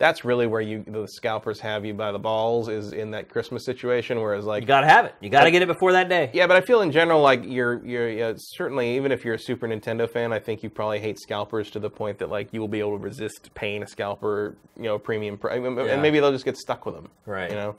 [0.00, 3.66] that's really where you the scalpers have you by the balls is in that Christmas
[3.66, 4.18] situation.
[4.18, 5.14] Whereas like you gotta have it.
[5.20, 6.30] You gotta get it before that day.
[6.32, 9.38] Yeah, but I feel in general like you're you're yeah, certainly even if you're a
[9.38, 12.60] Super Nintendo fan, I think you probably hate scalpers to the point that like you
[12.60, 16.32] will be able to resist paying a scalper, you know, premium, pri- and maybe they'll
[16.32, 17.50] just get stuck with them, Right.
[17.50, 17.76] You know,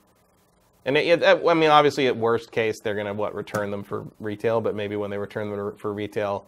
[0.85, 4.05] and it, it, I mean, obviously, at worst case, they're gonna what return them for
[4.19, 6.45] retail, but maybe when they return them for retail,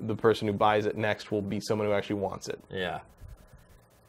[0.00, 2.58] the person who buys it next will be someone who actually wants it.
[2.70, 3.00] Yeah.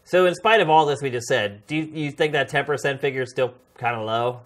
[0.06, 2.66] So, in spite of all this we just said, do you, you think that ten
[2.66, 4.42] percent figure is still kind of low?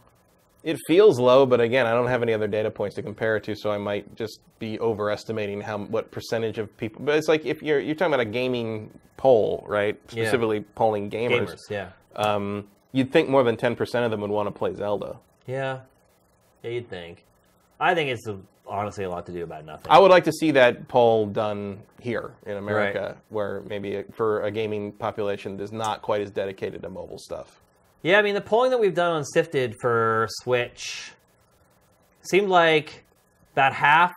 [0.64, 3.44] It feels low, but again, I don't have any other data points to compare it
[3.46, 7.06] to, so I might just be overestimating how what percentage of people.
[7.06, 9.98] But it's like if you're you're talking about a gaming poll, right?
[10.12, 10.24] Yeah.
[10.26, 11.52] Specifically polling gamers.
[11.52, 14.74] Gamers, yeah, Um, you'd think more than ten percent of them would want to play
[14.74, 15.18] Zelda.
[15.46, 15.80] yeah,
[16.64, 16.70] yeah.
[16.72, 17.24] You'd think.
[17.80, 18.38] I think it's a,
[18.68, 19.92] honestly a lot to do about nothing.
[19.92, 24.52] I would like to see that poll done here in America, where maybe for a
[24.52, 27.62] gaming population that's not quite as dedicated to mobile stuff.
[28.04, 31.12] Yeah, I mean the polling that we've done on Sifted for Switch
[32.22, 33.04] seemed like
[33.54, 34.14] about half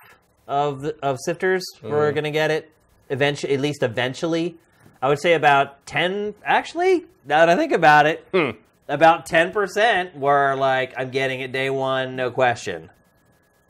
[0.47, 2.15] of the, of sifters were mm-hmm.
[2.15, 2.71] going to get it
[3.09, 4.57] eventually, at least eventually.
[5.01, 6.35] I would say about ten.
[6.45, 8.51] Actually, now that I think about it, hmm.
[8.89, 12.91] about ten percent were like, "I'm getting it day one, no question,"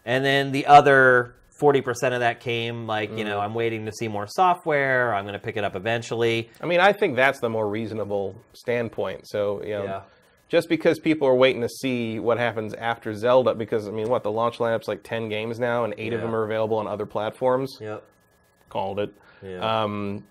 [0.04, 1.34] and then the other.
[1.60, 5.12] 40% of that came like, you know, I'm waiting to see more software.
[5.14, 6.48] I'm going to pick it up eventually.
[6.58, 9.28] I mean, I think that's the more reasonable standpoint.
[9.28, 10.00] So, you know, Yeah.
[10.48, 14.22] just because people are waiting to see what happens after Zelda, because I mean, what
[14.22, 16.24] the launch lineup's like ten games now, and eight of Yeah.
[16.28, 17.76] them are available on other platforms.
[17.78, 18.04] Yep.
[18.70, 19.12] Called it.
[19.42, 19.82] Yeah.
[19.82, 20.24] Um,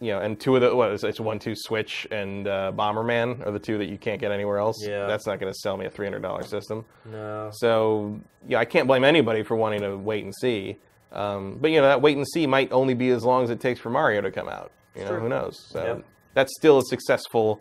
[0.00, 2.72] you know, and two of the what is it, it's one two Switch and uh,
[2.74, 4.76] Bomberman are the two that you can't get anywhere else.
[4.86, 5.06] Yeah.
[5.06, 6.84] that's not going to sell me a three hundred dollar system.
[7.04, 7.50] no.
[7.52, 10.78] So yeah, I can't blame anybody for wanting to wait and see.
[11.12, 13.60] Um, but you know, that wait and see might only be as long as it
[13.60, 14.72] takes for Mario to come out.
[14.96, 15.58] You know, who knows?
[15.70, 16.04] So Yep.
[16.34, 17.60] that's still a successful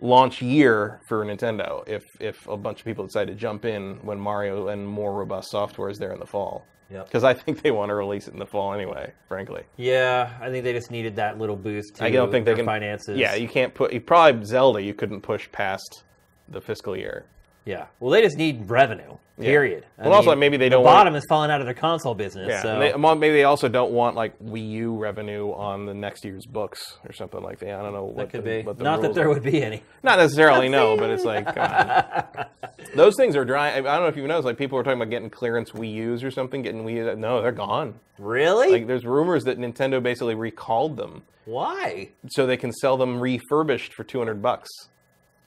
[0.00, 4.18] launch year for Nintendo if if a bunch of people decide to jump in when
[4.18, 6.66] Mario and more robust software is there in the fall.
[6.92, 7.06] Yep.
[7.06, 9.12] Because I think they want to release it in the fall anyway.
[9.28, 12.50] Frankly, Yeah, I think they just needed that little boost to I don't think they
[12.50, 13.18] their can finances.
[13.18, 13.92] Yeah, you can't put.
[13.92, 14.82] You probably Zelda.
[14.82, 16.04] You couldn't push past
[16.48, 17.24] the fiscal year.
[17.64, 17.86] Yeah.
[18.00, 19.16] Well, they just need revenue.
[19.40, 19.86] Period.
[19.98, 21.74] I Well, also, maybe they the don't want- The bottom is falling out of their
[21.74, 22.46] console business.
[22.48, 26.24] Yeah, so they, maybe they also don't want like Wii U revenue on the next
[26.24, 27.70] year's books or something like that.
[27.80, 28.62] I don't know what that could the, be.
[28.62, 29.28] what the Not that there are.
[29.30, 29.82] would be any.
[30.02, 32.44] Not necessarily no, but it's like um,
[32.94, 33.70] those things are dry.
[33.72, 35.92] I don't know if you know, it's like people were talking about getting clearance Wii
[35.92, 36.94] U's or something, getting Wii.
[36.96, 37.16] U.
[37.16, 37.94] No, they're gone.
[38.18, 38.70] Really?
[38.70, 42.10] Like there's rumors that Nintendo basically recalled them Why?
[42.28, 44.68] so they can sell them refurbished for 200 bucks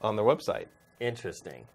[0.02, 0.66] on their website.
[1.00, 1.68] Interesting.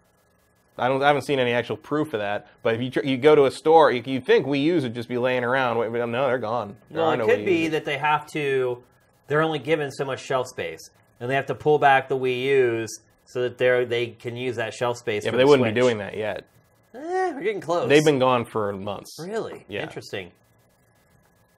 [0.77, 1.03] I don't.
[1.03, 2.47] I haven't seen any actual proof of that.
[2.63, 4.95] But if you tr- you go to a store, you, you think Wii U's would
[4.95, 5.77] just be laying around.
[5.77, 6.75] Wait, but no, they're gone.
[6.89, 7.71] There Well, it no could Wii be U's.
[7.71, 8.81] that they have to.
[9.27, 10.89] They're only given so much shelf space,
[11.19, 14.55] and they have to pull back the Wii U's so that they they can use
[14.55, 15.23] that shelf space.
[15.25, 15.75] Yeah, for but they the wouldn't Switch.
[15.75, 16.45] be doing that yet.
[16.95, 17.87] Eh, we're getting close.
[17.87, 19.17] They've been gone for months.
[19.19, 19.83] really Yeah.
[19.83, 20.31] interesting.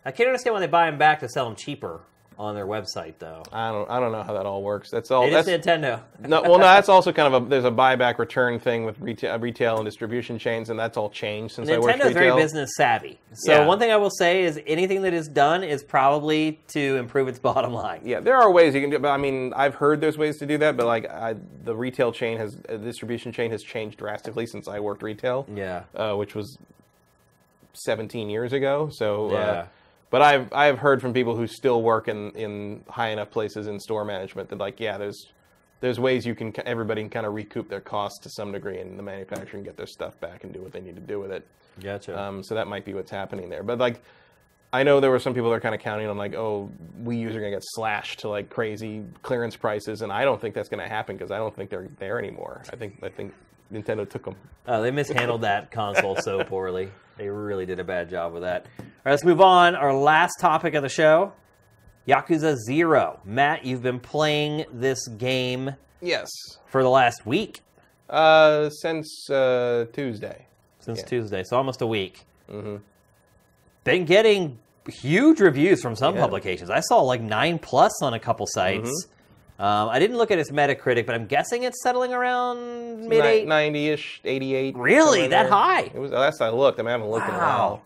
[0.05, 2.01] I can't understand why they buy them back to sell them cheaper
[2.39, 3.43] on their website, though.
[3.51, 3.89] I don't.
[3.89, 4.89] I don't know how that all works.
[4.89, 5.23] That's all.
[5.25, 6.01] It is that's, Nintendo.
[6.19, 7.49] no, well, no, that's also kind of a.
[7.49, 11.55] There's a buyback return thing with retail, retail and distribution chains, and that's all changed
[11.55, 12.37] since I worked Nintendo's very retail.
[12.37, 13.19] business savvy.
[13.33, 13.65] So Yeah.
[13.65, 17.39] one thing I will say is anything that is done is probably to improve its
[17.49, 18.01] bottom line.
[18.03, 18.99] Yeah, there are ways you can do.
[18.99, 22.11] But I mean, I've heard there's ways to do that, but like I, the retail
[22.11, 25.45] chain has, uh, distribution chain has changed drastically since I worked retail.
[25.53, 25.83] Yeah.
[25.95, 26.57] uh, which was
[27.73, 28.89] 17 years ago.
[28.91, 29.37] So, Yeah.
[29.37, 29.65] uh,
[30.13, 33.79] but I've I've heard from people who still work in, in high enough places in
[33.79, 35.33] store management that like yeah, there's
[35.79, 38.99] there's ways you can everybody can kind of recoup their costs to some degree, and
[38.99, 41.31] the manufacturer can get their stuff back and do what they need to do with
[41.31, 41.47] it.
[41.81, 42.15] Gotcha.
[42.21, 43.63] Um, so that might be what's happening there.
[43.63, 44.03] But like,
[44.71, 46.69] I know there were some people that are kind of counting on like, oh,
[47.01, 50.53] Wii U's are gonna get slashed to like crazy clearance prices, and I don't think
[50.53, 52.61] that's gonna happen because I don't think they're there anymore.
[52.71, 53.33] I think I think
[53.73, 54.35] Nintendo took them.
[54.67, 56.89] Oh, they mishandled that console so poorly.
[57.17, 58.65] They really did a bad job with that.
[58.79, 59.75] All right, let's move on.
[59.75, 61.33] Our last topic of the show
[62.07, 63.19] Yakuza Zero.
[63.25, 66.29] Matt, you've been playing this game Yes.
[66.67, 67.61] for the last week,
[68.09, 70.47] Uh, since uh, Tuesday.
[70.79, 71.05] since Yeah.
[71.05, 72.25] Tuesday, so almost a week.
[72.51, 72.77] Mm-hmm.
[73.85, 74.59] Been getting
[74.89, 76.21] huge reviews from some Yeah.
[76.21, 76.69] publications.
[76.69, 78.89] I saw like 9 plus on a couple sites.
[78.89, 79.12] Mm-hmm.
[79.63, 83.47] Um, I didn't look at its Metacritic, but I'm guessing it's settling around mid 8.
[83.47, 84.75] 90-ish, 88.
[84.75, 85.27] Really?
[85.27, 85.83] That high?
[85.83, 86.11] It was.
[86.11, 86.79] Last I looked.
[86.79, 87.57] I, mean, I haven't looked in a Wow.
[87.69, 87.81] while.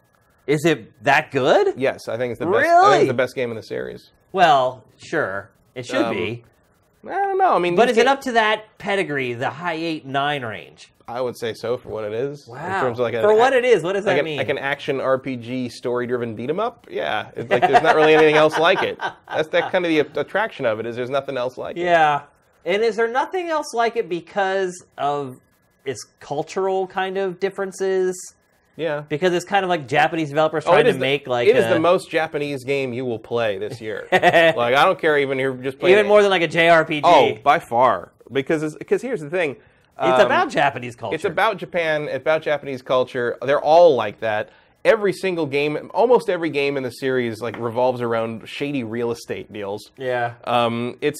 [0.47, 1.75] Is it that good?
[1.77, 2.57] Yes, I think it's the best.
[2.57, 2.97] I think Really?
[3.01, 4.11] it's the best game in the series.
[4.31, 5.51] Well, sure.
[5.75, 6.43] It should Um, be.
[7.05, 7.53] I don't know.
[7.53, 10.91] I mean, But is it up to that pedigree, the high 8 9 range?
[11.09, 12.45] I would say so for what it is.
[12.47, 12.57] Wow.
[12.65, 14.37] In terms of like a, For what it is, what does like that an, mean?
[14.37, 16.85] like an action RPG story-driven beat 'em up.
[16.91, 18.99] Yeah, it's like there's not really anything else like it.
[19.29, 21.85] That's that kind of the attraction of it is there's nothing else like it.
[21.85, 22.23] Yeah.
[22.65, 25.39] And is there nothing else like it because of
[25.85, 28.13] its cultural kind of differences?
[28.75, 29.05] Yeah.
[29.07, 31.55] Because it's kind of like Japanese developers Oh, trying it to the- make like it
[31.55, 34.09] is a- the most Japanese game you will play this year.
[34.11, 34.21] like
[34.75, 37.01] I don't care even you're just playing even more than like a JRPG.
[37.05, 38.11] Oh, by far.
[38.29, 39.55] Because it's, because here's the thing.
[39.99, 41.15] It's um, about Japanese culture.
[41.15, 42.03] It's about Japan.
[42.03, 43.37] It's about Japanese culture.
[43.41, 44.49] They're all like that.
[44.85, 49.51] Every single game, almost every game in the series, like revolves around shady real estate
[49.51, 49.91] deals.
[49.97, 50.35] yeah.
[50.45, 51.19] Um, it's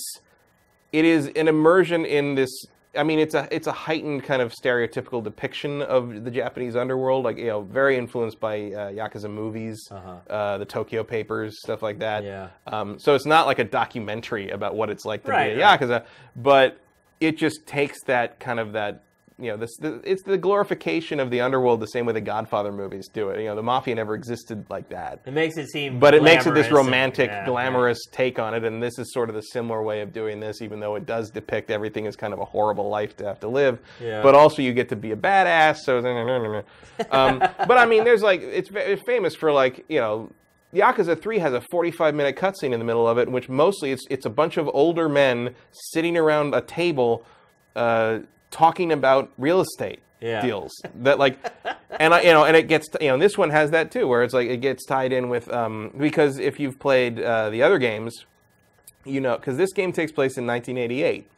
[0.94, 2.50] it is an immersion in this.
[2.96, 7.26] I mean, it's a it's a heightened kind of stereotypical depiction of the Japanese underworld,
[7.26, 10.34] like you know, very influenced by uh, yakuza movies, Uh-huh.
[10.34, 12.24] uh, the Tokyo Papers, stuff like that.
[12.24, 12.48] Yeah.
[12.68, 15.66] Um, so it's not like a documentary about what it's like to Right, be a
[15.66, 15.80] right.
[15.80, 16.06] yakuza,
[16.38, 16.80] but
[17.20, 19.04] it just takes that kind of that
[19.40, 22.72] you know this the, it's the glorification of the underworld the same way the Godfather
[22.72, 23.40] movies do it.
[23.40, 26.48] You know, the mafia never existed like that It makes it seem but it makes
[26.48, 29.36] it this glamorous and- romantic, yeah, glamorous take on it, and this is sort of
[29.36, 32.40] the similar way of doing this, even though it does depict everything as kind of
[32.40, 33.80] a horrible life to have to live.
[34.02, 34.24] Yeah.
[34.24, 35.78] But also, you get to be a badass.
[35.78, 35.98] So,
[37.12, 40.32] um, but I mean, there's like it's, it's famous for like you know.
[40.78, 43.92] Yakuza 3 has a 45 minute cutscene in the middle of it, in which mostly
[43.92, 47.26] it's it's a bunch of older men sitting around a table
[47.76, 48.20] uh,
[48.52, 50.42] talking about real estate Yeah.
[50.42, 50.72] deals.
[50.96, 51.38] That like,
[52.00, 54.24] and I, you know, and it gets you know this one has that too, where
[54.24, 57.78] it's like it gets tied in with um, because if you've played uh, the other
[57.78, 58.26] games,
[59.06, 61.30] you know, because this game takes place in 1988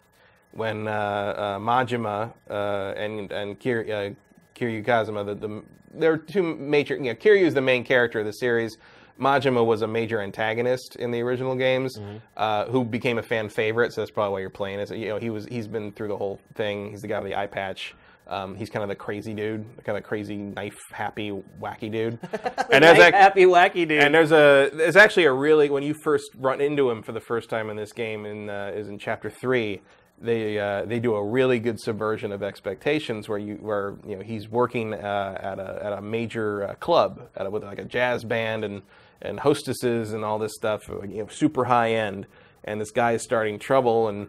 [0.52, 4.14] when uh, uh, Majima uh, and and Kir, uh,
[4.58, 5.64] Kiryu Kazuma, the, the
[5.94, 6.96] there are two major.
[6.96, 8.78] You know, Kiryu is the main character of the series.
[9.20, 12.00] Majima was a major antagonist in the original games,
[12.38, 13.94] uh, who became a fan favorite.
[13.94, 14.90] So that's probably why you're playing it.
[14.92, 16.90] You know, he was he's been through the whole thing.
[16.92, 17.96] He's the guy with the eye patch.
[18.28, 22.20] Um, he's kind of the crazy dude, kind of crazy knife happy wacky dude.
[22.72, 24.04] and there's ac- happy wacky dude.
[24.04, 27.20] and there's a there's actually a really when you first run into him for the
[27.20, 29.82] first time in this game in uh, is in chapter three.
[30.22, 34.22] They uh, they do a really good subversion of expectations where you where you know
[34.22, 37.86] he's working uh, at a at a major uh, club at a, with like a
[37.86, 38.84] jazz band and
[39.22, 42.26] and hostesses and all this stuff uh, you know super high end
[42.64, 44.28] and this guy is starting trouble and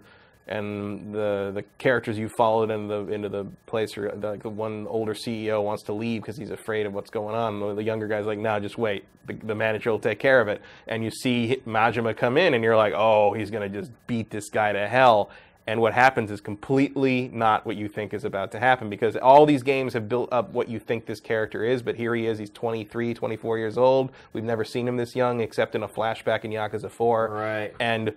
[0.49, 4.87] and the the characters you followed into the into the place are like the one
[4.89, 7.61] older CEO wants to leave because he's afraid of what's going on.
[7.61, 9.05] The- The younger guy's like, "No, just wait.
[9.27, 12.65] The, the manager will take care of it." And you see Majima come in, and
[12.65, 15.31] you're like, "Oh, he's gonna just beat this guy to hell."
[15.71, 19.47] And what happens is completely not what you think is about to happen because all
[19.47, 22.41] these games have built up what you think this character is, but here he is.
[22.41, 24.11] He's 23, 24 years old.
[24.33, 27.29] We've never seen him this young except in a flashback in Yakuza 4.
[27.29, 27.73] Right.
[27.79, 28.15] And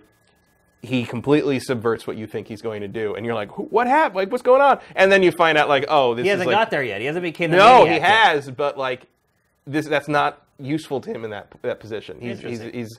[0.82, 4.16] he completely subverts what you think he's going to do, and you're like, "What happened?
[4.16, 6.56] Like, what's going on?" And then you find out, like, "Oh, this he hasn't like,
[6.56, 7.00] got there yet.
[7.00, 8.02] He hasn't become a no, he yet.
[8.02, 9.06] has, but like,
[9.64, 12.20] this that's not useful to him in that that position.
[12.20, 12.98] He's he's, he's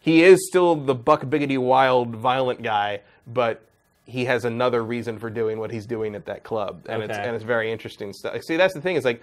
[0.00, 3.62] he is still the buck biggity wild violent guy, but
[4.10, 7.34] he has another reason for doing what he's doing at that club, and it's and
[7.34, 8.42] it's very interesting stuff.
[8.42, 9.22] See, that's the thing is like,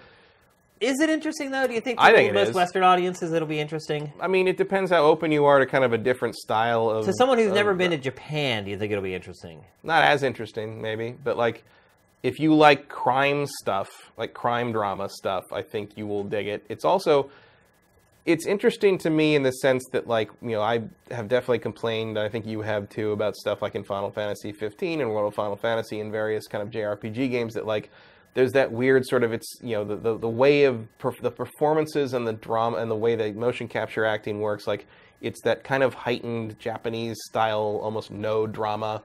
[0.80, 1.67] Is it interesting though?
[1.67, 2.56] Do you think I think most is.
[2.56, 4.14] Western audiences it'll be interesting?
[4.19, 7.06] I mean, it depends how open you are to kind of a different style of.
[7.06, 9.64] To someone who's of- never been to Japan, do you think it'll be interesting?
[9.83, 11.64] not as interesting maybe but like
[12.24, 16.66] if you like crime stuff like crime drama stuff i think you will dig it
[16.67, 17.30] it's also
[18.28, 22.20] it's interesting to me in the sense that like you know i have definitely complained
[22.20, 25.34] i think you have too about stuff like in final fantasy 15 and world of
[25.34, 27.90] final fantasy and various kind of jrpg games that like
[28.34, 30.88] there's that weird sort of it's you know the the, the way of
[31.22, 34.86] the performances and the drama and the way the motion capture acting works like
[35.22, 39.02] it's that kind of heightened japanese style almost Noh drama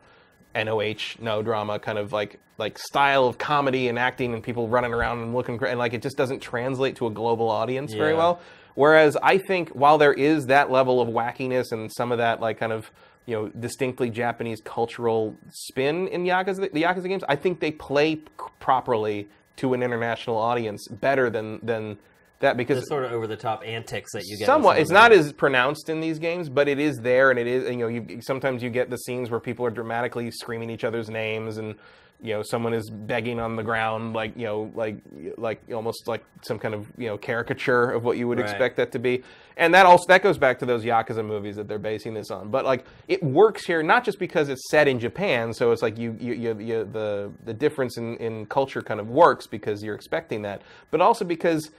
[0.54, 4.92] NOH no drama kind of like like style of comedy and acting and people running
[4.92, 8.40] around and looking and like it just doesn't translate to a global audience very well.
[8.74, 12.58] Whereas I think while there is that level of wackiness and some of that like
[12.58, 12.90] kind of
[13.26, 18.16] you know distinctly Japanese cultural spin in Yakuza the Yakuza games, I think they play
[18.16, 18.22] c-
[18.60, 21.98] properly to an international audience better than than
[22.40, 24.46] that because The sort of over the top antics that you get.
[24.46, 27.46] somewhat some it's not as pronounced in these games but it is there and it
[27.46, 30.82] is you know you sometimes you get the scenes where people are dramatically screaming each
[30.82, 31.76] other's names and
[32.22, 34.96] you know someone is begging on the ground like you know like
[35.36, 38.48] like almost like some kind of you know caricature of what you would Right.
[38.48, 39.22] expect that to be
[39.56, 42.48] and that also that goes back to those yakuza movies that they're basing this on
[42.50, 45.98] but like it works here not just because it's set in japan so it's like
[45.98, 49.94] you you, you, you the the difference in in culture kind of works because you're
[49.96, 51.70] expecting that but also because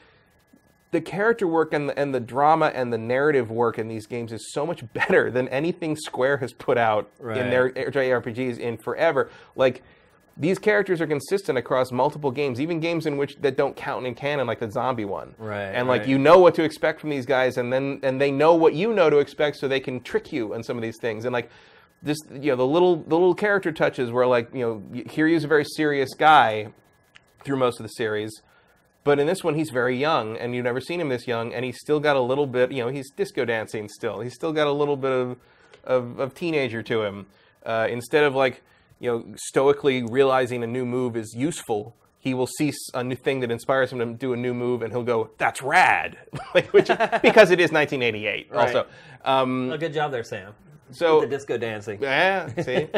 [0.91, 4.31] the character work and the, and the drama and the narrative work in these games
[4.31, 9.31] is so much better than anything Square has put out in their JRPGs in forever.
[9.55, 9.81] Like
[10.35, 14.15] these characters are consistent across multiple games, even games in which that don't count in
[14.15, 15.35] canon, like the zombie one.
[15.37, 16.09] Right, And like right.
[16.09, 18.93] you know what to expect from these guys, and then and they know what you
[18.93, 21.25] know to expect, so they can trick you on some of these things.
[21.25, 21.49] And like
[22.01, 25.47] this, you know, the little the little character touches where like you know Kiryu's a
[25.47, 26.67] very serious guy
[27.43, 28.41] through most of the series.
[29.03, 31.65] But in this one, he's very young, and you've never seen him this young, and
[31.65, 34.21] he's still got a little bit, you know, he's disco dancing still.
[34.21, 35.37] He's still got a little bit of,
[35.83, 37.25] of, of teenager to him.
[37.65, 38.61] Uh, instead of like,
[39.03, 43.41] you know, stoically realizing a new move is useful, he will see a new thing
[43.41, 46.17] that inspires him to do a new move, and he'll go, "That's rad,"
[46.55, 46.87] like, which
[47.21, 48.47] because it is 1988.
[48.49, 48.67] Right.
[48.67, 48.87] Also,
[49.25, 50.53] um, good job there, Sam.
[50.91, 52.01] so The disco dancing.
[52.01, 52.87] yeah, see.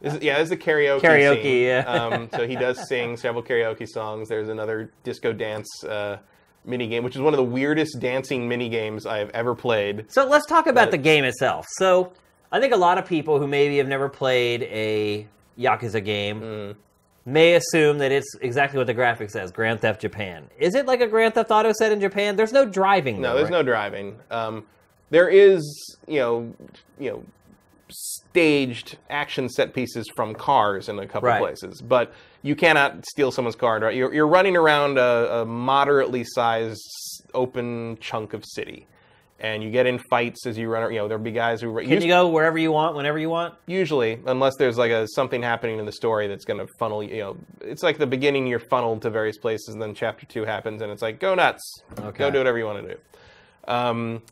[0.00, 1.00] This is, yeah, this is a karaoke.
[1.00, 1.62] Karaoke, scene.
[1.64, 1.80] yeah.
[1.80, 4.28] Um, so he does sing several karaoke songs.
[4.28, 6.18] There's another disco dance uh,
[6.64, 10.04] mini game, which is one of the weirdest dancing mini games I've ever played.
[10.12, 11.66] So let's talk about But- the game itself.
[11.78, 12.12] So
[12.50, 15.26] I think a lot of people who maybe have never played a
[15.58, 16.76] Yakuza game Mm.
[17.26, 20.48] may assume that it's exactly what the graphic says, Grand Theft Japan.
[20.58, 22.36] Is it like a Grand Theft Auto set in Japan?
[22.36, 23.20] There's no driving.
[23.20, 23.58] No, though, there's right?
[23.58, 24.16] no driving.
[24.30, 24.64] Um,
[25.10, 26.54] there is, you know,
[26.98, 27.22] you know,
[27.90, 31.40] staged action set pieces from cars in a couple Right.
[31.40, 32.12] places, but
[32.42, 33.78] you cannot steal someone's car.
[33.80, 33.94] Right?
[33.96, 36.80] You're, you're running around a, a moderately sized
[37.34, 38.86] open chunk of city,
[39.40, 40.92] and you get in fights as you run.
[40.92, 43.54] You know, there'll be guys who Can you go wherever you want, whenever you want?
[43.66, 47.10] usually unless there's like a something happening in the story that's going to funnel you
[47.16, 50.44] you know it's like the beginning you're funneled to various places and then chapter two
[50.44, 52.18] happens and it's like go nuts Okay.
[52.18, 53.00] go do whatever you want to do
[53.72, 54.22] um,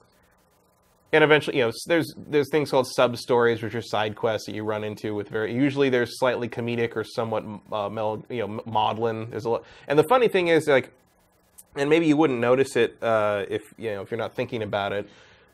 [1.13, 4.55] and eventually you know there's there's things called sub stories which are side quests that
[4.55, 8.61] you run into with very usually there's slightly comedic or somewhat uh, mel, you know
[8.67, 10.91] maudlin there's a lot and the funny thing is like
[11.77, 14.93] and maybe you wouldn't notice it uh, if you know if you're not thinking about
[14.93, 15.09] it.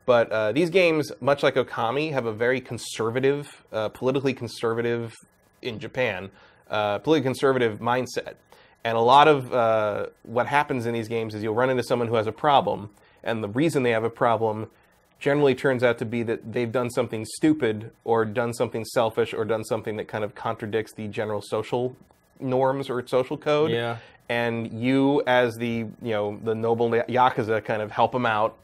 [0.05, 5.15] But uh, these games, much like Okami, have a very conservative, uh, politically conservative
[5.61, 6.31] in Japan,
[6.69, 8.35] uh, politically conservative mindset.
[8.85, 12.09] And a lot of uh, what happens in these games is you'll run into someone
[12.09, 12.91] who has a problem,
[13.23, 14.69] and the reason they have a problem
[15.21, 19.45] generally turns out to be that they've done something stupid or done something selfish or
[19.45, 21.95] done something that kind of contradicts the general social
[22.41, 23.99] norms or social code Yeah.
[24.33, 28.57] And you as the you know the noble yakuza kind of help them out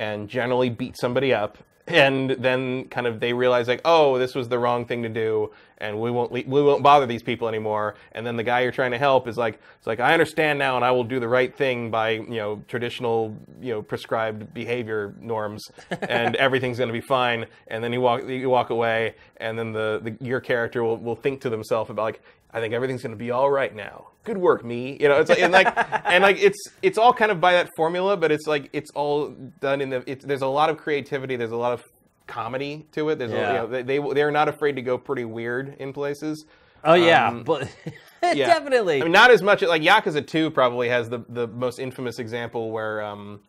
[0.00, 1.58] and generally beat somebody up.
[1.88, 5.50] And then kind of they realize like oh this was the wrong thing to do
[5.78, 7.96] and we won't we won't bother these people anymore.
[8.12, 10.76] And then the guy you're trying to help is like it's like I understand now
[10.76, 15.12] and I will do the right thing by you know traditional you know prescribed behavior
[15.20, 15.72] norms
[16.08, 17.46] and everything's going to be fine.
[17.66, 21.16] And then you walk you walk away and then the, the your character will, will
[21.16, 24.08] think to themselves about like I think everything's going to be all right now.
[24.24, 24.96] Good work, me.
[25.00, 25.72] You know, it's like and like
[26.06, 29.28] and like it's it's all kind of by that formula, but it's like it's all
[29.60, 30.04] done in the.
[30.06, 31.36] It's, there's a lot of creativity.
[31.36, 31.82] There's a lot of
[32.26, 33.18] comedy to it.
[33.18, 33.48] There's a, Yeah.
[33.48, 36.44] you know, they they they're not afraid to go pretty weird in places.
[36.84, 37.68] Oh yeah, Um, but
[38.22, 38.46] Yeah.
[38.46, 39.00] definitely.
[39.00, 39.62] I mean, not as much.
[39.62, 43.02] Like Yakuza Two probably has the the most infamous example where.
[43.02, 43.40] Um,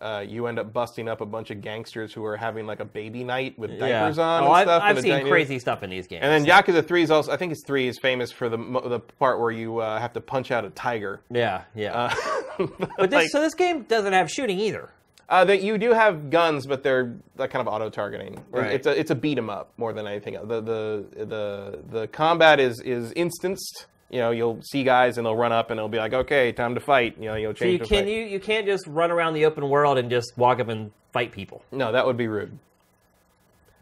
[0.00, 2.84] uh, you end up busting up a bunch of gangsters who are having like a
[2.84, 4.00] baby night with yeah.
[4.00, 4.82] diapers on Oh, I've, stuff.
[4.82, 6.22] I've and seen crazy stuff in these games.
[6.24, 9.00] And then Yakuza Three is also, I think it's three is famous for the the
[9.18, 11.20] part where you uh, have to punch out a tiger.
[11.30, 12.12] yeah, yeah.
[12.58, 12.66] Uh,
[12.98, 14.90] but this, so this game doesn't have shooting either.
[15.28, 18.42] uh, that you do have guns, but they're like kind of auto targeting.
[18.50, 18.72] Right.
[18.72, 20.48] It's a it's a beat 'em up more than anything else.
[20.48, 23.86] The the the the combat is is instanced.
[24.10, 26.74] You know, you'll see guys and they'll run up and they'll be like, okay, time
[26.74, 27.16] to fight.
[27.18, 27.78] You know, you'll change.
[27.78, 28.12] So you can fight.
[28.12, 31.32] you you can't just run around the open world and just walk up and fight
[31.32, 31.62] people.
[31.70, 32.58] No, that would be rude.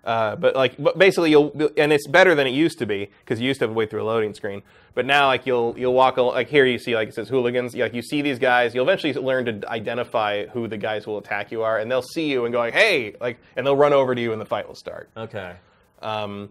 [0.05, 3.41] Uh, but like, but basically, you'll and it's better than it used to be because
[3.41, 4.63] you used to have to wait through a loading screen.
[4.95, 7.75] But now, like, you'll you'll walk like here you see like it says hooligans.
[7.75, 11.19] Like you see these guys, you'll eventually learn to identify who the guys who will
[11.19, 13.93] attack you are, and they'll see you and go like, hey, like, and they'll run
[13.93, 15.11] over to you, and the fight will start.
[15.17, 15.55] Okay.
[16.01, 16.49] Um,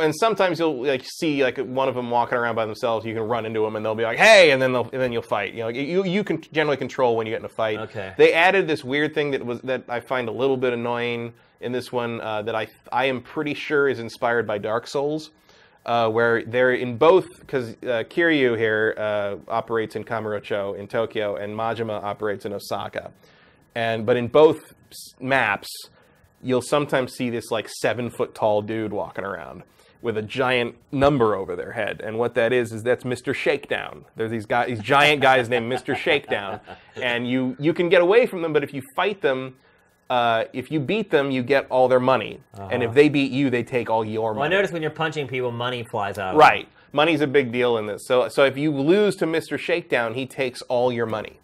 [0.00, 3.04] and sometimes you'll like see like one of them walking around by themselves.
[3.04, 5.12] You can run into them and they'll be like, "Hey," and then they'll and then
[5.12, 5.54] you'll fight.
[5.54, 7.78] You know, you you can generally control when you get in a fight.
[7.78, 8.14] Okay.
[8.16, 11.72] They added this weird thing that was that I find a little bit annoying in
[11.72, 15.30] this one uh, that I I am pretty sure is inspired by Dark Souls.
[15.86, 21.36] Uh, where they're in both, because uh, Kiryu here uh, operates in Kamurocho in Tokyo,
[21.36, 23.10] and Majima operates in Osaka,
[23.74, 24.58] and but in both
[25.18, 25.68] maps,
[26.42, 29.62] you'll sometimes see this like seven foot tall dude walking around
[30.00, 32.00] with a giant number over their head.
[32.04, 33.34] And what that is is that's Mr.
[33.34, 34.04] Shakedown.
[34.16, 35.96] There's these guys, these giant guys named Mr.
[35.96, 36.60] Shakedown,
[36.96, 39.56] and you you can get away from them, but if you fight them.
[40.10, 43.50] Uh, if you beat them, you get all their money, and if they beat you,
[43.50, 44.40] they take all your money.
[44.40, 46.34] Well, I notice when you're punching people, money flies out.
[46.34, 46.66] Right.
[46.92, 48.06] Money's a big deal in this.
[48.06, 49.58] So so if you lose to Mr.
[49.58, 51.40] Shakedown, he takes all your money.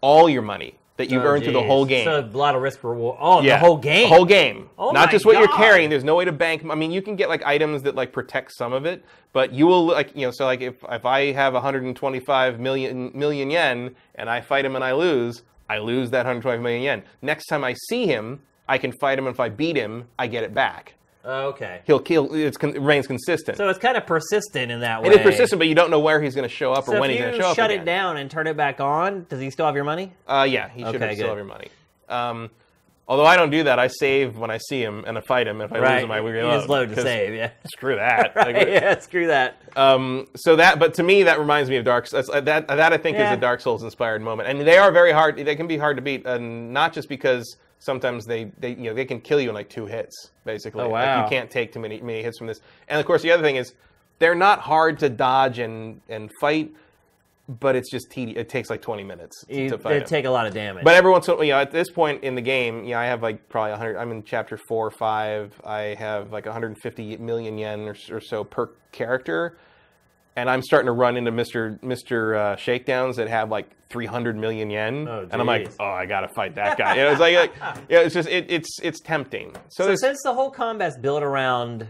[0.00, 2.04] All your money that you've Oh, earned through the whole game.
[2.04, 3.16] So a lot of risk reward.
[3.20, 3.54] Oh, yeah.
[3.54, 4.08] the whole game.
[4.08, 4.70] Whole game.
[4.78, 5.90] Oh Not just what you're carrying.
[5.90, 6.64] There's no way to bank.
[6.70, 9.66] I mean, you can get like items that like protect some of it, but you
[9.66, 10.30] will like you know.
[10.30, 14.84] So like if if I have 125 million million yen and I fight him and
[14.84, 17.02] I lose, I lose that 125 million yen.
[17.22, 19.26] Next time I see him, I can fight him.
[19.26, 20.94] and If I beat him, I get it back.
[21.24, 21.80] Okay.
[21.86, 22.34] He'll kill.
[22.34, 23.56] It's it remains consistent.
[23.56, 25.08] So it's kind of persistent in that way.
[25.08, 27.10] It is persistent, but you don't know where he's going to show up or when
[27.10, 27.56] he's going to show up.
[27.56, 27.82] shut again.
[27.82, 30.12] it down and turn it back on, does he still have your money?
[30.26, 31.68] Uh, yeah, he should Okay, have still have your money.
[32.10, 32.50] Um,
[33.08, 35.62] although I don't do that, I save when I see him and I fight him.
[35.62, 36.58] If I lose him, I you reload.
[36.58, 37.34] just load to save.
[37.34, 37.50] Yeah.
[37.74, 38.34] Screw that.
[38.36, 38.98] Like, yeah.
[38.98, 39.56] Screw that.
[39.76, 42.06] um, so that, but to me, that reminds me of Dark.
[42.10, 43.32] That's, that that I think Yeah.
[43.32, 45.36] is a Dark Souls inspired moment, and they are very hard.
[45.38, 48.94] They can be hard to beat, and not just because sometimes they, they you know
[48.94, 50.82] they can kill you in like two hits, basically.
[50.82, 51.24] Oh, Like, wow.
[51.24, 52.60] you can't take too many many hits from this.
[52.88, 53.74] And of course, the other thing is
[54.18, 56.72] they're not hard to dodge and and fight,
[57.48, 58.38] but it's just tedious.
[58.38, 59.98] It takes like 20 minutes to, You, to fight.
[59.98, 60.84] they take a lot of damage.
[60.84, 63.06] But every once in you know, at this point in the game, you know, I
[63.06, 63.96] have like probably 100.
[63.96, 65.52] I'm in chapter four or five.
[65.64, 69.58] I have like 150 million yen or, or so per character,
[70.36, 71.78] and I'm starting to run into Mr.
[71.80, 72.36] Mr.
[72.36, 76.28] Uh, Shakedowns that have like 300 million yen, Oh, and I'm like, oh, I gotta
[76.28, 76.94] fight that guy.
[76.96, 77.52] You know, it's like, like
[77.88, 79.54] yeah, it's just it, it's it's tempting.
[79.68, 81.86] So, so since the whole combat's built around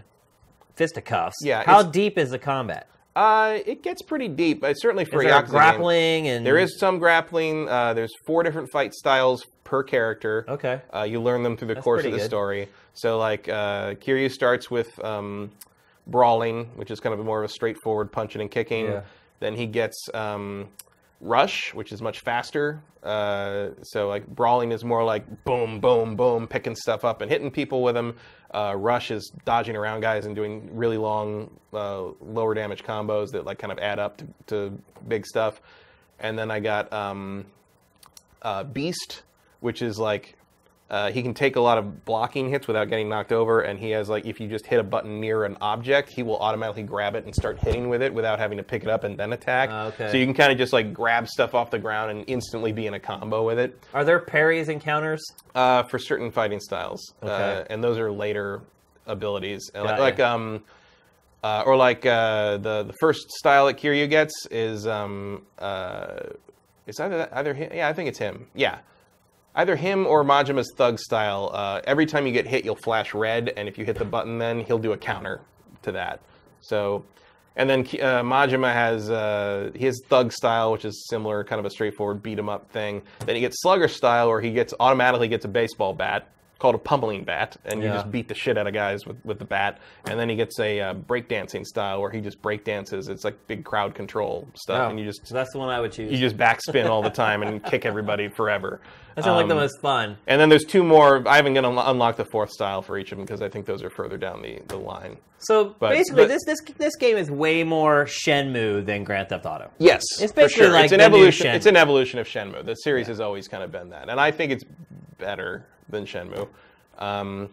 [0.77, 2.89] fisticuffs, Yeah, how deep is the combat?
[3.17, 4.61] uh, it gets pretty deep.
[4.61, 5.51] But certainly for Is a there Yakuza game.
[5.51, 7.69] grappling and There is some grappling.
[7.69, 10.45] Uh, there's four different fight styles per character.
[10.49, 10.81] Okay.
[10.93, 12.27] Uh, you learn them through the course of the good.
[12.27, 12.69] story.
[12.95, 15.53] So, like, uh, Kiryu starts with um,
[16.07, 18.87] brawling, which is kind of more of a straightforward punching and kicking.
[18.87, 19.03] Yeah.
[19.41, 20.69] Then he gets um,
[21.21, 22.83] rush, which is much faster.
[23.03, 27.51] Uh, so, like, brawling is more like boom, boom, boom, picking stuff up and hitting
[27.51, 28.17] people with them.
[28.53, 33.45] Uh, rush is dodging around guys and doing really long, uh, lower damage combos that
[33.45, 35.61] like kind of add up to, to big stuff.
[36.21, 37.47] And then I got um,
[38.43, 39.23] uh, Beast,
[39.61, 40.37] which is like
[40.91, 43.91] uh, he can take a lot of blocking hits without getting knocked over, and he
[43.91, 47.15] has like if you just hit a button near an object, he will automatically grab
[47.17, 49.71] it and start hitting with it without having to pick it up and then attack.
[49.73, 50.11] Ah, okay.
[50.11, 52.87] So you can kind of just like grab stuff off the ground and instantly be
[52.87, 55.25] in a combo with it Are there parries and counters?
[55.55, 57.67] uh, for certain fighting styles, uh, Okay.
[57.71, 58.61] and those are later
[59.07, 59.71] abilities.
[59.73, 60.63] Got like, like um,
[61.43, 66.21] uh, or like uh, the the first style that Kiryu gets is um, uh,
[66.87, 68.79] it's either either him, yeah I think it's him yeah
[69.55, 71.51] either him or Majima's thug style.
[71.53, 74.39] Uh, every time you get hit, you'll flash red, and if you hit the button,
[74.39, 75.41] then he'll do a counter
[75.83, 76.21] to that.
[76.61, 77.05] So.
[77.57, 81.71] And then uh, Majima has uh, his thug style, which is similar, kind of a
[81.71, 83.01] straightforward beat 'em up thing.
[83.21, 86.34] Then he gets slugger style, where he gets automatically gets a baseball bat
[86.65, 87.97] called a pummeling bat, and you Yeah.
[87.97, 89.81] just beat the shit out of guys with, with the bat.
[90.07, 93.11] And then he gets a uh, breakdancing style, where he just breakdances.
[93.11, 95.79] It's like big crowd control stuff, Oh, and you just so that's the one I
[95.81, 96.11] would choose.
[96.11, 98.81] you just backspin all the time and kick everybody forever.
[99.15, 100.17] that sounds like the Um, most fun.
[100.27, 101.23] And then there's two more.
[101.29, 103.67] I haven't gonna unlo- unlock the fourth style for each of them because I think
[103.67, 105.19] those are further down the, the line.
[105.39, 109.45] So but- basically, but- this this this game is way more Shenmue than Grand Theft
[109.45, 109.71] Auto.
[109.79, 110.73] Yes, It's for basically sure.
[110.73, 111.49] like it's an evolution.
[111.49, 112.65] It's an evolution of Shenmue.
[112.65, 114.65] The series has always kind of been that, and I think it's
[115.19, 116.49] better than Shenmue.
[116.99, 117.51] Um,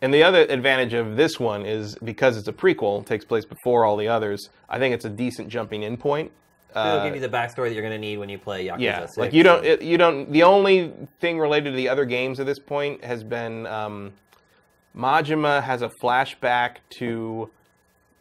[0.00, 3.84] and the other advantage of this one is because it's a prequel, takes place before
[3.84, 4.48] all the others.
[4.68, 6.30] I think it's a decent jumping in point.
[6.70, 8.80] It'll Uh, give you the backstory that you're going to need when you play Yakuza
[8.80, 9.16] yeah, 6.
[9.16, 10.30] like you don't, it, you don't.
[10.30, 14.12] The only thing related to the other games at this point has been um,
[14.96, 17.50] Majima has a flashback to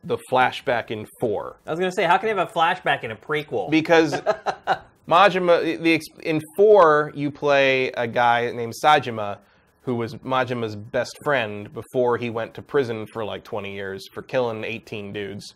[0.03, 3.03] the flashback in four I was going to say, how can you have a flashback
[3.03, 3.69] in a prequel?
[3.69, 4.13] because
[5.07, 9.37] Majima, the in four, you play a guy named Saejima,
[9.83, 14.21] who was Majima's best friend before he went to prison for like 20 years for
[14.21, 15.55] killing 18 dudes,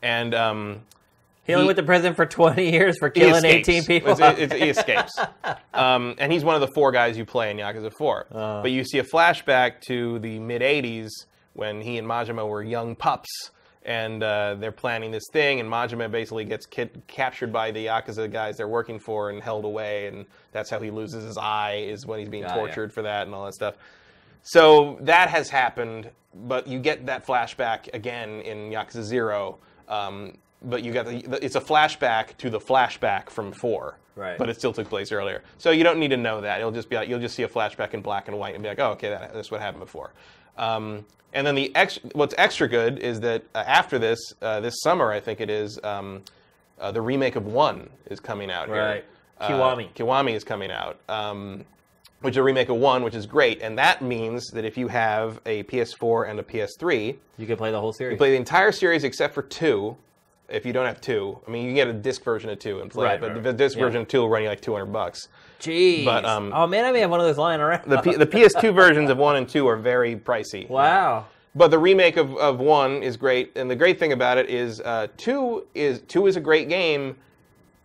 [0.00, 0.82] and um,
[1.44, 4.12] he only went to prison for 20 years for killing 18 people.
[4.12, 5.12] It's- it's- he escapes,
[5.74, 8.26] um, and he's one of the four guys you play in Yakuza 4.
[8.30, 8.62] Uh.
[8.62, 11.08] but you see a flashback to the mid 80s
[11.54, 13.50] when he and Majima were young pups.
[13.86, 18.32] And uh, they're planning this thing, and Majima basically gets kid- captured by the Yakuza
[18.32, 22.06] guys they're working for and held away, and that's how he loses his eye, is
[22.06, 22.54] when he's being ya.
[22.54, 23.74] tortured for that and all that stuff.
[24.42, 29.58] So that has happened, but you get that flashback again in Yakuza Zero.
[29.86, 33.98] Um, but you got the, it's a flashback to the flashback from four.
[34.16, 34.38] Right.
[34.38, 36.60] But it still took place earlier, so you don't need to know that.
[36.60, 38.68] It'll just be like you'll just see a flashback in black and white and be
[38.68, 40.12] like, oh, okay, that, that's what happened before.
[40.56, 44.80] Um, and then the ex- what's extra good is that uh, after this, uh, this
[44.82, 46.22] summer I think it is, um,
[46.80, 48.68] uh, the remake of One is coming out.
[48.68, 48.76] here.
[48.76, 49.04] Right.
[49.40, 49.92] Uh, Kiwami.
[49.94, 50.98] Kiwami is coming out.
[51.08, 51.64] Um,
[52.20, 54.88] which is a remake of one, which is great, and that means that if you
[54.88, 58.12] have a PS4 and a PS3, You can play the whole series.
[58.12, 59.94] you can play the entire series except for two.
[60.54, 62.80] If you don't have two, I mean, you can get a disc version of two
[62.80, 64.60] and play Right, it, but right, the disc version of two will run you like
[64.60, 65.28] 200 bucks.
[65.60, 66.04] Jeez.
[66.04, 67.90] But, um, oh man, I may have one of those lying around.
[67.90, 70.68] The, P- the PS2 versions of one and two are very pricey.
[70.68, 71.26] wow.
[71.56, 74.80] But the remake of, of one is great, and the great thing about it is
[74.80, 77.14] uh, two is two is a great game,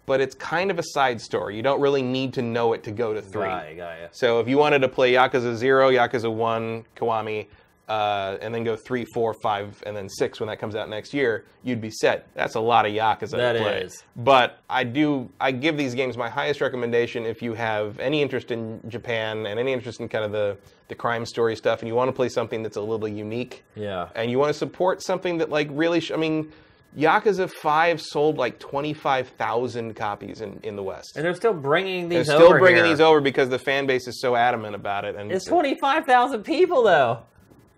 [0.08, 1.56] but it's kind of a side story.
[1.56, 3.44] You don't really need to know it to go to three.
[3.44, 4.08] Got ya.
[4.12, 7.46] So if you wanted to play Yakuza Zero, Yakuza One, Kiwami,
[7.90, 11.14] uh, and then go three, four, five, and then six when that comes out next
[11.14, 12.28] year, you'd be set.
[12.36, 13.82] That's a lot of Yakuza That to play.
[13.82, 14.04] is.
[14.16, 18.52] But I do I give these games my highest recommendation if you have any interest
[18.52, 21.96] in Japan and any interest in kind of the the crime story stuff, and you
[21.96, 23.64] want to play something that's a little unique.
[23.76, 24.10] Yeah.
[24.16, 26.52] And you want to support something that like really, sh- I mean.
[26.98, 31.14] Yakuza 5 sold like 25,000 copies in, in the West.
[31.16, 32.92] And they're still bringing these They're still over bringing here.
[32.92, 35.16] these over because the fan base is so adamant about it.
[35.16, 37.20] And It's twenty five thousand people though.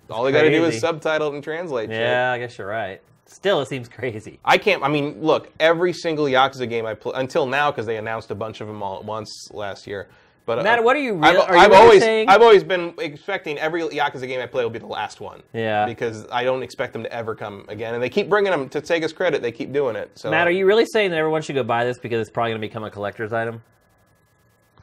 [0.09, 1.89] All they got to do is subtitle it and translate.
[1.89, 1.99] shit.
[1.99, 3.01] Yeah, I guess you're right.
[3.25, 4.39] Still, it seems crazy.
[4.43, 4.83] I can't.
[4.83, 8.35] I mean, look, every single Yakuza game I play until now because they announced a
[8.35, 10.09] bunch of them all at once last year.
[10.45, 12.63] But uh, Matt, what are you I've, are you I've really always, saying- I've always
[12.63, 15.43] been expecting every Yakuza game I play will be the last one.
[15.53, 15.85] Yeah.
[15.85, 18.81] Because I don't expect them to ever come again, and they keep bringing them to
[18.81, 19.41] Sega's credit.
[19.41, 20.11] They keep doing it.
[20.15, 22.51] So Matt, are you really saying that everyone should go buy this because it's probably
[22.51, 23.61] going to become a collector's item?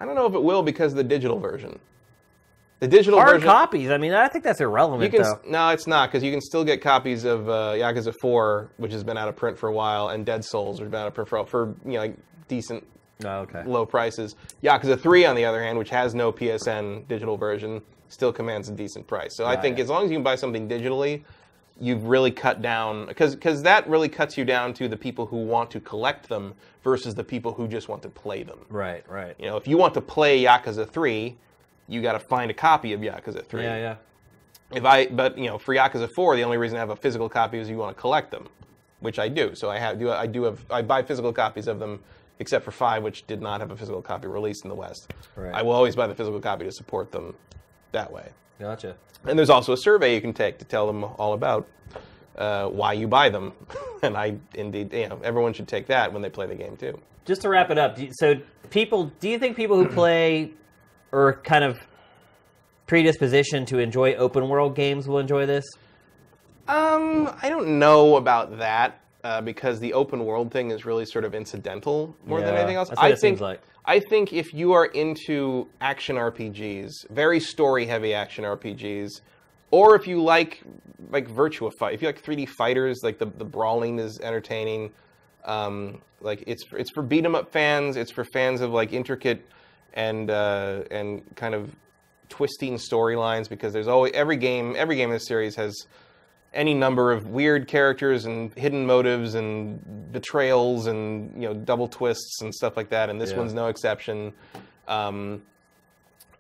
[0.00, 1.78] I don't know if it will because of the digital version.
[2.80, 3.48] The digital Hard version.
[3.48, 3.90] copies.
[3.90, 5.40] I mean, I think that's You irrelevant can though.
[5.46, 9.02] no, it's not because you can still get copies of uh, Yakuza 4, which has
[9.02, 11.14] been out of print for a while, and Dead Souls, which has been out of
[11.14, 12.16] print for for you know like
[12.46, 12.84] decent
[13.24, 13.64] Oh, okay.
[13.64, 14.36] low prices.
[14.62, 18.72] Yakuza 3, on the other hand, which has no PSN digital version, still commands a
[18.72, 19.34] decent price.
[19.36, 21.24] So I think as long as you can buy something digitally,
[21.80, 25.38] you've really cut down because because that really cuts you down to the people who
[25.38, 28.60] want to collect them versus the people who just want to play them.
[28.68, 29.34] Right, right.
[29.40, 31.36] You know, if you want to play Yakuza 3,
[31.88, 33.62] you got to find a copy of Yakuza 3.
[33.62, 33.94] Yeah, yeah.
[34.70, 37.28] If I, but you know, for Yakuza 4, the only reason I have a physical
[37.28, 38.48] copy is you want to collect them,
[39.00, 39.54] which I do.
[39.54, 42.00] So I have, do I do have, I buy physical copies of them,
[42.38, 45.12] except for five, which did not have a physical copy released in the West.
[45.36, 45.54] Right.
[45.54, 47.34] I will always buy the physical copy to support them
[47.92, 48.28] that way.
[48.60, 48.96] Gotcha.
[49.24, 51.66] And there's also a survey you can take to tell them all about
[52.36, 53.52] uh, why you buy them.
[54.02, 57.00] and I, indeed, you know, everyone should take that when they play the game too.
[57.24, 58.36] Just to wrap it up, so
[58.70, 60.52] people, do you think people who play
[61.12, 61.78] or kind of
[62.86, 65.64] predisposition to enjoy open world games will enjoy this?
[66.66, 71.24] Um, I don't know about that uh, because the open world thing is really sort
[71.24, 72.90] of incidental more than anything else.
[72.96, 73.20] I it think.
[73.20, 73.60] seems like.
[73.84, 79.22] I think if you are into action RPGs, very story-heavy action RPGs,
[79.70, 80.62] or if you like
[81.10, 84.92] like Virtua Fighter, if you like 3D fighters, like the the brawling is entertaining.
[85.44, 87.96] Um, like it's it's for beat 'em up fans.
[87.96, 89.46] It's for fans of like intricate
[89.94, 91.74] and uh, and kind of
[92.28, 95.74] twisting storylines because there's always every game every game in this series has
[96.54, 102.42] any number of weird characters and hidden motives and betrayals and you know double twists
[102.42, 103.38] and stuff like that and this Yeah.
[103.38, 104.32] one's no exception
[104.88, 105.42] um,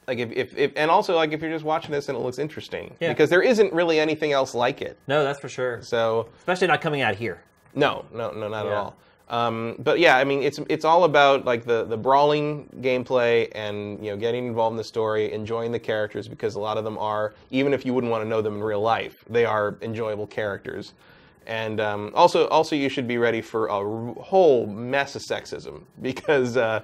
[0.06, 2.38] like if, if, if and also like if you're just watching this and it looks
[2.38, 3.08] interesting Yeah.
[3.08, 5.80] because there isn't really anything else like it No, that's for sure.
[5.82, 7.40] so Especially not coming out here.
[7.74, 8.96] no, no, no, not at all.
[9.28, 14.02] Um, but yeah, I mean, it's it's all about like the the brawling gameplay and
[14.04, 16.96] you know getting involved in the story, enjoying the characters because a lot of them
[16.98, 20.26] are even if you wouldn't want to know them in real life, they are enjoyable
[20.26, 20.94] characters.
[21.46, 26.56] And um, also, also you should be ready for a whole mess of sexism because
[26.56, 26.82] uh,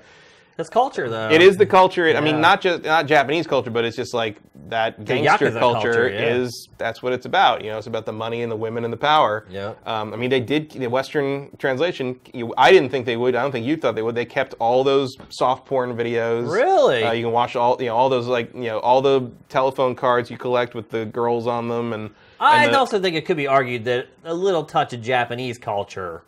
[0.57, 1.31] That's culture, though.
[1.31, 2.07] it is the culture.
[2.07, 2.21] I Yeah.
[2.21, 4.37] mean, not just not Japanese culture, but it's just like
[4.69, 6.35] that gangster Yakuza culture, culture, yeah.
[6.37, 6.69] is.
[6.79, 7.65] That's what it's about.
[7.65, 9.47] You know, it's about the money and the women and the power.
[9.51, 9.87] Yep.
[9.87, 12.19] Um, I mean, they did the Western translation.
[12.33, 13.35] You, I didn't think they would.
[13.35, 14.15] I don't think you thought they would.
[14.15, 16.49] They kept all those soft porn videos.
[16.51, 17.03] Really?
[17.03, 19.95] Uh, you can watch all you know all those like you know all the telephone
[19.97, 22.11] cards you collect with the girls on them and.
[22.41, 25.57] I and the- also think it could be argued that a little touch of Japanese
[25.59, 26.23] culture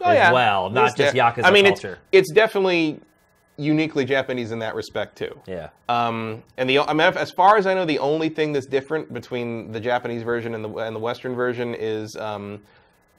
[0.00, 0.32] Oh, as yeah.
[0.32, 1.98] well, not It's just de- Yakuza I mean, culture.
[2.12, 3.00] it's it's definitely
[3.58, 5.38] uniquely Japanese in that respect too.
[5.46, 5.68] Yeah.
[5.88, 9.12] Um, and the I mean, as far as I know, the only thing that's different
[9.12, 12.60] between the Japanese version and the and the Western version is um,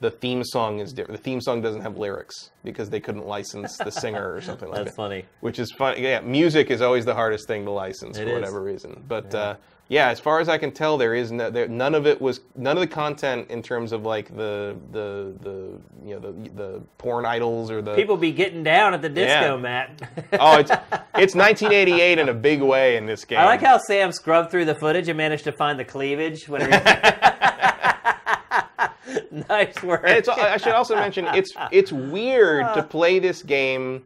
[0.00, 1.18] the theme song is different.
[1.20, 4.78] The theme song doesn't have lyrics because they couldn't license the singer or something like
[4.78, 4.84] that.
[4.86, 5.26] That's funny.
[5.40, 6.02] Which is funny.
[6.02, 8.34] Yeah, music is always the hardest thing to license It for is.
[8.34, 9.04] whatever reason.
[9.06, 9.40] But yeah.
[9.40, 9.56] Uh,
[9.90, 12.40] yeah, as far as I can tell, there is no, there, none of it was
[12.54, 16.80] none of the content in terms of like the the the you know the the
[16.96, 19.60] porn idols or the People be getting down at the disco, Yeah.
[19.60, 20.00] Matt.
[20.38, 20.70] oh it's
[21.16, 23.40] it's 1988 in a big way in this game.
[23.40, 26.48] I like how Sam scrubbed through the footage and managed to find the cleavage.
[26.48, 26.70] Whenever
[29.48, 30.04] nice work.
[30.04, 34.04] I should also mention it's it's weird to play this game,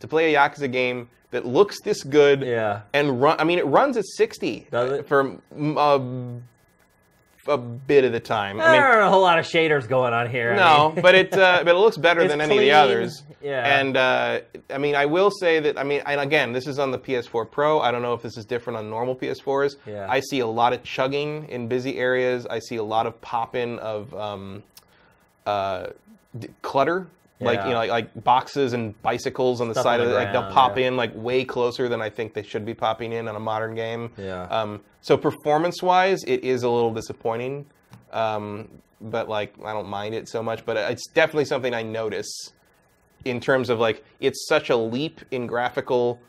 [0.00, 2.82] to play a Yakuza game that looks this good Yeah.
[2.92, 3.36] and run.
[3.40, 5.08] I mean, it runs at 60 Does it?
[5.08, 6.38] for a,
[7.48, 8.60] a bit of the time.
[8.60, 10.52] I there mean, aren't a whole lot of shaders going on here.
[10.52, 13.22] I no, mean- but it uh, but it looks better than any of the others.
[13.40, 13.78] yeah.
[13.80, 14.40] And uh,
[14.70, 17.48] I mean, I will say that I mean, and again, this is on the PS4
[17.50, 17.80] Pro.
[17.80, 19.76] I don't know if this is different on normal PS4s.
[19.86, 20.06] Yeah.
[20.10, 22.46] I see a lot of chugging in busy areas.
[22.46, 24.62] I see a lot of popping of um,
[25.44, 25.88] uh,
[26.38, 27.06] d- clutter.
[27.38, 30.14] Like you know, like, like boxes and bicycles on the Stuff side on of it.
[30.14, 30.86] Like they'll pop yeah.
[30.86, 33.74] in like way closer than I think they should be popping in on a modern
[33.74, 34.10] game.
[34.16, 34.44] Yeah.
[34.44, 37.66] Um, so performance-wise, it is a little disappointing.
[38.12, 38.68] Um,
[39.02, 40.64] but like I don't mind it so much.
[40.64, 42.52] But it's definitely something I notice
[43.26, 46.20] in terms of like it's such a leap in graphical.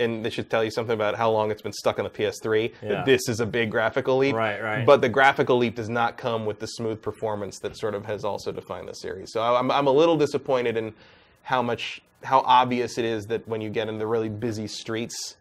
[0.00, 2.72] And this should tell you something about how long it's been stuck on the PS3.
[2.82, 2.88] Yeah.
[2.88, 4.34] That this is a big graphical leap.
[4.34, 4.86] Right, right.
[4.86, 8.24] But the graphical leap does not come with the smooth performance that sort of has
[8.24, 9.32] also defined the series.
[9.32, 10.94] So I'm, I'm a little disappointed in
[11.42, 15.36] how much how obvious it is that when you get in the really busy streets,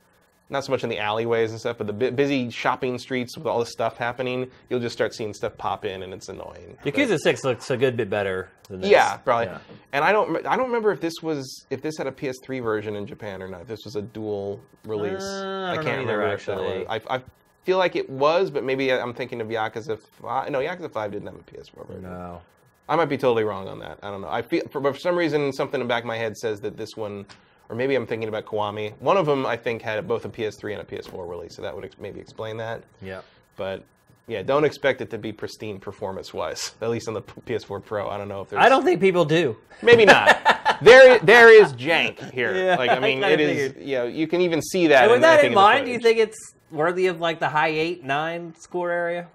[0.49, 3.45] not so much in the alleyways and stuff, but the bu- busy shopping streets with
[3.45, 6.77] all this stuff happening, you'll just start seeing stuff pop in, and it's annoying.
[6.83, 8.89] Yakuza Six looks a good bit better than this.
[8.89, 9.47] Yeah, probably.
[9.47, 9.59] Yeah.
[9.93, 12.95] And I don't, I don't remember if this was if this had a PS3 version
[12.95, 13.61] in Japan or not.
[13.61, 15.21] If this was a dual release.
[15.21, 16.87] Uh, I know can't either, remember actually.
[16.87, 17.21] I, I
[17.63, 19.99] feel like it was, but maybe I'm thinking of Yakuza.
[19.99, 20.49] 5.
[20.49, 22.03] No, Yakuza 5 didn't have a PS4 version.
[22.03, 22.41] No.
[22.87, 23.99] I might be totally wrong on that.
[24.01, 24.29] I don't know.
[24.29, 26.75] I feel for, for some reason something in the back of my head says that
[26.75, 27.27] this one,
[27.69, 28.93] or maybe I'm thinking about Kiwami.
[28.99, 31.75] One of them I think had both a PS3 and a PS4 release, so that
[31.75, 32.83] would ex- maybe explain that.
[33.01, 33.21] Yeah.
[33.55, 33.83] But
[34.27, 36.75] yeah, don't expect it to be pristine performance-wise.
[36.81, 38.09] At least on the P- PS4 Pro.
[38.09, 38.63] I don't know if there's.
[38.63, 39.55] I don't think people do.
[39.81, 40.79] Maybe not.
[40.81, 42.55] there, there is jank here.
[42.55, 43.83] Yeah, like I mean, I it figured.
[43.83, 45.03] You know, you can even see that.
[45.03, 47.69] And with in, that in mind, do you think it's worthy of like the high
[47.69, 49.27] eight, nine score area?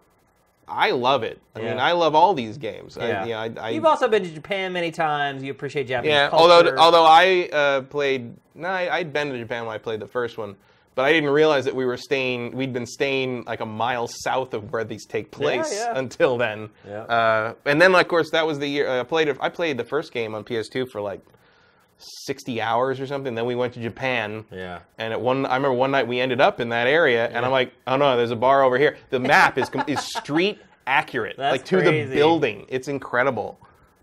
[0.66, 1.40] I love it.
[1.54, 2.96] I mean, I love all these games.
[2.98, 3.24] I, Yeah.
[3.24, 5.42] you know, I, I, You've also been to Japan many times.
[5.42, 6.52] You appreciate Japanese Yeah, culture.
[6.52, 10.06] although although I uh, played, no, I, I'd been to Japan when I played the
[10.06, 10.56] first one,
[10.94, 12.54] but I didn't realize that we were staying.
[12.56, 15.92] We'd been staying like a mile south of where these take place yeah.
[15.98, 16.70] until then.
[16.86, 17.02] Yeah.
[17.02, 19.36] Uh, and then, of course, that was the year I played.
[19.40, 21.20] I played the first game on PS2 for like
[21.98, 23.34] sixty hours or something.
[23.34, 24.44] Then we went to Japan.
[24.50, 24.80] Yeah.
[24.98, 27.52] And at one, I remember one night we ended up in that area, and I'm
[27.52, 28.96] like, oh no, there's a bar over here.
[29.10, 32.04] The map is is street accurate, That's like to crazy.
[32.04, 32.66] the building.
[32.68, 33.58] It's incredible.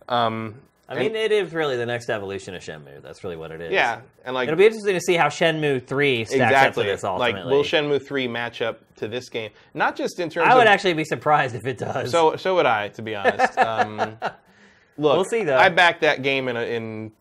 [0.10, 0.56] Um,
[0.90, 3.02] I mean, it is really the next evolution of Shenmue.
[3.02, 3.72] That's really what it is.
[3.72, 6.84] yeah, and like It'll be interesting to see how Shenmue 3 stacks up to exactly
[6.86, 9.52] this like will Shenmue three match up to this game?
[9.74, 12.12] Not just in terms of I would of actually be surprised if it does.
[12.12, 13.58] so so would I to be honest.
[13.58, 13.98] Um,
[14.98, 15.58] look, We'll see, though.
[15.58, 17.12] I backed that game in a, in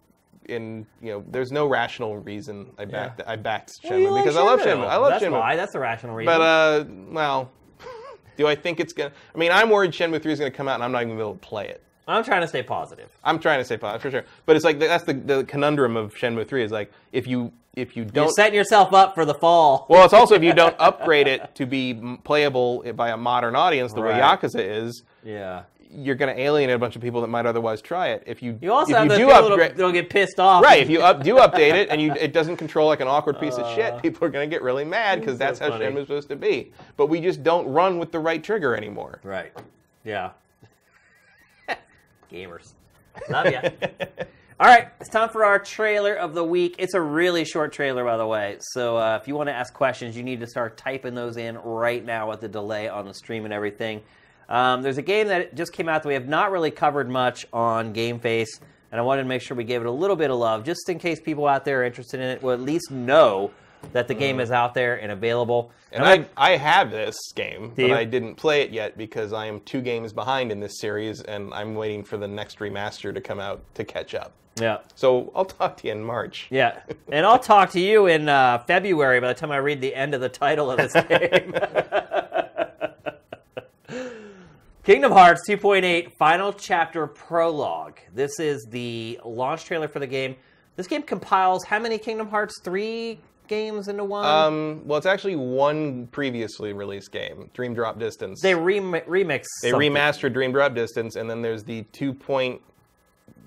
[0.50, 4.36] in you know there's no rational reason I backed I backed Shenmue you like because
[4.36, 4.86] I love Shenmue.
[4.86, 5.32] I love That's Shenmue.
[5.38, 5.56] why.
[5.56, 6.26] That's a rational reason.
[6.26, 7.50] But uh, well,
[8.36, 9.12] do I think it's gonna?
[9.34, 11.18] I mean, I'm worried Shenmue three is gonna come out and I'm not even gonna
[11.20, 11.82] be able to play it.
[12.08, 13.08] I'm trying to stay positive.
[13.22, 16.14] I'm trying to say positive for sure, but it's like that's the, the conundrum of
[16.14, 19.34] Shenmue three is like if you if you You're don't setting yourself up for the
[19.34, 19.86] fall.
[19.88, 23.54] Well, it's also if you don't upgrade it to be m- playable by a modern
[23.54, 24.40] audience, the way Right.
[24.40, 25.62] Yakuza is, yeah.
[25.92, 28.22] You're going to alienate a bunch of people that might otherwise try it.
[28.26, 30.62] If you You also if have you do upgrade, that'll get pissed off.
[30.62, 30.80] right?
[30.80, 33.54] If you up, do update it and you it doesn't control like an awkward piece
[33.54, 35.84] of shit, people are going to get really mad because That's how funny.
[35.86, 36.72] is supposed to be.
[36.96, 39.20] But we just don't run with the right trigger anymore.
[39.24, 39.52] Right.
[40.04, 40.30] Yeah.
[42.32, 42.74] Gamers.
[43.28, 43.62] Love ya.
[44.60, 46.74] All right, it's time for our trailer of the week.
[46.78, 48.58] It's a really short trailer, by the way.
[48.60, 51.56] So uh, if you want to ask questions, you need to start typing those in
[51.56, 54.02] right now with the delay on the stream and everything.
[54.50, 57.46] Um, there's a game that just came out that we have not really covered much
[57.52, 60.30] on Game Face, and I wanted to make sure we gave it a little bit
[60.30, 62.90] of love, just in case people out there are interested in it will at least
[62.90, 63.52] know
[63.92, 65.70] that the game is out there and available.
[65.92, 67.94] And I, I have this game, but you?
[67.94, 71.54] I didn't play it yet because I am two games behind in this series, and
[71.54, 74.32] I'm waiting for the next remaster to come out to catch up.
[74.60, 74.78] yeah.
[74.96, 76.48] So I'll talk to you in March.
[76.50, 76.80] Yeah,
[77.10, 80.12] and I'll talk to you in uh, February by the time I read the end
[80.14, 81.54] of the title of this game.
[84.82, 87.98] Kingdom Hearts 2.8 Final Chapter Prologue.
[88.14, 90.36] This is the launch trailer for the game.
[90.76, 94.24] This game compiles how many Kingdom Hearts 3 games into one?
[94.24, 98.40] Um, well, it's actually one previously released game, Dream Drop Distance.
[98.40, 99.44] they rem- remix.
[99.62, 99.92] They something.
[99.92, 102.62] remastered Dream Drop Distance, and then there's the two point.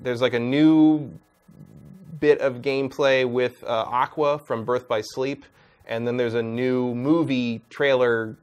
[0.01, 1.11] There's like a new
[2.19, 5.45] bit of gameplay with uh, Aqua from Birth by Sleep,
[5.87, 8.37] and then there's a new movie trailer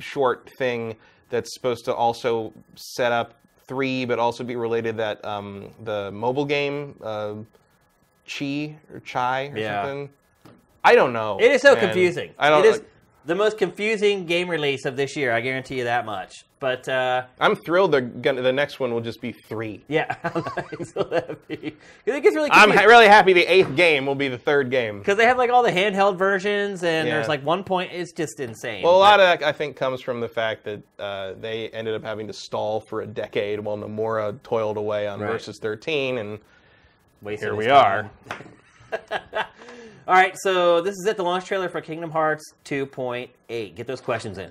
[0.00, 0.96] short thing
[1.30, 3.34] that's supposed to also set up
[3.66, 7.34] three, but also be related that um, the mobile game uh,
[8.28, 9.82] Chi or Chai or Yeah.
[9.82, 10.10] something.
[10.82, 11.38] I don't know.
[11.40, 11.80] It is so man.
[11.84, 12.34] confusing.
[12.38, 12.64] I don't.
[12.64, 12.82] It is
[13.24, 15.32] the most confusing game release of this year.
[15.32, 16.44] I guarantee you that much.
[16.58, 17.92] But uh, I'm thrilled.
[18.22, 18.42] Gonna.
[18.42, 19.82] The next one will just be three.
[19.88, 21.74] yeah, how nice will that it
[22.04, 24.98] gets really I'm ha- really happy the eighth game will be the third game.
[24.98, 27.14] because they have like all the handheld versions, and Yeah.
[27.14, 27.92] there's like one point.
[27.94, 28.82] It's just insane.
[28.84, 31.94] Well, a lot of that I think comes from the fact that uh, they ended
[31.94, 35.32] up having to stall for a decade while Nomura toiled away on Right.
[35.32, 36.38] Versus 13, and
[37.22, 38.10] Wasted here we time.
[38.30, 39.46] are.
[40.08, 41.16] All right, so this is it.
[41.16, 43.74] The launch trailer for Kingdom Hearts 2.8.
[43.74, 44.50] Get those questions in.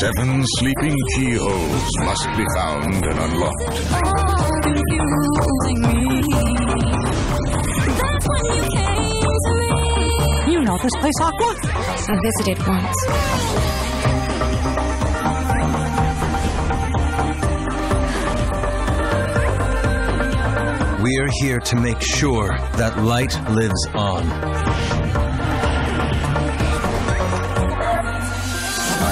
[0.00, 5.31] Seven sleeping keyholes must be found and unlocked.
[10.72, 11.54] You know this place, Aqua?
[12.08, 12.96] I visited once.
[21.02, 24.26] We're here to make sure that light lives on.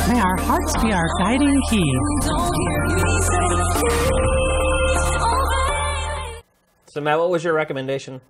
[0.08, 1.92] May our hearts be our guiding key.
[6.86, 8.22] So, Matt, what was your recommendation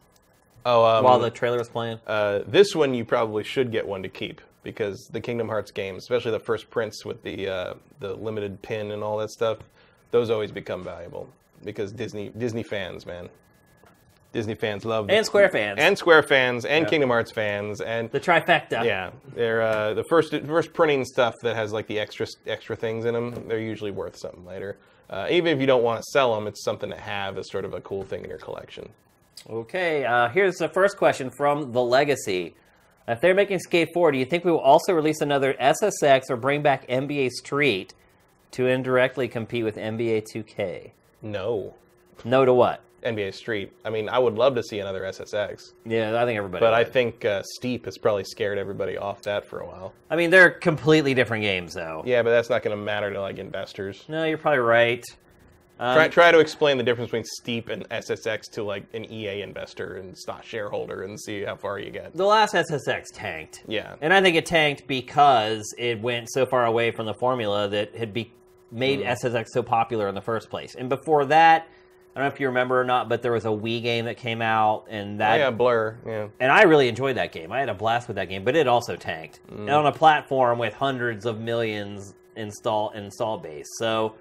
[0.67, 1.99] oh, um, while the trailer was playing?
[2.07, 6.03] uh, this one you probably should get one to keep because the Kingdom Hearts games,
[6.03, 9.59] especially the first Prince with the uh, the limited pin and all that stuff,
[10.11, 11.29] those always become valuable
[11.65, 13.29] because Disney Disney fans, man,
[14.33, 15.79] Disney fans love And Square fans.
[15.81, 18.85] and Square fans and Kingdom Hearts fans and the trifecta.
[18.85, 23.07] Yeah, they're uh, the first first printing stuff that has like the extra extra things
[23.07, 23.49] in them.
[23.49, 24.77] They're usually worth something later.
[25.09, 27.65] Uh, even if you don't want to sell them, it's something to have as sort
[27.65, 28.89] of a cool thing in your collection.
[29.49, 32.55] Okay, uh, here's the first question from The Legacy.
[33.09, 36.36] If they're making Skate 4, do you think we will also release another SSX or
[36.36, 37.94] bring back NBA Street
[38.52, 40.91] to indirectly compete with NBA 2K?
[41.23, 41.75] No,
[42.25, 42.83] No to what?
[43.02, 43.73] NBA Street.
[43.83, 46.60] I mean, I would love to see another SSX, Yeah, I think everybody.
[46.60, 49.94] but I think uh, Steep has probably scared everybody off that for a while.
[50.10, 52.02] I mean, they're completely different games, though.
[52.05, 54.05] Yeah, but that's not going to matter to like investors.
[54.07, 55.02] No, you're probably right.
[55.83, 59.41] Um, Try, try to explain the difference between Steep and SSX to like an EA
[59.41, 62.15] investor and stock shareholder and see how far you get.
[62.15, 63.65] the last SSX tanked.
[63.67, 63.94] Yeah.
[64.02, 67.97] And I think it tanked because it went so far away from the formula that
[67.97, 68.31] had be,
[68.70, 69.07] made Mm.
[69.25, 70.75] SSX so popular in the first place.
[70.75, 71.67] And before that,
[72.15, 74.17] I don't know if you remember or not, but there was a Wii game that
[74.18, 75.97] came out, and Oh, that yeah, Blur.
[76.07, 76.26] Yeah.
[76.41, 77.52] and I really enjoyed that game.
[77.52, 79.60] I had a blast with that game, but it also tanked Mm.
[79.60, 83.67] and on a platform with hundreds of millions install install base.
[83.78, 84.15] So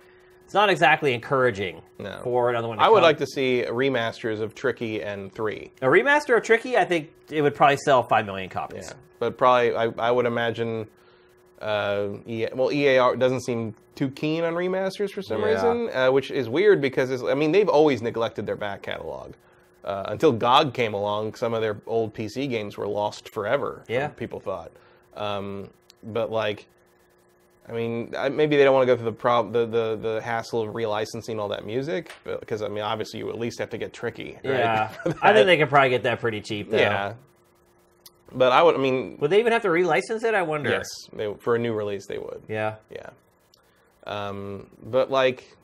[0.50, 2.22] it's not exactly encouraging No.
[2.24, 2.80] for another one.
[2.80, 3.04] I would come.
[3.04, 5.72] like to see remasters of Tricky and Three.
[5.84, 6.76] a remaster of Tricky.
[6.76, 8.88] I think it would probably sell five million copies.
[8.88, 10.88] Yeah, but probably I, I would imagine.
[11.62, 15.50] Uh, EA, well, EA doesn't seem too keen on remasters for some Yeah.
[15.54, 19.34] reason, uh, which is weird because it's, I mean they've always neglected their back catalog.
[19.84, 23.84] Uh, until GOG came along, some of their old PC games were lost forever.
[23.88, 24.08] Yeah.
[24.08, 24.72] people thought.
[25.16, 25.70] Um,
[26.02, 26.66] but like,
[27.70, 30.62] I mean, maybe they don't want to go through the prob the, the the hassle
[30.64, 33.94] of relicensing all that music, because I mean, obviously you at least have to get
[33.94, 34.40] tricky.
[34.44, 34.60] Right?
[34.60, 34.92] Yeah,
[35.22, 36.72] I think they could probably get that pretty cheap.
[36.72, 36.78] Though.
[36.78, 37.14] Yeah.
[38.32, 40.36] But I would, I mean, Would they even have to relicense it?
[40.36, 40.70] I wonder.
[40.70, 42.44] yes, they, for a new release they would.
[42.48, 42.76] Yeah.
[42.92, 43.10] Yeah.
[44.06, 45.56] Um, but like,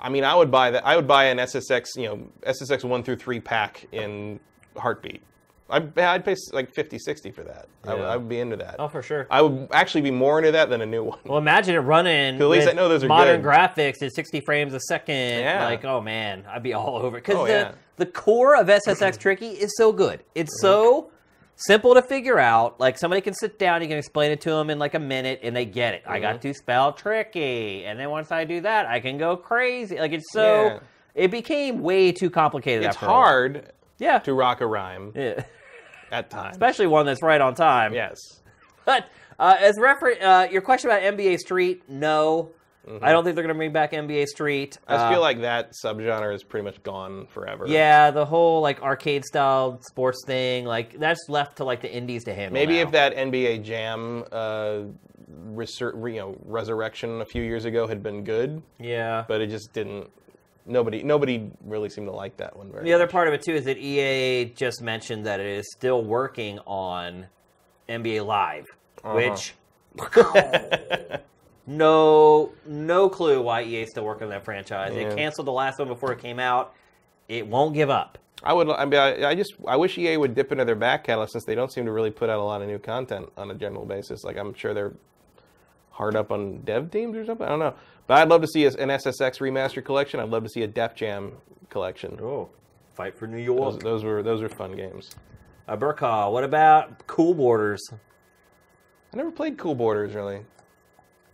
[0.00, 0.86] I mean, I would buy that.
[0.86, 4.40] I would buy an SSX, you know, SSX one through three pack in
[4.76, 5.22] heartbeat.
[5.72, 7.66] I'd, I'd pay like 50, 60 for that.
[7.84, 8.06] I, would- Yeah.
[8.08, 8.76] I would be into that.
[8.78, 9.26] Oh, for sure.
[9.30, 11.18] I would actually be more into that than a new one.
[11.24, 12.36] Well, imagine it running.
[12.40, 13.50] At least with I know those are modern good.
[13.50, 15.40] graphics at 60 frames a second.
[15.40, 15.64] Yeah.
[15.64, 17.24] Like, oh man, I'd be all over it.
[17.24, 17.72] Because Oh, the, yeah.
[17.96, 20.22] the core of SSX Tricky is so good.
[20.34, 21.10] It's so
[21.56, 22.78] simple to figure out.
[22.80, 25.40] Like, somebody can sit down, you can explain it to them in like a minute,
[25.42, 26.02] and they get it.
[26.06, 26.48] I got Mm-hmm.
[26.48, 27.84] to spell tricky.
[27.84, 29.98] And then once I do that, I can go crazy.
[29.98, 30.64] Like, it's so.
[30.64, 30.78] Yeah.
[31.14, 33.18] It became way too complicated It's after a while.
[33.20, 34.18] hard Yeah.
[34.20, 35.44] to rock a rhyme yeah.
[36.12, 36.52] at times.
[36.52, 37.92] Especially one that's right on time.
[37.94, 38.18] yes.
[38.84, 39.08] But
[39.38, 42.50] uh, as refer- uh, your question about NBA Street, no.
[43.00, 44.76] I don't think they're going to bring back NBA Street.
[44.88, 47.64] I Uh, feel like that subgenre is pretty much gone forever.
[47.68, 52.24] yeah, the whole like arcade style sports thing, like that's left to like the indies
[52.24, 52.54] to handle.
[52.54, 52.82] Maybe now.
[52.82, 54.78] if that NBA Jam, uh,
[55.54, 59.24] resur- you know, resurrection a few years ago had been good, yeah.
[59.28, 60.10] but it just didn't.
[60.64, 62.84] Nobody, nobody really seemed to like that one very.
[62.84, 66.02] The other part of it too is that EA just mentioned that it is still
[66.04, 67.26] working on
[67.88, 68.66] NBA Live,
[69.02, 69.14] Uh-huh.
[69.16, 69.54] which
[71.66, 74.92] no no clue why EA is still working on that franchise.
[74.94, 75.08] Yeah.
[75.08, 76.74] They canceled the last one before it came out.
[77.28, 78.18] It won't give up.
[78.44, 78.68] I would.
[78.68, 79.54] I mean, I, I just.
[79.68, 82.10] I wish EA would dip into their back catalog since they don't seem to really
[82.10, 84.24] put out a lot of new content on a general basis.
[84.24, 84.94] Like I'm sure they're
[85.90, 87.46] hard up on dev teams or something.
[87.46, 87.74] I don't know.
[88.12, 90.20] But I'd love to see an SSX remaster collection.
[90.20, 91.32] I'd love to see a Def Jam
[91.70, 92.18] collection.
[92.20, 92.50] Oh,
[92.92, 93.80] fight for New York.
[93.80, 95.12] those were those were fun games.
[95.66, 97.80] Uh, what about Cool Borders?
[97.90, 100.42] I never played Cool Borders really.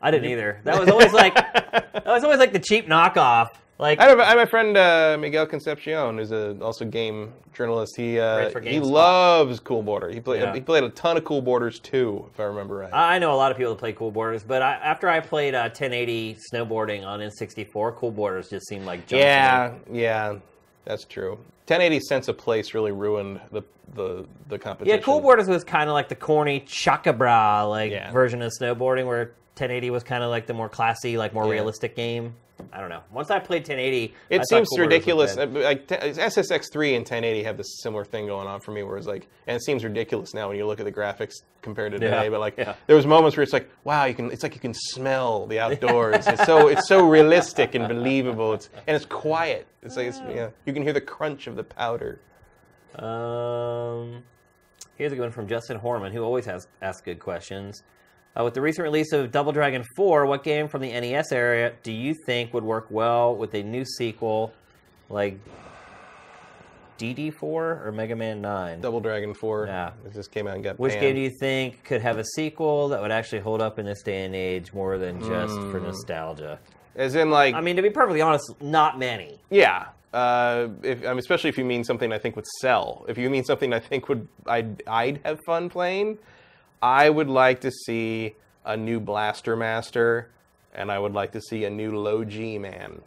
[0.00, 0.60] I didn't either.
[0.64, 3.48] That was always like that was always like the cheap knockoff.
[3.80, 7.32] Like I have, a, I have a friend uh, Miguel Concepcion, who's a also game
[7.54, 7.96] journalist.
[7.96, 10.08] He uh, for he loves Cool Border.
[10.08, 10.52] He played Yeah.
[10.52, 12.92] he played a ton of Cool Borders too, if I remember right.
[12.92, 15.54] I know a lot of people that play Cool Borders, but I, after I played
[15.54, 19.22] uh, 1080 snowboarding on N64, Cool Borders just seemed like junk to me.
[19.22, 20.36] yeah, yeah,
[20.84, 21.32] that's true.
[21.68, 23.62] 1080 sense of place really ruined the
[23.94, 24.98] the the competition.
[24.98, 28.10] Yeah, Cool Borders was kind of like the corny chakabra like Yeah.
[28.10, 31.52] version of snowboarding, where 1080 was kind of like the more classy, like more Yeah.
[31.52, 32.34] realistic game.
[32.72, 33.02] I don't know.
[33.12, 35.36] Once I played 1080, It thought seems Cool Borders was ridiculous.
[35.36, 39.06] uh, Like SSX3 and 1080 have this similar thing going on for me, where it's
[39.06, 42.10] like, and it seems ridiculous now when you look at the graphics compared to Yeah,
[42.10, 42.28] today.
[42.28, 42.74] But like, yeah.
[42.86, 44.30] there was moments where it's like, wow, you can.
[44.30, 46.26] It's like you can smell the outdoors.
[46.26, 48.52] it's so it's so realistic and believable.
[48.54, 49.66] It's and it's quiet.
[49.82, 52.20] It's like it's, you, know, you can hear the crunch of the powder.
[52.96, 54.22] Um,
[54.96, 57.82] here's a good one from Justin Horman, who always has asks good questions.
[58.36, 61.72] Uh, with the recent release of Double Dragon 4, what game from the NES area
[61.82, 64.52] do you think would work well with a new sequel
[65.08, 65.38] like
[66.98, 68.80] DD4 or Mega Man 9?
[68.80, 69.66] Double Dragon 4.
[69.66, 69.90] Yeah.
[70.06, 71.02] It just came out and got Which panned.
[71.02, 74.02] game do you think could have a sequel that would actually hold up in this
[74.02, 76.58] day and age more than just for nostalgia?
[76.94, 79.40] As in, like, I mean, to be perfectly honest, not many.
[79.50, 79.86] Yeah.
[80.12, 83.04] Uh, if, I mean, especially if you mean something I think would sell.
[83.08, 86.18] If you mean something I think would I'd, I'd have fun playing,
[86.82, 88.34] I would like to see
[88.64, 90.28] a new Blaster Master,
[90.74, 93.00] and I would like to see a new Low G Man.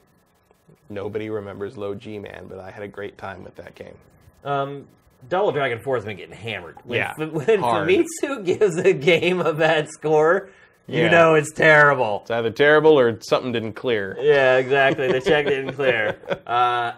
[0.89, 3.95] Nobody remembers Low G Man, but I had a great time with that game.
[4.43, 4.87] Um,
[5.29, 6.77] Double Dragon 4 has been getting hammered.
[6.83, 7.87] When, Yeah, when hard.
[7.87, 10.49] Famitsu gives a game a bad score,
[10.87, 11.11] you Yeah.
[11.11, 12.21] know it's terrible.
[12.23, 14.17] It's either terrible or something didn't clear.
[14.19, 15.11] Yeah, exactly.
[15.11, 16.17] The check didn't clear.
[16.47, 16.93] Uh,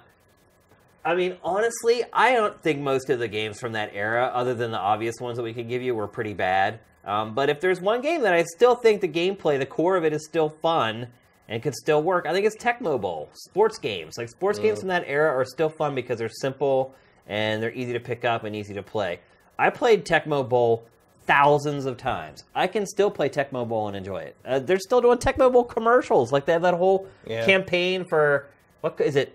[1.05, 4.71] I mean, honestly, I don't think most of the games from that era, other than
[4.71, 6.79] the obvious ones that we could give you, were pretty bad.
[7.05, 10.05] Um, but if there's one game that I still think the gameplay, the core of
[10.05, 11.07] it is still fun
[11.49, 13.29] and could still work, I think it's Tecmo Bowl.
[13.33, 14.17] Sports games.
[14.17, 16.95] Like, sports games from that era are still fun because they're simple
[17.27, 19.19] and they're easy to pick up and easy to play.
[19.59, 20.85] I played Tecmo Bowl
[21.25, 22.45] thousands of times.
[22.55, 24.35] I can still play Tecmo Bowl and enjoy it.
[24.45, 26.31] Uh, they're still doing Tecmo Bowl commercials.
[26.31, 27.45] Like, they have that whole Yeah.
[27.45, 28.47] campaign for,
[28.79, 29.33] what is it?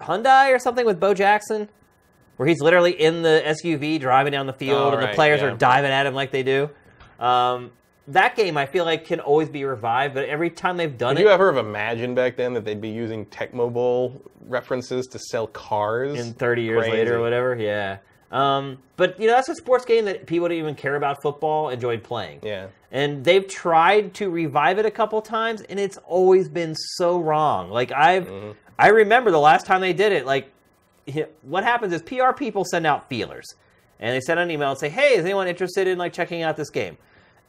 [0.00, 1.68] Hyundai or something with Bo Jackson,
[2.36, 5.48] where he's literally in the SUV driving down the field, Oh, and the players yeah.
[5.48, 6.68] are diving at him like they do.
[7.18, 7.70] Um,
[8.08, 11.22] that game, I feel like, can always be revived, but every time they've done Did
[11.22, 15.18] it, you ever have imagined back then that they'd be using Tecmo Bowl references to
[15.18, 16.18] sell cars?
[16.20, 16.96] in 30 years Crazy.
[16.96, 17.98] later or whatever, yeah.
[18.30, 21.70] Um, but you know, that's a sports game that people didn't even care about football
[21.70, 22.40] enjoyed playing.
[22.42, 22.66] Yeah.
[22.92, 27.70] And they've tried to revive it a couple times, and it's always been so wrong.
[27.70, 28.50] Like I've, Mm-hmm.
[28.78, 30.26] I remember the last time they did it.
[30.26, 30.50] Like,
[31.42, 33.46] what happens is PR people send out feelers,
[34.00, 36.56] and they send an email and say, "Hey, is anyone interested in like checking out
[36.56, 36.96] this game?"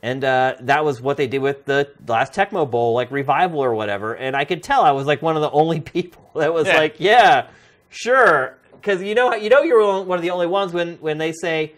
[0.04, 3.74] And uh, that was what they did with the last Tecmo Bowl, like revival or
[3.74, 4.14] whatever.
[4.16, 6.78] And I could tell I was like one of the only people that was Yeah.
[6.78, 7.48] like, "Yeah,
[7.90, 11.32] sure," because you know, you know, you're one of the only ones when when they
[11.32, 11.74] say,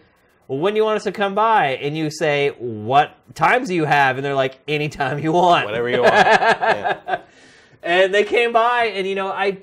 [0.48, 1.76] well, when do you want us to come by?
[1.80, 4.16] And you say, what times do you have?
[4.16, 5.64] And they're like, anytime you want.
[5.64, 6.12] Whatever you want.
[6.14, 7.20] Yeah.
[7.82, 9.58] And they came by, and you know, I,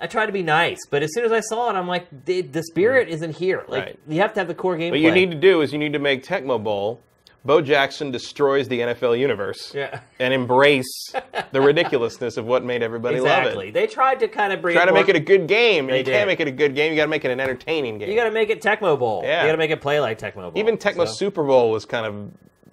[0.00, 2.40] I tried to be nice, but as soon as I saw it, I'm like, the,
[2.42, 3.64] the spirit isn't here.
[3.68, 3.98] Like, Right.
[4.08, 4.90] you have to have the core gameplay.
[4.92, 7.00] What you need to do is you need to make Tecmo Bowl.
[7.44, 10.00] Bo Jackson destroys the NFL universe Yeah.
[10.18, 11.12] and embrace
[11.52, 13.54] the ridiculousness of what made everybody exactly.
[13.54, 13.74] love it.
[13.74, 14.74] They tried to kind of bring.
[14.74, 15.86] Try to more- make it a good game.
[15.86, 16.12] They you did.
[16.12, 16.90] can't make it a good game.
[16.92, 18.10] You got to make it an entertaining game.
[18.10, 19.22] You got to make it Tecmo Bowl.
[19.24, 19.42] Yeah.
[19.42, 20.52] You got to make it play like Tecmo Bowl.
[20.56, 22.14] Even Tecmo So- Super Bowl was kind of,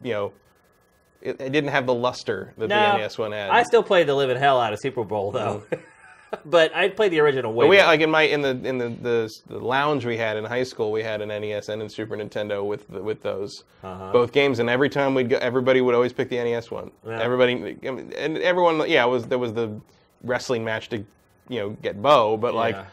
[0.04, 0.34] you know,
[1.26, 3.50] it, it didn't have the luster that No, the NES one had.
[3.50, 5.64] I still played the living hell out of Super Bowl though.
[6.46, 7.66] but I played the original way.
[7.66, 10.44] But we like in my in the in the, the the lounge we had in
[10.44, 14.12] high school, we had an NES and a Super Nintendo with the, with those Uh-huh.
[14.12, 16.92] both games, and every time we'd go, everybody would always pick the NES one.
[17.06, 17.22] Yeah.
[17.22, 19.80] Everybody and everyone, yeah, it was there was the
[20.24, 20.98] wrestling match to
[21.50, 22.76] you know get Bo, but like.
[22.76, 22.86] Yeah.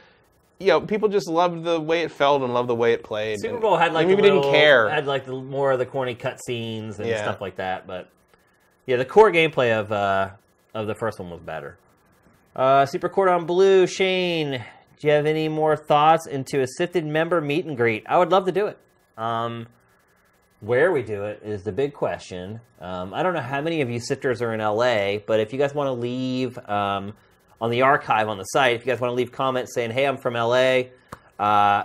[0.60, 3.40] You know, people just loved the way it felt and loved the way it played.
[3.40, 4.88] Super Bowl had like and the we didn't little- care.
[4.88, 7.20] Had like the more of the corny cutscenes and Yeah.
[7.20, 7.84] stuff like that.
[7.84, 8.08] But
[8.86, 10.30] yeah, the core gameplay of uh,
[10.74, 11.78] of the first one was better.
[12.54, 14.62] Uh, Super Cordon Blue, Shane,
[14.98, 18.04] do you have any more thoughts into a sifted member meet and greet?
[18.06, 18.78] I would love to do it.
[19.16, 19.66] Um,
[20.60, 22.60] where we do it is the big question.
[22.80, 25.58] Um, I don't know how many of you sifters are in LA, but if you
[25.58, 27.14] guys want to leave um,
[27.60, 30.06] on the archive on the site, if you guys want to leave comments saying, "Hey,
[30.06, 30.84] I'm from LA,"
[31.38, 31.84] uh,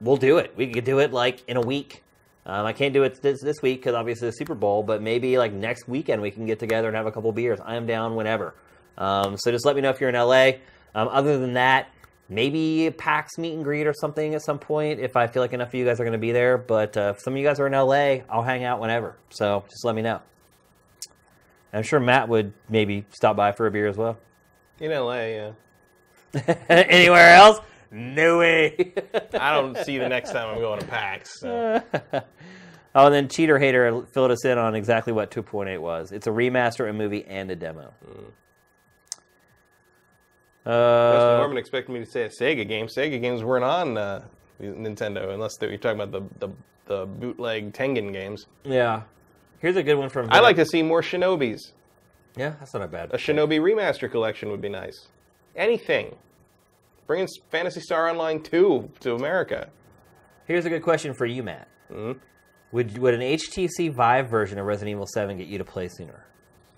[0.00, 0.54] we'll do it.
[0.56, 2.02] We could do it like in a week.
[2.46, 5.36] Um, I can't do it this, this week because obviously the Super Bowl, but maybe
[5.36, 7.58] like next weekend we can get together and have a couple beers.
[7.64, 8.54] I am down whenever.
[8.96, 10.58] Um, so just let me know if you're in LA.
[10.94, 11.90] Um, other than that,
[12.28, 15.68] maybe PAX meet and greet or something at some point if I feel like enough
[15.68, 16.56] of you guys are going to be there.
[16.56, 19.16] But uh, if some of you guys are in LA, I'll hang out whenever.
[19.30, 20.20] So just let me know.
[21.72, 24.18] I'm sure Matt would maybe stop by for a beer as well.
[24.78, 25.50] in LA, yeah.
[26.68, 27.60] Anywhere else?
[27.98, 28.92] No way.
[29.34, 31.40] I don't see the next time I'm going to PAX.
[31.40, 31.82] So.
[32.98, 36.12] Oh, and then Cheater Hater filled us in on exactly what 2.8 was.
[36.12, 37.92] It's a remaster, of a movie, and a demo.
[40.64, 42.86] Justin Uh, Norman expected me to say a Sega game.
[42.86, 44.24] Sega games weren't on uh,
[44.62, 46.10] Nintendo unless they, you're talking about
[46.40, 46.52] the, the,
[46.86, 48.46] the bootleg Tengen games.
[48.64, 49.02] yeah.
[49.58, 50.28] Here's a good one from.
[50.30, 51.72] I like to see more Shinobis.
[52.36, 53.12] Yeah, that's not a bad.
[53.12, 55.08] A Shinobi remaster collection would be nice.
[55.56, 56.14] Anything.
[57.06, 59.68] Bring in Phantasy Star Online 2 to America.
[60.46, 61.68] Here's a good question for you, Matt.
[61.90, 62.18] Mm-hmm.
[62.72, 66.26] Would would an HTC Vive version of Resident Evil 7 get you to play sooner?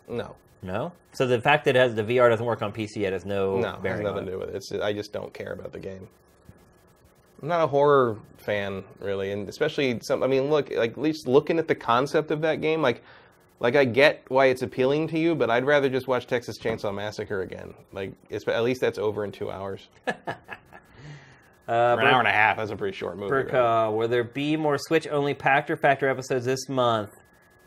[0.09, 0.37] No.
[0.63, 0.93] No.
[1.13, 3.59] So the fact that it has the VR doesn't work on PC yet has no,
[3.59, 4.57] No, it has bearing nothing to do with it.
[4.57, 6.09] It's, I just don't care about the game.
[7.41, 10.23] I'm not a horror fan, really, and especially some.
[10.23, 13.03] I mean, look, like at least looking at the concept of that game, like,
[13.61, 16.95] like I get why it's appealing to you, but I'd rather just watch Texas Chainsaw
[16.95, 17.75] Massacre again.
[17.93, 19.89] Like, it's, at least that's over in two hours,
[21.69, 22.57] Uh, an hour and a half.
[22.57, 23.31] That's a pretty short movie.
[23.31, 23.55] Right?
[23.55, 27.11] uh, will there be more Switch only Pachter Factor episodes this month?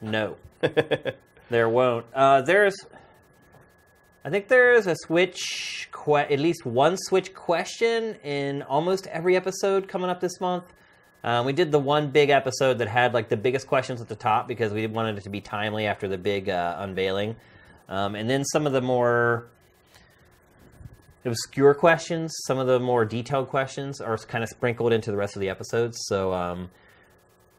[0.01, 0.37] No,
[1.51, 2.07] there won't.
[2.11, 2.75] Uh, there's,
[4.25, 9.87] I think there's a Switch, que- at least one Switch question in almost every episode
[9.87, 10.63] coming up this month.
[11.23, 14.15] Um, we did the one big episode that had like the biggest questions at the
[14.15, 17.35] top because we wanted it to be timely after the big uh, unveiling,
[17.89, 19.47] um, and then some of the more
[21.23, 25.35] obscure questions, some of the more detailed questions are kind of sprinkled into the rest
[25.35, 25.97] of the episodes.
[26.07, 26.71] So um,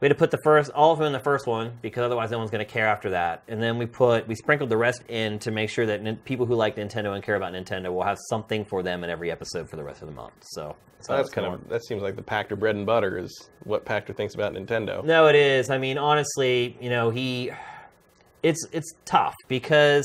[0.03, 2.33] we had to put the first, all of them in the first one because otherwise
[2.33, 3.45] no one's going to care after that.
[3.47, 6.45] And then we put, we sprinkled the rest in to make sure that nin- people
[6.45, 9.71] who like Nintendo and care about Nintendo will have something for them in every episode
[9.71, 10.33] for the rest of the month.
[10.41, 13.85] So, so that's kind of that seems like the Pachter bread and butter is what
[13.85, 15.05] Pachter thinks about Nintendo.
[15.05, 15.71] No, it is.
[15.71, 17.53] I mean, honestly, you know, he
[18.43, 20.05] it's it's tough because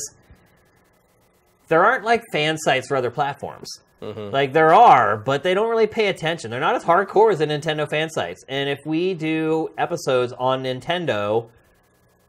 [1.66, 3.68] there aren't like fan sites for other platforms.
[4.00, 4.32] Mm-hmm.
[4.32, 6.50] Like there are, but they don't really pay attention.
[6.50, 8.44] They're not as hardcore as the Nintendo fan sites.
[8.48, 11.48] And if we do episodes on Nintendo,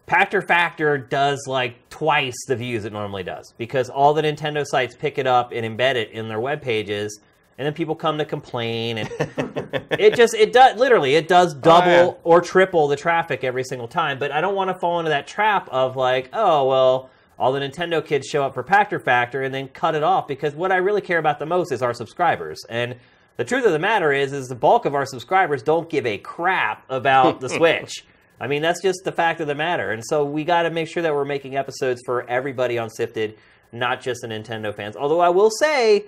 [0.08, 4.96] Pachter Factor does like twice the views it normally does because all the Nintendo sites
[4.96, 7.20] pick it up and embed it in their web pages,
[7.60, 9.10] and then people come to complain, and
[9.92, 12.14] it just it does literally it does oh, double yeah.
[12.24, 14.18] or triple the traffic every single time.
[14.18, 17.60] But I don't want to fall into that trap of like, oh well, all the
[17.60, 20.78] Nintendo kids show up for Pachter Factor and then cut it off because what I
[20.78, 22.96] really care about the most is our subscribers and.
[23.38, 26.18] The truth of the matter is, is the bulk of our subscribers don't give a
[26.18, 28.04] crap about the Switch.
[28.38, 29.92] I mean, that's just the fact of the matter.
[29.92, 33.38] And so we got to make sure that we're making episodes for everybody on Sifted,
[33.72, 34.96] not just the Nintendo fans.
[34.96, 36.06] Although I will say,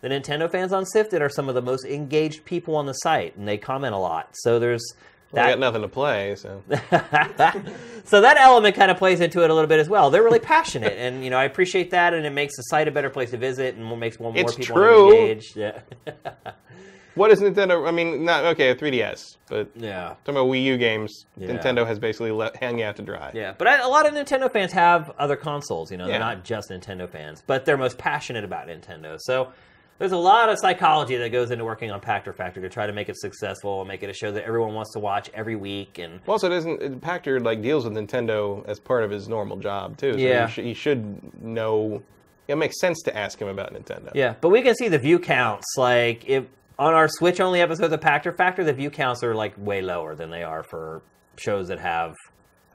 [0.00, 3.36] the Nintendo fans on Sifted are some of the most engaged people on the site,
[3.36, 4.28] and they comment a lot.
[4.32, 4.84] So there's
[5.42, 6.62] I got nothing to play, so
[8.04, 10.10] so that element kind of plays into it a little bit as well.
[10.10, 12.90] They're really passionate, and you know I appreciate that, and it makes the site a
[12.90, 15.10] better place to visit, and makes more, more It's people true.
[15.12, 15.56] engaged.
[15.56, 15.80] Yeah,
[17.14, 17.86] what is Nintendo?
[17.86, 20.14] I mean, not okay, a 3DS, but yeah.
[20.24, 21.48] talking about Wii U games, Yeah.
[21.48, 23.30] Nintendo has basically let hang you out to dry.
[23.34, 25.90] Yeah, but I, a lot of Nintendo fans have other consoles.
[25.90, 26.18] You know, they're Yeah.
[26.34, 29.16] not just Nintendo fans, but they're most passionate about Nintendo.
[29.20, 29.52] So
[29.98, 32.92] there's a lot of psychology that goes into working on Pachter Factor to try to
[32.92, 35.98] make it successful and make it a show that everyone wants to watch every week.
[35.98, 39.96] And Also, doesn't it- Pachter like deals with Nintendo as part of his normal job
[39.96, 40.14] too?
[40.14, 40.46] So Yeah.
[40.48, 42.02] he, sh- he should know.
[42.48, 44.10] It makes sense to ask him about Nintendo.
[44.14, 45.64] yeah, but we can see the view counts.
[45.78, 46.44] Like if
[46.78, 50.14] on our Switch only episodes of Pachter Factor, the view counts are like way lower
[50.14, 51.00] than they are for
[51.36, 52.12] shows that have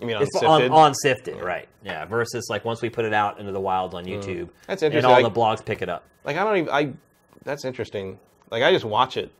[0.01, 0.49] I mean, on it's Sifted.
[0.49, 1.67] on, on Sifted, right?
[1.83, 4.11] Yeah, versus like once we put it out into the wilds on hmm.
[4.11, 5.05] YouTube, That's and interesting.
[5.13, 6.03] all Like- the blogs pick it up.
[6.23, 6.93] like I don't even I
[7.43, 8.19] That's interesting.
[8.51, 9.31] Like I just watch it.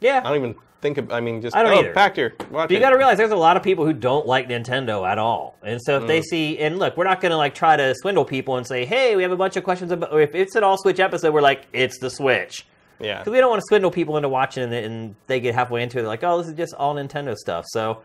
[0.00, 0.20] Yeah.
[0.24, 0.98] I don't even think.
[0.98, 1.94] Of, I mean, just I don't oh, either.
[1.94, 4.48] Pachter, watch But you got to realize there's a lot of people who don't like
[4.48, 6.06] Nintendo at all, and so if Mm.
[6.06, 8.84] they see, and look, we're not going to like try to swindle people and say,
[8.84, 11.40] "Hey, we have a bunch of questions about." If it's an all Switch episode, we're
[11.40, 12.66] like, "It's the Switch,"
[13.00, 13.18] yeah.
[13.18, 15.98] because we don't want to swindle people into watching it, and they get halfway into
[15.98, 18.02] it, they're like, "Oh, this is just all Nintendo stuff." So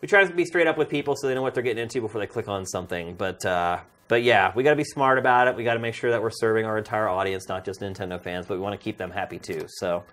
[0.00, 2.00] we try to be straight up with people so they know what they're getting into
[2.00, 3.14] before they click on something.
[3.14, 3.78] But uh,
[4.08, 5.56] but yeah, we got to be smart about it.
[5.56, 8.46] We got to make sure that we're serving our entire audience, not just Nintendo fans,
[8.46, 9.66] but we want to keep them happy too.
[9.68, 10.04] So.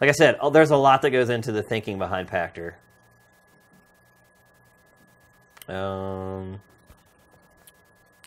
[0.00, 2.74] Like I said, oh, there's a lot that goes into the thinking behind Pachter.
[5.68, 6.60] Um,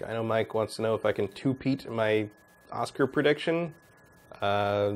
[0.06, 2.30] I know Mike wants to know if I can two-peat my
[2.74, 3.74] Oscar prediction.
[4.42, 4.96] Uh,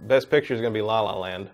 [0.00, 1.50] best picture is going to be La La Land.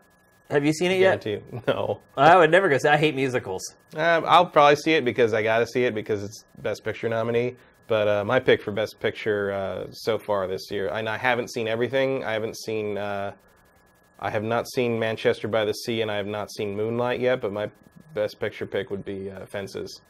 [0.51, 1.25] Have you seen it yet?
[1.25, 1.43] You.
[1.67, 2.01] No.
[2.17, 3.75] I would never go say I hate musicals.
[3.95, 7.09] Uh, I'll probably see it because I got to see it because it's Best Picture
[7.09, 7.57] nominee.
[7.87, 11.51] But uh, my pick for Best Picture uh, so far this year, and I haven't
[11.51, 12.25] seen everything.
[12.25, 12.97] I haven't seen.
[12.97, 13.33] Uh,
[14.21, 17.41] I have not seen Manchester by the Sea, and I have not seen Moonlight yet.
[17.41, 17.71] But my
[18.15, 20.01] Best Picture pick would be uh, Fences.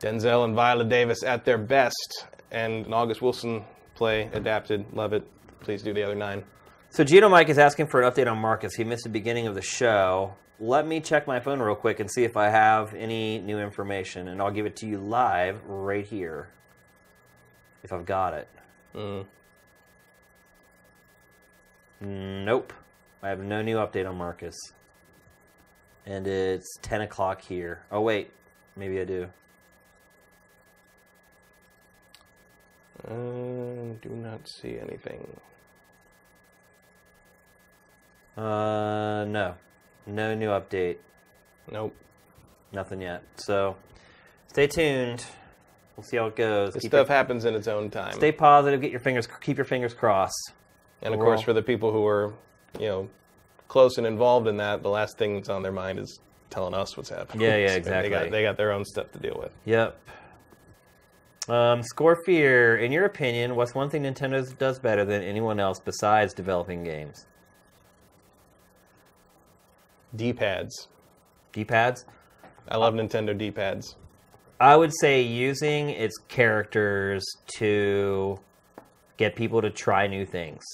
[0.00, 3.64] Denzel and Viola Davis at their best, and an August Wilson
[3.94, 4.86] play adapted.
[4.92, 5.26] Love it.
[5.60, 6.44] Please do the other nine.
[6.90, 8.74] So Gino Mike is asking for an update on Marcus.
[8.74, 10.34] He missed the beginning of the show.
[10.58, 14.28] Let me check my phone real quick and see if I have any new information,
[14.28, 16.48] and I'll give it to you live right here.
[17.84, 18.48] If I've got it.
[22.00, 22.72] Nope.
[23.22, 24.56] I have no new update on Marcus.
[26.06, 27.82] And it's 10 o'clock here.
[27.92, 28.30] Oh, wait.
[28.76, 29.28] Maybe I do.
[33.06, 35.26] Uh, do not see anything.
[38.38, 39.54] Uh, no.
[40.06, 40.98] No new update.
[41.70, 41.94] Nope.
[42.72, 43.22] Nothing yet.
[43.36, 43.76] So,
[44.46, 45.24] stay tuned.
[45.96, 46.74] We'll see how it goes.
[46.74, 48.12] This Keep stuff happens in its own time.
[48.12, 48.80] stay positive.
[48.80, 49.26] Get your fingers.
[49.40, 50.52] Keep your fingers crossed.
[51.02, 52.32] And of We're course, all- for the people who are,
[52.78, 53.08] you know,
[53.66, 56.96] close and involved in that, the last thing that's on their mind is telling us
[56.96, 57.42] what's happening.
[57.42, 58.08] Yeah, yeah, So exactly.
[58.10, 59.50] They got, they got their own stuff to deal with.
[59.64, 60.00] Yep.
[61.48, 62.76] Um, Score Fear.
[62.76, 67.26] In your opinion, what's one thing Nintendo does better than anyone else besides developing games?
[70.16, 70.88] D-pads.
[71.52, 72.04] D-pads.
[72.68, 73.96] I love Nintendo D-pads.
[74.60, 77.24] I would say using its characters
[77.58, 78.40] to
[79.16, 80.64] get people to try new things.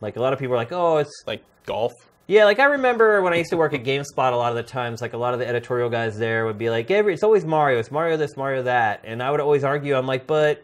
[0.00, 1.92] Like a lot of people are like, "Oh, it's Like golf.
[2.26, 4.62] yeah." Like I remember when I used to work at GameSpot, a lot of the
[4.62, 7.46] times, like a lot of the editorial guys there would be like, "Every it's always
[7.46, 7.78] Mario.
[7.78, 10.62] It's Mario this, Mario that," and I would always argue, I'm like, "But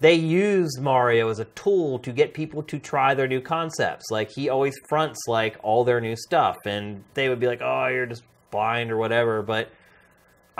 [0.00, 4.10] they used Mario as a tool to get people to try their new concepts.
[4.10, 7.86] Like he always fronts like all their new stuff, and they would be like, "Oh,
[7.86, 9.70] you're just blind or whatever," but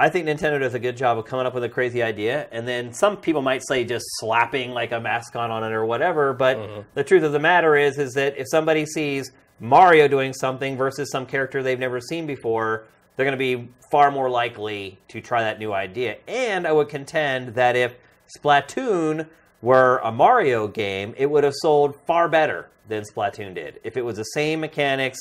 [0.01, 2.67] I think Nintendo does a good job of coming up with a crazy idea, and
[2.67, 6.33] then some people might say just slapping like a mascot on it or whatever.
[6.33, 6.81] But mm-hmm.
[6.95, 11.11] the truth of the matter is, is that if somebody sees Mario doing something versus
[11.11, 12.87] some character they've never seen before,
[13.17, 16.17] they're going to be far more likely to try that new idea.
[16.27, 17.95] And I would contend that if
[18.37, 19.29] Splatoon
[19.63, 23.81] were a Mario game, it would have sold far better than Splatoon did.
[23.85, 25.19] If it was the same mechanics,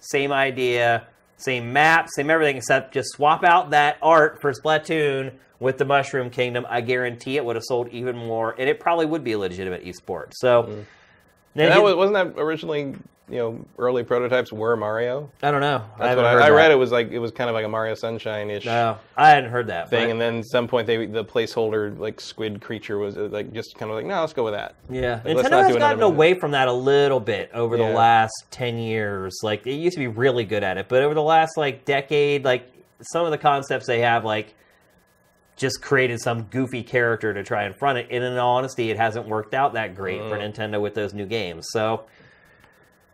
[0.00, 5.78] same idea, same map, same everything, except just swap out that art for Splatoon with
[5.78, 6.66] the Mushroom Kingdom.
[6.68, 9.84] I guarantee it would have sold even more, and it probably would be a legitimate
[9.84, 10.32] esport.
[10.32, 10.86] So, And
[11.56, 12.94] that was, wasn't that originally,
[13.28, 15.28] you know, early prototypes were Mario?
[15.42, 15.76] I don't know.
[15.96, 16.54] I That's haven't what heard I, I that.
[16.56, 16.70] read.
[16.70, 19.66] It was like it was kind of like a Mario Sunshine-ish No, I hadn't heard
[19.66, 19.90] that.
[19.90, 23.28] thing, but- and then at some point they the placeholder like squid creature was uh,
[23.32, 24.74] like just kind of like no, let's go with that.
[24.88, 26.12] Yeah, Like, let's Nintendo not has do gotten one.
[26.12, 27.94] away from that a little bit over the Yeah.
[27.96, 29.38] last ten years.
[29.42, 32.44] Like it used to be really good at it, but over the last like decade,
[32.44, 32.70] like
[33.02, 34.54] some of the concepts they have, like
[35.56, 38.06] just created some goofy character to try and front it.
[38.10, 40.52] And in all honesty, it hasn't worked out that great for Mm.
[40.54, 41.66] Nintendo with those new games.
[41.70, 42.04] So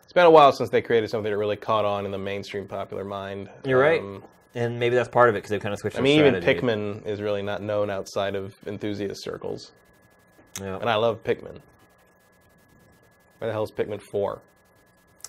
[0.02, 2.66] It's been a while since they created something that really caught on in the mainstream
[2.68, 3.48] popular mind.
[3.64, 4.22] you're right, Um,
[4.54, 5.96] and maybe that's part of it because they've kind of switched.
[5.98, 6.34] I mean, even.
[6.42, 9.72] Pikmin is really not known outside of enthusiast circles,
[10.60, 10.76] Yeah.
[10.78, 11.60] and I love Pikmin.
[13.38, 14.02] Where the hell is Pikmin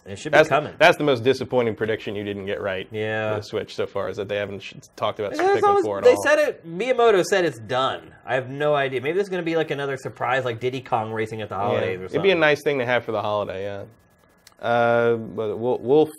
[0.04, 0.12] Four?
[0.14, 0.74] it should be That's coming.
[0.78, 2.88] That's the most disappointing prediction you didn't get right.
[2.92, 3.32] Yeah.
[3.36, 5.86] For the Switch so far is that they haven't sh- talked about It's Pikmin always-
[5.86, 6.24] Four at they all.
[6.24, 6.68] said it.
[6.68, 8.14] Miyamoto said it's done.
[8.26, 9.02] I have no idea.
[9.02, 11.62] Maybe there's going to be like another surprise, like Diddy Kong racing at the Yeah.
[11.62, 12.16] holidays or something.
[12.22, 13.84] It'd be a nice thing to have for the holiday, yeah.
[14.66, 16.10] Uh, but Wolf Wolf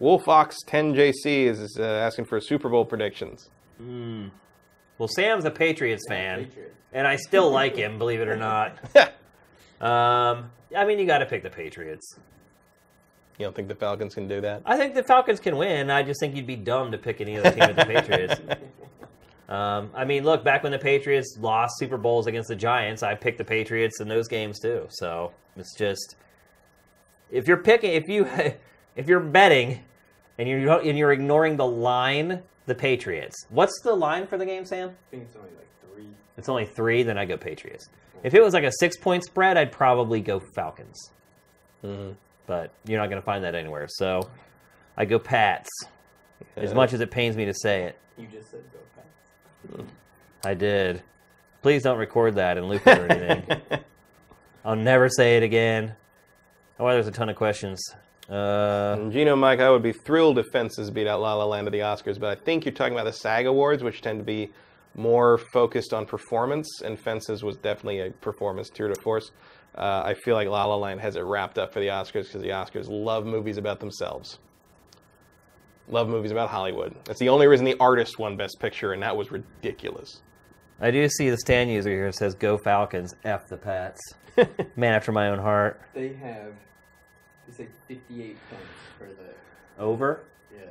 [0.00, 3.48] Wolfox 10JC is uh, asking for Super Bowl predictions.
[4.98, 6.50] Well, Sam's a Patriots fan,
[6.92, 8.78] and I still like him, believe it or not.
[9.80, 12.18] Um, I mean, you got to pick the Patriots.
[13.38, 14.62] You don't think the Falcons can do that?
[14.64, 15.90] I think the Falcons can win.
[15.90, 18.40] I just think you'd be dumb to pick any other team but the Patriots.
[19.48, 23.14] Um, I mean, look, back when the Patriots lost Super Bowls against the Giants, I
[23.14, 24.86] picked the Patriots in those games too.
[24.90, 26.16] So it's just
[27.30, 28.26] if you're picking, if you
[28.96, 29.84] if you're betting
[30.38, 33.46] and you're and you're ignoring the line, the Patriots.
[33.50, 34.88] What's the line for the game, Sam?
[34.88, 36.08] I think it's only like three.
[36.36, 37.88] It's only three, then I go Patriots.
[38.24, 41.12] If it was like a six point spread, I'd probably go Falcons.
[42.46, 43.86] But you're not going to find that anywhere.
[43.88, 44.30] So
[44.96, 45.68] I go Pats.
[46.56, 49.88] As much as it pains me to say it, You just said go Pats.
[50.44, 51.02] I did.
[51.62, 53.60] Please don't record that and loop it or anything.
[54.64, 55.94] I'll never say it again.
[56.78, 57.80] Oh, there's a ton of questions.
[58.30, 61.66] Uh, And Gino, Mike, I would be thrilled if Fences beat out La La Land
[61.68, 64.24] at the Oscars, but I think you're talking about the SAG Awards, which tend to
[64.24, 64.52] be
[64.94, 69.30] more focused on performance, and Fences was definitely a performance tour de force.
[69.76, 72.40] Uh, I feel like La La Land has it wrapped up for the Oscars because
[72.42, 74.38] the Oscars love movies about themselves.
[75.88, 76.94] Love movies about Hollywood.
[77.04, 80.22] That's the only reason the artist won Best Picture, and that was ridiculous.
[80.80, 84.00] I do see the stand user here says "Go Falcons, f the Pats."
[84.76, 85.80] Man after my own heart.
[85.94, 86.52] They have,
[87.48, 88.64] it's like 58 points
[88.98, 90.24] for the, Over.
[90.54, 90.64] yeah.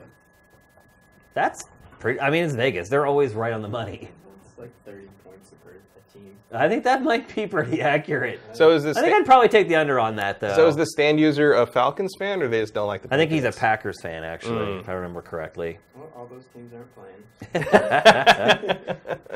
[1.33, 1.63] That's
[1.99, 2.19] pretty.
[2.19, 2.89] I mean, it's Vegas.
[2.89, 4.09] They're always right on the money.
[4.55, 5.71] It's like 30 points per
[6.13, 6.37] team.
[6.53, 8.39] I think that might be pretty accurate.
[8.53, 8.95] So is this?
[8.95, 10.55] I think I'd probably take the under on that, though.
[10.55, 13.13] so is the stand user a Falcons fan, or they just don't like the?
[13.13, 15.77] I think he's a Packers fan, actually, if I remember correctly.
[15.93, 17.15] Well, all those teams aren't playing.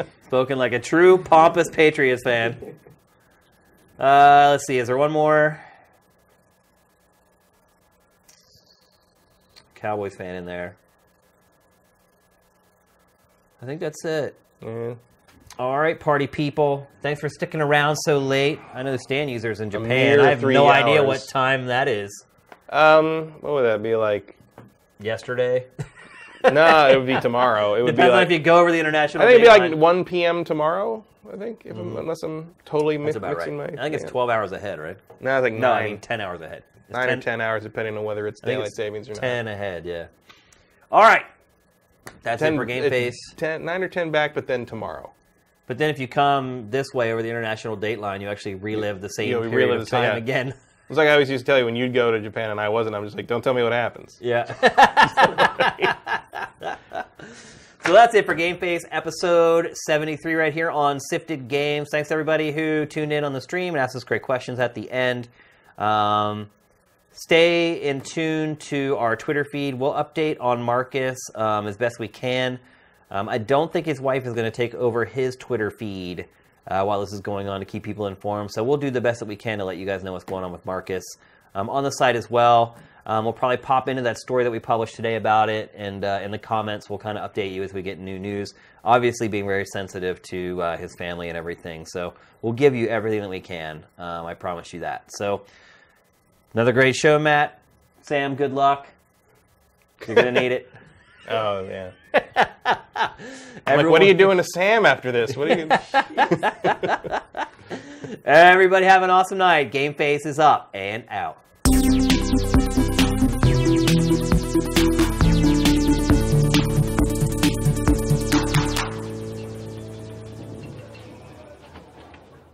[0.25, 2.77] Spoken like a true pompous Patriots fan.
[3.99, 4.77] Uh, let's see.
[4.77, 5.59] Is there one more
[9.75, 10.77] Cowboys fan in there?
[13.61, 14.39] I think that's it.
[14.61, 14.93] Yeah.
[15.59, 16.87] All right, party people.
[17.01, 18.61] Thanks for sticking around so late.
[18.73, 20.21] I know the stand users in Japan.
[20.21, 22.23] I have no idea what time that is.
[22.69, 24.37] Um, what would that be like?
[25.01, 25.65] Yesterday.
[26.49, 27.75] no, it would be tomorrow.
[27.75, 29.21] It would Depends be on like if you go over the international.
[29.21, 29.79] I think it'd be like dateline.
[29.79, 30.43] 1 p.m.
[30.45, 31.03] tomorrow.
[31.29, 33.51] I think, if I'm, unless I'm totally mi- about right.
[33.51, 33.65] my.
[33.65, 34.97] I think it's 12 hours ahead, right?
[35.19, 36.63] No, I think No, nine, I mean 10 hours ahead.
[36.87, 39.21] It's nine or 10 hours, depending on whether it's daylight it's savings or not.
[39.21, 40.07] 10 ahead, yeah.
[40.89, 41.25] All right.
[42.23, 43.33] That's it for Game Face.
[43.35, 45.11] 10, nine or 10 back, but then tomorrow.
[45.69, 49.07] But then if you come this way over the international dateline, you actually relive the
[49.07, 50.17] same Yeah, we period relive of the same- time yeah.
[50.17, 50.53] again.
[50.89, 52.69] It's like I always used to tell you when you'd go to Japan and I
[52.69, 54.17] wasn't, I'm just like, don't tell me what happens.
[54.19, 54.45] Yeah.
[57.85, 61.89] so that's it for Game Face episode 73 right here on Sifted Games.
[61.91, 64.73] Thanks to everybody who tuned in on the stream and asked us great questions at
[64.73, 65.27] the end.
[65.77, 66.49] Um,
[67.11, 69.75] stay in tune to our Twitter feed.
[69.75, 72.59] We'll update on Marcus um, as best we can.
[73.11, 76.25] Um, I don't think his wife is going to take over his Twitter feed
[76.67, 78.51] uh, while this is going on to keep people informed.
[78.51, 80.43] So we'll do the best that we can to let you guys know what's going
[80.43, 81.03] on with Marcus
[81.55, 82.77] um, on the site as well.
[83.05, 86.19] Um, we'll probably pop into that story that we published today about it, and uh,
[86.21, 88.53] in the comments, we'll kind of update you as we get new news.
[88.83, 91.87] Obviously, being very sensitive to uh, his family and everything.
[91.87, 92.13] So
[92.43, 93.83] we'll give you everything that we can.
[93.97, 95.05] Um, I promise you that.
[95.15, 95.41] So
[96.53, 97.59] another great show, Matt.
[98.03, 98.87] Sam, good luck.
[100.05, 100.71] You're to need it.
[101.31, 101.91] Oh, yeah.
[103.65, 105.35] Like, what are you doing to Sam after this?
[105.37, 105.69] What are you.
[108.25, 109.71] Everybody have an awesome night.
[109.71, 111.37] GameFace is up and out.